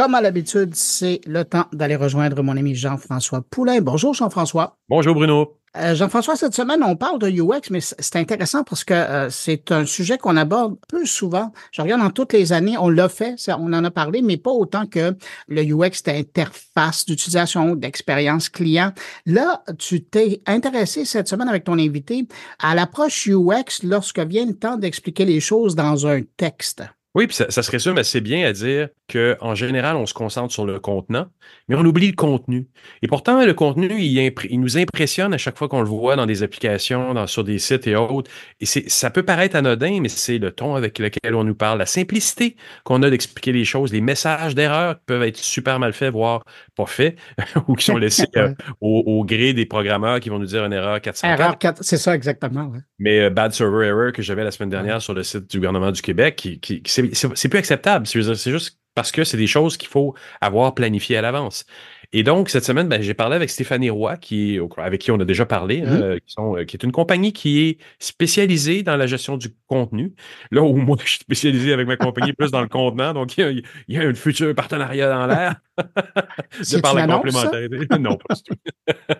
Comme 0.00 0.14
à 0.14 0.22
l'habitude, 0.22 0.74
c'est 0.76 1.20
le 1.26 1.44
temps 1.44 1.66
d'aller 1.74 1.94
rejoindre 1.94 2.42
mon 2.42 2.56
ami 2.56 2.74
Jean-François 2.74 3.42
Poulain. 3.42 3.82
Bonjour 3.82 4.14
Jean-François. 4.14 4.78
Bonjour 4.88 5.14
Bruno. 5.14 5.58
Euh, 5.76 5.94
Jean-François, 5.94 6.36
cette 6.36 6.54
semaine, 6.54 6.82
on 6.82 6.96
parle 6.96 7.18
de 7.18 7.28
UX, 7.28 7.68
mais 7.70 7.80
c'est 7.82 8.16
intéressant 8.16 8.64
parce 8.64 8.82
que 8.82 8.94
euh, 8.94 9.28
c'est 9.28 9.70
un 9.72 9.84
sujet 9.84 10.16
qu'on 10.16 10.38
aborde 10.38 10.78
peu 10.88 11.04
souvent. 11.04 11.52
Je 11.70 11.82
regarde 11.82 12.00
dans 12.00 12.08
toutes 12.08 12.32
les 12.32 12.54
années, 12.54 12.78
on 12.78 12.88
l'a 12.88 13.10
fait, 13.10 13.36
on 13.48 13.74
en 13.74 13.84
a 13.84 13.90
parlé, 13.90 14.22
mais 14.22 14.38
pas 14.38 14.52
autant 14.52 14.86
que 14.86 15.14
le 15.48 15.62
UX 15.62 16.02
d'interface 16.02 17.04
d'utilisation, 17.04 17.76
d'expérience 17.76 18.48
client. 18.48 18.92
Là, 19.26 19.62
tu 19.78 20.02
t'es 20.02 20.40
intéressé 20.46 21.04
cette 21.04 21.28
semaine 21.28 21.48
avec 21.48 21.64
ton 21.64 21.78
invité 21.78 22.26
à 22.58 22.74
l'approche 22.74 23.28
UX 23.28 23.82
lorsque 23.82 24.20
vient 24.20 24.46
le 24.46 24.54
temps 24.54 24.78
d'expliquer 24.78 25.26
les 25.26 25.40
choses 25.40 25.74
dans 25.74 26.06
un 26.06 26.22
texte. 26.38 26.84
Oui, 27.16 27.26
puis 27.26 27.34
ça, 27.34 27.50
ça, 27.50 27.64
se 27.64 27.70
résume 27.72 27.98
assez 27.98 28.20
bien 28.20 28.46
à 28.46 28.52
dire 28.52 28.88
qu'en 29.12 29.56
général, 29.56 29.96
on 29.96 30.06
se 30.06 30.14
concentre 30.14 30.52
sur 30.52 30.64
le 30.64 30.78
contenant, 30.78 31.26
mais 31.68 31.74
on 31.74 31.84
oublie 31.84 32.06
le 32.06 32.14
contenu. 32.14 32.68
Et 33.02 33.08
pourtant, 33.08 33.44
le 33.44 33.52
contenu, 33.52 33.90
il, 33.98 34.32
il 34.48 34.60
nous 34.60 34.78
impressionne 34.78 35.34
à 35.34 35.38
chaque 35.38 35.58
fois 35.58 35.68
qu'on 35.68 35.80
le 35.80 35.88
voit 35.88 36.14
dans 36.14 36.26
des 36.26 36.44
applications, 36.44 37.12
dans, 37.12 37.26
sur 37.26 37.42
des 37.42 37.58
sites 37.58 37.88
et 37.88 37.96
autres. 37.96 38.30
Et 38.60 38.66
ça 38.66 39.10
peut 39.10 39.24
paraître 39.24 39.56
anodin, 39.56 39.98
mais 40.00 40.08
c'est 40.08 40.38
le 40.38 40.52
ton 40.52 40.76
avec 40.76 41.00
lequel 41.00 41.34
on 41.34 41.42
nous 41.42 41.56
parle, 41.56 41.80
la 41.80 41.86
simplicité 41.86 42.54
qu'on 42.84 43.02
a 43.02 43.10
d'expliquer 43.10 43.50
les 43.50 43.64
choses, 43.64 43.92
les 43.92 44.00
messages 44.00 44.54
d'erreur 44.54 44.94
qui 44.94 45.02
peuvent 45.06 45.24
être 45.24 45.36
super 45.36 45.80
mal 45.80 45.92
faits, 45.92 46.12
voire 46.12 46.44
pas 46.76 46.86
faits, 46.86 47.16
ou 47.66 47.74
qui 47.74 47.86
sont 47.86 47.96
laissés 47.96 48.26
euh, 48.36 48.54
au, 48.80 49.24
gré 49.24 49.52
des 49.52 49.66
programmeurs 49.66 50.20
qui 50.20 50.28
vont 50.28 50.38
nous 50.38 50.46
dire 50.46 50.64
une 50.64 50.72
erreur 50.72 51.00
404. 51.00 51.40
Erreur 51.40 51.58
4, 51.58 51.78
c'est 51.82 51.96
ça 51.96 52.14
exactement. 52.14 52.72
Mais 53.00 53.20
euh, 53.20 53.30
Bad 53.30 53.52
Server 53.52 53.88
Error 53.88 54.12
que 54.12 54.22
j'avais 54.22 54.44
la 54.44 54.52
semaine 54.52 54.70
dernière 54.70 55.02
sur 55.02 55.14
le 55.14 55.24
site 55.24 55.50
du 55.50 55.56
gouvernement 55.58 55.90
du 55.90 56.02
Québec, 56.02 56.36
qui, 56.36 56.60
qui, 56.60 56.82
qui 56.82 56.92
c'est 57.12 57.48
plus 57.48 57.58
acceptable. 57.58 58.06
C'est 58.06 58.22
juste 58.50 58.78
parce 58.94 59.12
que 59.12 59.24
c'est 59.24 59.36
des 59.36 59.46
choses 59.46 59.76
qu'il 59.76 59.88
faut 59.88 60.14
avoir 60.40 60.74
planifiées 60.74 61.16
à 61.16 61.22
l'avance. 61.22 61.64
Et 62.12 62.24
donc, 62.24 62.48
cette 62.48 62.64
semaine, 62.64 62.88
ben, 62.88 63.00
j'ai 63.00 63.14
parlé 63.14 63.36
avec 63.36 63.50
Stéphanie 63.50 63.88
Roy, 63.88 64.16
qui, 64.16 64.58
avec 64.78 65.00
qui 65.00 65.12
on 65.12 65.20
a 65.20 65.24
déjà 65.24 65.46
parlé, 65.46 65.82
hein, 65.86 66.00
mm-hmm. 66.00 66.20
qui, 66.20 66.32
sont, 66.32 66.54
qui, 66.66 66.76
est 66.76 66.82
une 66.82 66.90
compagnie 66.90 67.32
qui 67.32 67.60
est 67.60 67.78
spécialisée 68.00 68.82
dans 68.82 68.96
la 68.96 69.06
gestion 69.06 69.36
du 69.36 69.50
contenu. 69.68 70.12
Là 70.50 70.62
où 70.62 70.74
moi, 70.74 70.96
je 71.04 71.10
suis 71.10 71.20
spécialisé 71.20 71.72
avec 71.72 71.86
ma 71.86 71.96
compagnie 71.96 72.32
plus 72.32 72.50
dans 72.50 72.62
le 72.62 72.68
contenant. 72.68 73.14
Donc, 73.14 73.38
il 73.38 73.62
y 73.86 73.96
a, 73.96 74.02
un 74.02 74.14
futur 74.14 74.52
partenariat 74.56 75.08
dans 75.08 75.26
l'air. 75.26 75.60
de 75.78 76.80
par 76.80 76.94
la 76.94 77.06
complémentarité. 77.06 77.78
non, 78.00 78.16
pas 78.16 78.34
du 78.34 78.42
tout. 78.42 79.14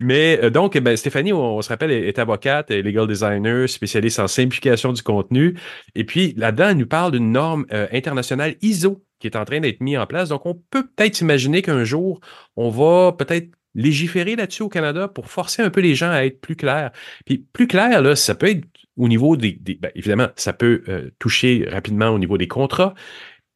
Mais 0.00 0.40
euh, 0.42 0.50
donc, 0.50 0.76
ben, 0.76 0.96
Stéphanie, 0.96 1.32
on, 1.32 1.62
se 1.62 1.68
rappelle, 1.68 1.92
est 1.92 2.18
avocate, 2.18 2.70
est 2.72 2.82
legal 2.82 3.06
designer, 3.06 3.68
spécialiste 3.68 4.18
en 4.18 4.26
simplification 4.26 4.92
du 4.92 5.02
contenu. 5.02 5.56
Et 5.94 6.04
puis, 6.04 6.34
là-dedans, 6.36 6.70
elle 6.70 6.78
nous 6.78 6.86
parle 6.86 7.12
d'une 7.12 7.30
norme 7.30 7.64
euh, 7.72 7.86
internationale 7.92 8.56
ISO 8.60 9.04
qui 9.24 9.28
est 9.28 9.38
en 9.38 9.46
train 9.46 9.60
d'être 9.60 9.80
mise 9.80 9.96
en 9.96 10.06
place. 10.06 10.28
Donc, 10.28 10.44
on 10.44 10.54
peut 10.68 10.86
peut-être 10.86 11.22
imaginer 11.22 11.62
qu'un 11.62 11.82
jour, 11.82 12.20
on 12.56 12.68
va 12.68 13.12
peut-être 13.12 13.48
légiférer 13.74 14.36
là-dessus 14.36 14.62
au 14.62 14.68
Canada 14.68 15.08
pour 15.08 15.30
forcer 15.30 15.62
un 15.62 15.70
peu 15.70 15.80
les 15.80 15.94
gens 15.94 16.10
à 16.10 16.26
être 16.26 16.42
plus 16.42 16.56
clairs. 16.56 16.92
Puis 17.24 17.46
plus 17.54 17.66
clair, 17.66 18.02
là, 18.02 18.16
ça 18.16 18.34
peut 18.34 18.50
être 18.50 18.66
au 18.98 19.08
niveau 19.08 19.38
des... 19.38 19.58
Ben, 19.80 19.90
évidemment, 19.94 20.28
ça 20.36 20.52
peut 20.52 20.82
euh, 20.88 21.08
toucher 21.18 21.66
rapidement 21.70 22.10
au 22.10 22.18
niveau 22.18 22.36
des 22.36 22.48
contrats, 22.48 22.92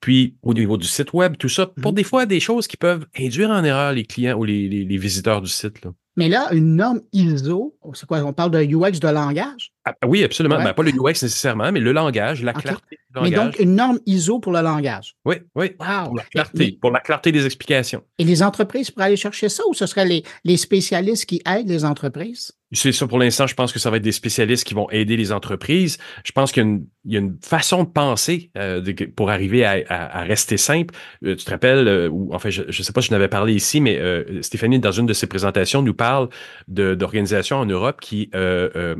puis 0.01 0.37
au 0.43 0.55
niveau 0.55 0.79
du 0.79 0.87
site 0.87 1.13
web, 1.13 1.37
tout 1.37 1.51
ça, 1.51 1.67
pour 1.67 1.93
mmh 1.93 1.95
des 1.97 2.05
fois 2.05 2.25
des 2.25 2.41
choses 2.41 2.67
qui 2.67 2.79
peuvent 2.79 3.05
induire 3.19 3.51
en 3.51 3.63
erreur 3.63 3.93
les 3.93 4.05
clients 4.05 4.39
ou 4.39 4.45
les, 4.45 4.69
les, 4.69 4.85
les 4.85 4.97
visiteurs 4.97 5.43
du 5.43 5.51
site. 5.51 5.85
Là. 5.85 5.93
Mais 6.19 6.29
là, 6.29 6.49
une 6.53 6.75
norme 6.75 7.01
ISO, 7.13 7.77
c'est 7.95 8.05
quoi? 8.05 8.19
On 8.25 8.33
parle 8.33 8.51
de 8.51 8.59
UX 8.59 8.99
de 8.99 9.07
langage? 9.07 9.73
Ah, 9.85 9.95
oui, 10.05 10.25
absolument. 10.25 10.57
Ben, 10.57 10.75
pas 10.75 10.83
le 10.83 10.91
UX 10.91 11.23
nécessairement, 11.23 11.71
mais 11.71 11.79
le 11.79 11.93
langage, 11.93 12.43
la 12.43 12.53
clarté 12.53 12.97
du 12.97 13.15
langage. 13.15 13.31
Mais 13.31 13.37
donc, 13.37 13.59
une 13.61 13.77
norme 13.77 14.01
ISO 14.05 14.41
pour 14.41 14.51
le 14.51 14.61
langage? 14.61 15.15
Oui, 15.25 15.37
oui. 15.55 15.77
Pour 15.79 16.17
la 16.17 16.25
clarté, 16.25 16.73
pour 16.73 16.91
la 16.91 16.99
clarté 16.99 17.31
des 17.31 17.47
explications. 17.47 18.03
Et 18.19 18.25
les 18.25 18.43
entreprises 18.43 18.91
pourraient 18.91 19.07
aller 19.07 19.17
chercher 19.17 19.49
ça 19.49 19.63
ou 19.69 19.75
ce 19.75 19.87
seraient 19.87 20.07
les, 20.07 20.25
les 20.43 20.57
spécialistes 20.57 21.25
qui 21.25 21.41
aident 21.47 21.69
les 21.69 21.85
entreprises? 21.85 22.51
C'est 22.73 22.93
ça 22.93 23.07
pour 23.07 23.19
l'instant, 23.19 23.47
je 23.47 23.55
pense 23.55 23.73
que 23.73 23.79
ça 23.79 23.91
va 23.91 23.97
être 23.97 24.03
des 24.03 24.13
spécialistes 24.13 24.67
qui 24.67 24.75
vont 24.75 24.91
aider 24.91 25.17
les 25.17 25.33
entreprises. 25.33 25.97
Je 26.23 26.33
pense 26.33 26.53
qu'il 26.53 26.83
y, 27.07 27.17
a 27.17 27.19
une 27.19 27.39
façon 27.43 27.85
de 27.85 27.89
penser 27.89 28.51
euh, 28.59 28.83
pour 29.17 29.31
arriver 29.31 29.65
à, 29.65 30.23
rester 30.25 30.59
simple. 30.59 30.95
Euh, 31.25 31.35
tu 31.35 31.47
te 31.47 31.51
rappelles, 31.51 31.89
euh, 31.89 32.09
ou 32.09 32.29
enfin, 32.35 32.51
je 32.51 32.65
ne 32.65 32.73
sais 32.73 32.93
pas 32.93 33.01
si 33.01 33.09
je 33.09 33.15
n'avais 33.15 33.29
parlé 33.29 33.55
ici, 33.55 33.81
mais 33.81 33.99
Stéphanie, 34.43 34.81
dans 34.81 34.93
une 34.93 35.07
de 35.07 35.15
ses 35.15 35.27
présentations, 35.27 35.81
nous 35.81 35.95
parle 35.95 36.29
d'organisations 36.69 37.57
en 37.57 37.67
Europe 37.67 38.01
qui 38.01 38.31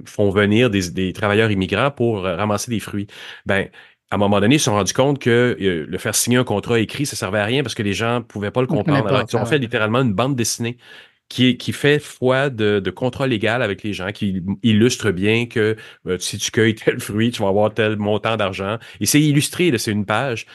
font 0.07 0.31
venir 0.31 0.71
des, 0.71 0.91
des, 0.91 1.13
travailleurs 1.13 1.51
immigrants 1.51 1.91
pour 1.91 2.23
ramasser 2.23 2.71
des 2.71 2.81
fruits. 2.81 3.07
Ben, 3.45 3.69
à 4.11 4.15
un 4.15 4.19
moment 4.19 4.41
donné, 4.41 4.55
ils 4.55 4.59
se 4.59 4.67
sont 4.67 4.73
rendus 4.73 4.95
compte 4.95 5.19
que 5.19 5.57
le 5.59 5.99
faire 5.99 6.15
signer 6.15 6.39
un 6.39 6.45
contrat 6.45 6.81
écrit, 6.81 7.05
ça 7.05 7.17
servait 7.17 7.41
à 7.41 7.45
rien 7.45 7.63
parce 7.63 7.75
que 7.75 7.83
les 7.83 7.93
gens 7.93 8.23
pouvaient 8.23 8.51
pas 8.51 8.63
le 8.63 8.67
comprendre. 8.67 9.07
Alors, 9.07 9.25
ils 9.31 9.37
ont 9.37 9.45
fait 9.45 9.59
littéralement 9.59 10.01
une 10.01 10.15
bande 10.15 10.37
dessinée 10.37 10.79
qui, 11.29 11.57
qui 11.59 11.73
fait 11.73 11.99
foi 11.99 12.51
de, 12.51 12.81
de 12.81 12.91
contrôle 12.91 13.31
légal 13.31 13.63
avec 13.63 13.83
les 13.83 13.93
gens, 13.93 14.13
qui 14.13 14.43
illustre 14.63 15.11
bien 15.11 15.47
que 15.47 15.77
euh, 16.07 16.19
si 16.19 16.39
tu 16.39 16.51
cueilles 16.51 16.75
tel 16.75 17.01
fruit, 17.01 17.31
tu 17.31 17.43
vas 17.43 17.49
avoir 17.49 17.73
tel 17.75 17.97
montant 17.97 18.37
d'argent. 18.37 18.79
Et 19.01 19.07
c'est 19.07 19.21
illustré, 19.21 19.77
c'est 19.79 19.93
une 19.93 20.07
page. 20.07 20.47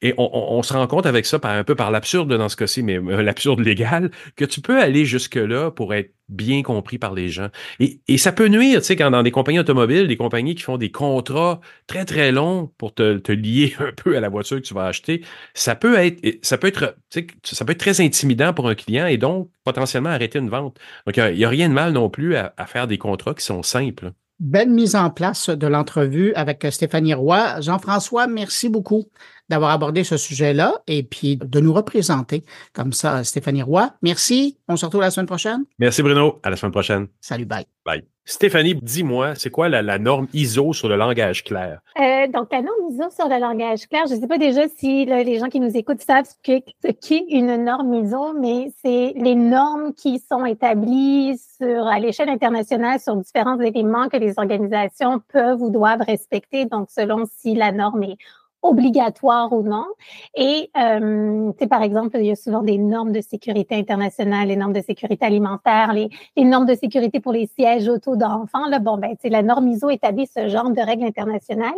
Et 0.00 0.14
on, 0.16 0.62
se 0.62 0.72
rend 0.72 0.86
compte 0.86 1.06
avec 1.06 1.26
ça, 1.26 1.40
un 1.42 1.64
peu 1.64 1.74
par 1.74 1.90
l'absurde 1.90 2.32
dans 2.32 2.48
ce 2.48 2.54
cas-ci, 2.54 2.84
mais 2.84 2.98
euh, 2.98 3.20
l'absurde 3.20 3.58
légal, 3.58 4.12
que 4.36 4.44
tu 4.44 4.60
peux 4.60 4.80
aller 4.80 5.04
jusque-là 5.04 5.72
pour 5.72 5.92
être 5.92 6.14
bien 6.28 6.62
compris 6.62 6.98
par 6.98 7.14
les 7.14 7.28
gens. 7.30 7.48
Et, 7.80 8.00
ça 8.16 8.30
peut 8.30 8.46
nuire, 8.46 8.80
tu 8.80 8.86
sais, 8.86 8.96
quand 8.96 9.10
dans 9.10 9.24
des 9.24 9.32
compagnies 9.32 9.58
automobiles, 9.58 10.06
des 10.06 10.16
compagnies 10.16 10.54
qui 10.54 10.62
font 10.62 10.76
des 10.76 10.92
contrats 10.92 11.60
très, 11.88 12.04
très 12.04 12.30
longs 12.30 12.70
pour 12.78 12.94
te, 12.94 13.18
te 13.18 13.32
lier 13.32 13.74
un 13.80 13.90
peu 13.92 14.16
à 14.16 14.20
la 14.20 14.28
voiture 14.28 14.58
que 14.58 14.66
tu 14.66 14.74
vas 14.74 14.86
acheter, 14.86 15.24
ça 15.54 15.74
peut 15.74 15.96
être, 15.98 16.20
ça 16.42 16.58
peut 16.58 16.68
être, 16.68 16.96
tu 17.10 17.20
sais, 17.20 17.26
ça 17.42 17.64
peut 17.64 17.72
être 17.72 17.80
très 17.80 18.00
intimidant 18.00 18.52
pour 18.54 18.68
un 18.68 18.76
client 18.76 19.06
et 19.06 19.16
donc 19.16 19.50
potentiellement 19.64 20.10
arrêter 20.10 20.38
une 20.38 20.50
vente. 20.50 20.78
Donc, 21.06 21.16
il 21.16 21.34
n'y 21.34 21.44
a, 21.44 21.48
rien 21.48 21.68
de 21.68 21.74
mal 21.74 21.92
non 21.92 22.08
plus 22.08 22.36
à 22.36 22.66
faire 22.66 22.86
des 22.86 22.98
contrats 22.98 23.34
qui 23.34 23.44
sont 23.44 23.64
simples. 23.64 24.12
Belle 24.40 24.70
mise 24.70 24.94
en 24.94 25.10
place 25.10 25.50
de 25.50 25.66
l'entrevue 25.66 26.32
avec 26.34 26.64
Stéphanie 26.70 27.14
Roy. 27.14 27.60
Jean-François, 27.60 28.26
merci 28.28 28.68
beaucoup 28.68 29.08
d'avoir 29.48 29.70
abordé 29.70 30.04
ce 30.04 30.16
sujet-là 30.16 30.74
et 30.86 31.02
puis 31.02 31.36
de 31.36 31.60
nous 31.60 31.72
représenter 31.72 32.44
comme 32.72 32.92
ça, 32.92 33.24
Stéphanie 33.24 33.62
Roy. 33.62 33.90
Merci. 34.02 34.58
On 34.68 34.76
se 34.76 34.84
retrouve 34.84 35.00
la 35.00 35.10
semaine 35.10 35.26
prochaine. 35.26 35.64
Merci 35.78 36.02
Bruno. 36.02 36.38
À 36.42 36.50
la 36.50 36.56
semaine 36.56 36.72
prochaine. 36.72 37.08
Salut, 37.20 37.46
bye. 37.46 37.66
Bye. 37.84 38.04
Stéphanie, 38.30 38.74
dis-moi, 38.74 39.34
c'est 39.36 39.48
quoi 39.48 39.70
la, 39.70 39.98
norme 39.98 40.26
ISO 40.34 40.74
sur 40.74 40.86
le 40.86 40.96
langage 40.96 41.44
clair? 41.44 41.80
Euh, 41.98 42.26
donc, 42.26 42.52
la 42.52 42.60
norme 42.60 42.90
ISO 42.90 43.08
sur 43.08 43.26
le 43.26 43.40
langage 43.40 43.88
clair, 43.88 44.02
je 44.06 44.16
ne 44.16 44.20
sais 44.20 44.26
pas 44.26 44.36
déjà 44.36 44.68
si 44.68 45.06
les 45.06 45.38
gens 45.38 45.48
qui 45.48 45.60
nous 45.60 45.74
écoutent 45.74 46.02
savent 46.02 46.26
ce 46.26 46.34
qu'est 46.42 47.24
une 47.30 47.64
norme 47.64 47.94
ISO, 47.94 48.34
mais 48.38 48.70
c'est 48.84 49.14
les 49.16 49.34
normes 49.34 49.94
qui 49.94 50.18
sont 50.18 50.44
établies 50.44 51.38
sur, 51.56 51.86
à 51.86 51.98
l'échelle 52.00 52.28
internationale 52.28 53.00
sur 53.00 53.16
différents 53.16 53.58
éléments 53.60 54.10
que 54.10 54.18
les 54.18 54.34
organisations 54.38 55.22
peuvent 55.32 55.62
ou 55.62 55.70
doivent 55.70 56.02
respecter. 56.06 56.66
Donc, 56.66 56.90
selon 56.90 57.24
si 57.38 57.54
la 57.54 57.72
norme 57.72 58.02
est 58.02 58.18
obligatoire 58.62 59.52
ou 59.52 59.62
non. 59.62 59.86
Et 60.34 60.70
euh, 60.76 61.52
par 61.68 61.82
exemple, 61.82 62.18
il 62.18 62.26
y 62.26 62.30
a 62.30 62.36
souvent 62.36 62.62
des 62.62 62.78
normes 62.78 63.12
de 63.12 63.20
sécurité 63.20 63.74
internationale, 63.76 64.48
les 64.48 64.56
normes 64.56 64.72
de 64.72 64.82
sécurité 64.82 65.26
alimentaire, 65.26 65.92
les, 65.92 66.08
normes 66.44 66.66
de 66.66 66.74
sécurité 66.74 67.20
pour 67.20 67.32
les 67.32 67.46
sièges 67.46 67.88
auto 67.88 68.16
d'enfants. 68.16 68.66
Là, 68.68 68.78
bon, 68.78 68.98
ben, 68.98 69.14
la 69.24 69.42
norme 69.42 69.68
ISO 69.68 69.90
établit 69.90 70.26
ce 70.26 70.48
genre 70.48 70.70
de 70.70 70.80
règles 70.80 71.04
internationales. 71.04 71.72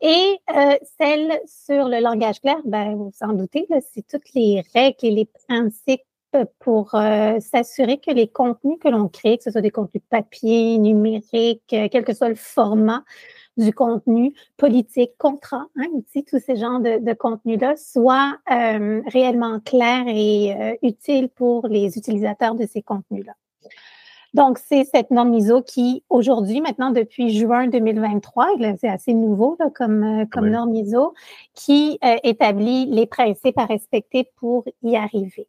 Et 0.00 0.38
euh, 0.56 0.76
celle 0.98 1.40
sur 1.46 1.88
le 1.88 2.00
langage 2.00 2.40
clair, 2.40 2.56
ben, 2.64 2.94
vous 2.94 3.10
vous 3.10 3.26
en 3.26 3.32
doutez, 3.32 3.66
c'est 3.92 4.06
toutes 4.06 4.32
les 4.34 4.62
règles 4.74 4.96
et 5.02 5.10
les 5.10 5.28
principes 5.48 6.02
pour 6.58 6.94
euh, 6.94 7.38
s'assurer 7.40 7.98
que 7.98 8.10
les 8.10 8.28
contenus 8.28 8.78
que 8.82 8.88
l'on 8.88 9.08
crée, 9.08 9.38
que 9.38 9.44
ce 9.44 9.50
soit 9.50 9.60
des 9.60 9.70
contenus 9.70 10.02
papier, 10.10 10.78
numériques, 10.78 11.62
quel 11.66 12.04
que 12.04 12.12
soit 12.12 12.28
le 12.28 12.34
format, 12.34 13.04
du 13.56 13.72
contenu 13.72 14.34
politique, 14.56 15.12
contrat, 15.18 15.66
hein, 15.76 15.86
aussi, 15.94 16.24
tous 16.24 16.38
ces 16.38 16.56
genres 16.56 16.80
de, 16.80 16.98
de 16.98 17.12
contenus-là 17.14 17.76
soient 17.76 18.36
euh, 18.50 19.02
réellement 19.06 19.60
clairs 19.60 20.04
et 20.08 20.54
euh, 20.54 20.74
utiles 20.82 21.28
pour 21.28 21.66
les 21.68 21.96
utilisateurs 21.96 22.54
de 22.54 22.66
ces 22.66 22.82
contenus-là. 22.82 23.32
Donc, 24.34 24.58
c'est 24.58 24.84
cette 24.84 25.10
norme 25.10 25.32
ISO 25.32 25.62
qui, 25.62 26.04
aujourd'hui, 26.10 26.60
maintenant, 26.60 26.90
depuis 26.90 27.30
juin 27.30 27.68
2023, 27.68 28.48
c'est 28.78 28.88
assez 28.88 29.14
nouveau 29.14 29.56
là, 29.58 29.70
comme, 29.74 30.04
euh, 30.04 30.24
comme 30.30 30.50
norme 30.50 30.74
ISO, 30.74 31.14
qui 31.54 31.98
établit 32.22 32.86
les 32.86 33.06
principes 33.06 33.58
à 33.58 33.64
respecter 33.64 34.30
pour 34.36 34.64
y 34.82 34.96
arriver. 34.96 35.48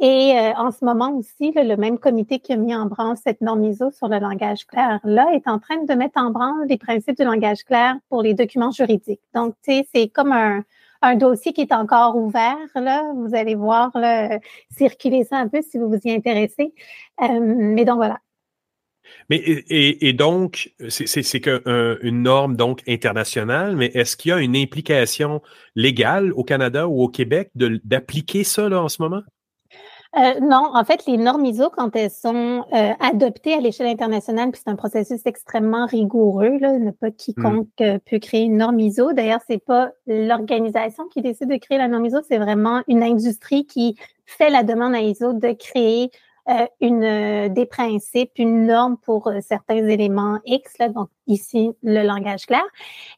Et 0.00 0.36
euh, 0.38 0.52
en 0.56 0.72
ce 0.72 0.84
moment 0.84 1.16
aussi, 1.16 1.52
le 1.54 1.76
même 1.76 1.98
comité 1.98 2.38
qui 2.38 2.52
a 2.52 2.56
mis 2.56 2.74
en 2.74 2.86
branle 2.86 3.16
cette 3.16 3.40
norme 3.40 3.64
ISO 3.64 3.90
sur 3.90 4.08
le 4.08 4.18
langage 4.18 4.66
clair, 4.66 5.00
là, 5.04 5.26
est 5.32 5.48
en 5.48 5.58
train 5.58 5.82
de 5.82 5.94
mettre 5.94 6.20
en 6.20 6.30
branle 6.30 6.66
les 6.68 6.76
principes 6.76 7.16
du 7.16 7.24
langage 7.24 7.64
clair 7.64 7.96
pour 8.10 8.22
les 8.22 8.34
documents 8.34 8.70
juridiques. 8.70 9.22
Donc, 9.34 9.54
tu 9.62 9.72
sais, 9.72 9.88
c'est 9.94 10.08
comme 10.08 10.32
un, 10.32 10.64
un 11.00 11.16
dossier 11.16 11.54
qui 11.54 11.62
est 11.62 11.72
encore 11.72 12.16
ouvert. 12.16 12.58
Là, 12.74 13.10
vous 13.14 13.34
allez 13.34 13.54
voir 13.54 13.90
là, 13.94 14.38
circuler 14.70 15.24
ça 15.24 15.38
un 15.38 15.48
peu 15.48 15.62
si 15.62 15.78
vous 15.78 15.88
vous 15.88 16.00
y 16.04 16.10
intéressez. 16.10 16.74
Euh, 17.22 17.40
mais 17.40 17.86
donc 17.86 17.96
voilà. 17.96 18.18
Mais 19.30 19.36
et, 19.38 20.12
donc, 20.12 20.74
c'est 20.88 21.40
qu'une 21.40 22.22
norme 22.22 22.56
donc 22.56 22.82
internationale, 22.88 23.76
mais 23.76 23.86
est-ce 23.94 24.16
qu'il 24.16 24.30
y 24.30 24.32
a 24.32 24.40
une 24.40 24.56
implication 24.56 25.42
légale 25.76 26.32
au 26.32 26.42
Canada 26.42 26.88
ou 26.88 27.02
au 27.02 27.08
Québec 27.08 27.50
d'appliquer 27.54 28.42
ça 28.42 28.68
là, 28.68 28.82
en 28.82 28.88
ce 28.88 29.00
moment? 29.00 29.22
Euh, 30.16 30.40
non, 30.40 30.70
en 30.72 30.84
fait, 30.84 31.04
les 31.06 31.18
normes 31.18 31.44
ISO, 31.44 31.68
quand 31.68 31.94
elles 31.94 32.10
sont 32.10 32.64
euh, 32.72 32.92
adoptées 33.00 33.52
à 33.52 33.60
l'échelle 33.60 33.88
internationale, 33.88 34.50
puis 34.50 34.62
c'est 34.64 34.70
un 34.70 34.76
processus 34.76 35.20
extrêmement 35.26 35.84
rigoureux, 35.84 36.56
là, 36.58 36.78
ne 36.78 36.90
pas 36.90 37.10
quiconque 37.10 37.68
mm. 37.78 37.82
euh, 37.84 37.98
peut 38.10 38.18
créer 38.18 38.44
une 38.44 38.56
norme 38.56 38.80
ISO. 38.80 39.12
D'ailleurs, 39.12 39.40
c'est 39.46 39.62
pas 39.62 39.90
l'organisation 40.06 41.04
qui 41.08 41.20
décide 41.20 41.50
de 41.50 41.56
créer 41.56 41.76
la 41.76 41.88
norme 41.88 42.06
ISO, 42.06 42.18
c'est 42.26 42.38
vraiment 42.38 42.82
une 42.88 43.02
industrie 43.02 43.66
qui 43.66 43.96
fait 44.24 44.48
la 44.48 44.62
demande 44.62 44.94
à 44.94 45.00
ISO 45.00 45.34
de 45.34 45.52
créer 45.52 46.10
une, 46.80 47.02
euh, 47.02 47.48
des 47.48 47.66
principes, 47.66 48.30
une 48.36 48.66
norme 48.66 48.96
pour 48.98 49.26
euh, 49.26 49.40
certains 49.40 49.88
éléments 49.88 50.38
X, 50.44 50.78
là, 50.78 50.88
donc 50.88 51.08
ici 51.26 51.72
le 51.82 52.04
langage 52.04 52.46
clair. 52.46 52.64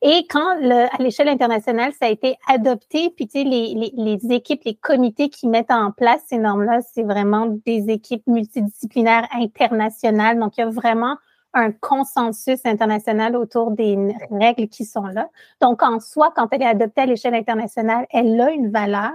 Et 0.01 0.27
quand 0.31 0.55
le, 0.61 0.87
à 0.95 1.03
l'échelle 1.03 1.29
internationale, 1.29 1.93
ça 1.93 2.07
a 2.07 2.09
été 2.09 2.37
adopté, 2.49 3.11
puis 3.11 3.27
tu 3.27 3.41
sais, 3.41 3.45
les, 3.45 3.75
les, 3.75 3.93
les, 3.97 4.35
équipes, 4.35 4.63
les 4.65 4.75
comités 4.75 5.29
qui 5.29 5.47
mettent 5.47 5.71
en 5.71 5.93
place 5.93 6.23
ces 6.27 6.39
normes-là, 6.39 6.81
c'est 6.81 7.03
vraiment 7.03 7.47
des 7.67 7.91
équipes 7.91 8.27
multidisciplinaires 8.27 9.29
internationales. 9.35 10.39
Donc, 10.39 10.57
il 10.57 10.61
y 10.61 10.65
a 10.65 10.71
vraiment 10.71 11.17
un 11.55 11.73
consensus 11.73 12.61
international 12.65 13.37
autour 13.37 13.73
des 13.73 13.97
règles 14.31 14.69
qui 14.69 14.85
sont 14.85 15.07
là. 15.07 15.29
Donc, 15.61 15.83
en 15.83 15.99
soi, 15.99 16.33
quand 16.35 16.49
elle 16.53 16.63
est 16.63 16.67
adoptée 16.67 17.03
à 17.03 17.07
l'échelle 17.07 17.35
internationale, 17.35 18.07
elle 18.11 18.41
a 18.41 18.51
une 18.51 18.71
valeur 18.71 19.13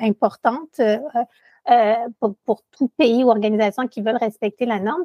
importante 0.00 0.80
euh, 0.80 0.98
pour, 2.20 2.34
pour, 2.44 2.62
tout 2.76 2.88
pays 2.96 3.24
ou 3.24 3.30
organisation 3.30 3.88
qui 3.88 4.02
veulent 4.02 4.16
respecter 4.16 4.66
la 4.66 4.80
norme. 4.80 5.04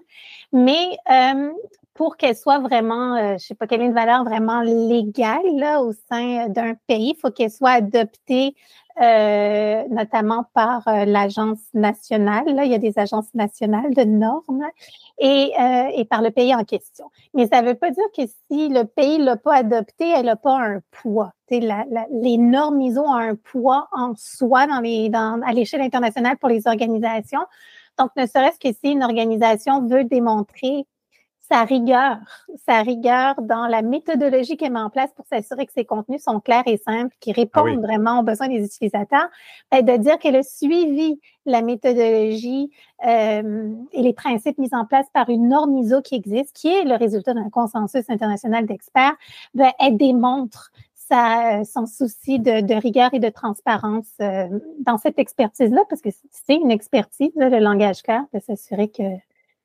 Mais 0.51 0.97
euh, 1.11 1.51
pour 1.93 2.15
qu'elle 2.15 2.35
soit 2.35 2.59
vraiment, 2.59 3.15
euh, 3.15 3.33
je 3.37 3.45
sais 3.45 3.55
pas, 3.55 3.67
qu'elle 3.67 3.81
ait 3.81 3.85
une 3.85 3.93
valeur 3.93 4.23
vraiment 4.23 4.61
légale 4.61 5.43
là, 5.57 5.81
au 5.81 5.91
sein 6.09 6.47
d'un 6.47 6.75
pays, 6.87 7.13
il 7.15 7.19
faut 7.19 7.29
qu'elle 7.29 7.51
soit 7.51 7.71
adoptée 7.71 8.55
euh, 9.01 9.83
notamment 9.89 10.45
par 10.53 10.85
euh, 10.87 11.05
l'agence 11.05 11.59
nationale. 11.73 12.53
Là, 12.53 12.65
il 12.65 12.71
y 12.71 12.75
a 12.75 12.79
des 12.79 12.99
agences 12.99 13.33
nationales 13.33 13.93
de 13.93 14.03
normes 14.03 14.65
et, 15.19 15.53
euh, 15.57 15.89
et 15.95 16.03
par 16.03 16.21
le 16.21 16.31
pays 16.31 16.53
en 16.53 16.65
question. 16.65 17.05
Mais 17.33 17.47
ça 17.47 17.61
ne 17.61 17.67
veut 17.67 17.75
pas 17.75 17.91
dire 17.91 18.03
que 18.15 18.23
si 18.25 18.67
le 18.67 18.83
pays 18.83 19.19
ne 19.19 19.25
l'a 19.25 19.37
pas 19.37 19.55
adopté, 19.55 20.09
elle 20.09 20.25
n'a 20.25 20.35
pas 20.35 20.59
un 20.59 20.81
poids. 20.91 21.31
La, 21.49 21.85
la, 21.89 22.07
les 22.11 22.37
normes 22.37 22.81
ISO 22.81 23.01
ont 23.01 23.13
un 23.13 23.35
poids 23.35 23.87
en 23.91 24.13
soi 24.15 24.67
dans 24.67 24.81
les, 24.81 25.09
dans, 25.09 25.41
à 25.45 25.53
l'échelle 25.53 25.81
internationale 25.81 26.37
pour 26.37 26.49
les 26.49 26.67
organisations. 26.67 27.45
Donc, 27.97 28.09
ne 28.17 28.25
serait-ce 28.25 28.59
que 28.59 28.75
si 28.83 28.91
une 28.91 29.03
organisation 29.03 29.87
veut 29.87 30.03
démontrer 30.03 30.85
sa 31.51 31.63
rigueur, 31.63 32.17
sa 32.67 32.81
rigueur 32.81 33.35
dans 33.41 33.65
la 33.65 33.81
méthodologie 33.81 34.55
qu'elle 34.55 34.71
met 34.71 34.79
en 34.79 34.89
place 34.89 35.11
pour 35.15 35.25
s'assurer 35.25 35.65
que 35.65 35.73
ses 35.73 35.85
contenus 35.85 36.21
sont 36.23 36.39
clairs 36.39 36.63
et 36.67 36.77
simples, 36.77 37.15
qui 37.19 37.31
ah 37.31 37.35
répondent 37.35 37.81
vraiment 37.81 38.19
aux 38.19 38.23
besoins 38.23 38.47
des 38.47 38.63
utilisateurs, 38.63 39.29
ben, 39.71 39.83
de 39.83 39.97
dire 39.97 40.19
qu'elle 40.19 40.35
a 40.35 40.43
suivi 40.43 41.19
la 41.45 41.61
méthodologie 41.61 42.69
euh, 43.05 43.73
et 43.93 44.01
les 44.01 44.13
principes 44.13 44.59
mis 44.59 44.73
en 44.73 44.85
place 44.85 45.07
par 45.13 45.29
une 45.29 45.49
norme 45.49 45.75
ISO 45.77 46.01
qui 46.01 46.15
existe, 46.15 46.55
qui 46.55 46.67
est 46.67 46.83
le 46.83 46.95
résultat 46.95 47.33
d'un 47.33 47.49
consensus 47.49 48.07
international 48.09 48.67
d'experts, 48.67 49.15
ben, 49.55 49.71
elle 49.79 49.97
démontre 49.97 50.71
sa, 50.93 51.63
son 51.65 51.87
souci 51.87 52.37
de, 52.37 52.61
de, 52.61 52.75
rigueur 52.75 53.11
et 53.13 53.19
de 53.19 53.29
transparence 53.29 54.11
euh, 54.21 54.47
dans 54.79 54.99
cette 54.99 55.17
expertise-là, 55.17 55.81
parce 55.89 56.01
que 56.01 56.09
c'est 56.29 56.55
une 56.55 56.69
expertise, 56.69 57.31
le 57.35 57.57
langage 57.57 58.03
clair, 58.03 58.23
de 58.35 58.39
s'assurer 58.39 58.89
que, 58.89 59.15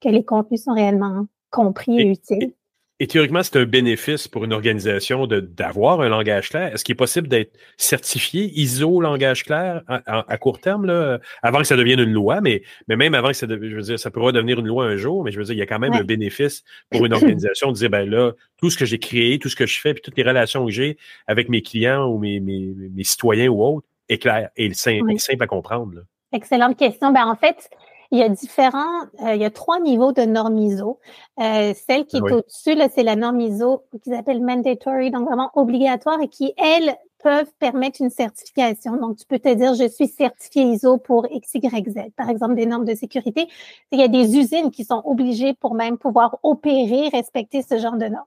que 0.01 0.09
les 0.09 0.25
contenus 0.25 0.65
sont 0.65 0.73
réellement 0.73 1.27
compris 1.55 2.01
et, 2.01 2.07
utile. 2.07 2.53
Et, 3.01 3.07
théoriquement, 3.07 3.43
c'est 3.43 3.57
un 3.57 3.65
bénéfice 3.65 4.29
pour 4.29 4.45
une 4.45 4.53
organisation 4.53 5.27
d'avoir 5.27 6.01
un 6.01 6.09
langage 6.09 6.51
clair. 6.51 6.73
Est-ce 6.73 6.85
qu'il 6.85 6.93
est 6.93 6.97
possible 6.97 7.29
d'être 7.29 7.57
certifié 7.77 8.51
ISO 8.55 9.01
langage 9.01 9.45
clair 9.45 9.83
à, 9.89 10.39
court 10.39 10.61
terme, 10.61 10.87
là, 10.87 11.19
avant 11.43 11.59
que 11.59 11.65
ça 11.65 11.77
devienne 11.77 12.01
une 12.01 12.13
loi, 12.13 12.41
mais, 12.41 12.63
mais 12.89 12.97
même 12.97 13.15
avant 13.15 13.29
que 13.29 13.35
ça, 13.35 13.47
je 13.49 13.55
veux 13.55 13.83
dire, 13.83 13.99
ça 13.99 14.11
pourrait 14.11 14.33
devenir 14.33 14.61
une 14.61 14.67
loi 14.67 14.85
un 14.85 14.97
jour, 14.97 15.25
mais 15.25 15.33
je 15.33 15.39
veux 15.39 15.45
dire, 15.45 15.55
il 15.55 15.59
y 15.59 15.63
a 15.63 15.67
quand 15.67 15.81
même 15.81 15.93
un 15.93 16.05
bénéfice 16.05 16.63
pour 16.91 17.05
une 17.05 17.13
organisation 17.15 17.73
de 17.73 17.77
dire, 17.77 17.91
ben 17.91 18.09
là, 18.09 18.33
tout 18.59 18.71
ce 18.71 18.79
que 18.79 18.85
j'ai 18.85 18.99
créé, 18.99 19.39
tout 19.39 19.49
ce 19.49 19.57
que 19.57 19.67
je 19.67 19.81
fais, 19.81 19.93
puis 19.95 20.03
toutes 20.03 20.17
les 20.17 20.25
relations 20.25 20.65
que 20.65 20.73
j'ai 20.73 20.97
avec 21.27 21.49
mes 21.49 21.63
clients 21.63 22.07
ou 22.07 22.19
mes, 22.19 22.41
mes, 22.41 22.75
mes 22.95 23.05
citoyens 23.05 23.49
ou 23.49 23.63
autres 23.63 23.87
est 24.09 24.19
clair 24.19 24.51
et 24.57 24.73
simple, 24.75 25.19
simple 25.19 25.43
à 25.43 25.47
comprendre. 25.47 25.95
Là. 25.95 26.01
Excellente 26.33 26.77
question. 26.77 27.13
Ben, 27.13 27.27
en 27.27 27.37
fait, 27.37 27.71
il 28.15 28.19
y 28.19 28.23
a 28.23 28.29
différents, 28.29 29.03
euh, 29.23 29.35
il 29.35 29.41
y 29.41 29.45
a 29.45 29.51
trois 29.51 29.81
niveaux 29.81 30.13
de 30.13 30.23
normes 30.23 30.57
ISO. 30.57 31.01
Euh, 31.41 31.75
celle 31.75 32.07
qui 32.07 32.19
est 32.19 32.23
au-dessus, 32.23 32.77
c'est 32.95 33.03
la 33.03 33.17
norme 33.17 33.41
ISO 33.41 33.83
qu'ils 34.03 34.15
appellent 34.15 34.41
mandatory, 34.41 35.11
donc 35.11 35.27
vraiment 35.27 35.51
obligatoire 35.55 36.21
et 36.21 36.29
qui, 36.29 36.55
elles, 36.57 36.97
peuvent 37.25 37.51
permettre 37.59 38.03
une 38.03 38.11
certification. 38.11 38.97
Donc, 38.99 39.17
tu 39.17 39.25
peux 39.25 39.39
te 39.39 39.53
dire, 39.55 39.75
je 39.75 39.89
suis 39.89 40.09
certifié 40.09 40.63
ISO 40.65 40.99
pour 40.99 41.27
X, 41.31 41.55
Y, 41.55 41.89
Z. 41.89 42.11
Par 42.17 42.29
exemple, 42.29 42.55
des 42.55 42.67
normes 42.67 42.85
de 42.85 42.95
sécurité. 42.95 43.49
Il 43.93 43.99
y 43.99 44.03
a 44.03 44.09
des 44.09 44.37
usines 44.37 44.71
qui 44.71 44.85
sont 44.85 45.01
obligées 45.07 45.55
pour 45.55 45.75
même 45.75 45.97
pouvoir 45.97 46.39
opérer, 46.43 47.09
respecter 47.09 47.63
ce 47.63 47.79
genre 47.79 47.97
de 47.97 48.07
normes. 48.09 48.27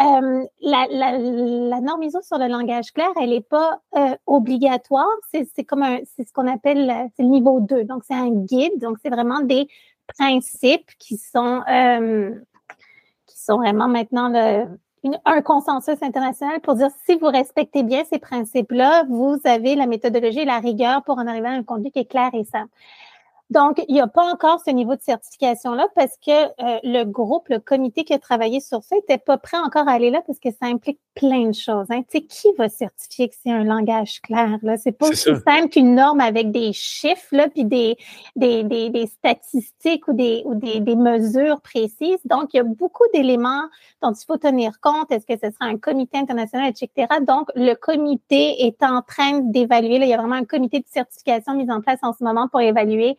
Euh, 0.00 0.44
la, 0.60 0.86
la, 0.90 1.18
la, 1.18 1.80
norme 1.80 2.04
ISO 2.04 2.20
sur 2.22 2.38
le 2.38 2.46
langage 2.46 2.92
clair, 2.92 3.08
elle 3.20 3.30
n'est 3.30 3.40
pas 3.40 3.80
euh, 3.96 4.14
obligatoire. 4.26 5.08
C'est 5.32 5.64
comme 5.64 5.82
un, 5.82 5.98
c'est 6.16 6.26
ce 6.26 6.32
qu'on 6.32 6.46
appelle, 6.46 7.10
c'est 7.16 7.24
le 7.24 7.30
niveau 7.30 7.60
2. 7.60 7.84
Donc, 7.84 8.04
c'est 8.06 8.14
un 8.14 8.30
guide. 8.30 8.78
Donc, 8.78 8.98
c'est 9.02 9.10
vraiment 9.10 9.40
des 9.40 9.68
principes 10.16 10.88
qui 11.00 11.16
sont, 11.16 11.62
euh, 11.68 12.32
qui 13.26 13.38
sont 13.38 13.56
vraiment 13.56 13.88
maintenant 13.88 14.28
le, 14.28 14.66
un 15.24 15.42
consensus 15.42 16.00
international 16.00 16.60
pour 16.60 16.74
dire 16.74 16.90
si 17.06 17.16
vous 17.16 17.26
respectez 17.26 17.82
bien 17.82 18.04
ces 18.04 18.18
principes-là, 18.18 19.04
vous 19.08 19.38
avez 19.44 19.74
la 19.74 19.86
méthodologie 19.86 20.40
et 20.40 20.44
la 20.44 20.58
rigueur 20.58 21.02
pour 21.04 21.18
en 21.18 21.26
arriver 21.26 21.48
à 21.48 21.52
un 21.52 21.62
conduit 21.62 21.90
qui 21.90 22.00
est 22.00 22.10
clair 22.10 22.30
et 22.34 22.44
simple. 22.44 22.72
Donc, 23.50 23.82
il 23.88 23.94
n'y 23.94 24.00
a 24.00 24.06
pas 24.06 24.30
encore 24.30 24.60
ce 24.64 24.70
niveau 24.70 24.94
de 24.94 25.00
certification-là 25.00 25.88
parce 25.94 26.16
que 26.24 26.30
euh, 26.30 26.78
le 26.84 27.04
groupe, 27.04 27.48
le 27.48 27.58
comité 27.58 28.04
qui 28.04 28.12
a 28.12 28.18
travaillé 28.18 28.60
sur 28.60 28.82
ça 28.82 28.96
n'était 28.96 29.16
pas 29.16 29.38
prêt 29.38 29.56
encore 29.56 29.88
à 29.88 29.92
aller 29.92 30.10
là 30.10 30.20
parce 30.26 30.38
que 30.38 30.50
ça 30.50 30.66
implique 30.66 31.00
plein 31.14 31.48
de 31.48 31.54
choses. 31.54 31.86
Hein. 31.90 32.02
Tu 32.02 32.18
sais, 32.18 32.20
qui 32.24 32.48
va 32.58 32.68
certifier 32.68 33.28
que 33.28 33.34
c'est 33.42 33.50
un 33.50 33.64
langage 33.64 34.20
clair? 34.20 34.58
Là? 34.62 34.76
C'est 34.76 34.92
pas 34.92 35.08
aussi 35.08 35.30
simple 35.46 35.70
qu'une 35.70 35.94
norme 35.94 36.20
avec 36.20 36.50
des 36.50 36.72
chiffres, 36.74 37.28
là, 37.32 37.48
puis 37.48 37.64
des, 37.64 37.96
des, 38.36 38.64
des, 38.64 38.90
des 38.90 39.06
statistiques 39.06 40.06
ou, 40.08 40.12
des, 40.12 40.42
ou 40.44 40.54
des, 40.54 40.80
des 40.80 40.96
mesures 40.96 41.62
précises. 41.62 42.20
Donc, 42.26 42.52
il 42.52 42.58
y 42.58 42.60
a 42.60 42.64
beaucoup 42.64 43.04
d'éléments 43.14 43.64
dont 44.02 44.12
il 44.12 44.24
faut 44.26 44.36
tenir 44.36 44.78
compte. 44.80 45.10
Est-ce 45.10 45.26
que 45.26 45.34
ce 45.42 45.50
sera 45.50 45.64
un 45.64 45.78
comité 45.78 46.18
international, 46.18 46.68
etc. 46.70 47.08
Donc, 47.26 47.48
le 47.54 47.74
comité 47.74 48.66
est 48.66 48.82
en 48.82 49.00
train 49.00 49.40
d'évaluer. 49.40 49.96
Il 49.96 50.08
y 50.08 50.14
a 50.14 50.18
vraiment 50.18 50.34
un 50.34 50.44
comité 50.44 50.80
de 50.80 50.86
certification 50.86 51.54
mis 51.54 51.70
en 51.70 51.80
place 51.80 51.98
en 52.02 52.12
ce 52.12 52.22
moment 52.22 52.46
pour 52.48 52.60
évaluer 52.60 53.16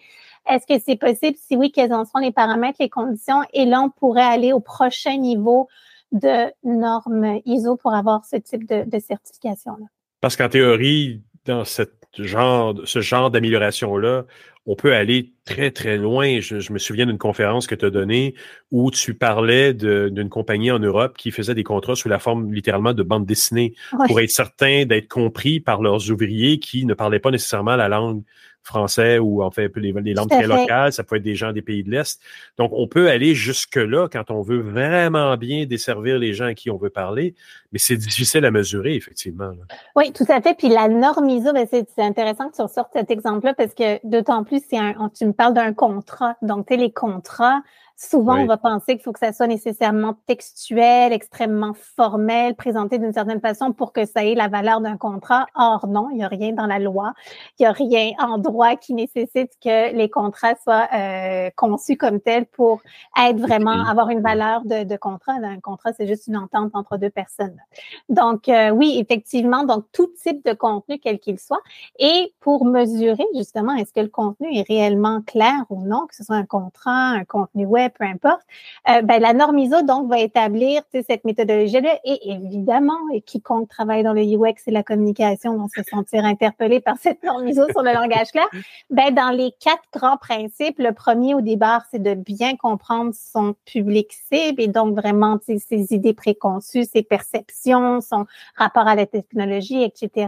est-ce 0.50 0.66
que 0.66 0.82
c'est 0.84 0.96
possible? 0.96 1.38
Si 1.38 1.56
oui, 1.56 1.72
quels 1.72 1.94
en 1.94 2.06
sont 2.06 2.20
les 2.20 2.32
paramètres, 2.32 2.78
les 2.80 2.90
conditions? 2.90 3.41
Et 3.54 3.66
là, 3.66 3.82
on 3.82 3.90
pourrait 3.90 4.22
aller 4.22 4.54
au 4.54 4.60
prochain 4.60 5.18
niveau 5.18 5.68
de 6.12 6.52
normes 6.64 7.40
ISO 7.46 7.76
pour 7.78 7.94
avoir 7.94 8.26
ce 8.26 8.38
type 8.38 8.68
de, 8.68 9.00
certification-là. 9.00 9.86
Parce 10.22 10.36
qu'en 10.36 10.50
théorie, 10.50 11.22
dans 11.46 11.66
cette 11.66 12.00
genre, 12.18 12.76
ce 12.86 13.02
genre 13.02 13.30
d'amélioration-là, 13.30 14.26
on 14.66 14.76
peut 14.76 14.94
aller 14.94 15.34
très, 15.46 15.72
très 15.72 15.98
loin. 15.98 16.40
Je, 16.41 16.72
me 16.72 16.78
souviens 16.78 17.06
d'une 17.06 17.18
conférence 17.18 17.66
que 17.66 17.76
tu 17.76 17.86
as 17.86 17.90
donnée 17.90 18.36
où 18.72 18.91
tu 18.91 19.14
parlais 19.14 19.74
d'une 19.74 20.30
compagnie 20.30 20.72
en 20.72 20.80
Europe 20.80 21.18
qui 21.18 21.32
faisait 21.32 21.56
des 21.56 21.64
contrats 21.64 21.96
sous 21.96 22.10
la 22.10 22.20
forme 22.20 22.54
littéralement 22.54 22.94
de 22.94 23.04
bande 23.04 23.26
dessinée 23.26 23.74
pour 24.08 24.20
être 24.20 24.30
certain 24.30 24.86
d'être 24.86 25.08
compris 25.08 25.60
par 25.60 25.82
leurs 25.82 26.12
ouvriers 26.12 26.60
qui 26.60 26.86
ne 26.86 26.94
parlaient 26.94 27.20
pas 27.20 27.32
nécessairement 27.32 27.76
la 27.76 27.88
langue 27.88 28.24
français 28.64 29.19
ou 29.19 29.41
en 29.41 29.52
fait 29.52 29.76
les, 29.77 29.91
les 29.91 30.14
langues 30.14 30.30
très 30.30 30.48
locales, 30.48 30.94
ça 30.94 31.03
peut 31.03 31.15
être 31.15 31.23
des 31.23 31.36
gens 31.36 31.52
des 31.52 31.61
pays 31.61 31.84
de 31.84 31.91
l'Est. 31.91 32.22
Donc, 32.57 32.72
on 32.73 32.88
peut 32.88 33.10
aller 33.10 33.36
jusque-là 33.36 34.07
quand 34.11 34.31
on 34.31 34.41
veut 34.41 34.60
vraiment 34.60 35.36
bien 35.38 35.65
desservir 35.65 36.19
les 36.19 36.34
gens 36.34 36.45
à 36.45 36.53
qui 36.53 36.69
on 36.69 36.77
veut 36.77 36.90
parler, 36.90 37.36
mais 37.72 37.80
c'est 37.80 37.98
difficile 37.98 38.45
à 38.45 38.52
mesurer, 38.52 38.95
effectivement. 38.95 39.52
Oui, 39.95 40.11
tout 40.14 40.26
à 40.30 40.41
fait. 40.41 40.56
Puis 40.57 40.69
la 40.69 40.88
norme 40.88 41.30
ISO, 41.30 41.53
ben, 41.53 41.68
c'est 41.69 41.88
intéressant 41.98 42.49
que 42.49 42.56
tu 42.56 42.61
ressortes 42.61 42.91
cet 42.94 43.11
exemple-là 43.11 43.53
parce 43.53 43.73
que 43.73 44.06
d'autant 44.07 44.44
plus, 44.44 44.61
c'est 44.69 44.77
un, 44.77 45.10
tu 45.18 45.26
me 45.26 45.34
parles 45.34 45.53
d'un 45.53 45.73
contrat. 45.73 46.36
Donc, 46.41 46.68
tu 46.68 46.76
sais, 46.76 46.80
les 46.80 46.91
contrats, 46.91 47.61
Souvent, 48.02 48.38
on 48.40 48.46
va 48.46 48.56
penser 48.56 48.94
qu'il 48.94 49.02
faut 49.04 49.12
que 49.12 49.20
ça 49.20 49.34
soit 49.34 49.48
nécessairement 49.48 50.16
textuel, 50.26 51.12
extrêmement 51.12 51.74
formel, 51.74 52.56
présenté 52.56 52.98
d'une 52.98 53.12
certaine 53.12 53.42
façon 53.42 53.74
pour 53.74 53.92
que 53.92 54.06
ça 54.06 54.24
ait 54.24 54.36
la 54.36 54.48
valeur 54.48 54.80
d'un 54.80 54.96
contrat. 54.96 55.48
Or, 55.54 55.86
non, 55.86 56.08
il 56.12 56.16
n'y 56.16 56.24
a 56.24 56.30
rien 56.30 56.54
dans 56.54 56.66
la 56.66 56.80
loi, 56.80 57.12
il 57.60 57.64
n'y 57.64 57.66
a 57.66 57.74
rien 57.74 58.12
en 58.20 58.38
droit 58.38 58.78
qui 58.78 58.94
nécessite 58.94 59.52
que 59.62 59.94
les 59.94 60.10
contrats 60.10 60.56
soient 60.64 60.88
euh, 60.94 61.50
conçus 61.58 61.98
comme 61.98 62.22
tels 62.22 62.46
pour 62.46 62.80
être 63.22 63.38
vraiment, 63.38 63.86
avoir 63.86 64.10
une 64.12 64.22
valeur 64.22 64.64
de, 64.64 64.86
de 64.86 64.96
contrat. 64.96 65.34
Un 65.34 65.60
contrat, 65.60 65.92
c'est 65.92 66.08
juste 66.08 66.28
une 66.28 66.38
entente 66.38 66.72
entre 66.76 66.96
deux 66.96 67.10
personnes. 67.10 67.58
Donc, 68.08 68.48
euh, 68.48 68.70
oui, 68.70 68.98
effectivement, 68.98 69.66
donc 69.66 69.84
tout 69.92 70.08
type 70.24 70.46
de 70.46 70.54
contenu, 70.54 71.00
quel 71.00 71.20
qu'il 71.20 71.38
soit. 71.38 71.62
Et 72.00 72.34
pour 72.40 72.64
mesurer, 72.64 73.26
justement, 73.36 73.74
est-ce 73.74 73.92
que 73.92 74.00
le 74.00 74.08
contenu 74.08 74.48
est 74.56 74.66
réellement 74.66 75.22
clair 75.22 75.66
ou 75.70 75.84
non, 75.84 76.08
que 76.08 76.16
ce 76.16 76.24
soit 76.24 76.38
un 76.38 76.46
contrat, 76.46 77.10
un 77.10 77.26
contenu 77.26 77.66
web, 77.66 77.89
peu 77.90 78.03
importe, 78.03 78.41
euh, 78.90 79.02
ben, 79.02 79.22
la 79.22 79.34
norme 79.34 79.60
ISO, 79.60 79.82
donc, 79.82 80.10
va 80.10 80.20
établir 80.20 80.82
cette 80.91 81.24
méthodologie-là. 81.26 81.99
Et 82.03 82.32
évidemment, 82.32 82.98
et 83.14 83.22
quiconque 83.22 83.70
travaille 83.70 84.03
dans 84.03 84.14
le 84.14 84.22
UX 84.22 84.56
et 84.68 84.72
la 84.72 84.84
communication 84.84 85.57
va 85.57 85.66
se 85.76 85.84
sentir 85.90 86.26
interpellé 86.26 86.80
par 86.80 86.98
cette 87.02 87.24
norme 87.24 87.48
ISO 87.48 87.70
sur 87.70 87.82
le 87.82 87.94
langage 87.94 88.32
clair. 88.32 88.48
Ben, 88.90 89.14
dans 89.14 89.30
les 89.30 89.52
quatre 89.60 89.84
grands 89.94 90.18
principes, 90.18 90.80
le 90.80 90.94
premier 90.94 91.34
au 91.34 91.41
départ, 91.41 91.86
c'est 91.91 92.02
de 92.02 92.14
bien 92.14 92.56
comprendre 92.56 93.14
son 93.14 93.56
public 93.66 94.11
cible 94.32 94.61
et 94.61 94.68
donc 94.68 94.95
vraiment 94.95 95.38
ses 95.45 95.94
idées 95.94 96.14
préconçues, 96.14 96.86
ses 96.86 97.03
perceptions, 97.03 98.02
son 98.02 98.26
rapport 98.56 98.88
à 98.88 98.95
la 98.95 99.06
technologie, 99.06 99.84
etc. 99.84 100.28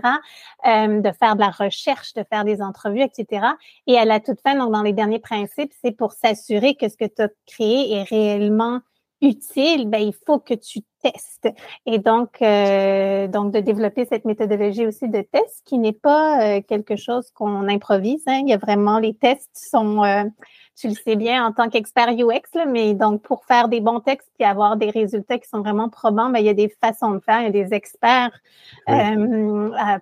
Euh, 0.67 1.01
de 1.01 1.11
faire 1.11 1.35
de 1.35 1.41
la 1.41 1.49
recherche, 1.49 2.13
de 2.13 2.23
faire 2.23 2.43
des 2.43 2.61
entrevues, 2.61 3.03
etc. 3.03 3.45
Et 3.87 3.97
à 3.97 4.05
la 4.05 4.19
toute 4.19 4.39
fin, 4.41 4.55
donc 4.55 4.71
dans 4.71 4.83
les 4.83 4.93
derniers 4.93 5.19
principes, 5.19 5.73
c'est 5.83 5.91
pour 5.91 6.13
s'assurer 6.13 6.75
que 6.75 6.89
ce 6.89 6.97
que 6.97 7.05
tu 7.05 7.21
as 7.21 7.29
créé 7.51 7.93
est 7.93 8.03
réellement 8.03 8.81
utile, 9.21 9.87
ben, 9.87 10.01
il 10.01 10.13
faut 10.25 10.39
que 10.39 10.53
tu 10.53 10.79
testes. 11.01 11.49
Et 11.85 11.99
donc, 11.99 12.41
euh, 12.41 13.27
donc 13.27 13.53
de 13.53 13.59
développer 13.59 14.05
cette 14.05 14.25
méthodologie 14.25 14.85
aussi 14.85 15.07
de 15.07 15.21
test 15.21 15.61
qui 15.65 15.77
n'est 15.77 15.93
pas 15.93 16.57
euh, 16.57 16.61
quelque 16.61 16.95
chose 16.95 17.31
qu'on 17.31 17.67
improvise. 17.67 18.23
Hein. 18.27 18.41
Il 18.43 18.49
y 18.49 18.53
a 18.53 18.57
vraiment 18.57 18.99
les 18.99 19.13
tests 19.13 19.49
sont, 19.53 20.03
euh, 20.03 20.23
tu 20.75 20.87
le 20.87 20.95
sais 20.95 21.15
bien 21.15 21.45
en 21.45 21.53
tant 21.53 21.69
qu'expert 21.69 22.09
UX, 22.09 22.41
là, 22.55 22.65
mais 22.65 22.93
donc 22.93 23.21
pour 23.21 23.45
faire 23.45 23.67
des 23.67 23.79
bons 23.79 23.99
textes 23.99 24.31
et 24.39 24.45
avoir 24.45 24.77
des 24.77 24.89
résultats 24.89 25.37
qui 25.37 25.47
sont 25.47 25.61
vraiment 25.61 25.89
probants, 25.89 26.29
ben, 26.29 26.39
il 26.39 26.45
y 26.45 26.49
a 26.49 26.55
des 26.55 26.73
façons 26.81 27.11
de 27.11 27.19
faire, 27.19 27.41
il 27.41 27.45
y 27.45 27.47
a 27.47 27.51
des 27.51 27.73
experts 27.73 28.31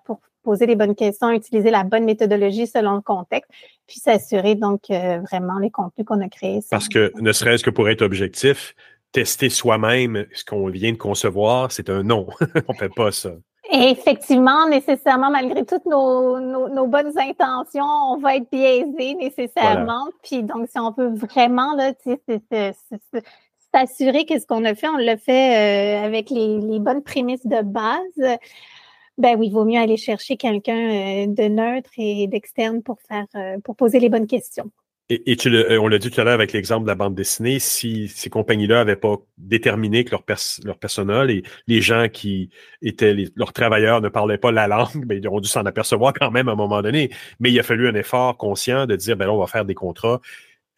pour 0.06 0.20
poser 0.50 0.66
les 0.66 0.76
bonnes 0.76 0.96
questions, 0.96 1.30
utiliser 1.30 1.70
la 1.70 1.84
bonne 1.84 2.06
méthodologie 2.06 2.66
selon 2.66 2.96
le 2.96 3.02
contexte, 3.02 3.52
puis 3.86 4.00
s'assurer 4.00 4.56
donc 4.56 4.82
vraiment 4.90 5.60
les 5.60 5.70
contenus 5.70 6.08
qu'on 6.08 6.22
a 6.22 6.28
créés. 6.28 6.62
Parce 6.72 6.90
que 6.90 7.12
ne 7.22 7.32
serait-ce 7.32 7.64
que 7.64 7.70
pour 7.70 7.88
être 7.88 8.02
objectif, 8.02 8.74
tester 9.12 9.50
soi-même 9.50 10.26
ce 10.34 10.44
qu'on 10.44 10.68
vient 10.68 10.92
de 10.92 10.98
concevoir, 10.98 11.72
c'est 11.72 11.90
un 11.92 12.02
non. 12.02 12.28
on 12.68 12.74
fait 12.74 12.94
pas 12.94 13.12
ça. 13.12 13.32
effectivement, 13.72 14.68
nécessairement, 14.68 15.30
malgré 15.30 15.66
toutes 15.66 15.86
nos, 15.86 16.40
nos, 16.40 16.88
bonnes 16.88 17.14
intentions, 17.18 17.86
on 18.12 18.18
va 18.18 18.38
être 18.38 18.50
biaisé 18.52 19.14
nécessairement. 19.16 20.08
Puis 20.24 20.42
donc, 20.42 20.68
si 20.70 20.80
on 20.80 20.92
veut 20.92 21.14
vraiment 21.14 21.76
là, 21.76 21.94
s'assurer 23.72 24.26
que 24.26 24.40
ce 24.40 24.48
qu'on 24.48 24.66
a 24.66 24.74
fait, 24.74 24.88
on 24.88 24.98
l'a 24.98 25.18
fait 25.18 26.02
euh, 26.02 26.06
avec 26.06 26.32
les, 26.32 26.60
les, 26.60 26.80
bonnes 26.80 27.04
prémices 27.04 27.46
de 27.46 27.62
base. 27.62 28.40
Ben 29.20 29.36
oui, 29.38 29.48
il 29.48 29.52
vaut 29.52 29.66
mieux 29.66 29.80
aller 29.80 29.98
chercher 29.98 30.38
quelqu'un 30.38 30.78
euh, 30.78 31.28
de 31.28 31.50
neutre 31.50 31.90
et 31.98 32.28
d'externe 32.28 32.82
pour 32.82 33.02
faire 33.02 33.26
euh, 33.36 33.58
pour 33.64 33.76
poser 33.76 34.00
les 34.00 34.08
bonnes 34.08 34.28
questions. 34.28 34.72
Et, 35.10 35.36
euh, 35.48 35.78
on 35.82 35.88
l'a 35.88 35.98
dit 35.98 36.10
tout 36.10 36.22
à 36.22 36.24
l'heure 36.24 36.36
avec 36.36 36.54
l'exemple 36.54 36.84
de 36.84 36.88
la 36.88 36.96
bande 36.96 37.16
dessinée, 37.16 37.60
si 37.60 38.08
ces 38.08 38.30
compagnies-là 38.30 38.76
n'avaient 38.76 38.96
pas 38.96 39.18
déterminé 39.38 40.06
que 40.06 40.12
leur, 40.12 40.78
personnel 40.78 41.32
et 41.32 41.44
les 41.68 41.82
gens 41.82 42.08
qui 42.08 42.50
étaient 42.82 43.16
leurs 43.36 43.52
travailleurs 43.52 44.02
ne 44.02 44.08
parlaient 44.08 44.38
pas 44.38 44.52
la 44.52 44.68
langue, 44.68 45.06
ben, 45.06 45.20
ils 45.22 45.28
ont 45.28 45.42
dû 45.42 45.50
s'en 45.50 45.66
apercevoir 45.66 46.14
quand 46.14 46.32
même 46.32 46.48
à 46.48 46.54
un 46.54 46.56
moment 46.56 46.82
donné. 46.82 47.10
Mais 47.42 47.52
il 47.52 47.60
a 47.60 47.64
fallu 47.64 47.90
un 47.90 47.96
effort 47.96 48.38
conscient 48.38 48.86
de 48.86 48.96
dire, 48.96 49.18
ben 49.18 49.26
là, 49.26 49.34
on 49.34 49.40
va 49.40 49.48
faire 49.48 49.66
des 49.66 49.76
contrats 49.76 50.22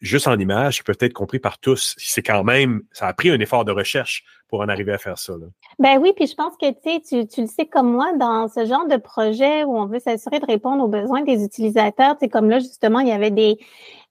juste 0.00 0.26
en 0.26 0.38
images 0.38 0.78
qui 0.78 0.82
peuvent 0.82 0.96
être 0.98 1.12
compris 1.12 1.38
par 1.38 1.58
tous. 1.58 1.94
C'est 1.96 2.22
quand 2.22 2.42
même, 2.42 2.82
ça 2.90 3.06
a 3.06 3.14
pris 3.14 3.30
un 3.30 3.38
effort 3.38 3.64
de 3.64 3.70
recherche 3.70 4.24
pour 4.52 4.60
en 4.60 4.68
arriver 4.68 4.92
à 4.92 4.98
faire 4.98 5.16
ça. 5.16 5.32
Ben 5.78 5.96
oui, 5.98 6.12
puis 6.14 6.26
je 6.26 6.34
pense 6.34 6.52
que 6.58 6.70
tu, 7.00 7.26
tu 7.26 7.40
le 7.40 7.46
sais 7.46 7.64
comme 7.64 7.90
moi, 7.90 8.12
dans 8.18 8.48
ce 8.48 8.66
genre 8.66 8.86
de 8.86 8.98
projet 8.98 9.64
où 9.64 9.78
on 9.78 9.86
veut 9.86 9.98
s'assurer 9.98 10.40
de 10.40 10.44
répondre 10.44 10.84
aux 10.84 10.88
besoins 10.88 11.22
des 11.22 11.42
utilisateurs, 11.42 12.16
c'est 12.20 12.28
comme 12.28 12.50
là, 12.50 12.58
justement, 12.58 13.00
il 13.00 13.08
y 13.08 13.12
avait 13.12 13.30
des, 13.30 13.56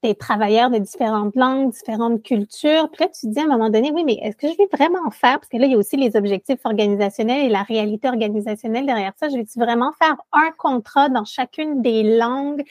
des 0.01 0.15
travailleurs 0.15 0.71
de 0.71 0.79
différentes 0.79 1.35
langues, 1.35 1.69
différentes 1.69 2.23
cultures. 2.23 2.89
Puis 2.91 3.03
là, 3.03 3.09
tu 3.09 3.27
te 3.27 3.31
dis 3.31 3.39
à 3.39 3.43
un 3.43 3.49
moment 3.49 3.69
donné, 3.69 3.91
oui, 3.91 4.03
mais 4.03 4.15
est-ce 4.15 4.35
que 4.35 4.47
je 4.47 4.57
vais 4.57 4.67
vraiment 4.73 5.11
faire, 5.11 5.39
parce 5.39 5.47
que 5.47 5.57
là, 5.57 5.67
il 5.67 5.73
y 5.73 5.75
a 5.75 5.77
aussi 5.77 5.95
les 5.95 6.15
objectifs 6.15 6.61
organisationnels 6.63 7.45
et 7.45 7.49
la 7.49 7.61
réalité 7.61 8.07
organisationnelle 8.07 8.87
derrière 8.87 9.13
ça, 9.17 9.29
je 9.29 9.35
vais 9.35 9.45
vraiment 9.57 9.91
faire 10.01 10.15
un 10.31 10.49
contrat 10.57 11.09
dans 11.09 11.23
chacune 11.23 11.83
des 11.83 12.17
langues, 12.17 12.63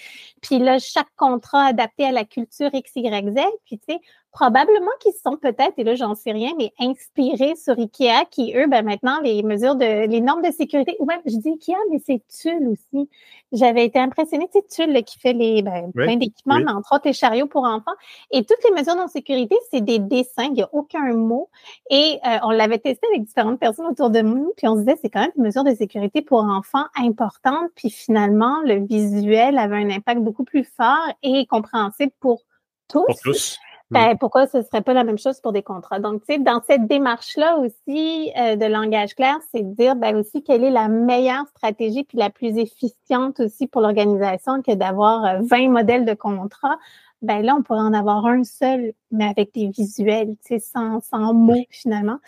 puis 0.43 0.59
là, 0.59 0.81
chaque 0.81 1.15
contrat 1.17 1.67
adapté 1.67 2.05
à 2.05 2.11
la 2.11 2.25
culture 2.25 2.71
X, 2.73 2.91
Y, 2.97 3.31
Z, 3.31 3.41
puis 3.65 3.79
tu 3.79 3.95
sais, 3.95 4.01
probablement 4.33 4.91
qu'ils 5.01 5.13
sont 5.13 5.37
peut-être, 5.37 5.75
et 5.77 5.85
là 5.85 5.95
j'en 5.95 6.15
sais 6.15 6.33
rien, 6.33 6.51
mais 6.57 6.73
inspirés 6.79 7.57
sur 7.57 7.79
IKEA, 7.79 8.25
qui 8.31 8.55
eux, 8.57 8.67
ben 8.67 8.85
maintenant, 8.85 9.21
les 9.23 9.43
mesures 9.43 9.75
de, 9.75 10.07
les 10.07 10.21
normes 10.21 10.43
de 10.43 10.53
sécurité, 10.53 10.97
ou 11.01 11.07
même, 11.07 11.21
je 11.27 11.37
dis 11.37 11.51
IKEA, 11.51 11.77
mais 11.91 11.99
c'est 12.05 12.23
Tulle 12.29 12.69
aussi. 12.69 13.09
J'avais 13.53 13.85
été 13.85 13.99
impressionnée, 13.99 14.49
c'est 14.53 14.67
Tulle 14.69 15.03
qui 15.05 15.19
fait 15.19 15.33
les, 15.33 15.63
ben, 15.63 15.91
plein 15.93 16.17
d'équipements, 16.17 16.59
mais 16.59 16.71
entre 16.71 16.95
autres 16.95 17.07
les 17.07 17.13
chariots 17.13 17.47
pour 17.47 17.65
enfants. 17.65 17.95
Et 18.31 18.45
toutes 18.45 18.63
les 18.65 18.71
mesures 18.71 18.95
de 18.95 19.09
sécurité, 19.11 19.57
c'est 19.71 19.81
des 19.81 19.99
dessins, 19.99 20.45
il 20.45 20.53
n'y 20.53 20.63
a 20.63 20.69
aucun 20.73 21.13
mot. 21.13 21.51
Et 21.91 22.19
euh, 22.27 22.39
on 22.45 22.51
l'avait 22.51 22.79
testé 22.79 23.07
avec 23.13 23.25
différentes 23.25 23.59
personnes 23.59 23.87
autour 23.87 24.11
de 24.11 24.21
nous, 24.21 24.53
puis 24.57 24.69
on 24.69 24.75
se 24.77 24.81
disait, 24.81 24.97
c'est 25.03 25.11
quand 25.11 25.21
même 25.21 25.33
une 25.37 25.45
mesure 25.45 25.65
de 25.65 25.75
sécurité 25.75 26.23
pour 26.23 26.41
enfants 26.41 26.87
importante, 26.97 27.71
puis 27.75 27.91
finalement, 27.91 28.61
le 28.65 28.87
visuel 28.87 29.59
avait 29.59 29.77
un 29.77 29.91
impact 29.91 30.21
beaucoup 30.21 30.45
plus 30.45 30.65
fort 30.65 31.09
et 31.23 31.47
compréhensible 31.47 32.13
pour 32.21 32.43
tous. 32.89 33.05
Pour 33.07 33.21
tous. 33.23 33.59
Ben, 33.91 34.17
pourquoi 34.17 34.47
ce 34.47 34.63
serait 34.63 34.83
pas 34.83 34.93
la 34.93 35.03
même 35.03 35.19
chose 35.19 35.41
pour 35.41 35.53
des 35.53 35.65
contrats? 35.65 35.99
Donc, 35.99 36.21
tu 36.25 36.35
sais, 36.35 36.39
dans 36.39 36.63
cette 36.65 36.87
démarche-là 36.87 37.57
aussi 37.59 38.31
euh, 38.39 38.55
de 38.55 38.65
langage 38.67 39.17
clair, 39.17 39.39
c'est 39.53 39.63
de 39.63 39.75
dire 39.75 39.97
ben 39.97 40.17
aussi 40.17 40.45
quelle 40.45 40.63
est 40.63 40.71
la 40.71 40.87
meilleure 40.87 41.47
stratégie 41.49 42.05
puis 42.05 42.17
la 42.17 42.31
plus 42.31 42.57
efficiente 42.57 43.41
aussi 43.41 43.67
pour 43.67 43.81
l'organisation 43.81 44.63
que 44.63 44.75
d'avoir 44.75 45.43
20 45.43 45.67
euh, 45.67 45.71
modèles 45.71 46.05
de 46.05 46.15
contrats. 46.15 46.79
Ben 47.23 47.43
là, 47.43 47.57
on 47.59 47.63
pourrait 47.63 47.81
en 47.81 47.93
avoir 47.93 48.25
un 48.27 48.45
seul, 48.45 48.93
mais 49.11 49.27
avec 49.27 49.53
des 49.55 49.69
visuels, 49.69 50.37
tu 50.47 50.55
sais, 50.55 50.59
sans, 50.61 51.01
sans 51.01 51.35
mots 51.35 51.67
finalement. 51.71 52.19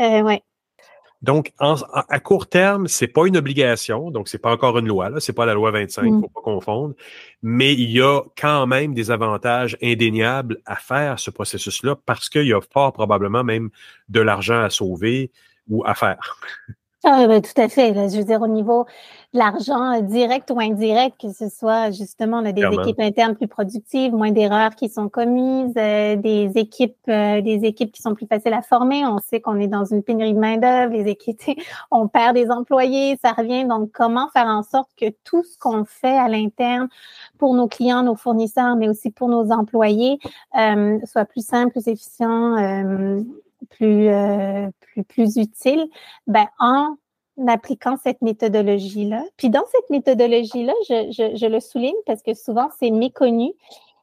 Euh, 0.00 0.22
ouais. 0.22 0.42
Donc, 1.24 1.52
à 1.58 2.20
court 2.20 2.48
terme, 2.48 2.86
c'est 2.86 3.08
pas 3.08 3.26
une 3.26 3.38
obligation, 3.38 4.10
donc 4.10 4.28
c'est 4.28 4.38
pas 4.38 4.52
encore 4.52 4.76
une 4.76 4.86
loi, 4.86 5.08
là, 5.08 5.20
c'est 5.20 5.32
pas 5.32 5.46
la 5.46 5.54
loi 5.54 5.70
25, 5.70 6.02
il 6.04 6.12
mm. 6.12 6.20
faut 6.20 6.28
pas 6.28 6.42
confondre, 6.42 6.94
mais 7.42 7.72
il 7.72 7.90
y 7.90 8.02
a 8.02 8.20
quand 8.38 8.66
même 8.66 8.92
des 8.92 9.10
avantages 9.10 9.78
indéniables 9.82 10.60
à 10.66 10.76
faire 10.76 11.18
ce 11.18 11.30
processus-là 11.30 11.96
parce 12.04 12.28
qu'il 12.28 12.46
y 12.46 12.52
a 12.52 12.60
fort 12.60 12.92
probablement 12.92 13.42
même 13.42 13.70
de 14.10 14.20
l'argent 14.20 14.60
à 14.60 14.68
sauver 14.68 15.30
ou 15.66 15.82
à 15.86 15.94
faire. 15.94 16.40
Ah, 17.06 17.26
ben, 17.26 17.42
tout 17.42 17.60
à 17.60 17.68
fait. 17.68 17.92
je 17.92 18.16
veux 18.16 18.24
dire, 18.24 18.40
au 18.40 18.46
niveau 18.46 18.86
de 19.34 19.38
l'argent 19.38 19.92
euh, 19.92 20.00
direct 20.00 20.50
ou 20.50 20.58
indirect, 20.58 21.20
que 21.20 21.32
ce 21.32 21.50
soit 21.50 21.90
justement 21.90 22.40
des 22.40 22.62
équipes 22.62 22.98
internes 22.98 23.34
plus 23.34 23.46
productives, 23.46 24.14
moins 24.14 24.30
d'erreurs 24.30 24.74
qui 24.74 24.88
sont 24.88 25.10
commises, 25.10 25.74
euh, 25.76 26.16
des 26.16 26.52
équipes, 26.54 26.96
euh, 27.10 27.42
des 27.42 27.66
équipes 27.66 27.92
qui 27.92 28.00
sont 28.00 28.14
plus 28.14 28.26
faciles 28.26 28.54
à 28.54 28.62
former. 28.62 29.04
On 29.04 29.18
sait 29.18 29.42
qu'on 29.42 29.60
est 29.60 29.66
dans 29.66 29.84
une 29.84 30.02
pénurie 30.02 30.32
de 30.32 30.38
main-d'œuvre, 30.38 30.94
les 30.94 31.10
équipes, 31.10 31.42
on 31.90 32.08
perd 32.08 32.36
des 32.36 32.50
employés, 32.50 33.18
ça 33.22 33.32
revient. 33.32 33.66
Donc, 33.66 33.90
comment 33.92 34.28
faire 34.32 34.46
en 34.46 34.62
sorte 34.62 34.88
que 34.98 35.10
tout 35.24 35.42
ce 35.42 35.58
qu'on 35.58 35.84
fait 35.84 36.16
à 36.16 36.28
l'interne 36.28 36.88
pour 37.36 37.52
nos 37.52 37.68
clients, 37.68 38.02
nos 38.02 38.16
fournisseurs, 38.16 38.76
mais 38.76 38.88
aussi 38.88 39.10
pour 39.10 39.28
nos 39.28 39.50
employés, 39.50 40.18
soit 40.54 41.26
plus 41.26 41.44
simple, 41.44 41.72
plus 41.72 41.86
efficient, 41.86 42.56
plus, 43.64 44.08
euh, 44.08 44.68
plus, 44.80 45.04
plus 45.04 45.36
utile 45.36 45.86
ben, 46.26 46.46
en 46.58 46.96
appliquant 47.48 47.96
cette 47.96 48.22
méthodologie-là. 48.22 49.24
Puis 49.36 49.50
dans 49.50 49.64
cette 49.72 49.90
méthodologie-là, 49.90 50.72
je, 50.88 51.10
je, 51.10 51.36
je, 51.36 51.46
le 51.46 51.60
souligne 51.60 51.94
parce 52.06 52.22
que 52.22 52.34
souvent 52.34 52.68
c'est 52.78 52.90
méconnu, 52.90 53.52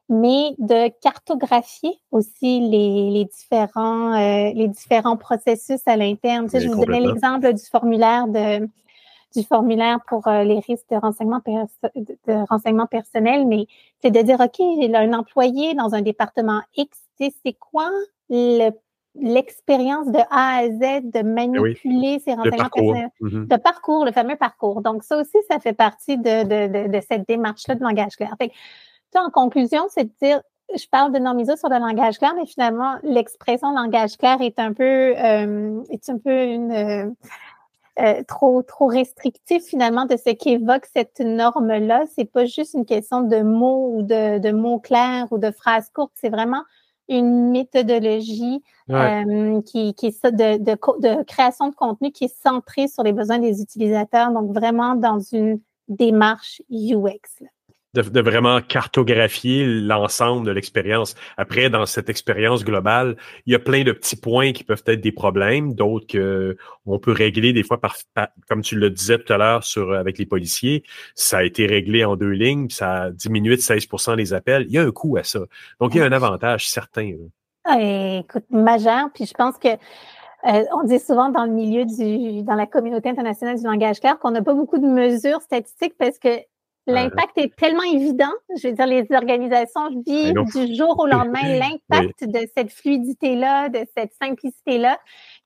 mais 0.08 0.54
de 0.58 0.88
cartographier 1.00 1.98
aussi 2.10 2.60
les, 2.60 3.10
les 3.10 3.24
différents, 3.24 4.12
euh, 4.12 4.52
les 4.54 4.68
différents 4.68 5.16
processus 5.16 5.80
à 5.86 5.96
l'interne. 5.96 6.46
Tu 6.46 6.52
sais, 6.52 6.60
je 6.60 6.68
vous 6.68 6.84
donnais 6.84 7.00
l'exemple 7.00 7.54
du 7.54 7.64
formulaire 7.64 8.28
de 8.28 8.68
du 9.34 9.42
formulaire 9.44 9.98
pour 10.08 10.26
euh, 10.28 10.44
les 10.44 10.60
risques 10.60 10.88
de 10.90 10.96
renseignement, 10.96 11.40
de 11.46 12.46
renseignement 12.48 12.86
personnel, 12.86 13.46
mais 13.46 13.66
c'est 14.00 14.10
de 14.10 14.20
dire, 14.20 14.40
OK, 14.40 14.60
a 14.60 14.98
un 14.98 15.12
employé 15.12 15.74
dans 15.74 15.94
un 15.94 16.02
département 16.02 16.60
X, 16.76 16.98
c'est 17.18 17.56
quoi 17.58 17.88
le 18.28 18.70
l'expérience 19.14 20.06
de 20.06 20.18
A 20.30 20.58
à 20.58 20.68
Z 20.68 21.10
de 21.10 21.18
eh 21.18 21.22
manipuler 21.22 22.18
ces 22.24 22.34
renseignements 22.34 22.68
personnels, 22.70 23.10
mm-hmm. 23.20 23.48
de 23.48 23.56
parcours, 23.56 24.04
le 24.04 24.12
fameux 24.12 24.36
parcours. 24.36 24.80
Donc, 24.80 25.04
ça 25.04 25.18
aussi, 25.18 25.36
ça 25.50 25.58
fait 25.60 25.74
partie 25.74 26.16
de, 26.16 26.44
de, 26.44 26.88
de, 26.88 27.00
cette 27.08 27.28
démarche-là 27.28 27.74
de 27.74 27.82
langage 27.82 28.16
clair. 28.16 28.34
Fait 28.40 28.52
en 29.14 29.30
conclusion, 29.30 29.86
c'est 29.90 30.04
de 30.04 30.12
dire, 30.22 30.40
je 30.74 30.86
parle 30.90 31.12
de 31.12 31.18
normiser 31.18 31.56
sur 31.56 31.68
le 31.68 31.78
langage 31.78 32.18
clair, 32.18 32.34
mais 32.34 32.46
finalement, 32.46 32.94
l'expression 33.02 33.72
langage 33.72 34.16
clair 34.16 34.40
est 34.40 34.58
un 34.58 34.72
peu, 34.72 35.14
euh, 35.16 35.82
est 35.90 36.08
un 36.08 36.18
peu 36.18 36.44
une, 36.44 36.72
euh, 36.72 37.10
euh, 37.98 38.22
trop 38.26 38.62
trop 38.62 38.86
restrictif 38.86 39.64
finalement 39.64 40.06
de 40.06 40.16
ce 40.16 40.30
qu'évoque 40.30 40.86
cette 40.86 41.20
norme-là. 41.20 42.04
C'est 42.14 42.24
pas 42.24 42.46
juste 42.46 42.72
une 42.72 42.86
question 42.86 43.20
de 43.20 43.42
mots 43.42 43.92
ou 43.94 44.02
de, 44.02 44.38
de 44.38 44.50
mots 44.50 44.78
clairs 44.78 45.26
ou 45.30 45.36
de 45.36 45.50
phrases 45.50 45.90
courtes. 45.90 46.12
C'est 46.14 46.30
vraiment 46.30 46.62
une 47.18 47.50
méthodologie 47.50 48.62
euh, 48.90 49.60
qui, 49.62 49.94
qui, 49.94 50.06
est 50.06 50.26
de, 50.26 50.58
de, 50.58 50.72
de, 50.72 51.22
création 51.24 51.68
de 51.68 51.74
contenu 51.74 52.10
qui 52.10 52.24
est 52.24 52.42
centrée 52.42 52.88
sur 52.88 53.02
les 53.02 53.12
besoins 53.12 53.38
des 53.38 53.62
utilisateurs, 53.62 54.32
donc 54.32 54.52
vraiment 54.52 54.94
dans 54.94 55.18
une 55.18 55.60
démarche 55.88 56.62
UX. 56.70 57.44
De, 57.94 58.20
vraiment 58.20 58.60
cartographier 58.60 59.66
l'ensemble 59.66 60.46
de 60.46 60.50
l'expérience. 60.50 61.14
Après, 61.36 61.68
dans 61.68 61.86
cette 61.86 62.08
expérience 62.08 62.64
globale, 62.64 63.16
il 63.46 63.52
y 63.52 63.56
a 63.56 63.58
plein 63.58 63.84
de 63.84 63.92
petits 63.92 64.16
points 64.16 64.52
qui 64.52 64.64
peuvent 64.64 64.82
être 64.86 65.00
des 65.00 65.12
problèmes, 65.12 65.74
d'autres 65.74 66.06
que 66.06 66.56
on 66.86 66.98
peut 66.98 67.12
régler 67.12 67.52
des 67.52 67.62
fois 67.62 67.80
par, 67.80 67.96
comme 68.48 68.62
tu 68.62 68.76
le 68.76 68.90
disais 68.90 69.18
tout 69.18 69.32
à 69.32 69.36
l'heure 69.36 69.64
sur 69.64 69.92
avec 69.92 70.18
les 70.18 70.26
policiers, 70.26 70.82
ça 71.14 71.38
a 71.38 71.42
été 71.42 71.66
réglé 71.66 72.04
en 72.04 72.16
deux 72.16 72.30
lignes, 72.30 72.70
ça 72.70 73.02
a 73.02 73.10
diminué 73.10 73.56
de 73.56 73.60
16% 73.60 74.16
les 74.16 74.32
appels. 74.32 74.64
Il 74.68 74.72
y 74.72 74.78
a 74.78 74.82
un 74.82 74.90
coût 74.90 75.16
à 75.16 75.24
ça. 75.24 75.40
Donc, 75.80 75.94
il 75.94 75.98
y 75.98 76.00
a 76.00 76.04
un 76.04 76.12
avantage 76.12 76.68
certain. 76.68 77.12
Ah, 77.64 77.78
écoute, 77.80 78.44
majeur. 78.50 79.10
Puis 79.14 79.26
je 79.26 79.34
pense 79.34 79.56
que 79.58 79.68
euh, 79.68 80.64
on 80.74 80.82
dit 80.84 80.98
souvent 80.98 81.28
dans 81.28 81.44
le 81.44 81.52
milieu 81.52 81.84
du, 81.84 82.42
dans 82.42 82.56
la 82.56 82.66
communauté 82.66 83.08
internationale 83.08 83.56
du 83.56 83.64
langage 83.64 84.00
clair 84.00 84.18
qu'on 84.18 84.32
n'a 84.32 84.42
pas 84.42 84.54
beaucoup 84.54 84.78
de 84.78 84.86
mesures 84.86 85.40
statistiques 85.40 85.94
parce 85.96 86.18
que 86.18 86.40
L'impact 86.86 87.38
est 87.38 87.54
tellement 87.56 87.84
évident. 87.84 88.32
Je 88.60 88.68
veux 88.68 88.74
dire, 88.74 88.86
les 88.86 89.06
organisations 89.12 89.88
vivent 90.04 90.34
du 90.52 90.74
jour 90.74 90.98
au 90.98 91.06
lendemain 91.06 91.40
l'impact 91.42 92.24
de 92.24 92.40
cette 92.56 92.72
fluidité-là, 92.72 93.68
de 93.68 93.86
cette 93.96 94.12
simplicité-là, 94.20 94.98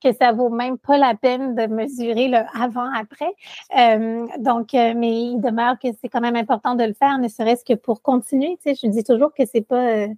que 0.03 0.13
ça 0.15 0.33
vaut 0.33 0.49
même 0.49 0.79
pas 0.79 0.97
la 0.97 1.15
peine 1.15 1.55
de 1.55 1.67
mesurer 1.67 2.29
le 2.29 2.39
avant-après. 2.59 3.35
Euh, 3.79 4.27
donc, 4.39 4.73
euh, 4.73 4.95
mais 4.97 5.23
il 5.25 5.41
demeure 5.41 5.79
que 5.79 5.89
c'est 6.01 6.09
quand 6.09 6.23
même 6.23 6.37
important 6.37 6.75
de 6.75 6.85
le 6.85 6.95
faire, 6.95 7.19
ne 7.19 7.29
serait-ce 7.29 7.65
que 7.65 7.75
pour 7.75 8.01
continuer. 8.01 8.57
Tu 8.65 8.75
sais, 8.75 8.81
je 8.83 8.91
dis 8.91 9.05
toujours 9.05 9.35
que 9.35 9.45
c'est 9.45 9.67
pas 9.67 9.89
euh, 9.91 10.09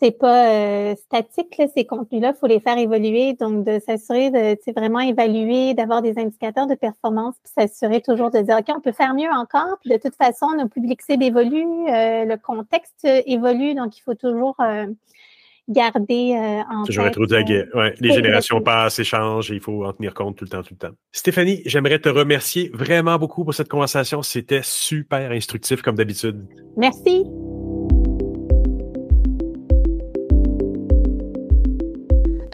c'est 0.00 0.16
pas 0.16 0.48
euh, 0.48 0.94
statique 0.94 1.56
là, 1.58 1.66
ces 1.74 1.84
contenus-là, 1.84 2.32
faut 2.32 2.46
les 2.46 2.60
faire 2.60 2.78
évoluer, 2.78 3.34
donc 3.34 3.64
de 3.64 3.80
s'assurer 3.80 4.30
de 4.30 4.72
vraiment 4.72 5.00
évaluer, 5.00 5.74
d'avoir 5.74 6.02
des 6.02 6.18
indicateurs 6.18 6.66
de 6.66 6.74
performance, 6.74 7.34
puis 7.42 7.52
s'assurer 7.52 8.00
toujours 8.00 8.30
de 8.30 8.38
dire 8.38 8.58
ok, 8.58 8.74
on 8.76 8.80
peut 8.80 8.92
faire 8.92 9.14
mieux 9.14 9.30
encore. 9.30 9.76
Puis 9.80 9.90
de 9.90 9.96
toute 9.96 10.14
façon, 10.14 10.46
nos 10.56 10.68
publics 10.68 11.02
cibles 11.02 11.24
évoluent, 11.24 11.88
euh, 11.88 12.24
le 12.24 12.36
contexte 12.36 13.04
évolue, 13.04 13.74
donc 13.74 13.98
il 13.98 14.02
faut 14.02 14.14
toujours 14.14 14.54
euh, 14.60 14.86
garder 15.68 16.62
en 16.70 16.84
toujours 16.84 17.06
être 17.06 17.20
aux 17.20 17.34
aguets. 17.34 17.66
Ouais, 17.74 17.92
les 17.98 18.12
générations 18.12 18.60
passent, 18.60 19.00
échangent, 19.00 19.50
et 19.50 19.54
il 19.54 19.60
faut 19.60 19.84
en 19.84 19.92
tenir 19.92 20.14
compte 20.14 20.36
tout 20.36 20.44
le 20.44 20.50
temps, 20.50 20.62
tout 20.62 20.74
le 20.80 20.88
temps. 20.88 20.94
Stéphanie, 21.10 21.60
j'aimerais 21.66 21.98
te 21.98 22.08
remercier 22.08 22.70
vraiment 22.72 23.18
beaucoup 23.18 23.44
pour 23.44 23.52
cette 23.52 23.68
conversation. 23.68 24.22
C'était 24.22 24.62
super 24.62 25.32
instructif 25.32 25.82
comme 25.82 25.96
d'habitude. 25.96 26.46
Merci. 26.76 27.24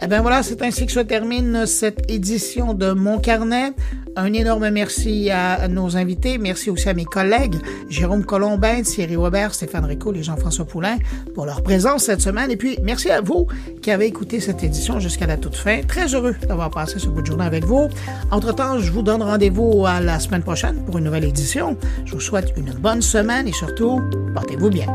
Eh 0.05 0.07
bien 0.07 0.21
voilà, 0.21 0.43
c'est 0.43 0.61
ainsi 0.61 0.85
que 0.85 0.91
se 0.91 0.99
termine 0.99 1.65
cette 1.65 2.11
édition 2.11 2.75
de 2.75 2.91
Mon 2.91 3.17
Carnet. 3.17 3.73
Un 4.15 4.33
énorme 4.33 4.69
merci 4.69 5.31
à 5.31 5.67
nos 5.67 5.97
invités. 5.97 6.37
Merci 6.37 6.69
aussi 6.69 6.87
à 6.87 6.93
mes 6.93 7.05
collègues, 7.05 7.55
Jérôme 7.89 8.23
Colombin, 8.23 8.83
Thierry 8.83 9.15
Weber, 9.15 9.51
Stéphane 9.51 9.85
Rico 9.85 10.13
et 10.13 10.21
Jean-François 10.21 10.65
Poulain 10.65 10.99
pour 11.33 11.47
leur 11.47 11.63
présence 11.63 12.03
cette 12.03 12.21
semaine. 12.21 12.51
Et 12.51 12.55
puis, 12.55 12.77
merci 12.83 13.09
à 13.09 13.21
vous 13.21 13.47
qui 13.81 13.89
avez 13.89 14.05
écouté 14.05 14.39
cette 14.39 14.63
édition 14.63 14.99
jusqu'à 14.99 15.25
la 15.25 15.37
toute 15.37 15.55
fin. 15.55 15.81
Très 15.81 16.13
heureux 16.13 16.35
d'avoir 16.47 16.69
passé 16.69 16.99
ce 16.99 17.07
bout 17.07 17.23
de 17.23 17.25
journée 17.25 17.45
avec 17.45 17.65
vous. 17.65 17.87
Entre-temps, 18.29 18.77
je 18.77 18.91
vous 18.91 19.01
donne 19.01 19.23
rendez-vous 19.23 19.87
à 19.87 20.01
la 20.01 20.19
semaine 20.19 20.43
prochaine 20.43 20.85
pour 20.85 20.99
une 20.99 21.05
nouvelle 21.05 21.25
édition. 21.25 21.77
Je 22.05 22.11
vous 22.13 22.21
souhaite 22.21 22.53
une 22.57 22.73
bonne 22.73 23.01
semaine 23.01 23.47
et 23.47 23.53
surtout, 23.53 24.03
portez-vous 24.35 24.69
bien. 24.69 24.85